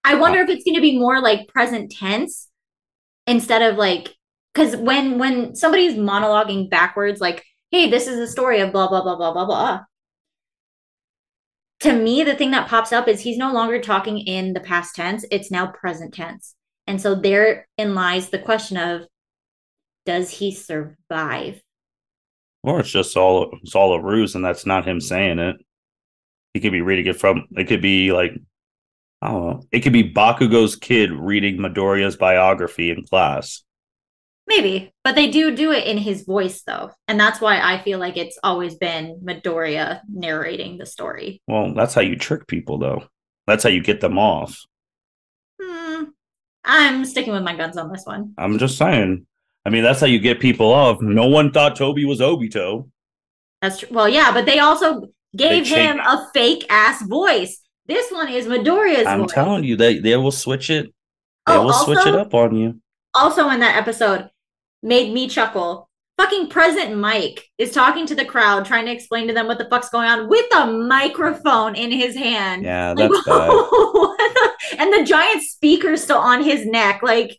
i 0.03 0.13
wonder 0.13 0.41
if 0.41 0.49
it's 0.49 0.65
going 0.65 0.75
to 0.75 0.81
be 0.81 0.99
more 0.99 1.21
like 1.21 1.47
present 1.47 1.89
tense 1.91 2.49
instead 3.25 3.61
of 3.61 3.77
like 3.77 4.13
because 4.53 4.75
when 4.75 5.17
when 5.17 5.55
somebody's 5.55 5.95
monologuing 5.95 6.69
backwards 6.69 7.21
like 7.21 7.43
hey 7.71 7.89
this 7.89 8.07
is 8.07 8.17
the 8.17 8.27
story 8.27 8.59
of 8.59 8.71
blah 8.71 8.87
blah 8.87 9.01
blah 9.01 9.15
blah 9.15 9.33
blah 9.33 9.45
blah 9.45 9.79
to 11.79 11.93
me 11.93 12.23
the 12.23 12.35
thing 12.35 12.51
that 12.51 12.67
pops 12.67 12.91
up 12.91 13.07
is 13.07 13.21
he's 13.21 13.37
no 13.37 13.51
longer 13.51 13.79
talking 13.79 14.19
in 14.19 14.53
the 14.53 14.59
past 14.59 14.95
tense 14.95 15.25
it's 15.31 15.51
now 15.51 15.67
present 15.67 16.13
tense. 16.13 16.55
And 16.87 17.01
so 17.01 17.15
therein 17.15 17.65
lies 17.77 18.29
the 18.29 18.39
question 18.39 18.77
of 18.77 19.07
does 20.05 20.29
he 20.29 20.51
survive? 20.51 21.61
Or 22.63 22.79
it's 22.79 22.89
just 22.89 23.15
all 23.15 23.57
it's 23.61 23.75
all 23.75 23.93
a 23.93 24.01
ruse, 24.01 24.35
and 24.35 24.43
that's 24.43 24.65
not 24.65 24.87
him 24.87 24.99
saying 24.99 25.39
it. 25.39 25.57
He 26.53 26.59
could 26.59 26.71
be 26.71 26.81
reading 26.81 27.07
it 27.07 27.19
from. 27.19 27.47
It 27.51 27.65
could 27.65 27.81
be 27.81 28.11
like 28.11 28.31
I 29.21 29.29
don't 29.29 29.45
know. 29.45 29.63
It 29.71 29.81
could 29.81 29.93
be 29.93 30.11
Bakugo's 30.11 30.75
kid 30.75 31.11
reading 31.11 31.57
Midoriya's 31.57 32.15
biography 32.15 32.91
in 32.91 33.03
class. 33.03 33.63
Maybe, 34.47 34.93
but 35.03 35.15
they 35.15 35.31
do 35.31 35.55
do 35.55 35.71
it 35.71 35.87
in 35.87 35.97
his 35.97 36.23
voice 36.23 36.61
though, 36.61 36.91
and 37.07 37.19
that's 37.19 37.41
why 37.41 37.59
I 37.59 37.81
feel 37.81 37.97
like 37.97 38.17
it's 38.17 38.37
always 38.43 38.75
been 38.75 39.19
Midoriya 39.23 40.01
narrating 40.07 40.77
the 40.77 40.85
story. 40.85 41.41
Well, 41.47 41.73
that's 41.73 41.95
how 41.95 42.01
you 42.01 42.15
trick 42.15 42.45
people, 42.45 42.77
though. 42.77 43.05
That's 43.47 43.63
how 43.63 43.69
you 43.69 43.81
get 43.81 44.01
them 44.01 44.19
off. 44.19 44.59
Hmm. 45.59 46.03
I'm 46.63 47.05
sticking 47.05 47.33
with 47.33 47.43
my 47.43 47.55
guns 47.55 47.77
on 47.77 47.91
this 47.91 48.05
one. 48.05 48.33
I'm 48.37 48.59
just 48.59 48.77
saying. 48.77 49.25
I 49.65 49.69
mean, 49.69 49.83
that's 49.83 49.99
how 49.99 50.07
you 50.07 50.19
get 50.19 50.39
people 50.39 50.71
off. 50.71 51.01
No 51.01 51.27
one 51.27 51.51
thought 51.51 51.75
Tobi 51.75 52.07
was 52.07 52.19
Obito. 52.19 52.89
That's 53.61 53.79
true. 53.79 53.89
Well, 53.91 54.07
yeah, 54.07 54.31
but 54.31 54.45
they 54.45 54.59
also 54.59 55.09
gave 55.35 55.67
they 55.67 55.83
him 55.85 55.99
a 55.99 56.29
fake 56.33 56.65
ass 56.69 57.01
voice. 57.01 57.61
This 57.87 58.11
one 58.11 58.29
is 58.29 58.45
Midoriya's 58.45 59.07
I'm 59.07 59.21
voice. 59.21 59.31
telling 59.31 59.63
you, 59.63 59.75
they 59.75 59.99
they 59.99 60.15
will 60.17 60.31
switch 60.31 60.69
it. 60.69 60.85
They 61.47 61.53
oh, 61.53 61.63
will 61.63 61.71
also, 61.71 61.93
switch 61.93 62.05
it 62.05 62.15
up 62.15 62.33
on 62.33 62.55
you. 62.55 62.79
Also, 63.13 63.49
in 63.49 63.59
that 63.61 63.77
episode, 63.77 64.29
made 64.83 65.13
me 65.13 65.27
chuckle. 65.27 65.89
Fucking 66.17 66.47
Present 66.47 66.97
Mic 66.97 67.43
is 67.57 67.71
talking 67.71 68.05
to 68.05 68.15
the 68.15 68.23
crowd, 68.23 68.65
trying 68.65 68.85
to 68.85 68.91
explain 68.91 69.27
to 69.27 69.33
them 69.33 69.47
what 69.47 69.57
the 69.57 69.67
fuck's 69.69 69.89
going 69.89 70.07
on 70.07 70.29
with 70.29 70.45
a 70.55 70.65
microphone 70.65 71.75
in 71.75 71.91
his 71.91 72.15
hand. 72.15 72.63
Yeah, 72.63 72.93
that's 72.93 73.13
like, 73.13 73.25
bad. 73.25 74.79
and 74.79 74.93
the 74.93 75.03
giant 75.05 75.43
speaker 75.43 75.97
still 75.97 76.17
on 76.17 76.41
his 76.41 76.65
neck. 76.65 77.01
Like, 77.03 77.37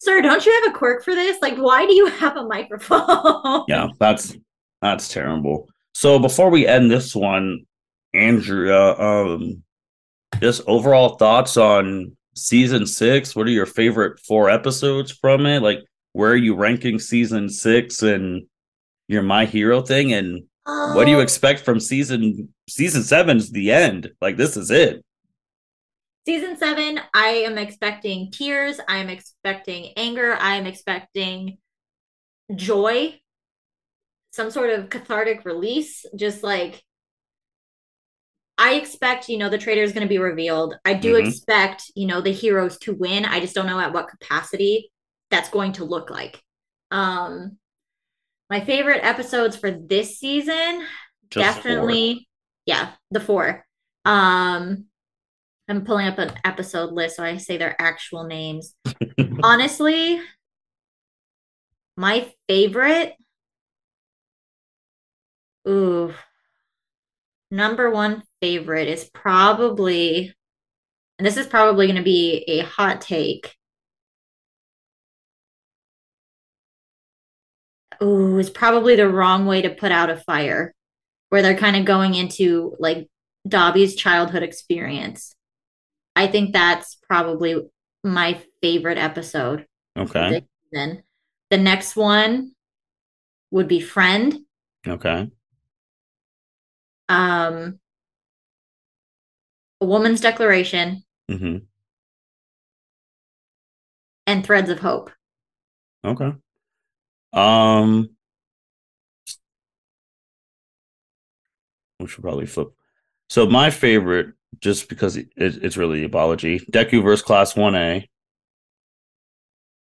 sir, 0.00 0.20
don't 0.20 0.44
you 0.44 0.52
have 0.52 0.74
a 0.74 0.76
quirk 0.76 1.04
for 1.04 1.14
this? 1.14 1.40
Like, 1.40 1.56
why 1.56 1.86
do 1.86 1.94
you 1.94 2.06
have 2.18 2.36
a 2.36 2.44
microphone? 2.44 3.64
yeah, 3.68 3.88
that's 3.98 4.36
that's 4.82 5.08
terrible. 5.08 5.68
So 5.94 6.18
before 6.18 6.50
we 6.50 6.66
end 6.66 6.90
this 6.90 7.14
one, 7.14 7.66
Andrea, 8.14 8.98
um, 8.98 9.62
just 10.40 10.62
overall 10.66 11.16
thoughts 11.16 11.56
on 11.56 12.16
season 12.34 12.86
six. 12.86 13.36
What 13.36 13.46
are 13.46 13.50
your 13.50 13.66
favorite 13.66 14.18
four 14.20 14.48
episodes 14.48 15.12
from 15.12 15.46
it? 15.46 15.62
Like, 15.62 15.80
where 16.12 16.30
are 16.30 16.36
you 16.36 16.54
ranking 16.54 16.98
season 16.98 17.48
six 17.48 18.02
and 18.02 18.46
your 19.08 19.22
My 19.22 19.44
Hero 19.44 19.82
thing? 19.82 20.12
And 20.12 20.44
oh. 20.66 20.94
what 20.94 21.04
do 21.04 21.10
you 21.10 21.18
oh. 21.18 21.22
expect 21.22 21.60
from 21.60 21.80
season 21.80 22.48
season 22.68 23.02
seven's 23.02 23.50
the 23.50 23.70
end? 23.72 24.10
Like 24.20 24.36
this 24.36 24.56
is 24.56 24.70
it. 24.70 25.04
Season 26.26 26.56
seven, 26.56 27.00
I 27.14 27.28
am 27.28 27.56
expecting 27.56 28.30
tears. 28.30 28.78
I 28.88 28.98
am 28.98 29.08
expecting 29.08 29.92
anger. 29.96 30.34
I 30.34 30.56
am 30.56 30.66
expecting 30.66 31.58
joy, 32.54 33.18
some 34.30 34.50
sort 34.50 34.70
of 34.70 34.90
cathartic 34.90 35.44
release. 35.44 36.04
Just 36.14 36.42
like 36.42 36.82
I 38.58 38.74
expect, 38.74 39.30
you 39.30 39.38
know, 39.38 39.48
the 39.48 39.56
traitor 39.56 39.82
is 39.82 39.92
going 39.92 40.06
to 40.06 40.08
be 40.08 40.18
revealed. 40.18 40.74
I 40.84 40.92
do 40.92 41.14
mm-hmm. 41.14 41.26
expect, 41.26 41.90
you 41.96 42.06
know, 42.06 42.20
the 42.20 42.32
heroes 42.32 42.78
to 42.80 42.94
win. 42.94 43.24
I 43.24 43.40
just 43.40 43.54
don't 43.54 43.66
know 43.66 43.80
at 43.80 43.94
what 43.94 44.08
capacity 44.08 44.92
that's 45.30 45.48
going 45.48 45.72
to 45.72 45.84
look 45.84 46.10
like. 46.10 46.42
Um 46.90 47.56
my 48.50 48.60
favorite 48.60 49.04
episodes 49.04 49.56
for 49.56 49.70
this 49.70 50.18
season 50.18 50.84
just 51.30 51.62
definitely 51.62 52.14
four. 52.14 52.22
yeah, 52.66 52.92
the 53.10 53.20
four. 53.20 53.64
Um 54.04 54.89
I'm 55.70 55.84
pulling 55.84 56.08
up 56.08 56.18
an 56.18 56.32
episode 56.44 56.92
list 56.92 57.16
so 57.16 57.24
I 57.24 57.36
say 57.36 57.56
their 57.56 57.80
actual 57.80 58.24
names. 58.24 58.74
Honestly, 59.42 60.20
my 61.96 62.32
favorite 62.48 63.14
ooh 65.68 66.12
number 67.50 67.90
one 67.90 68.22
favorite 68.40 68.88
is 68.88 69.08
probably, 69.12 70.34
and 71.18 71.26
this 71.26 71.36
is 71.36 71.46
probably 71.46 71.86
going 71.86 71.96
to 71.96 72.02
be 72.02 72.44
a 72.48 72.60
hot 72.60 73.00
take. 73.00 73.54
Ooh, 78.02 78.38
it's 78.38 78.50
probably 78.50 78.96
the 78.96 79.08
wrong 79.08 79.46
way 79.46 79.62
to 79.62 79.70
put 79.70 79.92
out 79.92 80.10
a 80.10 80.16
fire, 80.16 80.74
where 81.28 81.42
they're 81.42 81.56
kind 81.56 81.76
of 81.76 81.84
going 81.84 82.14
into 82.14 82.74
like 82.78 83.08
Dabi's 83.46 83.94
childhood 83.94 84.42
experience. 84.42 85.34
I 86.16 86.26
think 86.26 86.52
that's 86.52 86.96
probably 87.08 87.68
my 88.04 88.42
favorite 88.62 88.98
episode. 88.98 89.66
Okay. 89.96 90.46
Then 90.72 91.02
the 91.50 91.58
next 91.58 91.96
one 91.96 92.52
would 93.50 93.68
be 93.68 93.80
Friend. 93.80 94.38
Okay. 94.86 95.30
Um, 97.08 97.80
a 99.80 99.86
woman's 99.86 100.20
declaration, 100.20 101.02
mm-hmm. 101.30 101.56
and 104.26 104.44
threads 104.44 104.70
of 104.70 104.78
hope. 104.78 105.10
Okay. 106.04 106.32
Um, 107.32 108.10
we 111.98 112.06
should 112.06 112.22
probably 112.22 112.46
flip. 112.46 112.68
So 113.28 113.46
my 113.46 113.70
favorite, 113.70 114.34
just 114.58 114.88
because 114.88 115.16
it, 115.16 115.28
it's 115.36 115.76
really 115.76 116.04
apology, 116.04 116.60
Deku 116.60 117.02
versus 117.02 117.24
Class 117.24 117.56
One 117.56 117.74
A, 117.74 118.08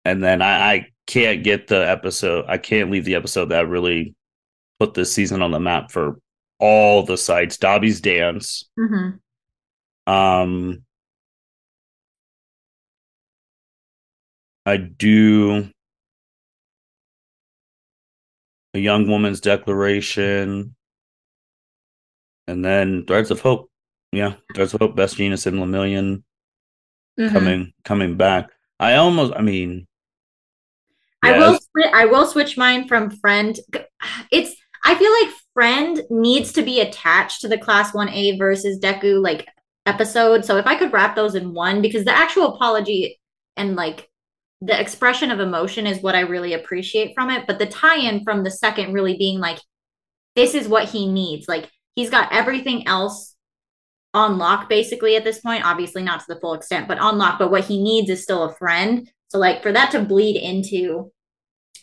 and 0.05 0.23
then 0.23 0.43
I, 0.43 0.73
I 0.73 0.87
can't 1.07 1.45
get 1.45 1.69
the 1.69 1.89
episode. 1.89 2.45
I 2.49 2.59
can't 2.59 2.91
leave 2.91 3.05
the 3.05 3.15
episode 3.15 3.47
that 3.47 3.69
really 3.69 4.15
put 4.79 4.95
this 4.95 5.13
season 5.13 5.43
on 5.43 5.51
the 5.51 5.61
map 5.61 5.91
for 5.91 6.19
all 6.59 7.03
the 7.03 7.17
sites. 7.17 7.57
Dabi's 7.57 8.01
dance. 8.01 8.69
Mm-hmm. 8.79 10.13
Um, 10.13 10.83
I 14.65 14.77
do 14.77 15.69
a 18.75 18.79
young 18.79 19.09
woman's 19.09 19.41
declaration, 19.41 20.75
and 22.47 22.65
then 22.65 23.05
Threads 23.07 23.31
of 23.31 23.41
Hope. 23.41 23.71
Yeah, 24.17 24.35
of 24.57 24.73
Hope, 24.73 24.97
Best 24.97 25.17
Jeanist 25.17 25.47
in 25.47 25.57
Lemillion 25.57 26.23
mm-hmm. 27.19 27.33
coming 27.33 27.73
coming 27.85 28.17
back. 28.17 28.51
I 28.81 28.95
almost, 28.95 29.33
I 29.35 29.43
mean, 29.43 29.87
I 31.23 31.39
will 31.39 31.59
I 31.93 32.07
will 32.07 32.27
switch 32.27 32.57
mine 32.57 32.89
from 32.89 33.11
friend. 33.11 33.59
It's 34.31 34.55
I 34.85 34.95
feel 34.95 35.13
like 35.23 35.35
friend 35.55 36.03
needs 36.11 36.53
to 36.53 36.63
be 36.63 36.81
attached 36.81 37.41
to 37.41 37.49
the 37.49 37.59
class 37.59 37.93
1A 37.93 38.39
versus 38.39 38.79
Deku 38.79 39.23
like 39.23 39.47
episode. 39.87 40.45
So 40.45 40.57
if 40.57 40.67
I 40.67 40.77
could 40.77 40.93
wrap 40.93 41.17
those 41.17 41.35
in 41.35 41.55
one, 41.55 41.83
because 41.83 42.05
the 42.05 42.17
actual 42.17 42.55
apology 42.55 43.19
and 43.57 43.77
like 43.77 44.09
the 44.61 44.79
expression 44.79 45.31
of 45.31 45.41
emotion 45.41 45.87
is 45.87 46.03
what 46.03 46.15
I 46.15 46.21
really 46.21 46.55
appreciate 46.55 47.15
from 47.15 47.31
it. 47.31 47.47
But 47.47 47.59
the 47.59 47.67
tie 47.67 47.99
in 47.99 48.25
from 48.25 48.45
the 48.45 48.51
second 48.51 48.93
really 48.93 49.17
being 49.17 49.41
like, 49.41 49.59
this 50.35 50.55
is 50.55 50.69
what 50.69 50.89
he 50.89 51.11
needs. 51.11 51.49
Like 51.49 51.71
he's 51.95 52.11
got 52.11 52.33
everything 52.33 52.87
else 52.87 53.36
on 54.17 54.39
lock 54.39 54.69
basically 54.69 55.15
at 55.15 55.25
this 55.25 55.41
point. 55.41 55.65
Obviously 55.65 56.03
not 56.03 56.21
to 56.21 56.27
the 56.29 56.41
full 56.41 56.55
extent, 56.55 56.89
but 56.89 56.99
on 56.99 57.19
lock. 57.19 57.39
But 57.39 57.51
what 57.51 57.65
he 57.65 57.83
needs 57.83 58.11
is 58.11 58.23
still 58.23 58.45
a 58.45 58.55
friend. 58.55 59.09
So 59.29 59.39
like 59.39 59.63
for 59.63 59.73
that 59.73 59.91
to 59.93 60.03
bleed 60.03 60.37
into 60.37 61.13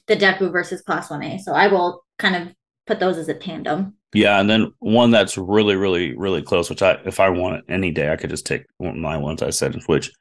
the 0.08 0.16
Deku 0.16 0.52
versus 0.52 0.82
Class 0.82 1.10
1A. 1.10 1.40
So 1.42 1.54
I 1.54 1.68
will 1.68 2.04
kind 2.18 2.36
of 2.36 2.56
put 2.88 3.00
those 3.00 3.18
as 3.18 3.30
a 3.30 3.34
tandem. 3.34 3.94
Yeah, 4.14 4.40
and 4.40 4.50
then 4.50 4.74
one 4.80 5.12
that's 5.12 5.38
really, 5.38 5.76
really, 5.76 6.16
really 6.16 6.42
close, 6.42 6.70
which 6.70 6.82
I, 6.82 7.00
if 7.06 7.20
I 7.20 7.30
want 7.30 7.56
it 7.56 7.66
any 7.70 7.92
day, 7.92 8.12
I 8.12 8.16
could 8.16 8.30
just 8.30 8.46
take 8.46 8.66
my 8.80 9.18
ones 9.18 9.42
I 9.42 9.50
said 9.50 9.80
which, 9.88 10.12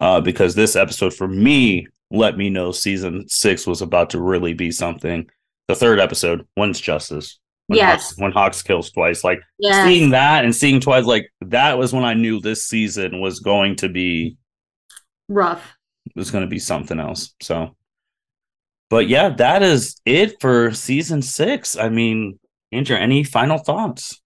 uh, 0.00 0.20
because 0.20 0.54
this 0.54 0.76
episode 0.76 1.14
for 1.14 1.28
me 1.28 1.86
let 2.10 2.36
me 2.36 2.48
know 2.48 2.72
season 2.72 3.28
six 3.28 3.66
was 3.66 3.82
about 3.82 4.10
to 4.10 4.20
really 4.20 4.54
be 4.54 4.70
something. 4.70 5.28
The 5.68 5.74
third 5.74 6.00
episode, 6.00 6.46
when's 6.54 6.80
justice? 6.80 7.38
When 7.68 7.76
yes. 7.76 8.08
Hawks, 8.08 8.18
when 8.18 8.32
Hawks 8.32 8.62
kills 8.62 8.90
twice, 8.90 9.24
like 9.24 9.40
yes. 9.58 9.86
seeing 9.86 10.10
that 10.10 10.44
and 10.44 10.56
seeing 10.56 10.80
twice, 10.80 11.04
like 11.04 11.30
that 11.42 11.76
was 11.76 11.92
when 11.92 12.04
I 12.04 12.14
knew 12.14 12.40
this 12.40 12.64
season 12.64 13.20
was 13.20 13.40
going 13.40 13.76
to 13.76 13.90
be 13.90 14.38
rough. 15.28 15.76
It 16.06 16.16
was 16.16 16.30
going 16.30 16.44
to 16.44 16.48
be 16.48 16.58
something 16.58 16.98
else. 16.98 17.34
So, 17.42 17.76
but 18.88 19.06
yeah, 19.06 19.28
that 19.28 19.62
is 19.62 20.00
it 20.06 20.40
for 20.40 20.72
season 20.72 21.20
six. 21.20 21.76
I 21.76 21.90
mean, 21.90 22.38
Andrea, 22.72 23.00
any 23.00 23.22
final 23.22 23.58
thoughts? 23.58 24.18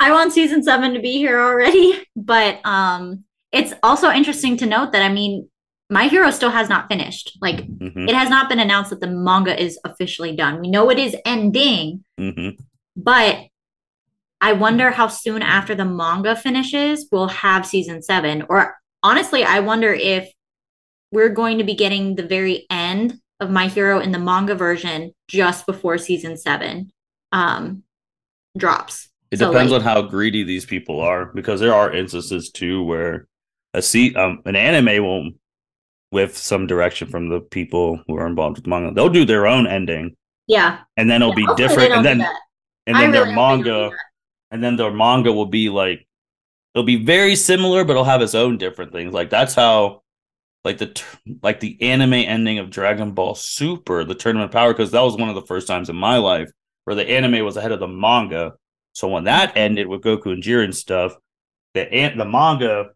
I 0.00 0.10
want 0.10 0.32
season 0.32 0.64
seven 0.64 0.94
to 0.94 1.00
be 1.00 1.12
here 1.12 1.40
already, 1.40 2.04
but 2.16 2.58
um, 2.66 3.24
it's 3.52 3.72
also 3.84 4.10
interesting 4.10 4.56
to 4.58 4.66
note 4.66 4.92
that 4.92 5.02
I 5.02 5.12
mean, 5.12 5.48
My 5.90 6.08
Hero 6.08 6.30
still 6.30 6.50
has 6.50 6.68
not 6.68 6.88
finished. 6.88 7.36
Like, 7.40 7.56
mm-hmm. 7.56 8.08
it 8.08 8.14
has 8.14 8.30
not 8.30 8.48
been 8.48 8.58
announced 8.58 8.90
that 8.90 9.00
the 9.00 9.06
manga 9.06 9.60
is 9.60 9.78
officially 9.84 10.34
done. 10.34 10.60
We 10.60 10.70
know 10.70 10.90
it 10.90 10.98
is 10.98 11.16
ending, 11.26 12.04
mm-hmm. 12.18 12.60
but 12.96 13.38
I 14.40 14.52
wonder 14.52 14.90
how 14.90 15.08
soon 15.08 15.42
after 15.42 15.74
the 15.74 15.84
manga 15.84 16.36
finishes 16.36 17.06
we'll 17.10 17.28
have 17.28 17.66
season 17.66 18.02
seven. 18.02 18.44
Or 18.48 18.76
honestly, 19.02 19.44
I 19.44 19.60
wonder 19.60 19.92
if 19.92 20.30
we're 21.12 21.30
going 21.30 21.58
to 21.58 21.64
be 21.64 21.74
getting 21.74 22.16
the 22.16 22.26
very 22.26 22.66
end 22.70 23.20
of 23.40 23.50
My 23.50 23.68
Hero 23.68 24.00
in 24.00 24.12
the 24.12 24.18
manga 24.18 24.54
version 24.54 25.12
just 25.28 25.66
before 25.66 25.98
season 25.98 26.36
seven 26.36 26.90
um, 27.30 27.82
drops. 28.56 29.08
It 29.30 29.38
so 29.38 29.50
depends 29.50 29.72
like, 29.72 29.80
on 29.80 29.84
how 29.86 30.02
greedy 30.02 30.44
these 30.44 30.64
people 30.64 31.00
are, 31.00 31.26
because 31.26 31.60
there 31.60 31.74
are 31.74 31.92
instances 31.92 32.50
too 32.50 32.84
where 32.84 33.26
a 33.74 33.82
seat 33.82 34.16
um, 34.16 34.40
an 34.44 34.56
anime 34.56 35.04
will, 35.04 35.30
with 36.14 36.38
some 36.38 36.66
direction 36.66 37.08
from 37.08 37.28
the 37.28 37.40
people 37.40 38.00
who 38.06 38.16
are 38.16 38.26
involved 38.26 38.56
with 38.56 38.64
the 38.64 38.70
manga, 38.70 38.94
they'll 38.94 39.10
do 39.10 39.26
their 39.26 39.46
own 39.46 39.66
ending. 39.66 40.16
Yeah, 40.46 40.80
and 40.96 41.10
then 41.10 41.20
it'll 41.20 41.38
yeah, 41.38 41.46
be 41.46 41.54
different, 41.56 41.92
and 41.92 42.06
then 42.06 42.20
and 42.86 42.96
then 42.96 43.10
really 43.10 43.24
their 43.24 43.34
manga, 43.34 43.90
and 44.50 44.64
then 44.64 44.76
their 44.76 44.92
manga 44.92 45.32
will 45.32 45.46
be 45.46 45.68
like 45.68 46.06
it'll 46.74 46.84
be 46.84 47.04
very 47.04 47.36
similar, 47.36 47.84
but 47.84 47.92
it'll 47.92 48.04
have 48.04 48.22
its 48.22 48.34
own 48.34 48.58
different 48.58 48.92
things. 48.92 49.12
Like 49.12 49.28
that's 49.28 49.54
how 49.54 50.02
like 50.64 50.78
the 50.78 51.02
like 51.42 51.60
the 51.60 51.80
anime 51.82 52.14
ending 52.14 52.58
of 52.58 52.70
Dragon 52.70 53.12
Ball 53.12 53.34
Super, 53.34 54.04
the 54.04 54.14
Tournament 54.14 54.50
of 54.50 54.52
Power, 54.52 54.72
because 54.72 54.92
that 54.92 55.02
was 55.02 55.16
one 55.16 55.28
of 55.28 55.34
the 55.34 55.46
first 55.46 55.66
times 55.66 55.90
in 55.90 55.96
my 55.96 56.18
life 56.18 56.50
where 56.84 56.96
the 56.96 57.08
anime 57.08 57.44
was 57.44 57.56
ahead 57.56 57.72
of 57.72 57.80
the 57.80 57.88
manga. 57.88 58.54
So 58.92 59.08
when 59.08 59.24
that 59.24 59.56
ended 59.56 59.88
with 59.88 60.02
Goku 60.02 60.32
and 60.32 60.42
Jiren 60.42 60.74
stuff, 60.74 61.16
the 61.74 62.12
the 62.16 62.24
manga 62.24 62.90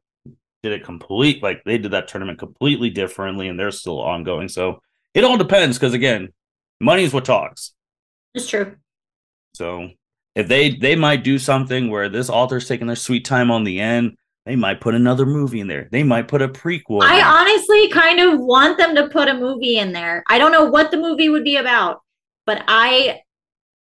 did 0.62 0.72
it 0.72 0.84
complete 0.84 1.42
like 1.42 1.62
they 1.64 1.78
did 1.78 1.92
that 1.92 2.08
tournament 2.08 2.38
completely 2.38 2.90
differently, 2.90 3.48
and 3.48 3.58
they're 3.58 3.70
still 3.70 4.00
ongoing. 4.00 4.48
So 4.48 4.80
it 5.14 5.24
all 5.24 5.36
depends 5.36 5.78
because 5.78 5.94
again, 5.94 6.32
money 6.80 7.04
is 7.04 7.12
what 7.12 7.24
talks. 7.24 7.72
It's 8.34 8.48
true. 8.48 8.76
So 9.54 9.90
if 10.34 10.48
they 10.48 10.70
they 10.70 10.96
might 10.96 11.24
do 11.24 11.38
something 11.38 11.90
where 11.90 12.08
this 12.08 12.30
author's 12.30 12.68
taking 12.68 12.86
their 12.86 12.96
sweet 12.96 13.24
time 13.24 13.50
on 13.50 13.64
the 13.64 13.80
end 13.80 14.16
they 14.48 14.56
might 14.56 14.80
put 14.80 14.94
another 14.94 15.26
movie 15.26 15.60
in 15.60 15.68
there. 15.68 15.88
They 15.92 16.02
might 16.02 16.26
put 16.26 16.40
a 16.40 16.48
prequel. 16.48 17.02
I 17.02 17.20
honestly 17.20 17.90
kind 17.90 18.18
of 18.18 18.40
want 18.40 18.78
them 18.78 18.94
to 18.94 19.08
put 19.08 19.28
a 19.28 19.34
movie 19.34 19.76
in 19.76 19.92
there. 19.92 20.24
I 20.26 20.38
don't 20.38 20.52
know 20.52 20.64
what 20.64 20.90
the 20.90 20.96
movie 20.96 21.28
would 21.28 21.44
be 21.44 21.56
about, 21.56 22.00
but 22.46 22.64
I 22.66 23.20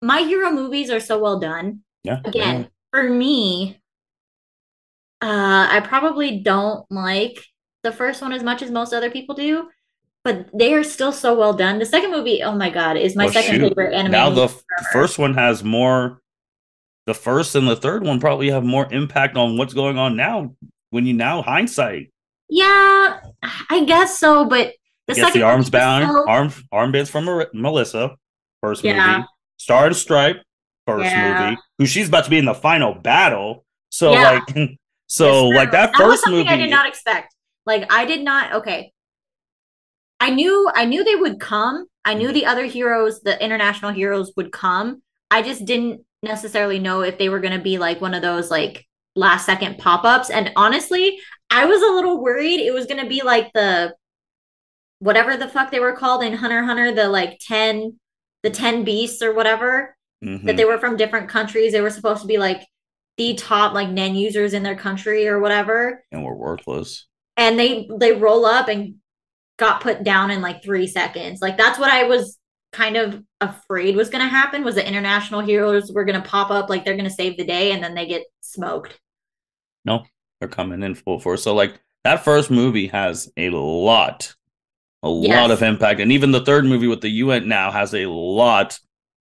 my 0.01 0.21
hero 0.21 0.53
movies 0.53 0.91
are 0.91 1.01
so 1.01 1.19
well 1.19 1.41
done. 1.41 1.81
Yeah. 2.05 2.21
Again, 2.25 2.61
yeah. 2.61 2.67
for 2.93 3.03
me, 3.03 3.81
uh, 5.25 5.69
I 5.71 5.81
probably 5.81 6.41
don't 6.41 6.85
like 6.91 7.43
the 7.83 7.93
first 7.93 8.21
one 8.21 8.33
as 8.33 8.43
much 8.43 8.61
as 8.61 8.71
most 8.71 8.93
other 8.93 9.11
people 9.11 9.35
do. 9.35 9.71
but 10.25 10.49
they 10.53 10.73
are 10.73 10.83
still 10.83 11.13
so 11.13 11.39
well 11.39 11.53
done. 11.53 11.79
The 11.79 11.87
second 11.87 12.11
movie, 12.11 12.43
oh 12.43 12.55
my 12.57 12.71
god, 12.71 12.97
is 12.97 13.15
my 13.15 13.25
well, 13.25 13.35
second 13.35 13.57
shoot. 13.57 13.69
favorite 13.69 13.95
anime. 13.95 14.13
Now 14.13 14.31
the, 14.31 14.47
the 14.47 14.85
first 14.93 15.19
one 15.19 15.35
has 15.35 15.63
more. 15.63 16.21
The 17.07 17.15
first 17.15 17.55
and 17.55 17.69
the 17.69 17.77
third 17.77 18.03
one 18.03 18.19
probably 18.19 18.49
have 18.51 18.65
more 18.65 18.91
impact 18.91 19.37
on 19.37 19.59
what's 19.59 19.75
going 19.75 19.99
on 19.99 20.17
now. 20.17 20.55
When 20.91 21.05
you 21.05 21.13
now 21.13 21.43
hindsight. 21.43 22.11
Yeah, 22.49 23.21
I 23.71 23.85
guess 23.85 24.19
so, 24.19 24.47
but 24.47 24.75
the 25.07 25.15
second 25.15 25.41
the 25.41 25.47
arms 25.47 25.69
bound 25.69 26.07
so... 26.09 26.29
arm 26.29 26.53
armbands 26.73 27.09
from 27.09 27.27
Mar- 27.27 27.51
Melissa 27.53 28.17
first 28.63 28.85
yeah. 28.85 29.17
movie. 29.17 29.29
Star 29.59 29.87
and 29.87 29.97
Stripe 29.97 30.43
first 30.87 31.05
yeah. 31.05 31.51
movie, 31.51 31.61
who 31.79 31.87
she's 31.87 32.09
about 32.09 32.25
to 32.25 32.31
be 32.31 32.39
in 32.39 32.45
the 32.45 32.55
final 32.55 32.95
battle. 32.95 33.65
So 33.91 34.13
yeah. 34.13 34.43
like, 34.47 34.57
so 35.15 35.49
like 35.49 35.71
that, 35.71 35.93
that 35.93 35.97
first 35.97 36.27
movie, 36.29 36.49
I 36.49 36.57
did 36.57 36.71
not 36.71 36.87
expect. 36.87 37.35
Like 37.67 37.93
I 37.93 38.05
did 38.05 38.23
not. 38.23 38.55
Okay, 38.55 38.93
I 40.21 40.31
knew 40.31 40.71
I 40.75 40.85
knew 40.85 41.05
they 41.05 41.17
would 41.17 41.41
come. 41.41 41.87
I 42.05 42.15
knew 42.15 42.29
mm-hmm. 42.29 42.35
the 42.35 42.47
other 42.47 42.65
heroes, 42.65 43.21
the 43.21 43.43
international 43.43 43.93
heroes, 43.93 44.33
would 44.37 44.53
come. 44.53 45.03
I 45.31 45.43
just 45.43 45.65
didn't 45.65 46.03
necessarily 46.23 46.79
know 46.79 47.03
if 47.03 47.19
they 47.19 47.29
were 47.29 47.41
going 47.41 47.57
to 47.57 47.63
be 47.63 47.79
like 47.79 48.01
one 48.01 48.15
of 48.15 48.23
those 48.23 48.51
like 48.51 48.87
last 49.15 49.47
second 49.47 49.79
pop 49.79 50.05
ups. 50.05 50.31
And 50.31 50.53
honestly, 50.57 51.19
I 51.51 51.67
was 51.67 51.83
a 51.83 51.93
little 51.93 52.23
worried 52.23 52.61
it 52.61 52.75
was 52.75 52.87
going 52.87 53.03
to 53.03 53.09
be 53.09 53.23
like 53.23 53.53
the 53.53 53.95
whatever 54.99 55.37
the 55.37 55.49
fuck 55.49 55.71
they 55.71 55.81
were 55.81 55.93
called 55.93 56.23
in 56.23 56.35
Hunter 56.35 56.65
Hunter, 56.65 56.93
the 56.93 57.09
like 57.09 57.39
10 57.41 57.99
the 58.43 58.51
10 58.51 58.85
beasts 58.85 59.23
or 59.23 59.33
whatever 59.35 59.97
mm-hmm. 60.23 60.47
that 60.47 60.57
they 60.57 60.65
were 60.65 60.79
from 60.79 60.97
different 60.97 61.29
countries. 61.29 61.73
They 61.73 61.81
were 61.81 61.91
supposed 61.91 62.23
to 62.23 62.29
be 62.29 62.39
like 62.39 62.67
the 63.17 63.35
top 63.35 63.75
like 63.75 63.89
Nen 63.89 64.15
users 64.15 64.55
in 64.55 64.63
their 64.63 64.77
country 64.77 65.29
or 65.29 65.41
whatever. 65.41 66.05
And 66.13 66.25
were 66.25 66.35
worthless. 66.35 67.07
And 67.37 67.59
they 67.59 67.89
they 67.99 68.13
roll 68.13 68.45
up 68.45 68.69
and 68.69 68.97
got 69.59 69.81
put 69.81 70.03
down 70.03 70.31
in 70.31 70.41
like 70.43 70.63
three 70.63 70.87
seconds. 70.87 71.41
Like 71.41 71.57
that's 71.57 71.79
what 71.79 71.91
I 71.91 72.05
was 72.05 72.39
kind 72.73 72.97
of 72.97 73.23
afraid 73.41 73.95
was 73.95 74.11
going 74.11 74.25
to 74.25 74.29
happen 74.29 74.65
was 74.65 74.75
the 74.75 74.87
international 74.87 75.41
heroes 75.41 75.93
were 75.93 76.05
going 76.05 76.21
to 76.21 76.29
pop 76.29 76.51
up 76.51 76.69
like 76.69 76.85
they're 76.85 76.97
going 76.97 77.09
to 77.09 77.11
save 77.11 77.37
the 77.37 77.45
day 77.45 77.71
and 77.71 77.83
then 77.83 77.95
they 77.95 78.07
get 78.07 78.25
smoked. 78.41 78.99
No, 79.85 80.05
they're 80.41 80.49
coming 80.49 80.83
in 80.83 80.97
full 80.97 81.21
force. 81.21 81.43
So 81.43 81.55
like 81.55 81.81
that 82.03 82.25
first 82.25 82.51
movie 82.51 82.89
has 82.89 83.31
a 83.37 83.51
lot 83.51 84.35
a 85.05 85.11
yes. 85.11 85.37
lot 85.37 85.51
of 85.51 85.63
impact. 85.63 86.01
And 86.01 86.11
even 86.11 86.33
the 86.33 86.45
third 86.45 86.65
movie 86.65 86.87
with 86.87 87.03
the 87.03 87.11
UN 87.11 87.47
now 87.47 87.71
has 87.71 87.95
a 87.95 88.07
lot, 88.07 88.79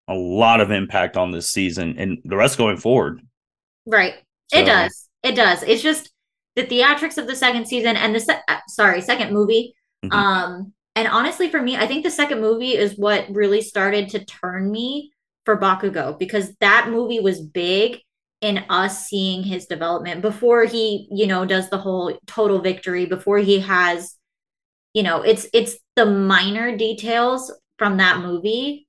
a 0.09 0.13
lot 0.13 0.59
of 0.59 0.71
impact 0.71 1.15
on 1.15 1.31
this 1.31 1.49
season 1.49 1.95
and 1.97 2.17
the 2.25 2.35
rest 2.35 2.57
going 2.57 2.77
forward. 2.77 3.21
Right. 3.89 4.15
So. 4.47 4.59
It 4.59 4.65
does. 4.65 5.09
It 5.23 5.35
does. 5.35 5.63
It's 5.63 5.81
just 5.81 6.11
the 6.55 6.65
theatrics 6.65 7.17
of 7.17 7.27
the 7.27 7.35
second 7.35 7.67
season 7.67 7.95
and 7.95 8.15
the 8.15 8.19
se- 8.19 8.41
uh, 8.47 8.57
sorry 8.67 9.01
second 9.01 9.33
movie. 9.33 9.73
Mm-hmm. 10.03 10.17
Um, 10.17 10.73
and 10.95 11.07
honestly, 11.07 11.49
for 11.49 11.61
me, 11.61 11.77
I 11.77 11.87
think 11.87 12.03
the 12.03 12.11
second 12.11 12.41
movie 12.41 12.75
is 12.75 12.97
what 12.97 13.25
really 13.29 13.61
started 13.61 14.09
to 14.09 14.25
turn 14.25 14.71
me 14.71 15.11
for 15.45 15.57
Bakugo 15.57 16.17
because 16.17 16.55
that 16.59 16.89
movie 16.89 17.19
was 17.19 17.41
big 17.41 17.99
in 18.41 18.63
us 18.69 19.07
seeing 19.07 19.43
his 19.43 19.65
development 19.65 20.21
before 20.21 20.63
he, 20.63 21.07
you 21.11 21.27
know, 21.27 21.45
does 21.45 21.69
the 21.69 21.77
whole 21.77 22.17
total 22.25 22.59
victory, 22.59 23.05
before 23.05 23.37
he 23.39 23.59
has 23.59 24.17
you 24.93 25.03
know 25.03 25.21
it's 25.21 25.47
it's 25.53 25.77
the 25.95 26.05
minor 26.05 26.75
details 26.75 27.53
from 27.77 27.97
that 27.97 28.19
movie 28.19 28.87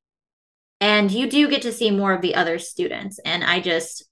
and 0.81 1.11
you 1.11 1.29
do 1.29 1.49
get 1.49 1.63
to 1.63 1.73
see 1.73 1.91
more 1.91 2.13
of 2.13 2.23
the 2.23 2.35
other 2.35 2.59
students 2.59 3.19
and 3.25 3.45
i 3.45 3.61
just 3.61 4.09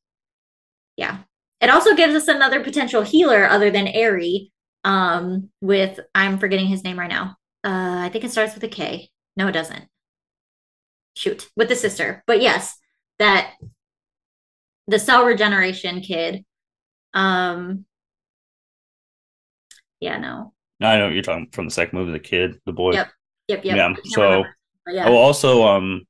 yeah 0.98 1.20
it 1.62 1.70
also 1.70 1.94
gives 1.96 2.14
us 2.14 2.28
another 2.28 2.62
potential 2.62 3.00
healer 3.00 3.46
other 3.46 3.70
than 3.70 3.88
Eri 3.88 4.52
um 4.84 5.48
with 5.62 5.98
i'm 6.14 6.38
forgetting 6.38 6.66
his 6.66 6.84
name 6.84 6.98
right 6.98 7.08
now 7.08 7.36
uh 7.64 7.96
i 8.04 8.10
think 8.12 8.24
it 8.24 8.30
starts 8.30 8.54
with 8.54 8.62
a 8.64 8.68
k 8.68 9.08
no 9.36 9.48
it 9.48 9.52
doesn't 9.52 9.86
shoot 11.16 11.48
with 11.56 11.68
the 11.68 11.74
sister 11.74 12.22
but 12.26 12.42
yes 12.42 12.76
that 13.18 13.54
the 14.86 14.98
cell 14.98 15.24
regeneration 15.24 16.00
kid 16.02 16.44
um 17.14 17.84
yeah 20.00 20.18
no 20.18 20.52
No, 20.80 20.88
I 20.88 20.98
know 20.98 21.08
you're 21.08 21.22
talking 21.22 21.48
from 21.50 21.64
the 21.64 21.72
second 21.72 21.98
movie, 21.98 22.12
the 22.12 22.20
kid, 22.20 22.60
the 22.66 22.72
boy. 22.72 22.92
Yep. 22.92 23.08
Yep. 23.48 23.64
Yep. 23.64 23.76
Yeah. 23.76 23.94
So 24.04 24.44
yeah. 24.86 25.06
I 25.06 25.10
will 25.10 25.18
also 25.18 25.66
um 25.66 26.02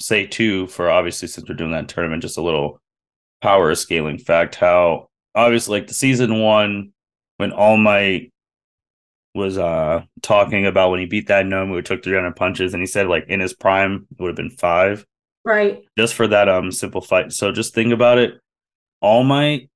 say 0.00 0.26
too, 0.26 0.66
for 0.68 0.90
obviously 0.90 1.28
since 1.28 1.46
we're 1.46 1.56
doing 1.56 1.72
that 1.72 1.88
tournament, 1.88 2.22
just 2.22 2.38
a 2.38 2.42
little 2.42 2.80
power 3.44 3.74
scaling 3.74 4.18
fact. 4.18 4.56
How 4.56 5.08
obviously 5.34 5.78
like 5.78 5.88
the 5.88 5.94
season 5.94 6.40
one 6.40 6.92
when 7.36 7.52
All 7.52 7.76
Might 7.76 8.32
was 9.34 9.58
uh 9.58 10.02
talking 10.22 10.66
about 10.66 10.90
when 10.90 11.00
he 11.00 11.06
beat 11.06 11.26
that 11.26 11.44
Nomu 11.44 11.70
who 11.70 11.82
took 11.82 12.04
300 12.04 12.36
punches 12.36 12.72
and 12.72 12.80
he 12.80 12.86
said 12.86 13.08
like 13.08 13.26
in 13.28 13.40
his 13.40 13.52
prime 13.52 14.06
it 14.12 14.22
would 14.22 14.28
have 14.28 14.36
been 14.36 14.48
five 14.48 15.04
right 15.44 15.82
just 15.98 16.14
for 16.14 16.28
that 16.28 16.48
um 16.48 16.70
simple 16.70 17.00
fight 17.00 17.32
so 17.32 17.50
just 17.50 17.74
think 17.74 17.92
about 17.92 18.16
it 18.16 18.38
all 19.00 19.24
might 19.24 19.68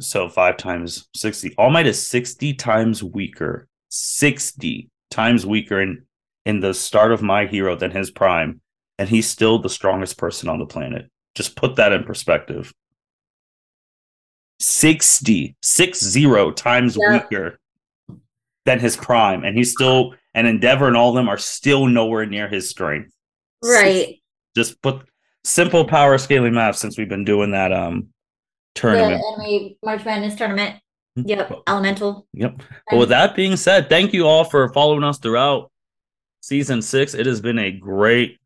so 0.00 0.28
five 0.28 0.56
times 0.56 1.08
60. 1.14 1.54
All 1.56 1.70
Might 1.70 1.86
is 1.86 2.06
60 2.06 2.54
times 2.54 3.02
weaker. 3.02 3.68
60 3.90 4.88
times 5.10 5.46
weaker 5.46 5.80
in, 5.80 6.04
in 6.46 6.60
the 6.60 6.74
start 6.74 7.12
of 7.12 7.22
My 7.22 7.46
Hero 7.46 7.76
than 7.76 7.90
his 7.90 8.10
prime. 8.10 8.60
And 8.98 9.08
he's 9.08 9.28
still 9.28 9.58
the 9.58 9.70
strongest 9.70 10.18
person 10.18 10.48
on 10.48 10.58
the 10.58 10.66
planet. 10.66 11.10
Just 11.34 11.56
put 11.56 11.76
that 11.76 11.92
in 11.92 12.04
perspective. 12.04 12.72
60, 14.58 15.56
six 15.62 16.02
zero 16.02 16.50
times 16.50 16.96
yeah. 17.00 17.12
weaker 17.12 17.58
than 18.66 18.78
his 18.78 18.96
prime. 18.96 19.44
And 19.44 19.56
he's 19.56 19.72
still, 19.72 20.14
and 20.34 20.46
Endeavor 20.46 20.86
and 20.86 20.96
all 20.96 21.10
of 21.10 21.14
them 21.14 21.28
are 21.28 21.38
still 21.38 21.86
nowhere 21.86 22.26
near 22.26 22.48
his 22.48 22.68
strength. 22.68 23.12
Right. 23.62 24.20
Just 24.54 24.80
put 24.82 25.08
simple 25.44 25.84
power 25.84 26.18
scaling 26.18 26.54
math 26.54 26.76
since 26.76 26.98
we've 26.98 27.08
been 27.08 27.24
doing 27.24 27.52
that 27.52 27.72
um 27.72 28.08
tournament. 28.74 29.22
The 29.22 29.44
anime 29.44 29.76
March 29.82 30.04
Madness 30.04 30.34
tournament. 30.34 30.80
Hmm. 31.16 31.22
Yep. 31.26 31.62
Elemental. 31.66 32.26
Yep. 32.34 32.62
But 32.90 32.98
with 32.98 33.08
that 33.10 33.34
being 33.34 33.56
said, 33.56 33.88
thank 33.88 34.12
you 34.12 34.26
all 34.26 34.44
for 34.44 34.72
following 34.72 35.04
us 35.04 35.18
throughout 35.18 35.70
season 36.42 36.82
six. 36.82 37.14
It 37.14 37.26
has 37.26 37.40
been 37.40 37.58
a 37.58 37.70
great, 37.70 38.38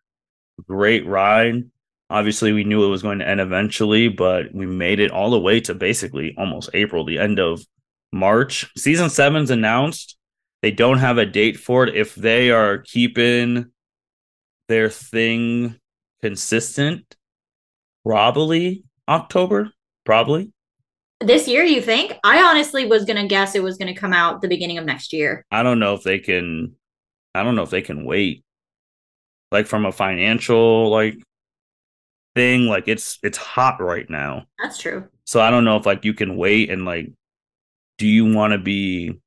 great 0.67 1.07
ride. 1.07 1.65
Obviously, 2.11 2.53
we 2.53 2.65
knew 2.65 2.85
it 2.85 2.91
was 2.91 3.03
going 3.03 3.19
to 3.19 3.29
end 3.29 3.41
eventually, 3.41 4.09
but 4.09 4.55
we 4.55 4.67
made 4.67 5.01
it 5.01 5.11
all 5.11 5.31
the 5.31 5.41
way 5.41 5.61
to 5.61 5.75
basically 5.75 6.35
almost 6.39 6.71
April, 6.75 7.05
the 7.05 7.19
end 7.19 7.39
of 7.39 7.65
March. 8.13 8.71
Season 8.77 9.11
seven's 9.11 9.51
announced. 9.51 10.17
They 10.63 10.71
don't 10.71 10.99
have 10.99 11.19
a 11.19 11.27
date 11.27 11.59
for 11.59 11.87
it. 11.87 11.97
If 11.97 12.15
they 12.15 12.51
are 12.51 12.79
keeping 12.79 13.71
their 14.69 14.91
thing 14.91 15.77
consistent, 16.23 17.17
probably 18.05 18.85
October 19.09 19.71
probably. 20.05 20.53
This 21.21 21.49
year, 21.49 21.65
you 21.65 21.81
think? 21.81 22.19
I 22.23 22.43
honestly 22.43 22.87
was 22.87 23.05
going 23.05 23.17
to 23.17 23.27
guess 23.27 23.55
it 23.55 23.63
was 23.63 23.79
going 23.79 23.93
to 23.93 23.99
come 23.99 24.13
out 24.13 24.43
the 24.43 24.49
beginning 24.49 24.79
of 24.79 24.85
next 24.85 25.13
year. 25.13 25.45
I 25.51 25.63
don't 25.63 25.79
know 25.79 25.95
if 25.95 26.03
they 26.03 26.19
can. 26.19 26.77
I 27.35 27.43
don't 27.43 27.55
know 27.55 27.63
if 27.63 27.71
they 27.71 27.83
can 27.83 28.05
wait. 28.05 28.45
Like 29.51 29.67
from 29.67 29.87
a 29.87 29.93
financial 29.93 30.91
like 30.91 31.17
thing, 32.35 32.67
like 32.67 32.89
it's 32.89 33.19
it's 33.23 33.39
hot 33.39 33.81
right 33.81 34.09
now. 34.09 34.47
That's 34.63 34.79
true. 34.79 35.09
So 35.25 35.41
I 35.41 35.51
don't 35.51 35.65
know 35.65 35.77
if 35.77 35.87
like 35.87 36.05
you 36.05 36.15
can 36.15 36.37
wait 36.37 36.71
and 36.71 36.85
like, 36.85 37.13
do 37.99 38.07
you 38.07 38.33
want 38.33 38.53
to 38.53 38.59
be? 38.59 39.21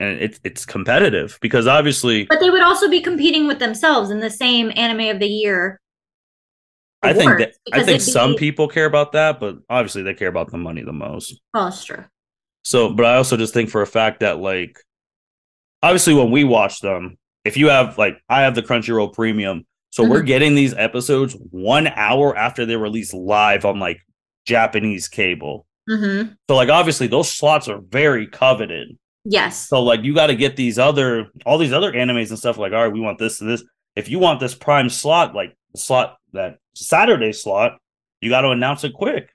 And 0.00 0.20
it's 0.20 0.38
it's 0.44 0.64
competitive 0.64 1.38
because 1.40 1.66
obviously. 1.66 2.24
But 2.26 2.40
they 2.40 2.50
would 2.50 2.62
also 2.62 2.88
be 2.88 3.00
competing 3.00 3.46
with 3.46 3.58
themselves 3.58 4.10
in 4.10 4.20
the 4.20 4.30
same 4.30 4.72
anime 4.76 5.14
of 5.14 5.18
the 5.18 5.26
year 5.26 5.80
I 7.02 7.12
think 7.12 7.38
that, 7.38 7.54
I 7.72 7.84
think 7.84 8.00
some 8.00 8.32
be... 8.32 8.38
people 8.38 8.68
care 8.68 8.86
about 8.86 9.12
that, 9.12 9.38
but 9.38 9.58
obviously 9.68 10.02
they 10.02 10.14
care 10.14 10.28
about 10.28 10.50
the 10.50 10.58
money 10.58 10.82
the 10.82 10.92
most. 10.92 11.40
Oh, 11.54 11.64
that's 11.64 11.84
true. 11.84 12.04
So, 12.64 12.92
but 12.92 13.06
I 13.06 13.16
also 13.16 13.36
just 13.36 13.54
think 13.54 13.70
for 13.70 13.82
a 13.82 13.86
fact 13.86 14.20
that 14.20 14.40
like, 14.40 14.78
obviously 15.82 16.14
when 16.14 16.30
we 16.30 16.44
watch 16.44 16.80
them, 16.80 17.16
if 17.44 17.56
you 17.56 17.68
have 17.68 17.98
like 17.98 18.20
I 18.28 18.42
have 18.42 18.54
the 18.54 18.62
Crunchyroll 18.62 19.14
Premium, 19.14 19.64
so 19.90 20.02
mm-hmm. 20.02 20.12
we're 20.12 20.22
getting 20.22 20.54
these 20.54 20.74
episodes 20.74 21.36
one 21.50 21.86
hour 21.88 22.36
after 22.36 22.66
they 22.66 22.76
release 22.76 23.14
live 23.14 23.64
on 23.64 23.78
like 23.78 24.00
Japanese 24.46 25.08
cable. 25.08 25.66
Mm-hmm. 25.88 26.32
So 26.48 26.56
like 26.56 26.68
obviously 26.68 27.06
those 27.06 27.30
slots 27.30 27.68
are 27.68 27.80
very 27.80 28.26
coveted. 28.26 28.96
Yes. 29.24 29.68
So 29.68 29.82
like 29.82 30.04
you 30.04 30.14
got 30.14 30.28
to 30.28 30.36
get 30.36 30.56
these 30.56 30.78
other 30.78 31.30
all 31.46 31.58
these 31.58 31.72
other 31.72 31.92
animes 31.92 32.28
and 32.30 32.38
stuff 32.38 32.58
like 32.58 32.72
all 32.72 32.84
right 32.84 32.92
we 32.92 33.00
want 33.00 33.18
this 33.18 33.40
and 33.40 33.50
this. 33.50 33.64
If 33.96 34.08
you 34.08 34.18
want 34.18 34.40
this 34.40 34.54
prime 34.54 34.88
slot 34.90 35.34
like 35.34 35.56
the 35.72 35.78
slot 35.78 36.18
that 36.32 36.58
Saturday 36.74 37.32
slot, 37.32 37.78
you 38.20 38.30
got 38.30 38.42
to 38.42 38.50
announce 38.50 38.84
it 38.84 38.92
quick. 38.92 39.30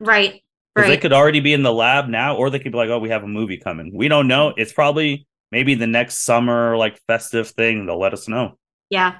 Right. 0.00 0.42
Right. 0.74 0.88
they 0.88 0.96
could 0.96 1.12
already 1.12 1.40
be 1.40 1.52
in 1.52 1.62
the 1.62 1.72
lab 1.72 2.08
now, 2.08 2.34
or 2.36 2.48
they 2.48 2.58
could 2.58 2.72
be 2.72 2.78
like, 2.78 2.88
"Oh, 2.88 2.98
we 2.98 3.10
have 3.10 3.24
a 3.24 3.28
movie 3.28 3.58
coming." 3.58 3.92
We 3.94 4.08
don't 4.08 4.26
know. 4.26 4.54
It's 4.56 4.72
probably 4.72 5.26
maybe 5.50 5.74
the 5.74 5.86
next 5.86 6.24
summer, 6.24 6.78
like 6.78 6.98
festive 7.06 7.50
thing. 7.50 7.84
They'll 7.84 8.00
let 8.00 8.14
us 8.14 8.26
know. 8.26 8.56
Yeah. 8.88 9.18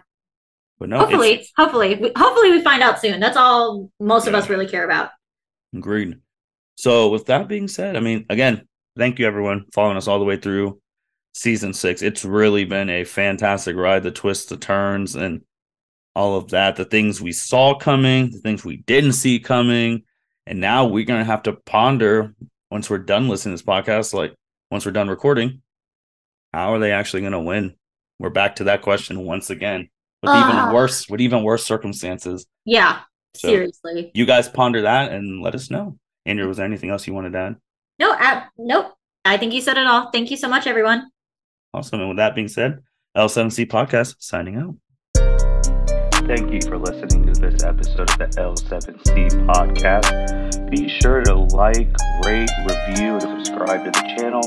But 0.82 0.88
no. 0.88 0.98
Hopefully, 0.98 1.46
hopefully, 1.56 1.94
hopefully, 2.16 2.50
we 2.50 2.60
find 2.60 2.82
out 2.82 3.00
soon. 3.00 3.20
That's 3.20 3.36
all 3.36 3.88
most 4.00 4.24
yeah. 4.24 4.30
of 4.30 4.34
us 4.34 4.50
really 4.50 4.66
care 4.66 4.84
about. 4.84 5.10
Agreed. 5.72 6.16
So, 6.74 7.08
with 7.08 7.26
that 7.26 7.46
being 7.46 7.68
said, 7.68 7.94
I 7.94 8.00
mean, 8.00 8.26
again, 8.28 8.66
thank 8.98 9.20
you 9.20 9.26
everyone 9.28 9.66
following 9.72 9.96
us 9.96 10.08
all 10.08 10.18
the 10.18 10.24
way 10.24 10.36
through. 10.38 10.80
season 11.34 11.72
six. 11.72 12.02
It's 12.02 12.24
really 12.24 12.64
been 12.64 12.90
a 12.90 13.04
fantastic 13.04 13.76
ride. 13.76 14.02
The 14.02 14.10
twists, 14.10 14.46
the 14.46 14.56
turns, 14.56 15.14
and 15.14 15.42
all 16.16 16.36
of 16.36 16.48
that. 16.48 16.74
The 16.74 16.84
things 16.84 17.20
we 17.20 17.30
saw 17.30 17.78
coming, 17.78 18.32
the 18.32 18.40
things 18.40 18.64
we 18.64 18.78
didn't 18.78 19.12
see 19.12 19.38
coming. 19.38 20.02
And 20.48 20.60
now 20.60 20.86
we're 20.86 21.04
going 21.04 21.20
to 21.20 21.30
have 21.30 21.44
to 21.44 21.52
ponder 21.52 22.34
once 22.72 22.90
we're 22.90 22.98
done 22.98 23.28
listening 23.28 23.56
to 23.56 23.62
this 23.62 23.68
podcast, 23.68 24.14
like 24.14 24.34
once 24.72 24.84
we're 24.84 24.90
done 24.90 25.08
recording, 25.08 25.62
how 26.52 26.74
are 26.74 26.80
they 26.80 26.90
actually 26.90 27.20
going 27.20 27.34
to 27.34 27.38
win? 27.38 27.76
We're 28.18 28.30
back 28.30 28.56
to 28.56 28.64
that 28.64 28.82
question 28.82 29.20
once 29.20 29.48
again 29.48 29.88
with 30.22 30.30
uh, 30.32 30.48
even 30.48 30.74
worse, 30.74 31.08
with 31.08 31.20
even 31.20 31.42
worse 31.42 31.64
circumstances. 31.64 32.46
Yeah, 32.64 33.00
so 33.34 33.48
seriously. 33.48 34.10
You 34.14 34.26
guys 34.26 34.48
ponder 34.48 34.82
that 34.82 35.12
and 35.12 35.42
let 35.42 35.54
us 35.54 35.70
know. 35.70 35.98
Andrea, 36.26 36.46
was 36.46 36.58
there 36.58 36.66
anything 36.66 36.90
else 36.90 37.06
you 37.06 37.14
wanted 37.14 37.32
to 37.32 37.38
add? 37.38 37.56
No, 37.98 38.12
uh, 38.12 38.44
nope. 38.58 38.94
I 39.24 39.36
think 39.36 39.52
you 39.52 39.60
said 39.60 39.78
it 39.78 39.86
all. 39.86 40.10
Thank 40.10 40.30
you 40.30 40.36
so 40.36 40.48
much, 40.48 40.66
everyone. 40.66 41.10
Awesome. 41.74 42.00
And 42.00 42.08
with 42.08 42.18
that 42.18 42.34
being 42.34 42.48
said, 42.48 42.80
L7C 43.16 43.66
Podcast 43.66 44.16
signing 44.18 44.56
out. 44.56 44.76
Thank 46.26 46.52
you 46.52 46.60
for 46.68 46.78
listening 46.78 47.26
to 47.32 47.40
this 47.40 47.62
episode 47.62 48.10
of 48.10 48.18
the 48.18 48.26
L7C 48.36 49.46
Podcast. 49.46 50.70
Be 50.70 50.88
sure 51.00 51.22
to 51.22 51.34
like, 51.34 51.90
rate, 52.24 52.50
review, 52.64 53.14
and 53.14 53.22
subscribe 53.22 53.84
to 53.84 53.90
the 53.90 54.14
channel. 54.16 54.42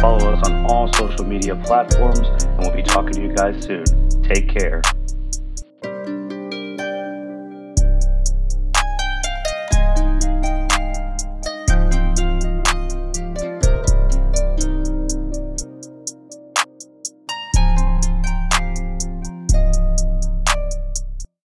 Follow 0.00 0.32
us 0.32 0.48
on 0.48 0.66
all 0.66 0.92
social 0.92 1.24
media 1.24 1.56
platforms, 1.64 2.20
and 2.20 2.58
we'll 2.60 2.74
be 2.74 2.82
talking 2.82 3.12
to 3.12 3.22
you 3.22 3.34
guys 3.34 3.64
soon. 3.64 3.84
Take 4.22 4.48
care. 4.48 4.82